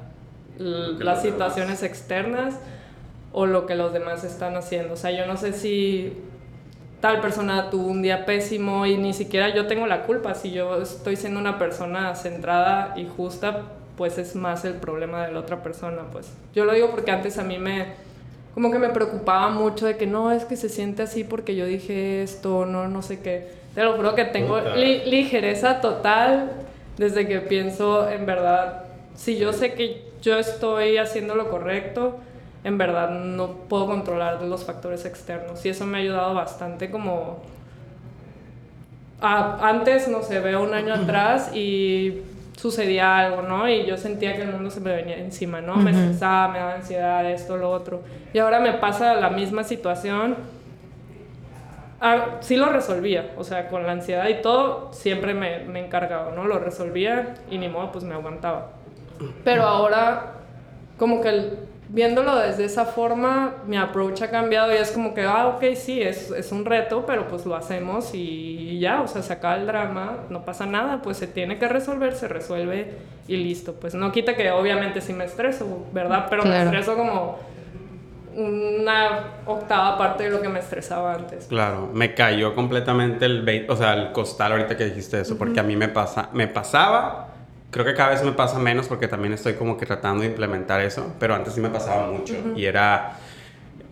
las 0.57 1.21
situaciones 1.21 1.83
externas 1.83 2.55
o 3.33 3.45
lo 3.45 3.65
que 3.65 3.75
los 3.75 3.91
demás 3.91 4.23
están 4.23 4.55
haciendo. 4.55 4.93
O 4.93 4.97
sea, 4.97 5.11
yo 5.11 5.25
no 5.25 5.35
sé 5.35 5.51
si 5.51 6.13
tal 7.01 7.19
persona 7.19 7.69
tuvo 7.69 7.87
un 7.87 8.01
día 8.01 8.25
pésimo 8.25 8.85
y 8.85 8.97
ni 8.97 9.13
siquiera 9.13 9.53
yo 9.53 9.67
tengo 9.67 9.85
la 9.87 10.03
culpa. 10.03 10.33
Si 10.33 10.51
yo 10.51 10.81
estoy 10.81 11.17
siendo 11.17 11.39
una 11.39 11.59
persona 11.59 12.15
centrada 12.15 12.93
y 12.95 13.05
justa, 13.05 13.63
pues 13.97 14.17
es 14.17 14.35
más 14.35 14.63
el 14.63 14.75
problema 14.75 15.25
de 15.25 15.33
la 15.33 15.39
otra 15.39 15.61
persona. 15.61 16.03
Pues 16.13 16.31
yo 16.53 16.63
lo 16.63 16.73
digo 16.73 16.91
porque 16.91 17.11
antes 17.11 17.37
a 17.37 17.43
mí 17.43 17.57
me 17.57 18.04
como 18.55 18.71
que 18.71 18.79
me 18.79 18.89
preocupaba 18.89 19.49
mucho 19.49 19.85
de 19.85 19.97
que 19.97 20.07
no 20.07 20.31
es 20.31 20.45
que 20.45 20.55
se 20.55 20.69
siente 20.69 21.03
así 21.03 21.23
porque 21.23 21.55
yo 21.55 21.65
dije 21.65 22.23
esto, 22.23 22.65
no, 22.65 22.87
no 22.87 23.01
sé 23.03 23.19
qué. 23.19 23.49
Te 23.75 23.83
lo 23.83 23.95
juro 23.97 24.15
que 24.15 24.25
tengo 24.25 24.57
li- 24.77 25.03
ligereza 25.05 25.81
total 25.81 26.51
desde 26.97 27.27
que 27.27 27.41
pienso 27.41 28.09
en 28.09 28.25
verdad, 28.25 28.83
si 29.13 29.37
yo 29.37 29.51
sé 29.53 29.73
que 29.73 30.03
yo 30.21 30.39
estoy 30.39 30.97
haciendo 30.97 31.35
lo 31.35 31.49
correcto, 31.51 32.15
en 32.63 32.77
verdad 32.79 33.09
no 33.11 33.51
puedo 33.69 33.85
controlar 33.85 34.41
los 34.41 34.63
factores 34.63 35.05
externos. 35.05 35.63
Y 35.65 35.69
eso 35.69 35.85
me 35.85 35.97
ha 35.97 36.01
ayudado 36.01 36.33
bastante 36.33 36.89
como 36.89 37.39
a- 39.21 39.67
antes, 39.69 40.07
no 40.07 40.23
sé, 40.23 40.39
veo 40.39 40.63
un 40.63 40.73
año 40.73 40.93
atrás 41.03 41.51
y 41.53 42.21
sucedía 42.57 43.17
algo, 43.19 43.41
¿no? 43.41 43.67
Y 43.69 43.85
yo 43.85 43.97
sentía 43.97 44.35
que 44.35 44.43
el 44.43 44.51
mundo 44.51 44.69
se 44.69 44.79
me 44.79 44.95
venía 44.95 45.17
encima, 45.17 45.61
¿no? 45.61 45.75
Me 45.75 45.91
estresaba, 45.91 46.47
me 46.49 46.59
daba 46.59 46.73
ansiedad, 46.75 47.29
esto, 47.29 47.57
lo 47.57 47.69
otro. 47.71 48.01
Y 48.33 48.39
ahora 48.39 48.59
me 48.59 48.73
pasa 48.73 49.15
la 49.15 49.29
misma 49.29 49.63
situación. 49.63 50.35
Ah, 52.01 52.37
sí 52.41 52.57
lo 52.57 52.67
resolvía, 52.69 53.31
o 53.37 53.43
sea, 53.43 53.67
con 53.69 53.85
la 53.85 53.93
ansiedad 53.93 54.27
y 54.27 54.41
todo, 54.41 54.91
siempre 54.93 55.33
me, 55.33 55.59
me 55.59 55.79
he 55.79 55.85
encargado, 55.85 56.31
¿no? 56.31 56.45
Lo 56.45 56.59
resolvía 56.59 57.35
y 57.49 57.57
ni 57.57 57.67
modo, 57.69 57.91
pues 57.91 58.03
me 58.03 58.13
aguantaba. 58.13 58.71
Pero 59.43 59.63
ahora, 59.63 60.33
como 60.97 61.21
que 61.21 61.29
el- 61.29 61.59
viéndolo 61.89 62.35
desde 62.37 62.65
esa 62.65 62.85
forma, 62.85 63.53
mi 63.67 63.77
approach 63.77 64.21
ha 64.23 64.29
cambiado 64.31 64.71
y 64.73 64.77
es 64.77 64.91
como 64.91 65.13
que, 65.13 65.23
ah, 65.23 65.47
ok, 65.47 65.63
sí, 65.75 66.01
es, 66.01 66.31
es 66.31 66.51
un 66.51 66.65
reto, 66.65 67.05
pero 67.05 67.27
pues 67.27 67.45
lo 67.45 67.55
hacemos 67.55 68.11
y 68.13 68.79
ya, 68.79 69.01
o 69.01 69.07
sea, 69.07 69.21
se 69.21 69.33
acaba 69.33 69.55
el 69.55 69.67
drama, 69.67 70.17
no 70.29 70.43
pasa 70.43 70.65
nada, 70.65 71.01
pues 71.01 71.17
se 71.17 71.27
tiene 71.27 71.57
que 71.59 71.67
resolver, 71.67 72.15
se 72.15 72.27
resuelve 72.27 72.93
y 73.27 73.37
listo. 73.37 73.73
Pues 73.73 73.93
no 73.95 74.11
quita 74.11 74.35
que 74.35 74.51
obviamente 74.51 75.01
sí 75.01 75.13
me 75.13 75.25
estreso, 75.25 75.85
¿verdad? 75.93 76.27
Pero 76.29 76.43
me 76.43 76.49
Claro. 76.49 76.65
estreso 76.69 76.95
como 76.95 77.37
una 78.35 79.23
octava 79.45 79.97
parte 79.97 80.25
de 80.25 80.29
lo 80.29 80.41
que 80.41 80.49
me 80.49 80.59
estresaba 80.59 81.13
antes. 81.13 81.45
Claro, 81.45 81.89
me 81.93 82.13
cayó 82.13 82.53
completamente 82.53 83.25
el 83.25 83.65
o 83.69 83.75
sea, 83.75 83.93
el 83.93 84.11
costal 84.11 84.51
ahorita 84.53 84.75
que 84.75 84.85
dijiste 84.85 85.21
eso, 85.21 85.37
porque 85.37 85.59
a 85.59 85.63
mí 85.63 85.75
me 85.75 85.87
pasa, 85.87 86.29
me 86.33 86.47
pasaba, 86.47 87.29
creo 87.75 87.85
que 87.85 87.93
cada 87.93 88.11
vez 88.11 88.23
me 88.23 88.31
pasa 88.31 88.57
menos 88.57 88.87
porque 88.87 89.09
también 89.09 89.33
estoy 89.33 89.55
como 89.55 89.75
que 89.75 89.85
tratando 89.85 90.21
de 90.21 90.27
implementar 90.27 90.79
eso, 90.79 91.13
pero 91.19 91.35
antes 91.35 91.55
sí 91.55 91.59
me 91.59 91.67
pasaba 91.67 92.09
mucho 92.09 92.33
y 92.55 92.63
era 92.63 93.17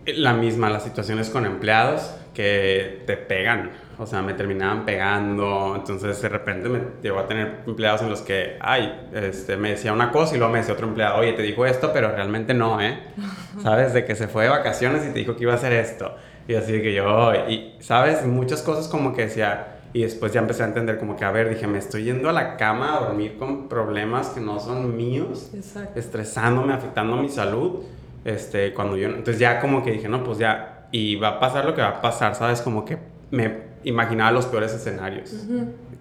la 0.06 0.32
misma, 0.32 0.70
las 0.70 0.84
situaciones 0.84 1.28
con 1.28 1.44
empleados 1.44 2.14
que 2.32 3.02
te 3.06 3.18
pegan, 3.18 3.72
o 3.98 4.06
sea, 4.06 4.22
me 4.22 4.32
terminaban 4.32 4.86
pegando, 4.86 5.74
entonces 5.76 6.22
de 6.22 6.28
repente 6.30 6.70
me 6.70 6.80
llegó 7.02 7.18
a 7.18 7.26
tener 7.26 7.58
empleados 7.66 8.00
en 8.00 8.08
los 8.08 8.22
que, 8.22 8.56
ay, 8.58 9.08
este, 9.12 9.58
me 9.58 9.72
decía 9.72 9.92
una 9.92 10.10
cosa 10.10 10.34
y 10.34 10.38
luego 10.38 10.50
me 10.50 10.60
decía 10.60 10.72
otro 10.72 10.88
empleado, 10.88 11.18
oye, 11.18 11.34
te 11.34 11.42
dijo 11.42 11.66
esto, 11.66 11.90
pero 11.92 12.10
realmente 12.10 12.54
no, 12.54 12.80
¿eh? 12.80 13.00
¿Sabes? 13.62 13.92
De 13.92 14.06
que 14.06 14.14
se 14.14 14.28
fue 14.28 14.44
de 14.44 14.48
vacaciones 14.48 15.04
y 15.04 15.12
te 15.12 15.18
dijo 15.18 15.36
que 15.36 15.42
iba 15.42 15.52
a 15.52 15.56
hacer 15.56 15.74
esto. 15.74 16.16
Y 16.48 16.54
así 16.54 16.72
de 16.72 16.80
que 16.80 16.94
yo, 16.94 17.34
y, 17.34 17.74
¿sabes? 17.80 18.24
Muchas 18.24 18.62
cosas 18.62 18.88
como 18.88 19.14
que 19.14 19.26
decía, 19.26 19.73
y 19.94 20.02
después 20.02 20.32
ya 20.32 20.40
empecé 20.40 20.64
a 20.64 20.66
entender 20.66 20.98
como 20.98 21.16
que, 21.16 21.24
a 21.24 21.30
ver, 21.30 21.48
dije, 21.48 21.68
me 21.68 21.78
estoy 21.78 22.02
yendo 22.02 22.28
a 22.28 22.32
la 22.32 22.56
cama 22.56 22.96
a 22.96 23.00
dormir 23.00 23.36
con 23.38 23.68
problemas 23.68 24.28
que 24.30 24.40
no 24.40 24.58
son 24.58 24.96
míos 24.96 25.50
Exacto. 25.54 25.98
estresándome, 25.98 26.74
afectando 26.74 27.16
mi 27.16 27.28
salud. 27.28 27.84
Este, 28.24 28.74
cuando 28.74 28.96
yo, 28.96 29.06
entonces 29.08 29.38
ya 29.38 29.60
como 29.60 29.84
que 29.84 29.92
dije, 29.92 30.08
no, 30.08 30.24
pues 30.24 30.38
ya, 30.38 30.88
y 30.90 31.14
va 31.14 31.28
a 31.28 31.40
pasar 31.40 31.64
lo 31.64 31.74
que 31.74 31.80
va 31.82 31.88
a 31.88 32.00
pasar, 32.00 32.34
¿sabes? 32.34 32.60
Como 32.60 32.84
que 32.84 32.98
me 33.30 33.74
imaginaba 33.84 34.32
los 34.32 34.46
peores 34.46 34.74
escenarios. 34.74 35.32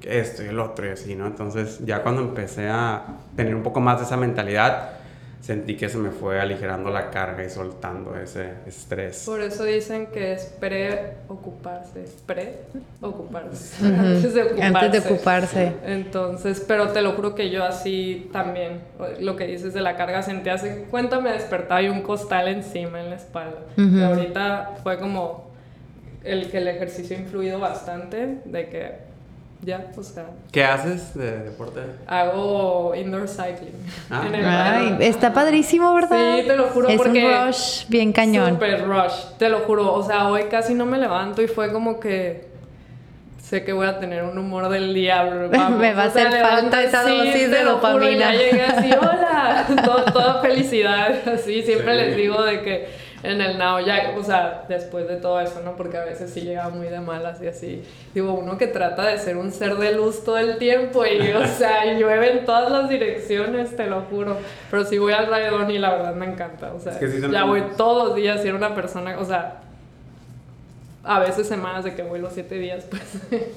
que 0.02 0.20
Esto 0.20 0.44
y 0.44 0.48
el 0.48 0.60
otro 0.60 0.88
y 0.88 0.90
así, 0.90 1.16
¿no? 1.16 1.28
Entonces 1.28 1.80
ya 1.86 2.02
cuando 2.02 2.22
empecé 2.24 2.70
a 2.70 3.04
tener 3.36 3.54
un 3.54 3.62
poco 3.62 3.80
más 3.80 4.00
de 4.00 4.06
esa 4.06 4.18
mentalidad, 4.18 5.03
sentí 5.44 5.76
que 5.76 5.90
se 5.90 5.98
me 5.98 6.10
fue 6.12 6.40
aligerando 6.40 6.90
la 6.90 7.12
carga 7.12 7.44
y 7.44 7.50
soltando 7.50 8.18
ese 8.18 8.52
estrés. 8.66 9.24
Por 9.26 9.42
eso 9.42 9.66
dicen 9.66 10.08
que 10.08 10.32
es 10.32 10.46
pre-ocuparse. 10.58 12.06
Pre-ocuparse. 12.26 13.86
Antes 13.86 14.34
de 14.34 14.44
ocuparse. 14.44 14.78
Antes 14.78 15.04
de 15.04 15.14
ocuparse. 15.14 15.74
Entonces, 15.84 16.64
pero 16.66 16.94
te 16.94 17.02
lo 17.02 17.12
juro 17.12 17.36
que 17.36 17.50
yo 17.50 17.66
así 17.66 18.30
también, 18.32 18.84
lo 19.20 19.36
que 19.36 19.46
dices 19.46 19.74
de 19.74 19.82
la 19.82 19.98
carga, 19.98 20.24
sentí 20.24 20.50
hace 20.50 20.86
cuenta 20.90 21.20
me 21.20 21.34
despertaba 21.34 21.82
y 21.82 21.90
un 21.90 22.04
costal 22.04 22.48
encima 22.48 23.02
en 23.02 23.10
la 23.10 23.18
espalda. 23.18 23.60
Y 23.76 24.02
ahorita 24.02 24.76
fue 24.82 24.98
como 24.98 25.52
el 26.24 26.50
que 26.50 26.60
el 26.60 26.70
ejercicio 26.70 27.18
ha 27.18 27.20
influido 27.20 27.60
bastante, 27.60 28.38
de 28.46 28.70
que 28.70 29.13
ya, 29.64 29.88
o 29.98 30.04
sea, 30.04 30.26
¿Qué 30.52 30.64
haces 30.64 31.14
de 31.14 31.40
deporte? 31.44 31.80
hago 32.08 32.94
indoor 32.96 33.28
cycling. 33.28 33.74
Ah. 34.10 34.24
en 34.28 34.36
el 34.36 34.46
Ay, 34.46 34.98
está 35.02 35.34
padrísimo, 35.34 35.94
¿verdad? 35.94 36.38
Sí, 36.42 36.48
te 36.48 36.56
lo 36.56 36.64
juro, 36.66 36.90
Es 36.90 36.98
porque 36.98 37.26
un 37.26 37.48
rush 37.48 37.86
bien 37.88 38.12
cañón. 38.12 38.50
Super 38.52 38.86
rush, 38.86 39.14
te 39.38 39.50
lo 39.50 39.60
juro. 39.62 39.94
O 39.94 40.04
sea, 40.04 40.28
hoy 40.28 40.44
casi 40.50 40.74
no 40.74 40.86
me 40.86 40.98
levanto 40.98 41.42
y 41.42 41.48
fue 41.48 41.72
como 41.72 42.00
que 42.00 42.52
sé 43.42 43.64
que 43.64 43.72
voy 43.74 43.86
a 43.88 44.00
tener 44.00 44.24
un 44.24 44.38
humor 44.38 44.68
del 44.70 44.94
diablo. 44.94 45.50
vamos. 45.52 45.80
Me 45.80 45.94
va 45.94 46.04
a 46.06 46.08
O 46.08 46.12
sea, 46.12 46.28
hacer 46.28 46.42
falta 46.42 46.84
esa 46.84 47.04
sí, 47.06 47.18
dosis 47.18 47.52
de 47.52 47.64
lo 47.64 47.78
juro, 47.78 48.10
y 48.10 48.16
dopamina. 48.16 48.34
ya 48.34 48.40
llegué 48.40 48.64
así, 48.64 48.90
hola, 49.00 49.66
todo, 49.86 50.04
toda 50.06 50.42
felicidad, 50.42 51.14
así. 51.30 51.62
Siempre 51.62 51.94
Sí. 51.94 52.02
les 52.06 52.18
digo 52.18 52.42
de 52.44 52.62
que 52.62 53.03
en 53.24 53.40
el 53.42 53.58
now 53.58 53.80
ya, 53.80 54.14
o 54.18 54.24
sea, 54.24 54.66
después 54.68 55.08
de 55.08 55.16
todo 55.16 55.40
eso, 55.40 55.62
¿no? 55.64 55.76
Porque 55.78 55.98
a 55.98 56.04
veces 56.04 56.30
sí 56.32 56.42
llega 56.42 56.68
muy 56.70 56.88
de 56.88 57.00
malas 57.00 57.42
y 57.42 57.48
así. 57.48 57.84
Digo, 58.14 58.34
uno 58.34 58.58
que 58.58 58.68
trata 58.68 59.06
de 59.08 59.18
ser 59.18 59.38
un 59.38 59.52
ser 59.52 59.76
de 59.78 59.94
luz 59.94 60.24
todo 60.26 60.38
el 60.38 60.58
tiempo 60.58 61.06
y, 61.06 61.32
o 61.32 61.48
sea, 61.48 61.86
llueve 61.98 62.34
en 62.40 62.46
todas 62.46 62.70
las 62.72 62.90
direcciones, 62.90 63.76
te 63.76 63.88
lo 63.88 64.02
juro. 64.02 64.38
Pero 64.70 64.84
sí 64.84 64.98
voy 64.98 65.14
al 65.14 65.28
raidón 65.28 65.72
y 65.72 65.80
la 65.80 65.92
verdad 65.92 66.14
me 66.16 66.26
encanta, 66.26 66.74
o 66.74 66.80
sea, 66.80 66.92
Es 66.92 66.98
que 67.00 67.08
sí 67.08 67.22
son- 67.22 67.32
ya 67.32 67.46
voy 67.46 67.64
todos 67.78 68.08
los 68.10 68.16
días 68.16 68.44
y 68.44 68.48
era 68.50 68.58
una 68.58 68.76
persona, 68.76 69.18
o 69.18 69.24
sea, 69.26 69.62
a 71.06 71.20
veces 71.20 71.48
semanas 71.48 71.84
de 71.84 71.96
que 71.96 72.02
voy 72.04 72.20
los 72.20 72.32
siete 72.34 72.56
días, 72.56 72.86
pues. 72.90 73.02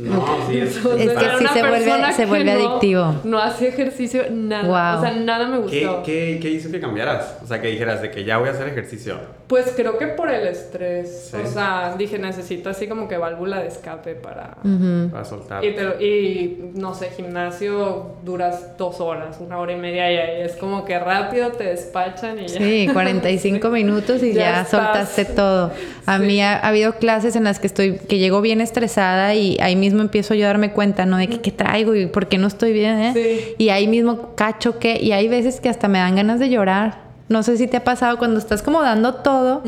No, 0.01 0.25
sí, 0.49 0.59
es, 0.59 0.77
Entonces, 0.85 1.07
Es 1.09 1.13
que 1.19 1.39
sí 1.39 1.47
se 1.53 1.63
vuelve- 1.63 2.13
se 2.13 2.27
vuelve 2.27 2.55
no- 2.55 2.69
adictivo. 2.71 3.15
No 3.25 3.39
hacía 3.41 3.69
ejercicio, 3.69 4.23
nada. 4.33 4.95
Wow. 4.95 5.01
O 5.01 5.03
sea, 5.07 5.15
nada 5.21 5.47
me 5.47 5.57
¿Qué, 5.69 5.87
gustó. 5.87 6.03
qué, 6.03 6.39
qué 6.43 6.51
hizo 6.51 6.71
que 6.71 6.81
cambiaras? 6.81 7.39
O 7.45 7.47
sea, 7.47 7.61
que 7.61 7.69
dijeras 7.69 8.03
de 8.03 8.11
que 8.11 8.25
ya 8.25 8.39
voy 8.39 8.49
a 8.49 8.53
hacer 8.53 8.67
ejercicio. 8.69 9.19
Pues 9.47 9.73
creo 9.77 9.97
que 9.97 10.09
por 10.09 10.29
el 10.29 10.45
estrés. 10.49 11.29
Sí. 11.31 11.37
O 11.41 11.47
sea, 11.47 11.95
dije, 11.97 12.19
necesito 12.19 12.69
así 12.69 12.89
como 12.89 13.07
que 13.07 13.17
válvula 13.17 13.61
de 13.61 13.69
escape 13.69 14.17
para... 14.17 14.57
Para 15.13 15.25
soltar. 15.25 15.65
Y, 15.65 15.77
lo- 15.77 16.01
y, 16.01 16.73
no 16.75 16.95
sé, 16.95 17.11
gimnasio 17.17 18.17
duras 18.25 18.77
dos 18.77 19.01
horas, 19.01 19.37
una 19.41 19.59
hora 19.61 19.73
y 19.73 19.77
media 19.77 20.11
y 20.13 20.17
ahí 20.17 20.41
es 20.43 20.57
como 20.57 20.85
que 20.85 20.99
rápido 20.99 21.53
te 21.53 21.63
despachan 21.65 22.41
y 22.41 22.49
ya. 22.49 22.59
Sí, 22.59 22.89
45 22.93 23.69
minutos 23.71 24.21
y 24.25 24.33
Ya 24.33 24.65
soltaste 24.65 25.25
todo. 25.27 25.71
A 26.07 26.19
Sí. 26.19 26.25
mí 26.25 26.43
ha, 26.43 26.57
ha 26.59 26.69
habido 26.69 26.95
clases 26.95 27.36
en 27.37 27.45
las 27.45 27.61
que 27.61 27.67
estoy, 27.67 27.99
que 27.99 28.19
llego 28.19 28.41
bien 28.41 28.61
estresada 28.61 29.35
y 29.35 29.57
ahí 29.61 29.77
mismo 29.77 30.03
empiezo 30.03 30.35
yo 30.35 30.45
a 30.45 30.49
darme 30.49 30.73
cuenta, 30.73 31.07
¿no? 31.07 31.17
De 31.19 31.29
que, 31.29 31.41
qué 31.41 31.51
traigo 31.51 31.95
y 31.95 32.07
por 32.07 32.29
qué 32.29 32.39
no 32.39 32.47
estoy 32.47 32.73
bien, 32.73 32.99
¿eh? 32.99 33.13
Sí. 33.15 33.55
Y 33.59 33.69
ahí 33.69 33.87
mismo 33.87 34.35
cacho 34.35 34.79
que, 34.79 35.01
y 35.01 35.13
hay 35.13 35.29
veces 35.29 35.61
que 35.61 35.69
hasta 35.69 35.89
me 35.89 35.99
dan 35.99 36.17
ganas 36.17 36.41
de 36.41 36.49
llorar. 36.51 37.06
No 37.29 37.43
sé 37.43 37.57
si 37.57 37.67
te 37.67 37.77
ha 37.77 37.83
pasado 37.83 38.19
cuando 38.19 38.39
estás 38.39 38.63
como 38.63 38.83
dando 38.83 39.15
todo, 39.15 39.63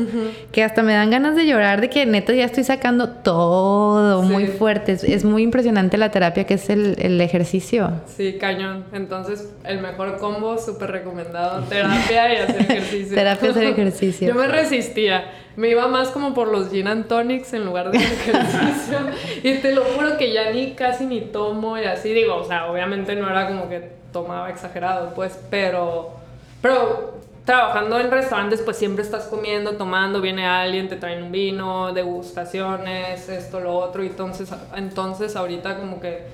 que 0.53 0.63
hasta 0.63 0.81
me 0.81 0.93
dan 0.93 1.09
ganas 1.09 1.35
de 1.35 1.45
llorar, 1.45 1.81
de 1.81 1.89
que 1.89 2.05
neta 2.05 2.33
ya 2.33 2.45
estoy 2.45 2.63
sacando 2.63 3.09
todo 3.09 4.21
muy 4.21 4.47
fuerte. 4.47 4.93
Es, 4.93 5.03
es 5.03 5.25
muy 5.25 5.43
impresionante 5.43 5.97
la 5.97 6.09
terapia 6.09 6.45
que 6.45 6.53
es 6.53 6.69
el, 6.69 6.95
el 6.99 7.19
ejercicio. 7.19 7.91
Sí, 8.05 8.37
cañón. 8.39 8.85
Entonces, 8.93 9.51
el 9.65 9.81
mejor 9.81 10.17
combo, 10.19 10.57
súper 10.57 10.91
recomendado. 10.91 11.63
Terapia 11.65 12.33
y 12.33 12.37
hacer 12.37 12.61
ejercicio. 12.61 13.15
Terapia, 13.15 13.49
hacer 13.49 13.63
ejercicio. 13.77 14.27
Yo 14.29 14.35
me 14.35 14.47
resistía. 14.47 15.25
Me 15.57 15.67
iba 15.67 15.87
más 15.89 16.09
como 16.09 16.33
por 16.33 16.47
los 16.47 16.69
gin 16.69 16.87
and 16.87 17.07
tonics 17.07 17.53
en 17.53 17.65
lugar 17.65 17.91
de 17.91 17.97
ejercicio. 17.97 18.99
y 19.43 19.55
te 19.55 19.73
lo 19.73 19.83
juro 19.83 20.17
que 20.17 20.31
ya 20.31 20.51
ni 20.51 20.71
casi 20.71 21.05
ni 21.05 21.19
tomo 21.19 21.77
y 21.77 21.83
así. 21.83 22.13
Digo, 22.13 22.35
o 22.35 22.45
sea, 22.45 22.71
obviamente 22.71 23.17
no 23.17 23.29
era 23.29 23.47
como 23.47 23.67
que 23.67 23.89
tomaba 24.13 24.49
exagerado, 24.49 25.13
pues, 25.13 25.37
pero... 25.49 26.17
Pero 26.61 27.19
trabajando 27.49 27.99
en 27.99 28.11
restaurantes, 28.11 28.61
pues 28.61 28.77
siempre 28.77 29.03
estás 29.03 29.23
comiendo, 29.23 29.71
tomando, 29.71 30.21
viene 30.21 30.45
alguien, 30.45 30.87
te 30.87 30.97
traen 30.97 31.23
un 31.23 31.31
vino, 31.31 31.91
degustaciones, 31.93 33.27
esto, 33.27 33.59
lo 33.59 33.73
otro. 33.75 34.03
Y 34.03 34.07
entonces, 34.07 34.51
entonces 34.75 35.35
ahorita 35.35 35.77
como 35.77 35.99
que 35.99 36.25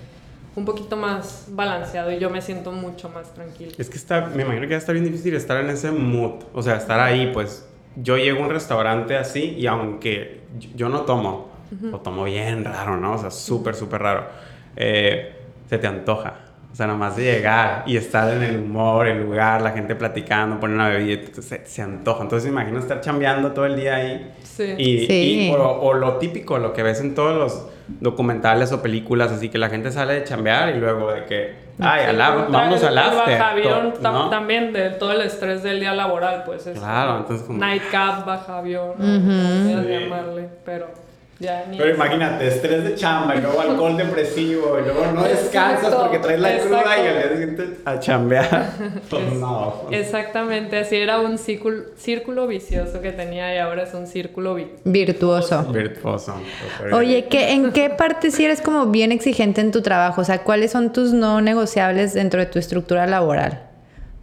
un 0.58 0.66
poquito 0.66 0.98
más 0.98 1.46
balanceado 1.52 2.12
y 2.12 2.20
yo 2.20 2.30
me 2.30 2.42
siento 2.42 2.74
mucho 2.74 3.08
más 3.08 3.34
tranquila. 3.34 3.72
Es 3.78 3.90
que 3.90 3.96
está, 3.96 4.26
me 4.26 4.44
imagino 4.44 4.64
que 4.64 4.74
va 4.74 4.76
a 4.76 4.80
estar 4.80 4.92
bien 4.94 5.06
difícil 5.06 5.34
estar 5.36 5.56
en 5.62 5.70
ese 5.70 5.90
mood, 5.92 6.44
o 6.54 6.62
sea, 6.62 6.76
estar 6.76 7.00
ahí, 7.00 7.32
pues 7.34 7.66
yo 7.96 8.18
llego 8.18 8.40
a 8.40 8.48
un 8.48 8.50
restaurante 8.50 9.16
así 9.16 9.56
y 9.58 9.68
aunque 9.68 10.42
yo- 10.76 10.90
no 10.90 11.04
tomo, 11.04 11.48
o 11.94 11.98
tomo 12.00 12.26
bien 12.26 12.66
raro, 12.66 12.98
¿no? 12.98 13.14
O 13.14 13.18
sea, 13.18 13.32
súper, 13.32 13.76
súper 13.76 14.02
raro, 14.02 14.26
eh, 14.76 15.34
se 15.70 15.78
te 15.78 15.88
antoja. 15.88 16.42
O 16.76 16.78
sea, 16.78 16.88
nomás 16.88 17.16
de 17.16 17.24
llegar 17.24 17.84
y 17.86 17.96
estar 17.96 18.34
en 18.34 18.44
el 18.44 18.58
humor, 18.60 19.08
el 19.08 19.22
lugar, 19.24 19.62
la 19.62 19.72
gente 19.72 19.96
platicando, 19.96 20.60
poner 20.60 20.76
una 20.76 20.90
bebida, 20.90 21.22
se, 21.42 21.66
se 21.66 21.82
antoja. 21.82 22.22
Entonces, 22.24 22.50
imagino 22.50 22.80
estar 22.80 23.00
chambeando 23.00 23.54
todo 23.54 23.66
el 23.66 23.78
día 23.78 23.96
ahí. 23.96 24.34
Sí. 24.44 24.76
Y, 24.78 25.06
Sí. 25.06 25.48
y- 25.48 25.52
o, 25.54 25.64
o 25.64 25.94
lo 25.94 26.18
típico, 26.18 26.58
lo 26.60 26.74
que 26.74 26.84
ves 26.84 27.00
en 27.00 27.16
todos 27.16 27.34
los 27.38 27.70
documentales 28.02 28.74
o 28.74 28.82
películas, 28.82 29.32
así 29.32 29.48
que 29.48 29.58
la 29.58 29.70
gente 29.70 29.90
sale 29.90 30.16
de 30.16 30.24
chambear 30.26 30.76
y 30.76 30.80
luego 30.80 31.14
de 31.14 31.24
que, 31.24 31.54
ay, 31.80 32.08
al 32.08 32.20
af- 32.20 32.50
vámonos 32.52 32.84
al 32.84 32.92
El 32.92 32.98
after. 32.98 33.40
bajavión 33.40 33.94
¿no? 34.02 34.30
también 34.30 34.74
de 34.74 34.90
todo 34.90 35.14
el 35.14 35.22
estrés 35.22 35.64
del 35.64 35.80
día 35.80 35.94
laboral, 35.94 36.44
pues 36.46 36.68
es 36.68 36.78
Claro, 36.78 37.20
entonces 37.20 37.48
como- 37.48 37.58
nightcap, 37.60 38.26
bajavión, 38.26 38.96
quieras 38.98 39.86
Sí. 39.86 39.92
llamarle, 39.94 40.50
pero 40.66 40.88
ya 41.40 41.66
Pero 41.70 41.90
imagínate, 41.94 42.48
estrés 42.48 42.84
de 42.84 42.96
chamba 42.96 43.36
y 43.36 43.42
luego 43.42 43.60
alcohol 43.60 43.98
depresivo 43.98 44.78
y 44.80 44.84
luego 44.86 45.12
no 45.14 45.24
descansas 45.24 45.84
Exacto, 45.86 46.02
porque 46.04 46.20
traes 46.20 46.40
la 46.40 46.58
cruda 46.60 46.84
y 46.98 47.00
al 47.00 47.04
día 47.04 47.12
exacto. 47.12 47.36
siguiente 47.38 47.78
a 47.86 48.00
chambear. 48.00 48.70
Pues 49.10 49.34
no. 49.34 49.82
Exactamente, 49.92 50.80
así 50.80 50.96
era 50.96 51.20
un 51.20 51.38
círculo, 51.38 51.84
círculo 51.98 52.48
vicioso 52.48 53.02
que 53.02 53.12
tenía 53.12 53.54
y 53.54 53.58
ahora 53.58 53.84
es 53.84 53.94
un 53.94 54.08
círculo 54.08 54.56
vi- 54.56 54.72
Virtuoso. 54.86 55.64
Virtuoso. 55.66 56.36
Oye, 56.94 57.26
¿qué, 57.30 57.52
¿en 57.52 57.72
qué 57.72 57.90
parte 57.90 58.32
sí 58.32 58.46
eres 58.46 58.62
como 58.62 58.88
bien 58.88 59.12
exigente 59.12 59.62
en 59.62 59.72
tu 59.72 59.82
trabajo? 59.82 60.22
O 60.22 60.24
sea, 60.24 60.40
¿cuáles 60.44 60.72
son 60.72 60.94
tus 60.94 61.14
no 61.14 61.42
negociables 61.42 62.14
dentro 62.14 62.40
de 62.40 62.46
tu 62.48 62.60
estructura 62.60 63.06
laboral? 63.08 63.62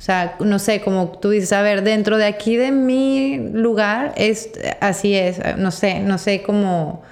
O 0.03 0.05
sea, 0.05 0.35
no 0.41 0.59
sé, 0.59 0.81
como 0.81 1.11
tú 1.21 1.31
dices, 1.31 1.53
a 1.53 1.63
ver, 1.63 1.85
dentro 1.85 2.17
de 2.19 2.25
aquí 2.25 2.57
de 2.57 2.73
mi 2.73 3.39
lugar, 3.53 4.13
es 4.17 4.51
así 4.81 5.15
es, 5.15 5.41
no 5.59 5.71
sé, 5.71 6.01
no 6.01 6.19
sé 6.19 6.43
como 6.43 7.03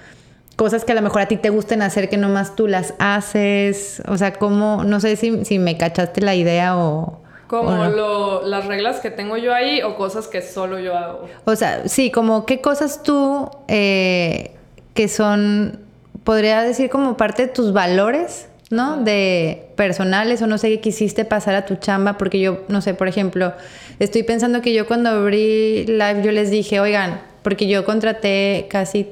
cosas 0.56 0.84
que 0.84 0.90
a 0.90 0.94
lo 0.96 1.00
mejor 1.02 1.22
a 1.22 1.28
ti 1.28 1.36
te 1.36 1.50
gusten 1.50 1.82
hacer 1.82 2.08
que 2.08 2.16
nomás 2.16 2.56
tú 2.56 2.66
las 2.66 2.94
haces, 2.98 4.02
o 4.08 4.16
sea, 4.18 4.32
como, 4.32 4.82
no 4.82 4.98
sé 4.98 5.14
si, 5.14 5.44
si 5.44 5.60
me 5.60 5.76
cachaste 5.78 6.20
la 6.20 6.34
idea 6.34 6.76
o... 6.76 7.20
Como 7.46 7.70
no. 7.70 7.90
lo- 7.90 8.42
las 8.48 8.66
reglas 8.66 8.98
que 8.98 9.12
tengo 9.12 9.36
yo 9.36 9.54
ahí 9.54 9.82
o 9.82 9.94
cosas 9.94 10.26
que 10.26 10.42
solo 10.42 10.80
yo 10.80 10.96
hago. 10.96 11.28
O 11.44 11.54
sea, 11.54 11.86
sí, 11.88 12.10
como 12.10 12.44
qué 12.44 12.60
cosas 12.60 13.04
tú 13.04 13.48
eh, 13.68 14.50
que 14.94 15.06
son, 15.06 15.78
podría 16.24 16.62
decir 16.62 16.90
como 16.90 17.16
parte 17.16 17.46
de 17.46 17.52
tus 17.52 17.72
valores, 17.72 18.48
¿no? 18.70 19.02
De 19.02 19.66
personales 19.76 20.40
o 20.42 20.46
no 20.46 20.56
sé 20.56 20.68
qué 20.68 20.80
quisiste 20.80 21.24
pasar 21.24 21.54
a 21.56 21.66
tu 21.66 21.76
chamba, 21.76 22.16
porque 22.16 22.40
yo, 22.40 22.62
no 22.68 22.80
sé, 22.80 22.94
por 22.94 23.08
ejemplo, 23.08 23.52
estoy 23.98 24.22
pensando 24.22 24.62
que 24.62 24.72
yo 24.72 24.86
cuando 24.86 25.10
abrí 25.10 25.84
live 25.86 26.22
yo 26.22 26.32
les 26.32 26.50
dije, 26.50 26.80
oigan, 26.80 27.20
porque 27.42 27.66
yo 27.66 27.84
contraté 27.84 28.66
casi, 28.70 29.08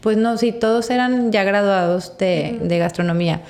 pues 0.00 0.16
no, 0.16 0.38
sí, 0.38 0.52
todos 0.52 0.90
eran 0.90 1.32
ya 1.32 1.44
graduados 1.44 2.16
de, 2.18 2.58
de 2.62 2.78
gastronomía. 2.78 3.40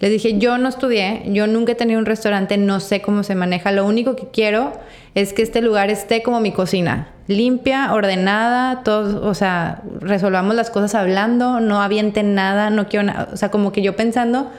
Les 0.00 0.10
dije, 0.10 0.38
yo 0.38 0.56
no 0.56 0.68
estudié, 0.70 1.24
yo 1.26 1.46
nunca 1.46 1.72
he 1.72 1.74
tenido 1.74 1.98
un 1.98 2.06
restaurante, 2.06 2.56
no 2.56 2.80
sé 2.80 3.02
cómo 3.02 3.22
se 3.22 3.34
maneja. 3.34 3.70
Lo 3.70 3.86
único 3.86 4.16
que 4.16 4.28
quiero 4.32 4.72
es 5.14 5.34
que 5.34 5.42
este 5.42 5.60
lugar 5.60 5.90
esté 5.90 6.22
como 6.22 6.40
mi 6.40 6.52
cocina, 6.52 7.08
limpia, 7.26 7.92
ordenada, 7.92 8.82
todos, 8.82 9.14
o 9.14 9.34
sea, 9.34 9.82
resolvamos 10.00 10.54
las 10.54 10.70
cosas 10.70 10.94
hablando, 10.94 11.60
no 11.60 11.82
avienten 11.82 12.34
nada, 12.34 12.70
no 12.70 12.88
quiero 12.88 13.04
nada, 13.04 13.28
o 13.32 13.36
sea, 13.36 13.50
como 13.50 13.72
que 13.72 13.82
yo 13.82 13.94
pensando, 13.94 14.50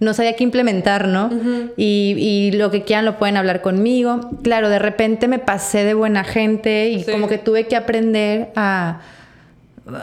no 0.00 0.14
sabía 0.14 0.34
qué 0.34 0.44
implementar, 0.44 1.06
¿no? 1.08 1.30
y, 1.76 2.14
y 2.18 2.52
lo 2.52 2.70
que 2.70 2.82
quieran 2.82 3.04
lo 3.04 3.18
pueden 3.18 3.36
hablar 3.36 3.60
conmigo. 3.60 4.20
Claro, 4.42 4.68
de 4.70 4.78
repente 4.78 5.28
me 5.28 5.38
pasé 5.38 5.84
de 5.84 5.94
buena 5.94 6.24
gente 6.24 6.88
y 6.90 7.04
Sí. 7.04 7.12
como 7.12 7.28
que 7.28 7.38
tuve 7.38 7.66
que 7.68 7.76
aprender 7.76 8.48
a 8.56 9.00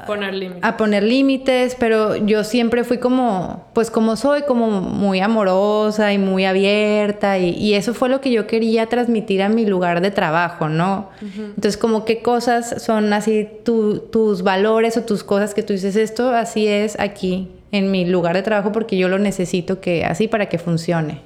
Poner 0.05 0.33
límites. 0.33 0.63
a 0.63 0.75
poner 0.75 1.01
límites, 1.03 1.75
pero 1.79 2.17
yo 2.17 2.43
siempre 2.43 2.83
fui 2.83 2.97
como, 2.97 3.67
pues 3.73 3.89
como 3.89 4.17
soy, 4.17 4.41
como 4.41 4.81
muy 4.81 5.21
amorosa 5.21 6.11
y 6.11 6.17
muy 6.17 6.43
abierta 6.43 7.37
y, 7.37 7.51
y 7.51 7.73
eso 7.75 7.93
fue 7.93 8.09
lo 8.09 8.19
que 8.19 8.29
yo 8.31 8.47
quería 8.47 8.87
transmitir 8.87 9.41
a 9.41 9.47
mi 9.49 9.65
lugar 9.65 10.01
de 10.01 10.11
trabajo, 10.11 10.67
¿no? 10.67 11.09
Entonces, 11.21 11.77
como 11.77 12.03
qué 12.03 12.21
cosas 12.21 12.81
son 12.83 13.13
así 13.13 13.47
tu- 13.63 13.99
tus 13.99 14.41
valores 14.43 14.97
o 14.97 15.03
tus 15.03 15.23
cosas 15.23 15.53
que 15.53 15.63
tú 15.63 15.71
dices, 15.73 15.95
esto 15.95 16.31
así 16.31 16.67
es 16.67 16.99
aquí 16.99 17.47
en 17.71 17.91
mi 17.91 18.05
lugar 18.05 18.35
de 18.35 18.43
trabajo 18.43 18.71
porque 18.71 18.97
yo 18.97 19.09
lo 19.09 19.19
necesito 19.19 19.81
que 19.81 20.05
así 20.05 20.27
para 20.27 20.47
que 20.47 20.57
funcione. 20.57 21.21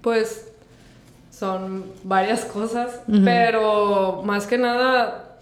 Pues 0.00 0.52
son 1.30 1.86
varias 2.04 2.44
cosas, 2.44 3.00
pero 3.24 4.22
más 4.24 4.46
que 4.46 4.58
nada 4.58 5.38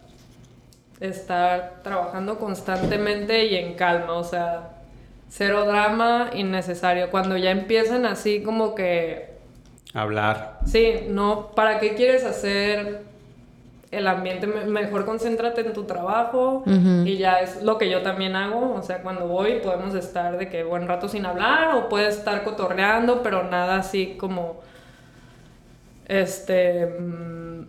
estar 1.00 1.80
trabajando 1.82 2.38
constantemente 2.38 3.46
y 3.46 3.56
en 3.56 3.74
calma, 3.74 4.14
o 4.14 4.24
sea, 4.24 4.70
cero 5.28 5.64
drama 5.66 6.30
innecesario. 6.34 7.10
Cuando 7.10 7.36
ya 7.36 7.50
empiezan 7.50 8.04
así 8.06 8.42
como 8.42 8.74
que, 8.74 9.30
Hablar. 9.94 10.60
sí, 10.66 11.06
no, 11.08 11.48
¿para 11.54 11.80
qué 11.80 11.94
quieres 11.94 12.24
hacer 12.24 13.09
el 13.90 14.06
ambiente? 14.06 14.46
Me- 14.46 14.64
Mejor 14.66 15.04
concéntrate 15.04 15.62
en 15.62 15.72
tu 15.72 15.84
trabajo 15.84 16.62
y 17.04 17.16
ya 17.16 17.40
es 17.40 17.62
lo 17.62 17.76
que 17.78 17.90
yo 17.90 18.02
también 18.02 18.36
hago, 18.36 18.74
o 18.74 18.82
sea, 18.82 19.02
cuando 19.02 19.26
voy 19.26 19.60
podemos 19.60 19.94
estar 19.94 20.38
de 20.38 20.48
que 20.48 20.62
buen 20.62 20.86
rato 20.86 21.08
sin 21.08 21.26
hablar 21.26 21.74
o 21.76 21.88
puedes 21.88 22.16
estar 22.16 22.42
cotorreando, 22.44 23.22
pero 23.22 23.42
nada 23.44 23.76
así 23.78 24.16
como 24.18 24.60
este. 26.06 26.86
mm, 26.86 27.60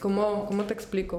¿Cómo, 0.00 0.46
cómo 0.46 0.62
te 0.64 0.74
explico? 0.74 1.18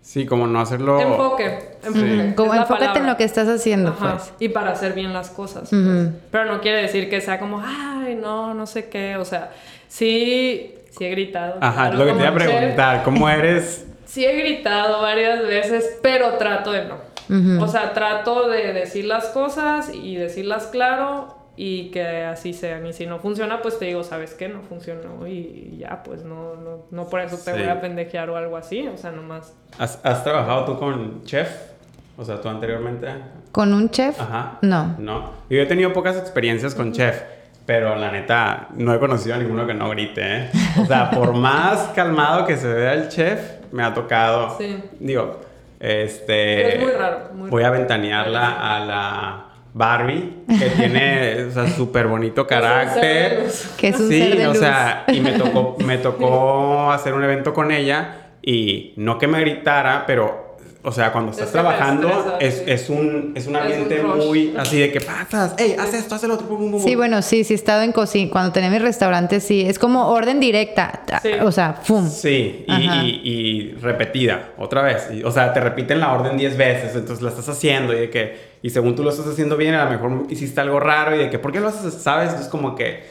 Sí, 0.00 0.26
como 0.26 0.46
no 0.46 0.60
hacerlo. 0.60 1.00
Enfoque. 1.00 1.76
enfoque, 1.82 2.34
Como 2.36 2.54
enfócate 2.54 2.98
en 2.98 3.06
lo 3.06 3.16
que 3.16 3.24
estás 3.24 3.48
haciendo, 3.48 3.90
Ajá, 3.90 4.16
pues. 4.16 4.32
Y 4.38 4.48
para 4.50 4.70
hacer 4.72 4.92
bien 4.92 5.12
las 5.12 5.30
cosas. 5.30 5.68
pues. 5.70 6.08
Pero 6.30 6.44
no 6.46 6.60
quiere 6.60 6.82
decir 6.82 7.08
que 7.08 7.20
sea 7.20 7.38
como, 7.38 7.62
ay, 7.64 8.14
no, 8.20 8.52
no 8.54 8.66
sé 8.66 8.88
qué. 8.88 9.16
O 9.16 9.24
sea, 9.24 9.50
sí, 9.88 10.74
sí 10.96 11.04
he 11.04 11.10
gritado. 11.10 11.56
Ajá, 11.60 11.90
claro, 11.90 11.98
lo 11.98 12.04
que 12.06 12.12
te 12.12 12.18
iba 12.18 12.28
a 12.28 12.38
chef. 12.38 12.48
preguntar, 12.56 13.02
¿cómo 13.04 13.28
eres? 13.28 13.86
Sí 14.06 14.24
he 14.24 14.36
gritado 14.36 15.02
varias 15.02 15.42
veces, 15.46 15.98
pero 16.02 16.34
trato 16.34 16.72
de 16.72 16.84
no. 16.86 17.14
O 17.62 17.68
sea, 17.68 17.92
trato 17.94 18.48
de 18.48 18.72
decir 18.74 19.06
las 19.06 19.26
cosas 19.28 19.90
y 19.94 20.16
decirlas 20.16 20.66
claro 20.66 21.38
y 21.56 21.90
que 21.90 22.04
así 22.24 22.52
sean. 22.52 22.86
Y 22.86 22.92
si 22.92 23.06
no 23.06 23.18
funciona, 23.18 23.62
pues 23.62 23.78
te 23.78 23.86
digo, 23.86 24.04
¿sabes 24.04 24.34
qué? 24.34 24.48
No 24.48 24.60
funcionó 24.62 25.26
y 25.26 25.78
ya, 25.78 26.02
pues 26.02 26.22
no, 26.24 26.54
no, 26.56 26.82
no 26.90 27.08
por 27.08 27.20
eso 27.20 27.36
te 27.36 27.52
Sí. 27.54 27.58
voy 27.60 27.68
a 27.70 27.80
pendejear 27.80 28.28
o 28.28 28.36
algo 28.36 28.56
así. 28.58 28.86
O 28.88 28.96
sea, 28.98 29.10
nomás. 29.10 29.54
¿Has, 29.78 29.98
has 30.04 30.22
trabajado 30.22 30.64
tú 30.66 30.78
con 30.78 31.24
chef? 31.24 31.48
O 32.18 32.24
sea, 32.24 32.40
tú 32.40 32.48
anteriormente. 32.48 33.08
¿Con 33.50 33.72
un 33.72 33.88
chef? 33.90 34.20
Ajá. 34.20 34.58
No. 34.60 34.94
No. 34.98 35.30
Yo 35.48 35.60
he 35.62 35.66
tenido 35.66 35.92
pocas 35.92 36.16
experiencias 36.18 36.74
con 36.74 36.92
chef, 36.92 37.22
pero 37.66 37.96
la 37.96 38.10
neta, 38.10 38.68
no 38.76 38.94
he 38.94 38.98
conocido 38.98 39.34
a 39.34 39.38
ninguno 39.38 39.66
que 39.66 39.74
no 39.74 39.88
grite, 39.90 40.20
¿eh? 40.22 40.50
O 40.80 40.86
sea, 40.86 41.10
por 41.10 41.32
más 41.34 41.90
calmado 41.94 42.46
que 42.46 42.56
se 42.56 42.72
vea 42.72 42.92
el 42.92 43.08
chef, 43.08 43.40
me 43.72 43.82
ha 43.82 43.94
tocado. 43.94 44.56
Sí. 44.58 44.82
Digo, 45.00 45.40
este. 45.80 46.56
Pero 46.56 46.68
es 46.68 46.80
muy 46.80 46.92
raro, 46.92 47.18
muy 47.34 47.50
voy 47.50 47.62
a 47.62 47.70
ventanearla 47.70 48.76
a 48.76 48.80
la 48.80 49.44
Barbie, 49.72 50.44
que 50.46 50.70
tiene, 50.70 51.44
o 51.44 51.50
sea, 51.50 51.66
súper 51.66 52.06
bonito 52.06 52.46
carácter. 52.46 53.46
Que 53.76 53.88
es 53.88 54.00
un 54.00 54.08
sí, 54.08 54.18
ser 54.20 54.36
de 54.36 54.46
o 54.46 54.54
sea, 54.54 55.04
y 55.08 55.20
me 55.20 55.32
tocó, 55.32 55.76
me 55.84 55.98
tocó 55.98 56.92
hacer 56.92 57.14
un 57.14 57.24
evento 57.24 57.54
con 57.54 57.72
ella 57.72 58.30
y 58.42 58.92
no 58.96 59.18
que 59.18 59.26
me 59.26 59.40
gritara, 59.40 60.04
pero 60.06 60.43
o 60.86 60.92
sea, 60.92 61.10
cuando 61.12 61.30
estás 61.32 61.46
Es 61.46 61.52
trabajando 61.52 62.08
estresa, 62.08 62.36
es, 62.40 62.54
sí. 62.56 62.62
es 62.66 62.90
un, 62.90 62.98
es 62.98 63.06
un 63.08 63.34
Es 63.36 63.46
un 63.46 63.56
ambiente 63.56 64.02
muy 64.02 64.54
así 64.56 64.78
de 64.80 64.92
que 64.92 65.00
pasas, 65.00 65.54
hey, 65.58 65.74
haz 65.78 65.94
esto, 65.94 66.14
haz 66.14 66.24
el 66.24 66.30
otro, 66.30 66.46
pum, 66.46 66.58
pum, 66.58 66.70
pum, 66.72 66.80
Sí, 66.80 66.88
pum". 66.90 66.96
bueno, 66.98 67.22
sí, 67.22 67.42
sí 67.42 67.54
he 67.54 67.56
estado 67.56 67.82
en 67.82 67.92
cocina. 67.92 68.30
Cuando 68.30 68.52
tenía 68.52 68.68
mi 68.70 68.78
restaurante, 68.78 69.40
sí. 69.40 69.62
Es 69.66 69.78
como 69.78 70.08
orden 70.08 70.40
directa. 70.40 71.02
Sí. 71.22 71.30
O 71.42 71.50
sea, 71.50 71.74
¡pum! 71.86 72.08
Sí, 72.08 72.64
y, 72.68 72.72
y- 72.72 73.20
y 73.24 73.72
repetida, 73.80 74.50
otra 74.58 74.82
vez. 74.82 75.08
Y, 75.12 75.22
o 75.24 75.30
sea, 75.30 75.52
te 75.52 75.60
repiten 75.60 76.00
la 76.00 76.12
orden 76.12 76.36
10 76.36 76.56
veces, 76.56 76.94
entonces 76.94 77.22
la 77.22 77.30
estás 77.30 77.48
haciendo 77.48 77.92
y 77.94 78.00
de 78.00 78.10
que, 78.10 78.54
y 78.62 78.70
según 78.70 78.94
tú 78.94 79.02
lo 79.02 79.10
estás 79.10 79.26
haciendo 79.26 79.56
bien, 79.56 79.74
a 79.74 79.84
lo 79.86 79.90
mejor 79.90 80.26
hiciste 80.30 80.60
algo 80.60 80.80
raro 80.80 81.14
y 81.16 81.18
de 81.18 81.30
que, 81.30 81.38
¿por 81.38 81.50
qué 81.50 81.60
lo 81.60 81.68
haces? 81.68 81.94
¿Sabes? 81.94 82.32
Es 82.34 82.48
como 82.48 82.74
que, 82.74 83.04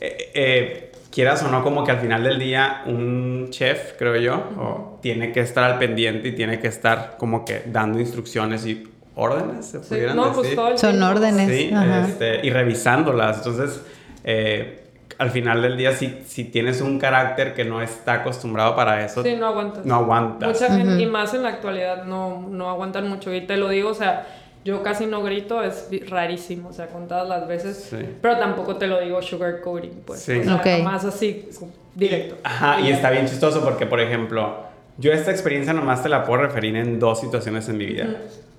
eh, 0.00 0.30
eh, 0.34 0.87
quieras 1.10 1.42
o 1.42 1.48
no, 1.48 1.62
como 1.62 1.84
que 1.84 1.90
al 1.92 1.98
final 2.00 2.22
del 2.24 2.38
día 2.38 2.82
un 2.86 3.48
chef, 3.50 3.92
creo 3.98 4.16
yo, 4.16 4.34
o 4.58 4.98
tiene 5.02 5.32
que 5.32 5.40
estar 5.40 5.64
al 5.64 5.78
pendiente 5.78 6.28
y 6.28 6.32
tiene 6.32 6.58
que 6.60 6.68
estar 6.68 7.16
como 7.18 7.44
que 7.44 7.62
dando 7.66 7.98
instrucciones 7.98 8.66
y 8.66 8.84
órdenes, 9.14 9.66
se 9.66 9.78
Sí, 9.80 9.88
pudieran 9.88 10.16
no, 10.16 10.26
pues 10.32 10.42
decir. 10.42 10.56
todo 10.56 10.68
el 10.68 10.78
Son 10.78 11.02
órdenes. 11.02 11.48
Sí, 11.48 11.70
este, 12.06 12.46
y 12.46 12.50
revisándolas. 12.50 13.38
Entonces, 13.38 13.82
eh, 14.24 14.84
al 15.18 15.30
final 15.32 15.60
del 15.62 15.76
día, 15.76 15.92
si, 15.92 16.22
si 16.26 16.44
tienes 16.44 16.80
un 16.80 17.00
carácter 17.00 17.52
que 17.54 17.64
no 17.64 17.82
está 17.82 18.12
acostumbrado 18.14 18.76
para 18.76 19.04
eso, 19.04 19.24
Sí, 19.24 19.34
no 19.34 19.46
aguantas. 19.48 19.84
no 19.84 19.96
aguantas. 19.96 20.48
Mucha 20.60 20.72
gente, 20.76 21.02
y 21.02 21.06
más 21.06 21.34
en 21.34 21.42
la 21.42 21.48
actualidad, 21.48 22.04
no, 22.04 22.46
no 22.48 22.70
aguantan 22.70 23.08
mucho. 23.08 23.34
Y 23.34 23.40
te 23.44 23.56
lo 23.56 23.68
digo, 23.70 23.90
o 23.90 23.94
sea, 23.94 24.26
yo 24.68 24.82
casi 24.82 25.06
no 25.06 25.22
grito, 25.22 25.62
es 25.62 25.88
rarísimo, 26.10 26.68
o 26.68 26.72
sea, 26.74 26.88
contadas 26.88 27.26
las 27.26 27.48
veces. 27.48 27.86
Sí. 27.90 27.96
Pero 28.20 28.36
tampoco 28.38 28.76
te 28.76 28.86
lo 28.86 29.00
digo 29.00 29.22
sugarcoating, 29.22 30.02
pues. 30.04 30.20
Sí. 30.20 30.38
O 30.40 30.62
sea, 30.62 30.78
más 30.84 31.04
así, 31.06 31.48
directo. 31.94 32.36
Ajá, 32.44 32.78
y 32.80 32.90
está 32.90 33.10
bien 33.10 33.26
chistoso 33.26 33.62
porque, 33.64 33.86
por 33.86 33.98
ejemplo, 34.00 34.56
yo 34.98 35.10
esta 35.12 35.30
experiencia 35.30 35.72
nomás 35.72 36.02
te 36.02 36.10
la 36.10 36.24
puedo 36.24 36.42
referir 36.42 36.76
en 36.76 36.98
dos 36.98 37.20
situaciones 37.20 37.66
en 37.70 37.78
mi 37.78 37.86
vida. 37.86 38.06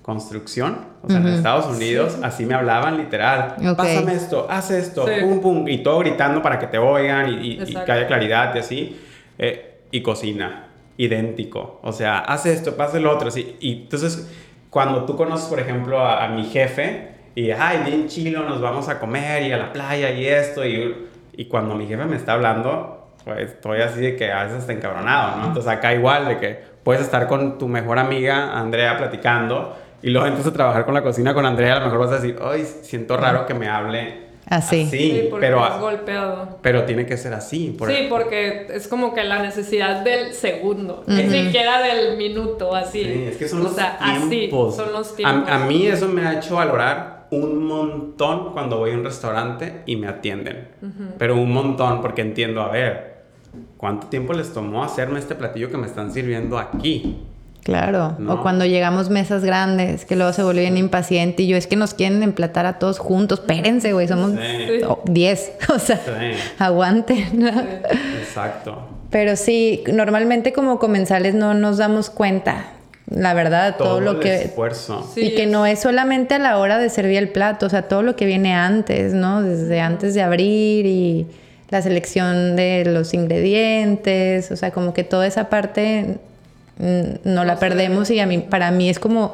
Construcción, 0.02 0.78
o 1.02 1.08
sea, 1.08 1.18
en 1.18 1.28
Estados 1.28 1.66
Unidos, 1.66 2.18
así 2.22 2.44
me 2.44 2.54
hablaban 2.54 2.96
literal. 2.96 3.54
Ok. 3.58 3.76
Pásame 3.76 4.14
esto, 4.14 4.46
haz 4.50 4.70
esto, 4.72 5.06
Sí. 5.06 5.12
pum, 5.20 5.40
pum, 5.40 5.68
y 5.68 5.78
todo 5.82 5.98
gritando 6.00 6.42
para 6.42 6.58
que 6.58 6.66
te 6.66 6.78
oigan 6.78 7.28
y, 7.44 7.52
y- 7.62 7.74
que 7.86 7.92
haya 7.92 8.06
claridad 8.08 8.52
y 8.54 8.58
así. 8.58 9.00
Eh, 9.38 9.82
y 9.92 10.00
cocina, 10.02 10.66
idéntico. 10.96 11.78
O 11.82 11.92
sea, 11.92 12.18
haz 12.18 12.46
esto, 12.46 12.76
pasa 12.76 12.96
el 12.96 13.06
otro, 13.06 13.28
así. 13.28 13.56
Y 13.60 13.82
entonces, 13.82 14.28
cuando 14.70 15.04
tú 15.04 15.16
conoces, 15.16 15.48
por 15.48 15.60
ejemplo, 15.60 16.00
a, 16.00 16.24
a 16.24 16.28
mi 16.28 16.44
jefe 16.44 17.10
y, 17.34 17.50
ay, 17.50 17.82
bien 17.84 18.08
chilo, 18.08 18.48
nos 18.48 18.60
vamos 18.60 18.88
a 18.88 18.98
comer 18.98 19.42
y 19.42 19.52
a 19.52 19.58
la 19.58 19.72
playa 19.72 20.10
y 20.10 20.26
esto, 20.26 20.64
y, 20.64 21.08
y 21.32 21.44
cuando 21.46 21.74
mi 21.74 21.86
jefe 21.86 22.04
me 22.04 22.16
está 22.16 22.32
hablando, 22.32 23.08
pues 23.24 23.50
estoy 23.50 23.80
así 23.80 24.00
de 24.00 24.16
que 24.16 24.32
a 24.32 24.44
veces 24.44 24.60
está 24.60 24.72
encabronado, 24.72 25.36
¿no? 25.36 25.46
Entonces 25.48 25.70
acá 25.70 25.92
igual 25.92 26.28
de 26.28 26.38
que 26.38 26.60
puedes 26.82 27.02
estar 27.02 27.26
con 27.26 27.58
tu 27.58 27.68
mejor 27.68 27.98
amiga, 27.98 28.58
Andrea, 28.58 28.96
platicando, 28.96 29.76
y 30.02 30.10
luego 30.10 30.26
a 30.26 30.52
trabajar 30.52 30.84
con 30.84 30.94
la 30.94 31.02
cocina 31.02 31.34
con 31.34 31.44
Andrea, 31.44 31.76
a 31.76 31.80
lo 31.80 31.86
mejor 31.86 31.98
vas 32.00 32.12
a 32.12 32.14
decir, 32.14 32.38
ay, 32.42 32.64
siento 32.64 33.16
raro 33.16 33.46
que 33.46 33.54
me 33.54 33.68
hable 33.68 34.29
Así. 34.50 34.84
Sí, 34.90 35.28
porque 35.30 35.46
pero, 35.46 35.64
es 35.66 35.80
golpeado. 35.80 36.58
pero 36.60 36.84
tiene 36.84 37.06
que 37.06 37.16
ser 37.16 37.32
así. 37.32 37.74
por- 37.78 37.88
Sí, 37.90 38.06
porque 38.10 38.66
es 38.70 38.88
como 38.88 39.14
que 39.14 39.24
la 39.24 39.40
necesidad 39.42 40.02
del 40.02 40.34
segundo, 40.34 41.04
ni 41.06 41.22
siquiera 41.30 41.80
del 41.80 42.16
minuto, 42.18 42.74
así. 42.74 43.04
Sí, 43.04 43.24
es 43.30 43.36
que 43.36 43.48
son 43.48 43.60
o 43.60 43.64
los 43.64 43.74
sea, 43.76 43.96
tiempos. 43.98 44.74
así, 44.74 44.82
son 44.84 44.92
los 44.92 45.12
A- 45.12 45.16
tiempos. 45.16 45.50
A, 45.50 45.58
mí 45.60 45.86
eso 45.86 46.08
me 46.08 46.26
ha 46.26 46.34
hecho 46.38 46.56
valorar 46.56 47.28
un 47.30 47.64
montón 47.64 48.52
cuando 48.52 48.78
voy 48.78 48.90
a 48.90 48.94
un 48.94 49.04
restaurante 49.04 49.82
y 49.86 49.94
me 49.94 50.08
atienden. 50.08 50.68
Pero 51.16 51.36
un 51.36 51.52
montón 51.52 52.00
porque 52.02 52.22
entiendo, 52.22 52.60
a 52.60 52.72
ver, 52.72 53.22
¿cuánto 53.76 54.08
tiempo 54.08 54.32
les 54.32 54.52
tomó 54.52 54.82
hacerme 54.82 55.20
este 55.20 55.36
platillo 55.36 55.70
que 55.70 55.76
me 55.76 55.86
están 55.86 56.12
sirviendo 56.12 56.58
aquí? 56.58 57.18
Claro. 57.64 58.16
No. 58.18 58.34
O 58.34 58.42
cuando 58.42 58.64
llegamos 58.64 59.10
mesas 59.10 59.44
grandes, 59.44 60.04
que 60.06 60.16
luego 60.16 60.32
se 60.32 60.42
vuelve 60.42 60.62
bien 60.62 60.76
impaciente 60.78 61.42
y 61.42 61.48
yo 61.48 61.56
es 61.56 61.66
que 61.66 61.76
nos 61.76 61.92
quieren 61.94 62.22
emplatar 62.22 62.64
a 62.66 62.78
todos 62.78 62.98
juntos. 62.98 63.40
Espérense, 63.40 63.92
güey, 63.92 64.08
somos 64.08 64.32
Sí. 64.32 64.80
oh, 64.88 65.00
10. 65.06 65.52
O 65.74 65.78
sea, 65.78 65.96
Sí. 65.98 66.38
aguanten. 66.58 67.46
Exacto. 68.18 68.88
Pero 69.10 69.36
sí, 69.36 69.82
normalmente 69.92 70.52
como 70.52 70.78
comensales 70.78 71.34
no 71.34 71.52
nos 71.54 71.78
damos 71.78 72.10
cuenta, 72.10 72.66
la 73.10 73.34
verdad, 73.34 73.76
todo, 73.76 73.88
Todo, 73.88 74.00
lo 74.00 74.10
el 74.12 74.18
que... 74.20 74.34
esfuerzo. 74.44 75.08
Sí, 75.14 75.20
y 75.26 75.34
que 75.34 75.42
es- 75.44 75.50
no 75.50 75.66
es 75.66 75.80
solamente 75.80 76.34
a 76.34 76.38
la 76.38 76.58
hora 76.58 76.78
de 76.78 76.88
servir 76.90 77.18
el 77.18 77.28
plato, 77.30 77.66
o 77.66 77.68
sea, 77.68 77.82
todo 77.82 78.02
lo 78.02 78.14
que 78.16 78.24
viene 78.24 78.54
antes, 78.54 79.12
¿no? 79.12 79.42
Desde 79.42 79.80
antes 79.80 80.14
de 80.14 80.22
abrir 80.22 80.86
y 80.86 81.26
la 81.70 81.82
selección 81.82 82.56
de 82.56 82.84
los 82.86 83.12
ingredientes, 83.14 84.50
o 84.50 84.56
sea, 84.56 84.70
como 84.70 84.94
que 84.94 85.04
toda 85.04 85.26
esa 85.26 85.48
parte 85.48 86.18
no 86.80 87.44
la 87.44 87.54
No 87.54 87.60
se 87.60 87.60
perdemos 87.60 88.10
y 88.10 88.20
a 88.20 88.26
mí, 88.26 88.38
para 88.38 88.70
mí 88.70 88.88
es 88.88 88.98
como 88.98 89.32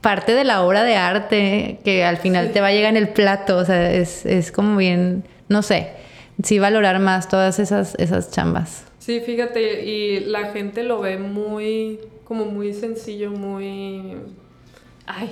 parte 0.00 0.34
de 0.34 0.44
la 0.44 0.62
obra 0.62 0.82
de 0.82 0.96
arte 0.96 1.78
que 1.84 2.04
al 2.04 2.16
final 2.16 2.52
te 2.52 2.60
va 2.60 2.68
a 2.68 2.72
llegar 2.72 2.90
en 2.90 2.96
el 2.96 3.08
plato, 3.08 3.58
o 3.58 3.64
sea, 3.64 3.92
es, 3.92 4.24
es 4.24 4.50
como 4.50 4.76
bien, 4.76 5.24
no 5.48 5.62
sé, 5.62 5.88
sí 6.42 6.58
valorar 6.58 6.98
más 7.00 7.28
todas 7.28 7.58
esas, 7.58 7.94
esas 7.96 8.30
chambas. 8.30 8.84
Sí, 8.98 9.20
fíjate, 9.20 9.84
y 9.84 10.20
la 10.20 10.52
gente 10.52 10.82
lo 10.82 11.00
ve 11.00 11.16
muy, 11.16 12.00
como 12.24 12.46
muy 12.46 12.72
sencillo, 12.72 13.30
muy... 13.30 14.16
Ay, 15.06 15.30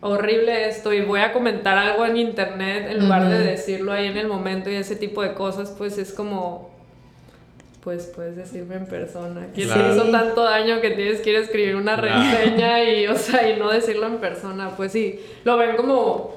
horrible 0.00 0.68
esto, 0.68 0.92
y 0.92 1.02
voy 1.02 1.20
a 1.20 1.32
comentar 1.32 1.76
algo 1.76 2.06
en 2.06 2.16
internet 2.16 2.86
en 2.90 3.00
lugar 3.00 3.28
de 3.28 3.38
decirlo 3.38 3.92
ahí 3.92 4.06
en 4.06 4.16
el 4.16 4.28
momento 4.28 4.70
y 4.70 4.74
ese 4.74 4.96
tipo 4.96 5.22
de 5.22 5.34
cosas, 5.34 5.74
pues 5.76 5.98
es 5.98 6.12
como... 6.12 6.77
Pues 7.82 8.06
puedes 8.14 8.36
decirme 8.36 8.76
en 8.76 8.86
persona. 8.86 9.46
Que 9.54 9.62
Claro. 9.64 9.82
te 9.90 9.96
hizo 9.96 10.10
tanto 10.10 10.42
daño 10.42 10.80
que 10.80 10.90
tienes 10.90 11.20
que 11.20 11.30
ir 11.30 11.36
a 11.36 11.40
escribir 11.40 11.76
una 11.76 11.96
Claro. 12.00 12.20
reseña 12.38 12.82
y, 12.84 13.06
o 13.06 13.16
sea, 13.16 13.48
y 13.48 13.58
no 13.58 13.70
decirlo 13.70 14.06
en 14.06 14.16
persona. 14.18 14.70
Pues 14.76 14.92
sí, 14.92 15.20
lo 15.44 15.56
ven 15.56 15.76
como 15.76 16.36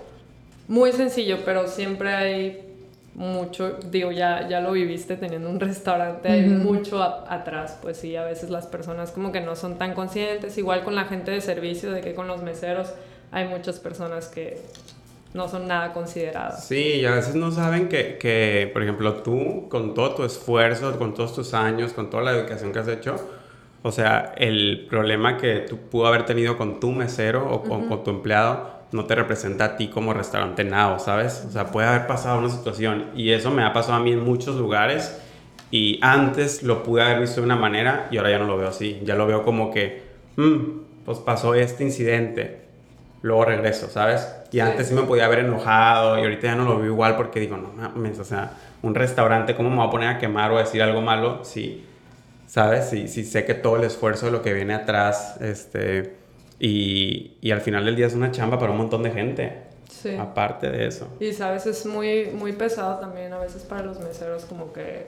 muy 0.67 0.91
sencillo, 0.93 1.39
pero 1.43 1.67
siempre 1.67 2.13
hay 2.13 2.61
mucho, 3.15 3.77
digo, 3.91 4.11
ya, 4.13 4.47
ya 4.47 4.61
lo 4.61 4.71
viviste 4.71 5.17
teniendo 5.17 5.49
un 5.49 5.59
restaurante, 5.59 6.29
hay 6.29 6.43
mucho 6.43 7.03
a- 7.03 7.25
atrás, 7.27 7.77
pues 7.81 7.97
sí, 7.97 8.15
a 8.15 8.23
veces 8.23 8.49
las 8.49 8.67
personas 8.67 9.11
como 9.11 9.33
que 9.33 9.41
no 9.41 9.57
son 9.57 9.77
tan 9.77 9.93
conscientes, 9.93 10.57
igual 10.57 10.83
con 10.83 10.95
la 10.95 11.03
gente 11.05 11.31
de 11.31 11.41
servicio, 11.41 11.91
de 11.91 11.99
que 11.99 12.13
con 12.13 12.27
los 12.29 12.41
meseros 12.41 12.93
hay 13.33 13.49
muchas 13.49 13.79
personas 13.79 14.27
que 14.29 14.61
no 15.33 15.47
son 15.47 15.67
nada 15.67 15.93
consideradas. 15.93 16.67
Sí, 16.67 16.95
y 17.01 17.05
a 17.05 17.11
veces 17.11 17.35
no 17.35 17.51
saben 17.51 17.87
que, 17.89 18.17
que, 18.17 18.69
por 18.73 18.83
ejemplo, 18.83 19.15
tú, 19.15 19.67
con 19.69 19.93
todo 19.93 20.15
tu 20.15 20.23
esfuerzo, 20.23 20.97
con 20.97 21.13
todos 21.13 21.33
tus 21.33 21.53
años, 21.53 21.93
con 21.93 22.09
toda 22.09 22.23
la 22.23 22.31
educación 22.31 22.71
que 22.71 22.79
has 22.79 22.87
hecho, 22.87 23.15
o 23.83 23.91
sea, 23.91 24.33
el 24.37 24.85
problema 24.89 25.37
que 25.37 25.59
tú 25.67 25.77
pudo 25.77 26.07
haber 26.07 26.25
tenido 26.25 26.57
con 26.57 26.79
tu 26.79 26.91
mesero 26.91 27.47
o 27.49 27.63
con, 27.63 27.87
con 27.87 28.03
tu 28.03 28.11
empleado 28.11 28.81
no 28.91 29.05
te 29.05 29.15
representa 29.15 29.65
a 29.65 29.77
ti 29.77 29.87
como 29.87 30.13
restaurante 30.13 30.63
nada, 30.63 30.99
¿sabes? 30.99 31.45
O 31.47 31.51
sea, 31.51 31.67
puede 31.67 31.87
haber 31.87 32.07
pasado 32.07 32.37
una 32.39 32.49
situación 32.49 33.07
y 33.15 33.31
eso 33.31 33.49
me 33.49 33.63
ha 33.63 33.71
pasado 33.73 33.95
a 33.95 33.99
mí 34.01 34.11
en 34.11 34.19
muchos 34.23 34.57
lugares 34.57 35.17
y 35.71 35.97
antes 36.01 36.61
lo 36.61 36.83
pude 36.83 37.01
haber 37.01 37.21
visto 37.21 37.39
de 37.39 37.45
una 37.45 37.55
manera 37.55 38.07
y 38.11 38.17
ahora 38.17 38.31
ya 38.31 38.37
no 38.39 38.45
lo 38.45 38.57
veo 38.57 38.67
así. 38.67 38.99
Ya 39.03 39.15
lo 39.15 39.25
veo 39.25 39.43
como 39.43 39.71
que, 39.71 40.03
"Mm, 40.35 40.81
pues 41.05 41.19
pasó 41.19 41.55
este 41.55 41.83
incidente, 41.85 42.60
luego 43.21 43.45
regreso, 43.45 43.87
¿sabes? 43.89 44.27
Y 44.51 44.59
antes 44.59 44.87
sí 44.87 44.93
me 44.93 45.03
podía 45.03 45.25
haber 45.25 45.39
enojado 45.39 46.17
y 46.17 46.21
ahorita 46.23 46.47
ya 46.47 46.55
no 46.55 46.63
lo 46.65 46.77
veo 46.77 46.87
igual 46.87 47.15
porque 47.15 47.39
digo, 47.39 47.57
no 47.57 47.69
mames, 47.73 48.17
o 48.19 48.23
sea, 48.23 48.53
un 48.81 48.95
restaurante, 48.95 49.55
¿cómo 49.55 49.69
me 49.69 49.75
voy 49.77 49.87
a 49.87 49.89
poner 49.91 50.09
a 50.09 50.17
quemar 50.19 50.51
o 50.51 50.57
a 50.57 50.61
decir 50.61 50.81
algo 50.81 51.01
malo? 51.01 51.43
Si, 51.45 51.85
¿sabes? 52.47 52.85
Si, 52.89 53.07
si 53.07 53.23
sé 53.23 53.45
que 53.45 53.53
todo 53.53 53.77
el 53.77 53.83
esfuerzo 53.83 54.25
de 54.25 54.31
lo 54.31 54.41
que 54.41 54.53
viene 54.53 54.73
atrás, 54.73 55.37
este, 55.39 56.15
y, 56.59 57.37
y 57.41 57.51
al 57.51 57.61
final 57.61 57.85
del 57.85 57.95
día 57.95 58.07
es 58.07 58.13
una 58.13 58.31
chamba 58.31 58.57
para 58.59 58.71
un 58.71 58.77
montón 58.79 59.03
de 59.03 59.11
gente, 59.11 59.63
Sí. 59.89 60.15
aparte 60.17 60.69
de 60.71 60.87
eso. 60.87 61.07
Y 61.19 61.31
sabes, 61.33 61.65
es 61.67 61.85
muy, 61.85 62.25
muy 62.33 62.53
pesado 62.53 62.95
también 62.99 63.33
a 63.33 63.37
veces 63.39 63.63
para 63.63 63.83
los 63.83 63.99
meseros, 63.99 64.45
como 64.45 64.73
que 64.73 65.07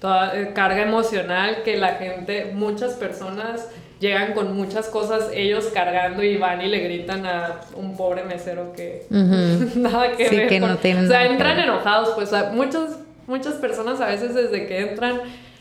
toda 0.00 0.36
eh, 0.40 0.52
carga 0.54 0.82
emocional 0.82 1.62
que 1.64 1.76
la 1.76 1.94
gente, 1.94 2.50
muchas 2.54 2.94
personas 2.94 3.68
llegan 4.00 4.32
con 4.32 4.56
muchas 4.56 4.88
cosas 4.88 5.28
ellos 5.32 5.66
cargando 5.72 6.22
y 6.24 6.36
van 6.38 6.60
y 6.62 6.66
le 6.68 6.78
gritan 6.80 7.24
a 7.26 7.60
un 7.76 7.96
pobre 7.96 8.24
mesero 8.24 8.72
que 8.72 9.04
nada 9.10 10.12
que 10.16 10.28
Sí, 10.28 10.36
ver. 10.36 10.48
que 10.48 10.58
no 10.58 10.66
con- 10.68 10.76
tienen 10.78 11.04
o 11.04 11.08
sea, 11.08 11.20
que 11.26 11.32
entran 11.34 11.60
enojados, 11.60 12.10
pues 12.16 12.32
a- 12.32 12.50
muchas, 12.50 12.98
muchas 13.26 13.54
personas 13.54 14.00
a 14.00 14.06
veces 14.06 14.34
desde 14.34 14.66
que 14.66 14.80
entran 14.80 15.20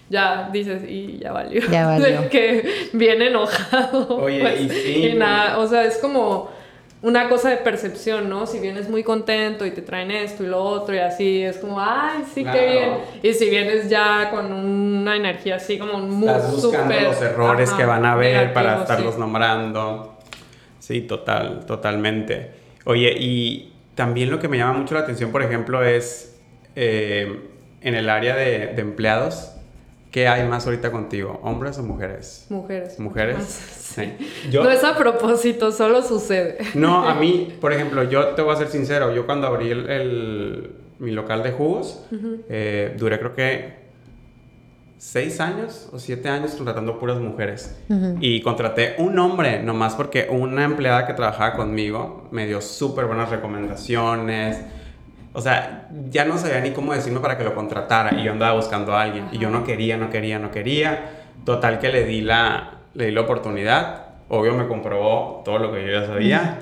ya 0.10 0.50
dices, 0.52 0.82
y 0.90 1.20
ya 1.20 1.32
valió. 1.32 1.62
Ya 1.70 1.86
valió. 2.00 2.28
Que 2.30 2.68
viene 2.94 3.28
enojado. 3.28 4.08
Oye, 4.18 4.40
pues, 4.42 4.62
y 4.62 4.70
sí, 4.70 5.08
y 5.10 5.14
nada, 5.14 5.60
o 5.60 5.68
sea, 5.68 5.84
es 5.86 5.98
como 5.98 6.50
una 7.02 7.30
cosa 7.30 7.50
de 7.50 7.58
percepción, 7.58 8.30
¿no? 8.30 8.46
Si 8.46 8.60
vienes 8.60 8.90
muy 8.90 9.04
contento 9.04 9.66
y 9.66 9.72
te 9.72 9.82
traen 9.82 10.12
esto 10.12 10.44
y 10.44 10.48
lo 10.48 10.62
otro 10.62 10.94
y 10.96 11.00
así, 11.00 11.44
es 11.44 11.58
como, 11.58 11.80
ay, 11.80 12.26
sí, 12.34 12.44
Claro. 12.44 12.60
qué 12.60 12.68
bien. 12.72 12.94
Y 13.24 13.34
si 13.34 13.50
vienes 13.50 13.90
ya 13.90 14.30
con 14.32 14.52
una 14.52 15.16
energía 15.16 15.56
así 15.56 15.78
como 15.80 15.98
muy 16.00 16.28
Estás 16.28 16.52
buscando 16.52 17.00
los 17.00 17.22
errores 17.22 17.70
ajá, 17.70 17.78
que 17.78 17.86
van 17.86 18.06
a 18.06 18.16
ver 18.16 18.54
para 18.54 18.82
estarlos 18.82 19.14
sí. 19.14 19.20
nombrando. 19.20 20.18
Sí, 20.80 21.02
total, 21.02 21.66
totalmente. 21.66 22.52
Oye, 22.86 23.14
y 23.18 23.72
también 23.96 24.30
lo 24.30 24.40
que 24.40 24.48
me 24.48 24.58
llama 24.58 24.74
mucho 24.80 24.96
la 24.96 25.02
atención, 25.02 25.32
por 25.32 25.42
ejemplo, 25.44 25.84
es 25.84 26.38
eh, 26.76 27.40
en 27.82 27.96
el 27.96 28.10
área 28.10 28.36
de, 28.36 28.68
de 28.68 28.82
empleados. 28.82 29.54
¿Qué 30.12 30.28
hay 30.28 30.48
más 30.48 30.66
ahorita 30.66 30.92
contigo? 30.92 31.40
¿Hombres 31.44 31.78
o 31.78 31.84
mujeres? 31.84 32.46
Mujeres. 32.50 33.00
¿Mujeres? 33.00 33.76
Sí. 33.90 34.16
Yo- 34.52 34.64
No 34.64 34.70
es 34.70 34.84
a 34.84 34.96
propósito, 34.96 35.72
solo 35.72 36.04
sucede. 36.04 36.60
No, 36.76 37.08
a 37.10 37.16
mí, 37.16 37.56
por 37.62 37.74
ejemplo, 37.74 38.04
yo 38.04 38.30
te 38.36 38.44
voy 38.44 38.54
a 38.54 38.58
ser 38.58 38.68
sincero, 38.68 39.14
yo 39.16 39.26
cuando 39.26 39.48
abrí 39.48 39.72
el, 39.72 39.90
el- 39.90 40.72
mi 41.00 41.10
local 41.12 41.42
de 41.42 41.52
jugos, 41.52 42.04
eh, 42.50 42.94
duré 43.00 43.18
creo 43.20 43.34
que 43.34 43.74
seis 44.98 45.40
años 45.40 45.90
o 45.92 45.98
siete 45.98 46.30
años 46.30 46.52
contratando 46.52 47.00
puras 47.00 47.18
mujeres. 47.20 47.80
Y 48.20 48.42
contraté 48.42 48.96
un 49.00 49.18
hombre, 49.18 49.64
nomás 49.64 49.96
porque 49.96 50.28
una 50.30 50.66
empleada 50.66 51.08
que 51.08 51.14
trabajaba 51.14 51.54
conmigo 51.56 52.28
me 52.32 52.46
dio 52.46 52.62
súper 52.62 53.06
buenas 53.06 53.30
recomendaciones. 53.30 54.58
O 55.40 55.42
sea, 55.42 55.88
ya 56.10 56.26
no 56.26 56.38
sabía 56.38 56.60
ni 56.60 56.72
cómo 56.72 56.94
decirme 56.94 57.22
para 57.22 57.38
que 57.38 57.46
lo 57.46 57.56
contratara 57.56 58.20
y 58.20 58.26
yo 58.26 58.34
andaba 58.34 58.58
buscando 58.58 58.94
a 58.94 59.04
alguien. 59.04 59.30
Y 59.32 59.38
yo 59.38 59.50
no 59.50 59.64
quería, 59.64 59.96
no 59.96 60.10
quería, 60.10 60.38
no 60.38 60.52
quería. 60.52 61.12
Total 61.46 61.80
que 61.80 61.88
le 61.88 62.04
di 62.04 62.20
la, 62.20 62.80
le 62.94 63.06
di 63.06 63.12
la 63.14 63.22
oportunidad. 63.22 64.08
Obvio 64.28 64.54
me 64.54 64.68
comprobó 64.68 65.42
todo 65.46 65.58
lo 65.58 65.72
que 65.72 65.86
yo 65.86 65.94
ya 65.94 66.06
sabía. 66.06 66.60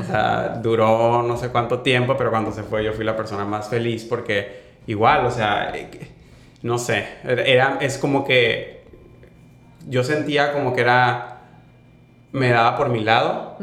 O 0.00 0.04
sea, 0.04 0.58
duró 0.62 1.24
no 1.24 1.36
sé 1.36 1.48
cuánto 1.48 1.80
tiempo, 1.80 2.16
pero 2.16 2.30
cuando 2.30 2.52
se 2.52 2.62
fue 2.62 2.84
yo 2.84 2.92
fui 2.92 3.04
la 3.04 3.16
persona 3.16 3.44
más 3.44 3.68
feliz 3.68 4.04
porque 4.04 4.76
igual, 4.86 5.26
o 5.26 5.30
sea, 5.32 5.72
eh, 5.74 5.90
no 6.62 6.78
sé, 6.78 7.08
era, 7.24 7.78
es 7.80 7.98
como 7.98 8.24
que 8.24 8.84
yo 9.88 10.04
sentía 10.04 10.52
como 10.52 10.72
que 10.72 10.82
era, 10.82 11.40
me 12.30 12.50
daba 12.50 12.76
por 12.76 12.90
mi 12.90 13.00
lado 13.00 13.58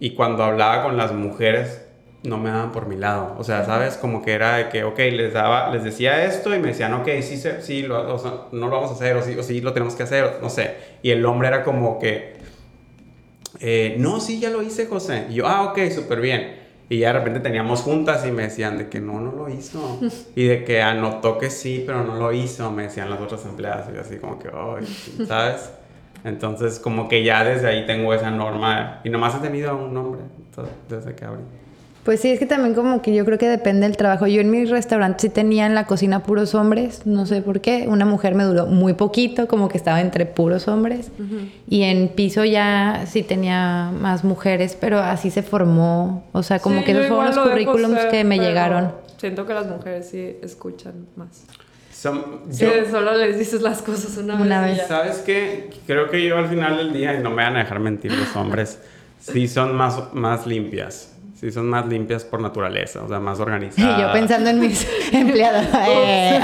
y 0.00 0.12
cuando 0.12 0.42
hablaba 0.42 0.84
con 0.84 0.96
las 0.96 1.12
mujeres 1.12 1.85
no 2.22 2.38
me 2.38 2.50
daban 2.50 2.72
por 2.72 2.86
mi 2.86 2.96
lado, 2.96 3.36
o 3.38 3.44
sea, 3.44 3.64
¿sabes? 3.64 3.96
Como 3.96 4.22
que 4.22 4.32
era 4.32 4.56
de 4.56 4.68
que, 4.68 4.82
ok, 4.84 4.98
les 4.98 5.32
daba, 5.32 5.70
les 5.70 5.84
decía 5.84 6.24
esto 6.24 6.54
y 6.54 6.58
me 6.58 6.68
decían, 6.68 6.92
ok, 6.94 7.08
sí, 7.22 7.36
se- 7.36 7.62
sí, 7.62 7.82
lo, 7.82 8.14
o 8.14 8.18
sea, 8.18 8.32
no 8.52 8.68
lo 8.68 8.76
vamos 8.76 8.90
a 8.90 8.94
hacer 8.94 9.16
o 9.16 9.22
sí, 9.22 9.36
o 9.38 9.42
sí 9.42 9.60
lo 9.60 9.72
tenemos 9.72 9.94
que 9.94 10.02
hacer, 10.02 10.38
no 10.42 10.48
sé, 10.50 10.74
y 11.02 11.10
el 11.10 11.24
hombre 11.24 11.48
era 11.48 11.62
como 11.62 11.98
que, 11.98 12.34
eh, 13.60 13.96
no, 13.98 14.20
sí, 14.20 14.38
ya 14.40 14.50
lo 14.50 14.62
hice, 14.62 14.86
José. 14.86 15.26
Y 15.30 15.34
yo, 15.34 15.46
ah, 15.46 15.62
ok, 15.70 15.78
súper 15.90 16.20
bien. 16.20 16.56
Y 16.88 16.98
ya 16.98 17.08
de 17.08 17.18
repente 17.18 17.40
teníamos 17.40 17.80
juntas 17.82 18.24
y 18.26 18.30
me 18.30 18.42
decían 18.44 18.76
de 18.78 18.88
que 18.88 19.00
no, 19.00 19.20
no 19.20 19.32
lo 19.32 19.48
hizo. 19.48 19.98
Y 20.36 20.44
de 20.46 20.64
que 20.64 20.82
anotó 20.82 21.38
que 21.38 21.50
sí, 21.50 21.82
pero 21.86 22.04
no 22.04 22.16
lo 22.16 22.32
hizo, 22.32 22.70
me 22.70 22.84
decían 22.84 23.08
las 23.10 23.20
otras 23.20 23.44
empleadas. 23.46 23.88
Y 23.90 23.94
yo 23.94 24.00
así 24.02 24.16
como 24.16 24.38
que, 24.38 24.48
ay, 24.52 24.86
¿sabes? 25.26 25.70
Entonces, 26.24 26.78
como 26.78 27.08
que 27.08 27.24
ya 27.24 27.44
desde 27.44 27.68
ahí 27.68 27.86
tengo 27.86 28.12
esa 28.12 28.30
norma. 28.30 29.00
Y 29.04 29.10
nomás 29.10 29.34
he 29.36 29.38
tenido 29.38 29.70
a 29.70 29.74
un 29.74 29.96
hombre 29.96 30.20
desde 30.88 31.14
que 31.14 31.24
abrí. 31.24 31.42
Pues 32.06 32.20
sí, 32.20 32.30
es 32.30 32.38
que 32.38 32.46
también 32.46 32.72
como 32.74 33.02
que 33.02 33.12
yo 33.12 33.24
creo 33.24 33.36
que 33.36 33.48
depende 33.48 33.84
del 33.86 33.96
trabajo. 33.96 34.28
Yo 34.28 34.40
en 34.40 34.48
mi 34.48 34.64
restaurante 34.64 35.22
sí 35.22 35.28
tenía 35.28 35.66
en 35.66 35.74
la 35.74 35.86
cocina 35.86 36.22
puros 36.22 36.54
hombres, 36.54 37.04
no 37.04 37.26
sé 37.26 37.42
por 37.42 37.60
qué. 37.60 37.86
Una 37.88 38.04
mujer 38.06 38.36
me 38.36 38.44
duró 38.44 38.66
muy 38.66 38.92
poquito, 38.94 39.48
como 39.48 39.68
que 39.68 39.76
estaba 39.76 40.00
entre 40.00 40.24
puros 40.24 40.68
hombres. 40.68 41.10
Y 41.68 41.82
en 41.82 42.08
piso 42.08 42.44
ya 42.44 43.04
sí 43.08 43.24
tenía 43.24 43.90
más 43.92 44.22
mujeres, 44.22 44.76
pero 44.80 45.00
así 45.00 45.32
se 45.32 45.42
formó. 45.42 46.24
O 46.30 46.44
sea, 46.44 46.60
como 46.60 46.78
Sí, 46.78 46.84
que 46.84 46.92
esos 46.92 47.06
fueron 47.08 47.26
los 47.26 47.34
lo 47.34 47.42
currículums 47.50 48.00
ser, 48.00 48.10
que 48.12 48.22
me 48.22 48.38
llegaron. 48.38 48.92
Siento 49.18 49.44
que 49.44 49.54
las 49.54 49.66
mujeres 49.66 50.08
sí 50.08 50.36
escuchan 50.42 51.06
más. 51.16 51.44
Son- 51.92 52.42
Sí, 52.50 52.66
yo- 52.66 52.88
solo 52.88 53.16
les 53.16 53.36
dices 53.36 53.62
las 53.62 53.82
cosas 53.82 54.16
una, 54.18 54.36
Una 54.40 54.60
vez. 54.60 54.78
vez. 54.78 54.86
¿Sabes 54.86 55.16
qué? 55.26 55.70
Creo 55.88 56.08
que 56.08 56.24
yo 56.24 56.38
al 56.38 56.46
final 56.46 56.76
del 56.76 56.92
día, 56.92 57.14
y 57.18 57.22
no 57.22 57.30
me 57.30 57.42
van 57.42 57.56
a 57.56 57.60
dejar 57.60 57.80
mentir 57.80 58.12
los 58.12 58.36
hombres, 58.36 58.78
sí 59.18 59.48
son 59.48 59.74
más, 59.74 60.14
más 60.14 60.46
limpias. 60.46 61.14
Sí 61.46 61.52
son 61.52 61.68
más 61.68 61.86
limpias 61.86 62.24
por 62.24 62.40
naturaleza, 62.40 63.04
o 63.04 63.08
sea, 63.08 63.20
más 63.20 63.38
Y 63.38 63.42
organizadas. 63.42 64.00
yo 64.00 64.12
pensando 64.12 64.50
en 64.50 64.58
mis 64.58 64.84
empleados. 65.12 65.64
Eh, 65.88 66.40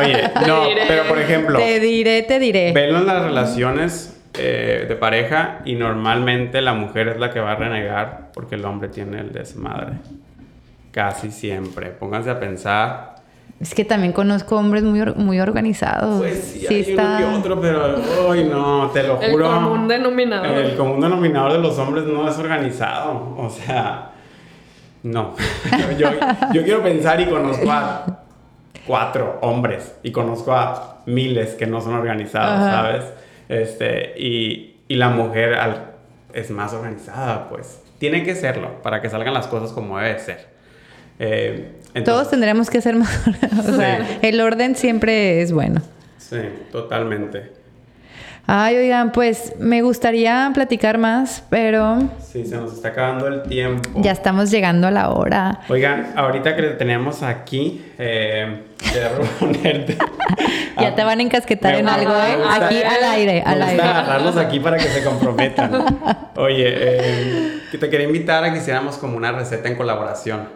Oye, 0.00 0.30
no, 0.46 0.66
diré. 0.68 0.82
pero 0.86 1.02
por 1.08 1.18
ejemplo, 1.18 1.58
te 1.58 1.80
diré, 1.80 2.22
te 2.22 2.38
diré. 2.38 2.70
velo 2.72 2.98
en 2.98 3.06
las 3.06 3.24
relaciones 3.24 4.16
eh, 4.34 4.84
de 4.88 4.94
pareja 4.94 5.62
y 5.64 5.74
normalmente 5.74 6.60
la 6.62 6.74
mujer 6.74 7.08
es 7.08 7.18
la 7.18 7.32
que 7.32 7.40
va 7.40 7.52
a 7.52 7.56
renegar 7.56 8.30
porque 8.32 8.54
el 8.54 8.64
hombre 8.64 8.88
tiene 8.88 9.18
el 9.18 9.32
desmadre. 9.32 9.94
Casi 10.92 11.32
siempre. 11.32 11.88
Pónganse 11.90 12.30
a 12.30 12.38
pensar. 12.38 13.16
Es 13.58 13.74
que 13.74 13.84
también 13.84 14.12
conozco 14.12 14.56
hombres 14.56 14.84
muy, 14.84 15.00
or- 15.00 15.16
muy 15.16 15.40
organizados. 15.40 16.18
Pues 16.18 16.38
sí, 16.44 16.66
hay 16.68 16.92
uno 16.94 17.18
que 17.18 17.24
otro, 17.38 17.60
pero 17.60 17.96
hoy 18.28 18.44
no, 18.44 18.90
te 18.92 19.02
lo 19.02 19.20
El 19.20 19.32
juro. 19.32 19.50
común 19.50 19.88
denominador. 19.88 20.46
El 20.46 20.76
común 20.76 21.00
denominador 21.00 21.52
de 21.54 21.58
los 21.58 21.76
hombres 21.78 22.04
no 22.04 22.28
es 22.28 22.38
organizado. 22.38 23.34
O 23.38 23.50
sea, 23.50 24.12
no. 25.06 25.34
yo, 25.98 26.08
yo 26.52 26.62
quiero 26.64 26.82
pensar 26.82 27.20
y 27.20 27.26
conozco 27.26 27.70
a 27.70 28.22
cuatro 28.86 29.38
hombres 29.42 29.94
y 30.02 30.12
conozco 30.12 30.52
a 30.52 31.02
miles 31.06 31.54
que 31.54 31.66
no 31.66 31.80
son 31.80 31.94
organizados, 31.94 32.60
Ajá. 32.60 32.70
¿sabes? 32.82 33.04
Este, 33.48 34.14
y, 34.20 34.76
y 34.88 34.94
la 34.96 35.08
mujer 35.10 35.54
al- 35.54 35.92
es 36.32 36.50
más 36.50 36.72
organizada, 36.74 37.48
pues. 37.48 37.80
Tiene 37.98 38.22
que 38.24 38.34
serlo 38.34 38.82
para 38.82 39.00
que 39.00 39.08
salgan 39.08 39.32
las 39.32 39.46
cosas 39.46 39.72
como 39.72 39.98
debe 39.98 40.18
ser. 40.18 40.46
Eh, 41.18 41.72
Todos 42.04 42.28
tendremos 42.28 42.68
que 42.68 42.80
ser 42.82 42.94
más. 42.96 43.22
o 43.58 43.72
sea, 43.74 43.98
Sí. 44.06 44.18
el 44.22 44.40
orden 44.40 44.76
siempre 44.76 45.40
es 45.40 45.52
bueno. 45.52 45.80
Sí, 46.18 46.38
totalmente. 46.72 47.52
Ay, 48.48 48.76
oigan, 48.76 49.10
pues 49.10 49.54
me 49.58 49.82
gustaría 49.82 50.50
platicar 50.54 50.98
más, 50.98 51.42
pero 51.50 51.98
Sí, 52.20 52.44
se 52.46 52.56
nos 52.56 52.74
está 52.74 52.88
acabando 52.88 53.26
el 53.26 53.42
tiempo. 53.42 53.88
ya 53.96 54.12
estamos 54.12 54.52
llegando 54.52 54.86
a 54.86 54.92
la 54.92 55.10
hora. 55.10 55.60
Oigan, 55.68 56.12
ahorita 56.14 56.54
que 56.54 56.62
le 56.62 56.68
tenemos 56.70 57.22
aquí, 57.24 57.84
eh, 57.98 58.62
ponerte. 59.40 59.98
Ya 60.78 60.94
te 60.94 61.02
van 61.04 61.20
a 61.20 61.22
encasquetar 61.22 61.72
Me 61.72 61.78
en 61.80 61.88
algo, 61.88 62.12
¿eh? 62.12 62.36
Aquí 62.50 62.82
al 62.82 63.02
aire, 63.02 63.42
al 63.46 63.58
me 63.60 63.64
gusta 63.64 63.82
aire. 63.82 63.82
agarrarlos 63.98 64.36
aquí 64.36 64.60
para 64.60 64.76
que 64.76 64.84
se 64.84 65.02
comprometan. 65.02 65.72
Oye, 66.36 66.64
eh, 66.68 67.60
que 67.72 67.78
te 67.78 67.88
quería 67.88 68.06
invitar 68.06 68.44
a 68.44 68.52
que 68.52 68.58
hiciéramos 68.58 68.98
como 68.98 69.16
una 69.16 69.32
receta 69.32 69.68
en 69.70 69.76
colaboración. 69.76 70.48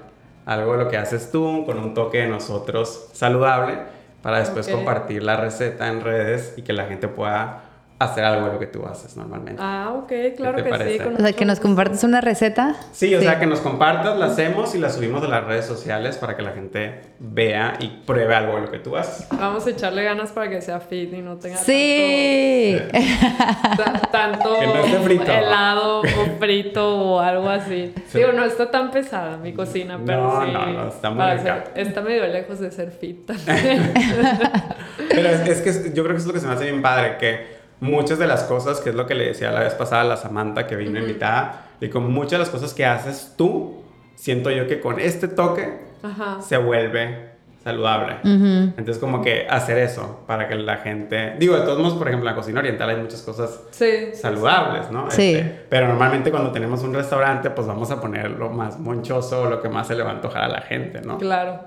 Algo 0.45 0.73
de 0.77 0.85
lo 0.85 0.91
que 0.91 0.99
haces 0.99 1.31
tú 1.33 1.65
con 1.65 1.79
un 1.79 1.95
toque 1.95 2.19
de 2.19 2.27
nosotros 2.29 3.09
saludable 3.15 3.79
para 4.21 4.41
después 4.41 4.69
Ok. 4.69 4.75
compartir 4.75 5.23
la 5.23 5.37
receta 5.37 5.89
en 5.89 6.03
redes 6.03 6.53
y 6.59 6.63
que 6.63 6.75
la 6.75 6.85
gente 6.85 7.09
pueda 7.09 7.63
hacer 8.01 8.25
algo 8.25 8.47
de 8.47 8.53
lo 8.55 8.59
que 8.59 8.67
tú 8.67 8.85
haces 8.87 9.17
normalmente. 9.17 9.61
Ah, 9.63 9.93
ok, 9.95 10.11
claro 10.37 10.57
te 10.57 10.65
que 10.65 10.71
parece? 10.71 10.93
sí. 10.95 10.99
con 11.05 11.15
O 11.15 11.19
sea, 11.19 11.33
que 11.35 11.45
nos 11.45 11.61
compartes 11.61 12.03
una 12.03 12.21
receta. 12.23 12.75
Sí, 12.93 13.15
o 13.15 13.21
sea, 13.21 13.39
que 13.39 13.47
nos 13.47 13.61
compartas, 13.61 14.19
la 14.19 14.27
hacemos 14.27 14.75
y 14.75 14.79
la 14.79 14.89
subimos 14.89 15.23
a 15.23 15.29
las 15.29 15.45
redes 15.45 15.67
sociales 15.67 16.17
para 16.17 16.35
que 16.35 16.43
la 16.43 16.53
gente 16.53 17.01
vea 17.19 17.75
y 17.79 17.89
pruebe 18.07 18.35
algo 18.35 18.55
de 18.57 18.63
lo 18.63 18.71
que 18.71 18.79
tú 18.79 18.97
haces. 18.97 19.29
Vamos 19.39 19.67
a 19.67 19.71
echarle 19.71 20.03
ganas 20.03 20.31
para 20.33 20.49
que 20.49 20.63
sea 20.63 20.81
fit 20.81 21.13
y 21.13 21.19
no 21.21 21.37
tenga 21.37 21.59
Sí. 21.59 22.79
tanto, 22.91 23.83
ta- 23.83 24.01
tanto 24.11 24.59
Que 24.59 24.67
no 24.67 24.75
esté 24.77 24.99
frito. 25.01 25.33
helado 25.33 26.01
o 26.01 26.05
frito 26.39 26.97
o 26.99 27.21
algo 27.21 27.51
así. 27.51 27.93
Sí. 28.09 28.17
Digo, 28.19 28.33
no 28.33 28.45
está 28.45 28.71
tan 28.71 28.91
pesada 28.91 29.37
mi 29.37 29.53
cocina, 29.53 29.99
pero 30.07 30.23
No, 30.23 30.45
sí. 30.47 30.53
no, 30.53 30.67
no, 30.67 30.89
está 30.89 31.11
muy 31.11 31.23
rica. 31.25 31.43
ser- 31.43 31.73
está 31.87 32.01
medio 32.01 32.27
lejos 32.27 32.59
de 32.61 32.71
ser 32.71 32.91
fit 32.93 33.27
también. 33.27 33.93
Pero 35.11 35.29
es, 35.29 35.41
es 35.49 35.83
que 35.83 35.93
yo 35.93 36.03
creo 36.05 36.15
que 36.15 36.21
es 36.23 36.27
lo 36.27 36.33
que 36.33 36.41
se 36.41 36.47
me 36.47 36.53
hace 36.55 36.65
bien 36.65 36.81
padre, 36.83 37.17
que 37.19 37.60
muchas 37.81 38.19
de 38.19 38.27
las 38.27 38.45
cosas, 38.45 38.81
que 38.81 38.91
es 38.91 38.95
lo 38.95 39.07
que 39.07 39.15
le 39.15 39.27
decía 39.27 39.51
la 39.51 39.61
vez 39.61 39.75
pasada 39.75 40.03
a 40.03 40.05
la 40.05 40.17
Samantha 40.17 40.67
que 40.67 40.77
vino 40.77 40.99
invitada, 40.99 41.67
y 41.81 41.89
con 41.89 42.11
muchas 42.13 42.33
de 42.33 42.39
las 42.39 42.51
cosas 42.51 42.75
que 42.75 42.85
haces 42.87 43.35
tú, 43.37 43.83
siento 44.15 44.51
yo 44.51 44.67
que 44.67 44.81
con 44.81 45.01
este 45.01 45.29
toque 45.29 45.79
Ajá. 46.03 46.41
se 46.43 46.57
vuelve 46.59 47.31
saludable. 47.65 48.15
Ujú. 48.25 48.73
Entonces 48.79 48.99
como 48.99 49.21
que 49.23 49.47
hacer 49.49 49.77
eso 49.79 50.21
para 50.27 50.49
que 50.49 50.55
la 50.55 50.79
gente, 50.79 51.35
digo, 51.39 51.57
de 51.57 51.63
todos 51.63 51.79
modos, 51.79 51.95
por 51.95 52.09
ejemplo, 52.09 52.27
en 52.29 52.35
la 52.35 52.41
cocina 52.41 52.61
oriental 52.61 52.89
hay 52.89 52.97
muchas 52.97 53.21
cosas 53.23 53.61
Sí. 53.71 53.87
sí, 54.13 54.17
saludables, 54.17 54.91
¿no? 54.91 55.11
Sí. 55.11 55.35
Este, 55.35 55.67
pero 55.69 55.87
normalmente 55.89 56.31
cuando 56.31 56.53
tenemos 56.53 56.83
un 56.83 56.95
restaurante, 56.95 57.51
pues 57.51 57.67
vamos 57.67 57.91
a 57.91 58.01
poner 58.01 58.31
lo 58.31 58.49
más 58.49 58.79
monchoso, 58.79 59.49
lo 59.51 59.61
que 59.61 59.69
más 59.69 59.87
se 59.89 59.95
le 59.95 60.03
va 60.03 60.11
a 60.11 60.15
antojar 60.15 60.45
a 60.45 60.49
la 60.49 60.61
gente, 60.63 61.03
¿no? 61.03 61.19
Claro. 61.19 61.61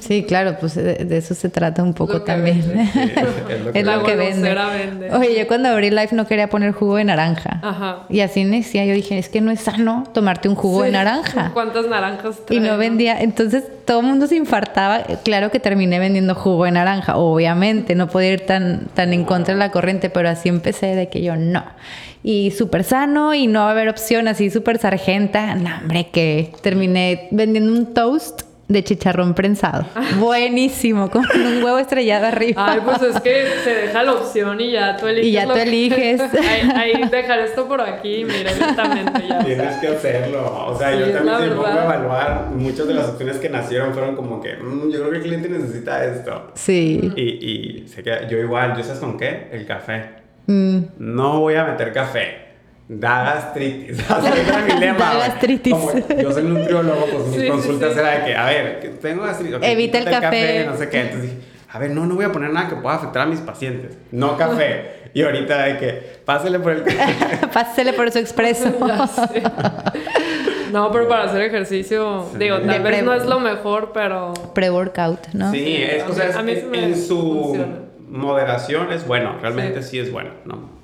Sí, 0.00 0.24
claro, 0.24 0.56
pues 0.60 0.74
de, 0.74 1.04
de 1.04 1.16
eso 1.16 1.34
se 1.34 1.48
trata 1.48 1.82
un 1.82 1.94
poco 1.94 2.22
también. 2.22 2.62
Sí, 2.62 2.70
es 2.72 3.22
lo 3.64 3.72
que 3.72 3.78
es 3.80 3.86
lo 3.86 4.02
que 4.04 4.16
vende. 4.16 4.54
vende. 4.54 5.10
Oye, 5.12 5.38
yo 5.38 5.46
cuando 5.46 5.68
abrí 5.68 5.90
live 5.90 6.08
no 6.12 6.26
quería 6.26 6.48
poner 6.48 6.72
jugo 6.72 6.96
de 6.96 7.04
naranja. 7.04 7.60
Ajá. 7.62 8.04
Y 8.08 8.20
así 8.20 8.44
decía, 8.44 8.84
yo 8.84 8.94
dije, 8.94 9.18
es 9.18 9.28
que 9.28 9.40
no 9.40 9.50
es 9.50 9.60
sano 9.60 10.04
tomarte 10.12 10.48
un 10.48 10.54
jugo 10.54 10.82
de 10.82 10.88
Sí. 10.88 10.92
naranja. 10.94 11.50
¿Cuántas 11.54 11.86
naranjas 11.88 12.36
Y 12.50 12.56
no 12.60 12.62
traen, 12.66 12.78
vendía, 12.80 13.20
entonces 13.20 13.64
todo 13.84 14.00
el 14.00 14.06
mundo 14.06 14.26
se 14.26 14.36
infartaba. 14.36 15.02
Claro 15.24 15.50
que 15.50 15.60
terminé 15.60 15.98
vendiendo 15.98 16.34
jugo 16.34 16.64
de 16.64 16.72
naranja, 16.72 17.16
obviamente, 17.16 17.94
no 17.94 18.08
podía 18.08 18.32
ir 18.32 18.46
tan, 18.46 18.86
tan 18.94 19.12
en 19.12 19.24
contra 19.24 19.54
de 19.54 19.58
la 19.58 19.70
corriente, 19.70 20.10
pero 20.10 20.28
así 20.28 20.48
empecé 20.48 20.94
de 20.94 21.08
que 21.08 21.22
yo 21.22 21.36
no. 21.36 21.64
Y 22.22 22.50
súper 22.50 22.82
sano 22.84 23.32
y 23.32 23.46
no 23.46 23.60
va 23.60 23.68
a 23.68 23.70
haber 23.70 23.88
opción, 23.88 24.26
así 24.28 24.50
súper 24.50 24.78
sargenta. 24.78 25.54
No, 25.54 25.70
hombre, 25.80 26.08
que 26.12 26.52
terminé 26.62 27.28
vendiendo 27.30 27.72
un 27.72 27.94
toast 27.94 28.42
de 28.68 28.84
chicharrón 28.84 29.34
prensado. 29.34 29.86
Buenísimo, 30.18 31.10
con 31.10 31.24
un 31.34 31.62
huevo 31.64 31.78
estrellado 31.78 32.26
arriba. 32.26 32.66
Ay, 32.72 32.80
pues 32.84 33.00
es 33.02 33.20
que 33.20 33.46
se 33.64 33.74
deja 33.74 34.02
la 34.02 34.12
opción 34.12 34.60
y 34.60 34.72
ya 34.72 34.96
tú 34.96 35.06
eliges. 35.06 35.26
Y 35.26 35.32
ya 35.32 35.46
tú 35.46 35.54
que- 35.54 35.62
eliges. 35.62 36.20
ahí, 36.34 36.70
ahí, 36.74 37.08
dejar 37.10 37.40
esto 37.40 37.66
por 37.66 37.80
aquí, 37.80 38.24
mira, 38.24 38.52
lentamente 38.52 39.22
ya. 39.28 39.38
Tienes 39.44 39.76
que 39.78 39.88
hacerlo. 39.88 40.66
O 40.68 40.78
sea, 40.78 40.92
Sí, 40.92 40.98
yo 41.00 41.10
también 41.12 41.34
a 41.34 41.38
verdad. 41.38 41.84
evaluar, 41.84 42.46
muchas 42.54 42.86
de 42.86 42.94
las 42.94 43.08
opciones 43.08 43.38
que 43.38 43.48
nacieron 43.48 43.92
fueron 43.94 44.14
como 44.16 44.40
que, 44.40 44.54
"Mm, 44.56 44.90
yo 44.90 44.98
creo 45.00 45.10
que 45.10 45.16
el 45.16 45.22
cliente 45.22 45.48
necesita 45.48 46.04
esto. 46.04 46.50
Sí. 46.54 47.10
Y, 47.16 47.22
y 47.22 47.88
se 47.88 48.02
queda, 48.02 48.28
yo 48.28 48.38
igual, 48.38 48.76
¿yo 48.76 48.82
sabes 48.84 49.00
con 49.00 49.16
qué? 49.16 49.48
El 49.50 49.64
café. 49.66 50.10
Mm. 50.46 50.78
No 50.98 51.40
voy 51.40 51.54
a 51.54 51.64
meter 51.64 51.92
café. 51.92 52.47
Da 52.88 53.22
gastritis. 53.34 53.98
Era 54.00 54.62
mi 54.66 54.80
lema. 54.80 54.98
Da 54.98 55.14
gastritis. 55.28 55.74
Como 55.74 55.92
yo 56.20 56.32
soy 56.32 56.42
nutriólogo, 56.44 57.06
pues 57.06 57.26
mis 57.26 57.40
Sí, 57.42 57.48
consultas 57.48 57.92
sí. 57.92 57.98
era 57.98 58.18
de 58.18 58.24
que, 58.24 58.34
a 58.36 58.46
ver, 58.46 58.98
tengo 59.02 59.22
gastritis. 59.24 59.58
Evita 59.62 59.98
el 59.98 60.04
café. 60.06 60.64
No 60.66 60.76
sé 60.76 60.88
qué. 60.88 61.00
Entonces 61.02 61.22
dije, 61.30 61.36
a 61.70 61.78
ver, 61.78 61.90
no, 61.90 62.06
no 62.06 62.14
voy 62.14 62.24
a 62.24 62.32
poner 62.32 62.50
nada 62.50 62.68
que 62.68 62.76
pueda 62.76 62.96
afectar 62.96 63.22
a 63.22 63.26
mis 63.26 63.40
pacientes. 63.40 63.98
No 64.10 64.36
café. 64.38 65.10
Y 65.12 65.22
ahorita 65.22 65.62
de 65.64 65.76
que, 65.78 66.20
pásele 66.24 66.58
por 66.60 66.72
el 66.72 66.84
café. 66.84 67.46
Pásele 67.52 67.92
por 67.92 68.10
su 68.10 68.18
expreso. 68.18 68.70
No, 70.72 70.92
pero 70.92 71.08
para 71.08 71.24
hacer 71.24 71.40
ejercicio, 71.40 72.26
Sí. 72.32 72.38
digo, 72.38 72.58
tal 72.60 72.82
vez 72.82 73.02
no 73.02 73.14
es 73.14 73.24
lo 73.24 73.40
mejor, 73.40 73.92
pero 73.94 74.34
Pre-workout, 74.54 75.28
¿no? 75.32 75.50
Sí, 75.50 75.78
es, 75.82 76.04
o 76.04 76.12
sea, 76.12 76.24
mí- 76.26 76.30
es- 76.30 76.36
a 76.36 76.42
mí 76.42 76.56
sí 76.56 76.66
me 76.70 76.84
en 76.84 76.94
su 77.02 77.16
funciona. 77.18 77.74
moderación 78.10 78.92
es 78.92 79.06
bueno. 79.06 79.36
Realmente 79.40 79.82
sí, 79.82 79.92
Sí. 79.92 79.98
es 80.00 80.12
bueno, 80.12 80.30
¿no? 80.44 80.77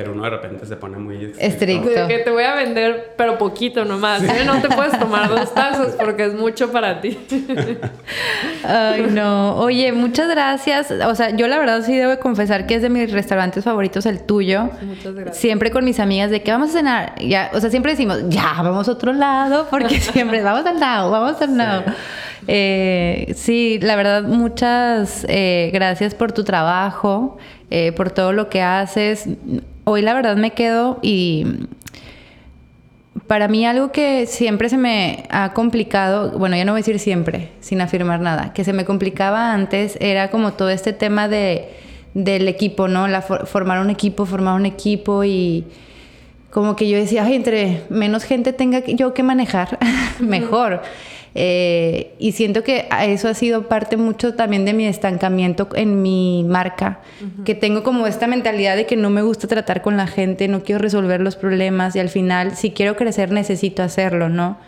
Pero 0.00 0.14
uno 0.14 0.22
de 0.22 0.30
repente 0.30 0.64
se 0.64 0.76
pone 0.76 0.96
muy 0.96 1.34
Estricto. 1.38 1.90
de 1.90 2.08
que 2.08 2.18
te 2.20 2.30
voy 2.30 2.44
a 2.44 2.54
vender, 2.54 3.12
pero 3.18 3.36
poquito 3.36 3.84
nomás. 3.84 4.22
¿eh? 4.22 4.44
No 4.46 4.58
te 4.62 4.68
puedes 4.68 4.98
tomar 4.98 5.28
dos 5.28 5.52
tazos 5.52 5.88
porque 5.96 6.24
es 6.24 6.32
mucho 6.32 6.72
para 6.72 7.02
ti. 7.02 7.18
Ay, 8.64 9.08
no. 9.10 9.56
Oye, 9.56 9.92
muchas 9.92 10.30
gracias. 10.30 10.90
O 10.90 11.14
sea, 11.14 11.36
yo 11.36 11.48
la 11.48 11.58
verdad 11.58 11.82
sí 11.82 11.94
debo 11.94 12.12
de 12.12 12.18
confesar 12.18 12.66
que 12.66 12.76
es 12.76 12.82
de 12.82 12.88
mis 12.88 13.12
restaurantes 13.12 13.62
favoritos 13.62 14.06
el 14.06 14.22
tuyo. 14.22 14.70
Muchas 14.80 15.14
gracias. 15.14 15.36
Siempre 15.36 15.70
con 15.70 15.84
mis 15.84 16.00
amigas 16.00 16.30
de 16.30 16.42
que 16.42 16.50
vamos 16.50 16.70
a 16.70 16.72
cenar. 16.72 17.14
Ya, 17.20 17.50
o 17.52 17.60
sea, 17.60 17.68
siempre 17.68 17.92
decimos, 17.92 18.22
ya, 18.28 18.54
vamos 18.62 18.88
a 18.88 18.92
otro 18.92 19.12
lado, 19.12 19.66
porque 19.68 20.00
siempre 20.00 20.42
vamos 20.42 20.64
al 20.64 20.80
lado, 20.80 21.10
vamos 21.10 21.42
al 21.42 21.58
lado. 21.58 21.82
Sí. 21.86 21.92
Eh, 22.48 23.32
sí, 23.36 23.78
la 23.82 23.96
verdad, 23.96 24.22
muchas 24.24 25.24
eh, 25.28 25.70
gracias 25.72 26.14
por 26.14 26.32
tu 26.32 26.44
trabajo, 26.44 27.38
eh, 27.70 27.92
por 27.92 28.10
todo 28.10 28.32
lo 28.32 28.48
que 28.48 28.62
haces. 28.62 29.26
Hoy 29.84 30.02
la 30.02 30.14
verdad 30.14 30.36
me 30.36 30.52
quedo 30.52 30.98
y 31.02 31.46
para 33.26 33.48
mí 33.48 33.66
algo 33.66 33.92
que 33.92 34.26
siempre 34.26 34.68
se 34.68 34.76
me 34.76 35.24
ha 35.30 35.52
complicado, 35.52 36.36
bueno, 36.38 36.56
ya 36.56 36.64
no 36.64 36.72
voy 36.72 36.78
a 36.78 36.82
decir 36.82 36.98
siempre, 36.98 37.50
sin 37.60 37.80
afirmar 37.80 38.20
nada, 38.20 38.52
que 38.52 38.64
se 38.64 38.72
me 38.72 38.84
complicaba 38.84 39.52
antes 39.52 39.96
era 40.00 40.30
como 40.30 40.52
todo 40.52 40.70
este 40.70 40.92
tema 40.92 41.28
de, 41.28 41.68
del 42.14 42.48
equipo, 42.48 42.88
¿no? 42.88 43.06
La 43.08 43.22
for- 43.22 43.46
formar 43.46 43.80
un 43.80 43.90
equipo, 43.90 44.26
formar 44.26 44.54
un 44.54 44.66
equipo 44.66 45.22
y 45.24 45.64
como 46.50 46.74
que 46.76 46.88
yo 46.88 46.96
decía, 46.98 47.24
ay, 47.24 47.34
entre 47.34 47.82
menos 47.90 48.24
gente 48.24 48.52
tenga 48.52 48.84
yo 48.84 49.14
que 49.14 49.22
manejar, 49.22 49.78
mejor. 50.20 50.82
Eh, 51.34 52.14
y 52.18 52.32
siento 52.32 52.64
que 52.64 52.88
eso 53.02 53.28
ha 53.28 53.34
sido 53.34 53.68
parte 53.68 53.96
mucho 53.96 54.34
también 54.34 54.64
de 54.64 54.72
mi 54.72 54.86
estancamiento 54.86 55.68
en 55.74 56.02
mi 56.02 56.44
marca, 56.44 57.00
que 57.44 57.54
tengo 57.54 57.82
como 57.82 58.06
esta 58.06 58.26
mentalidad 58.26 58.76
de 58.76 58.86
que 58.86 58.96
no 58.96 59.10
me 59.10 59.22
gusta 59.22 59.46
tratar 59.46 59.82
con 59.82 59.96
la 59.96 60.06
gente, 60.06 60.48
no 60.48 60.62
quiero 60.64 60.80
resolver 60.80 61.20
los 61.20 61.36
problemas 61.36 61.94
y 61.94 62.00
al 62.00 62.08
final 62.08 62.56
si 62.56 62.72
quiero 62.72 62.96
crecer 62.96 63.30
necesito 63.30 63.82
hacerlo, 63.82 64.28
¿no? 64.28 64.58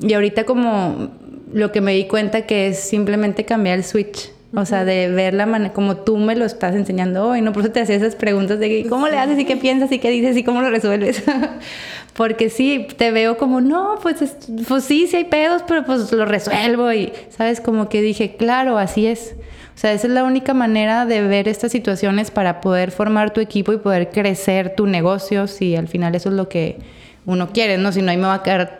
Y 0.00 0.12
ahorita 0.12 0.44
como 0.44 1.12
lo 1.52 1.72
que 1.72 1.80
me 1.80 1.94
di 1.94 2.06
cuenta 2.06 2.46
que 2.46 2.68
es 2.68 2.78
simplemente 2.80 3.44
cambiar 3.44 3.78
el 3.78 3.84
switch. 3.84 4.30
O 4.54 4.66
sea, 4.66 4.84
de 4.84 5.08
ver 5.08 5.32
la 5.32 5.46
manera, 5.46 5.72
como 5.72 5.96
tú 5.96 6.18
me 6.18 6.36
lo 6.36 6.44
estás 6.44 6.74
enseñando 6.74 7.26
hoy, 7.26 7.40
¿no? 7.40 7.52
Por 7.54 7.62
eso 7.62 7.72
te 7.72 7.80
hacía 7.80 7.96
esas 7.96 8.16
preguntas 8.16 8.58
de 8.58 8.68
que, 8.68 8.88
cómo 8.88 9.08
le 9.08 9.16
haces 9.16 9.38
y 9.38 9.46
qué 9.46 9.56
piensas 9.56 9.90
y 9.92 9.98
qué 9.98 10.10
dices 10.10 10.36
y 10.36 10.44
cómo 10.44 10.60
lo 10.60 10.68
resuelves. 10.70 11.22
Porque 12.14 12.50
sí, 12.50 12.86
te 12.98 13.10
veo 13.10 13.38
como, 13.38 13.60
no, 13.62 13.94
pues, 14.02 14.20
es- 14.20 14.36
pues 14.68 14.84
sí, 14.84 15.06
sí 15.06 15.16
hay 15.16 15.24
pedos, 15.24 15.62
pero 15.66 15.84
pues 15.84 16.12
lo 16.12 16.26
resuelvo 16.26 16.92
y, 16.92 17.12
¿sabes? 17.30 17.60
Como 17.62 17.88
que 17.88 18.02
dije, 18.02 18.36
claro, 18.36 18.76
así 18.76 19.06
es. 19.06 19.34
O 19.74 19.78
sea, 19.78 19.92
esa 19.94 20.06
es 20.06 20.12
la 20.12 20.22
única 20.24 20.52
manera 20.52 21.06
de 21.06 21.22
ver 21.26 21.48
estas 21.48 21.72
situaciones 21.72 22.30
para 22.30 22.60
poder 22.60 22.90
formar 22.90 23.32
tu 23.32 23.40
equipo 23.40 23.72
y 23.72 23.78
poder 23.78 24.10
crecer 24.10 24.74
tu 24.76 24.86
negocio, 24.86 25.46
si 25.46 25.74
al 25.76 25.88
final 25.88 26.14
eso 26.14 26.28
es 26.28 26.34
lo 26.34 26.50
que 26.50 26.76
uno 27.24 27.50
quiere, 27.52 27.78
¿no? 27.78 27.92
Si 27.92 28.02
no, 28.02 28.10
ahí 28.10 28.16
me 28.16 28.26
va 28.26 28.34
a 28.34 28.42
quedar 28.42 28.76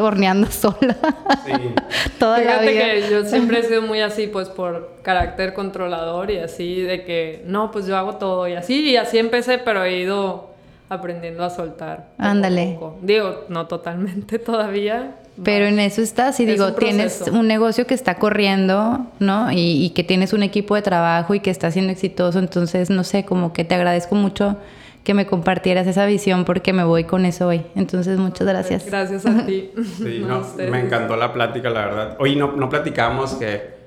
horneando 0.00 0.46
sola 0.50 0.96
Sí. 1.44 1.52
toda 2.18 2.38
la 2.38 2.58
Fíjate 2.60 2.70
vida. 2.72 2.80
que 2.84 3.10
yo 3.10 3.24
siempre 3.28 3.58
he 3.60 3.62
sido 3.64 3.82
muy 3.82 4.00
así, 4.00 4.26
pues 4.28 4.48
por 4.48 4.92
carácter 5.02 5.52
controlador 5.54 6.30
y 6.30 6.38
así, 6.38 6.80
de 6.82 7.04
que 7.04 7.42
no, 7.46 7.70
pues 7.70 7.86
yo 7.86 7.96
hago 7.96 8.16
todo 8.16 8.46
y 8.48 8.54
así, 8.54 8.90
y 8.90 8.96
así 8.96 9.18
empecé, 9.18 9.58
pero 9.58 9.84
he 9.84 10.00
ido 10.00 10.50
aprendiendo 10.88 11.44
a 11.44 11.50
soltar. 11.50 12.08
Ándale. 12.18 12.78
Digo, 13.02 13.44
no 13.48 13.66
totalmente 13.66 14.38
todavía. 14.38 15.12
Pero 15.42 15.66
en 15.66 15.78
eso 15.78 16.02
estás 16.02 16.38
y 16.40 16.42
Es 16.42 16.48
digo, 16.50 16.66
un 16.66 16.74
tienes 16.74 17.22
un 17.32 17.46
negocio 17.46 17.86
que 17.86 17.94
está 17.94 18.16
corriendo, 18.16 19.06
¿no? 19.20 19.50
Y, 19.52 19.84
y 19.84 19.90
que 19.90 20.04
tienes 20.04 20.32
un 20.32 20.42
equipo 20.42 20.74
de 20.74 20.82
trabajo 20.82 21.34
y 21.34 21.40
que 21.40 21.50
está 21.50 21.70
siendo 21.70 21.92
exitoso, 21.92 22.38
entonces, 22.40 22.90
no 22.90 23.04
sé, 23.04 23.24
como 23.24 23.52
que 23.52 23.64
te 23.64 23.74
agradezco 23.74 24.16
mucho 24.16 24.56
que 25.04 25.14
me 25.14 25.26
compartieras 25.26 25.86
esa 25.86 26.04
visión 26.06 26.44
porque 26.44 26.72
me 26.72 26.84
voy 26.84 27.04
con 27.04 27.24
eso 27.24 27.48
hoy. 27.48 27.62
Entonces, 27.74 28.18
muchas 28.18 28.46
gracias. 28.46 28.86
Gracias 28.86 29.24
a 29.26 29.46
ti. 29.46 29.70
Sí, 29.96 30.24
No, 30.26 30.42
me 30.70 30.80
encantó 30.80 31.16
la 31.16 31.32
plática, 31.32 31.70
la 31.70 31.86
verdad. 31.86 32.16
Oye, 32.18 32.36
no, 32.36 32.52
no 32.52 32.68
platicamos 32.68 33.34
que 33.34 33.79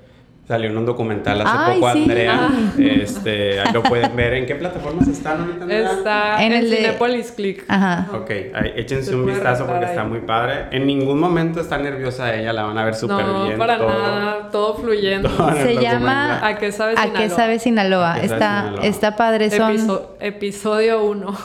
salió 0.46 0.68
en 0.70 0.76
un 0.76 0.84
documental 0.84 1.40
hace 1.40 1.56
Ay, 1.56 1.80
poco, 1.80 1.92
sí. 1.92 2.02
Andrea. 2.02 2.48
Ah. 2.50 2.72
Este, 2.78 3.60
ahí 3.60 3.72
lo 3.72 3.82
pueden 3.82 4.14
ver. 4.14 4.34
¿En 4.34 4.46
qué 4.46 4.54
plataformas 4.54 5.08
están 5.08 5.40
ahorita? 5.40 5.64
Está 5.74 6.44
En 6.44 6.52
en, 6.52 6.58
el 6.58 6.70
de- 6.70 6.76
Cinépolis 6.76 7.32
Click. 7.32 7.64
Ajá. 7.68 8.08
Ok, 8.12 8.30
ahí, 8.54 8.72
échense 8.76 9.10
Se 9.10 9.16
un 9.16 9.26
vistazo 9.26 9.66
porque 9.66 9.84
ahí. 9.86 9.90
está 9.90 10.04
muy 10.04 10.20
padre. 10.20 10.66
En 10.70 10.86
ningún 10.86 11.18
momento 11.18 11.60
está 11.60 11.78
nerviosa 11.78 12.34
ella, 12.34 12.52
la 12.52 12.64
van 12.64 12.76
a 12.76 12.84
ver 12.84 12.94
súper 12.94 13.24
no, 13.24 13.44
bien. 13.46 13.58
para 13.58 13.78
todo. 13.78 13.88
nada, 13.88 14.50
todo 14.50 14.74
fluyendo. 14.76 15.28
Todo 15.30 15.52
Se 15.52 15.76
llama 15.80 16.46
¿A 16.46 16.58
qué 16.58 16.72
sabe 16.72 16.92
¿A 16.92 16.96
qué 16.96 17.10
Sinaloa? 17.10 17.36
sabe 17.36 17.58
Sinaloa? 17.58 18.12
¿A 18.14 18.20
qué 18.20 18.28
sabe 18.28 18.34
Está, 18.34 18.60
Sinaloa? 18.64 18.84
está 18.86 19.16
padre, 19.16 19.50
son... 19.50 19.72
Episo- 19.72 20.16
episodio 20.20 21.02
1. 21.04 21.38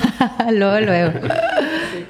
luego, 0.52 0.80
luego. 0.80 1.12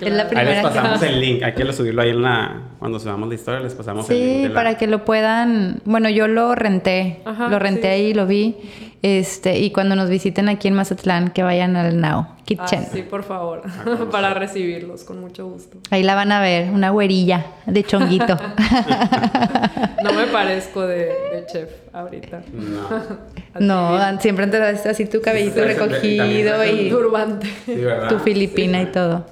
Es 0.00 0.12
la 0.12 0.22
Ahí 0.22 0.28
les 0.28 0.28
primera 0.28 0.56
que- 0.62 0.68
pasamos 0.68 1.02
el 1.02 1.20
link. 1.20 1.42
Hay 1.42 1.52
que 1.54 1.72
subirlo 1.72 2.02
ahí 2.02 2.10
en 2.10 2.22
la... 2.22 2.62
Cuando 2.78 2.98
subamos 2.98 3.28
la 3.28 3.34
historia, 3.34 3.60
les 3.60 3.74
pasamos 3.74 4.08
el 4.10 4.18
link. 4.18 4.36
Sí, 4.42 4.48
la- 4.48 4.54
para 4.54 4.76
que 4.78 4.86
lo 4.86 5.04
puedan. 5.04 5.80
Bueno, 5.84 6.08
yo 6.10 6.28
lo 6.28 6.54
renté, 6.54 7.20
Ajá, 7.24 7.48
lo 7.48 7.58
renté 7.58 7.82
sí. 7.82 7.88
ahí, 7.88 8.14
lo 8.14 8.26
vi. 8.26 8.56
Este, 9.02 9.58
y 9.60 9.70
cuando 9.70 9.94
nos 9.94 10.08
visiten 10.10 10.48
aquí 10.48 10.68
en 10.68 10.74
Mazatlán, 10.74 11.30
que 11.30 11.42
vayan 11.44 11.76
al 11.76 12.00
Now 12.00 12.26
Kitchen. 12.44 12.84
Ah, 12.86 12.90
sí, 12.92 13.02
por 13.02 13.22
favor. 13.24 13.62
conocer. 13.84 14.08
Para 14.08 14.34
recibirlos, 14.34 15.04
con 15.04 15.20
mucho 15.20 15.46
gusto. 15.46 15.78
Ahí 15.90 16.02
la 16.02 16.14
van 16.14 16.32
a 16.32 16.40
ver, 16.40 16.70
una 16.70 16.90
güerilla 16.90 17.46
de 17.66 17.84
chonguito. 17.84 18.36
No 20.02 20.12
me 20.12 20.26
parezco 20.26 20.86
de, 20.86 21.06
de 21.06 21.46
chef 21.50 21.68
ahorita. 21.92 22.42
No. 22.52 23.16
No, 23.58 23.96
bien. 23.98 24.20
siempre 24.20 24.46
te 24.46 24.58
das 24.58 24.86
así 24.86 25.06
tu 25.06 25.20
cabellito 25.20 25.56
Sí, 25.56 25.60
sí, 25.60 25.66
y 25.66 25.74
recogido 25.74 26.62
es 26.62 26.80
y 26.80 26.90
Turbante. 26.90 27.46
Sí, 27.66 27.76
tu 28.08 28.18
filipina 28.20 28.82
y 28.82 28.86
todo. 28.86 29.26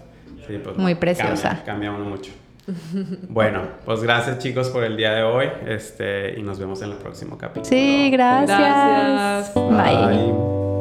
Sí, 0.46 0.58
pues, 0.62 0.76
Muy 0.76 0.92
cambia- 0.94 1.00
preciosa. 1.00 1.62
Cambia, 1.64 1.90
uno 1.92 2.04
mucho. 2.04 2.32
Bueno, 3.28 3.60
pues 3.84 4.02
gracias 4.02 4.38
chicos 4.38 4.70
por 4.70 4.84
el 4.84 4.96
día 4.96 5.12
de 5.12 5.22
hoy. 5.22 5.46
Este, 5.66 6.38
y 6.38 6.42
nos 6.42 6.58
vemos 6.58 6.80
en 6.82 6.90
el 6.92 6.96
próximo 6.96 7.36
capítulo. 7.36 7.66
Sí, 7.66 8.10
gracias. 8.10 8.58
Gracias. 8.58 9.54
Bye. 9.54 10.16
Bye. 10.16 10.73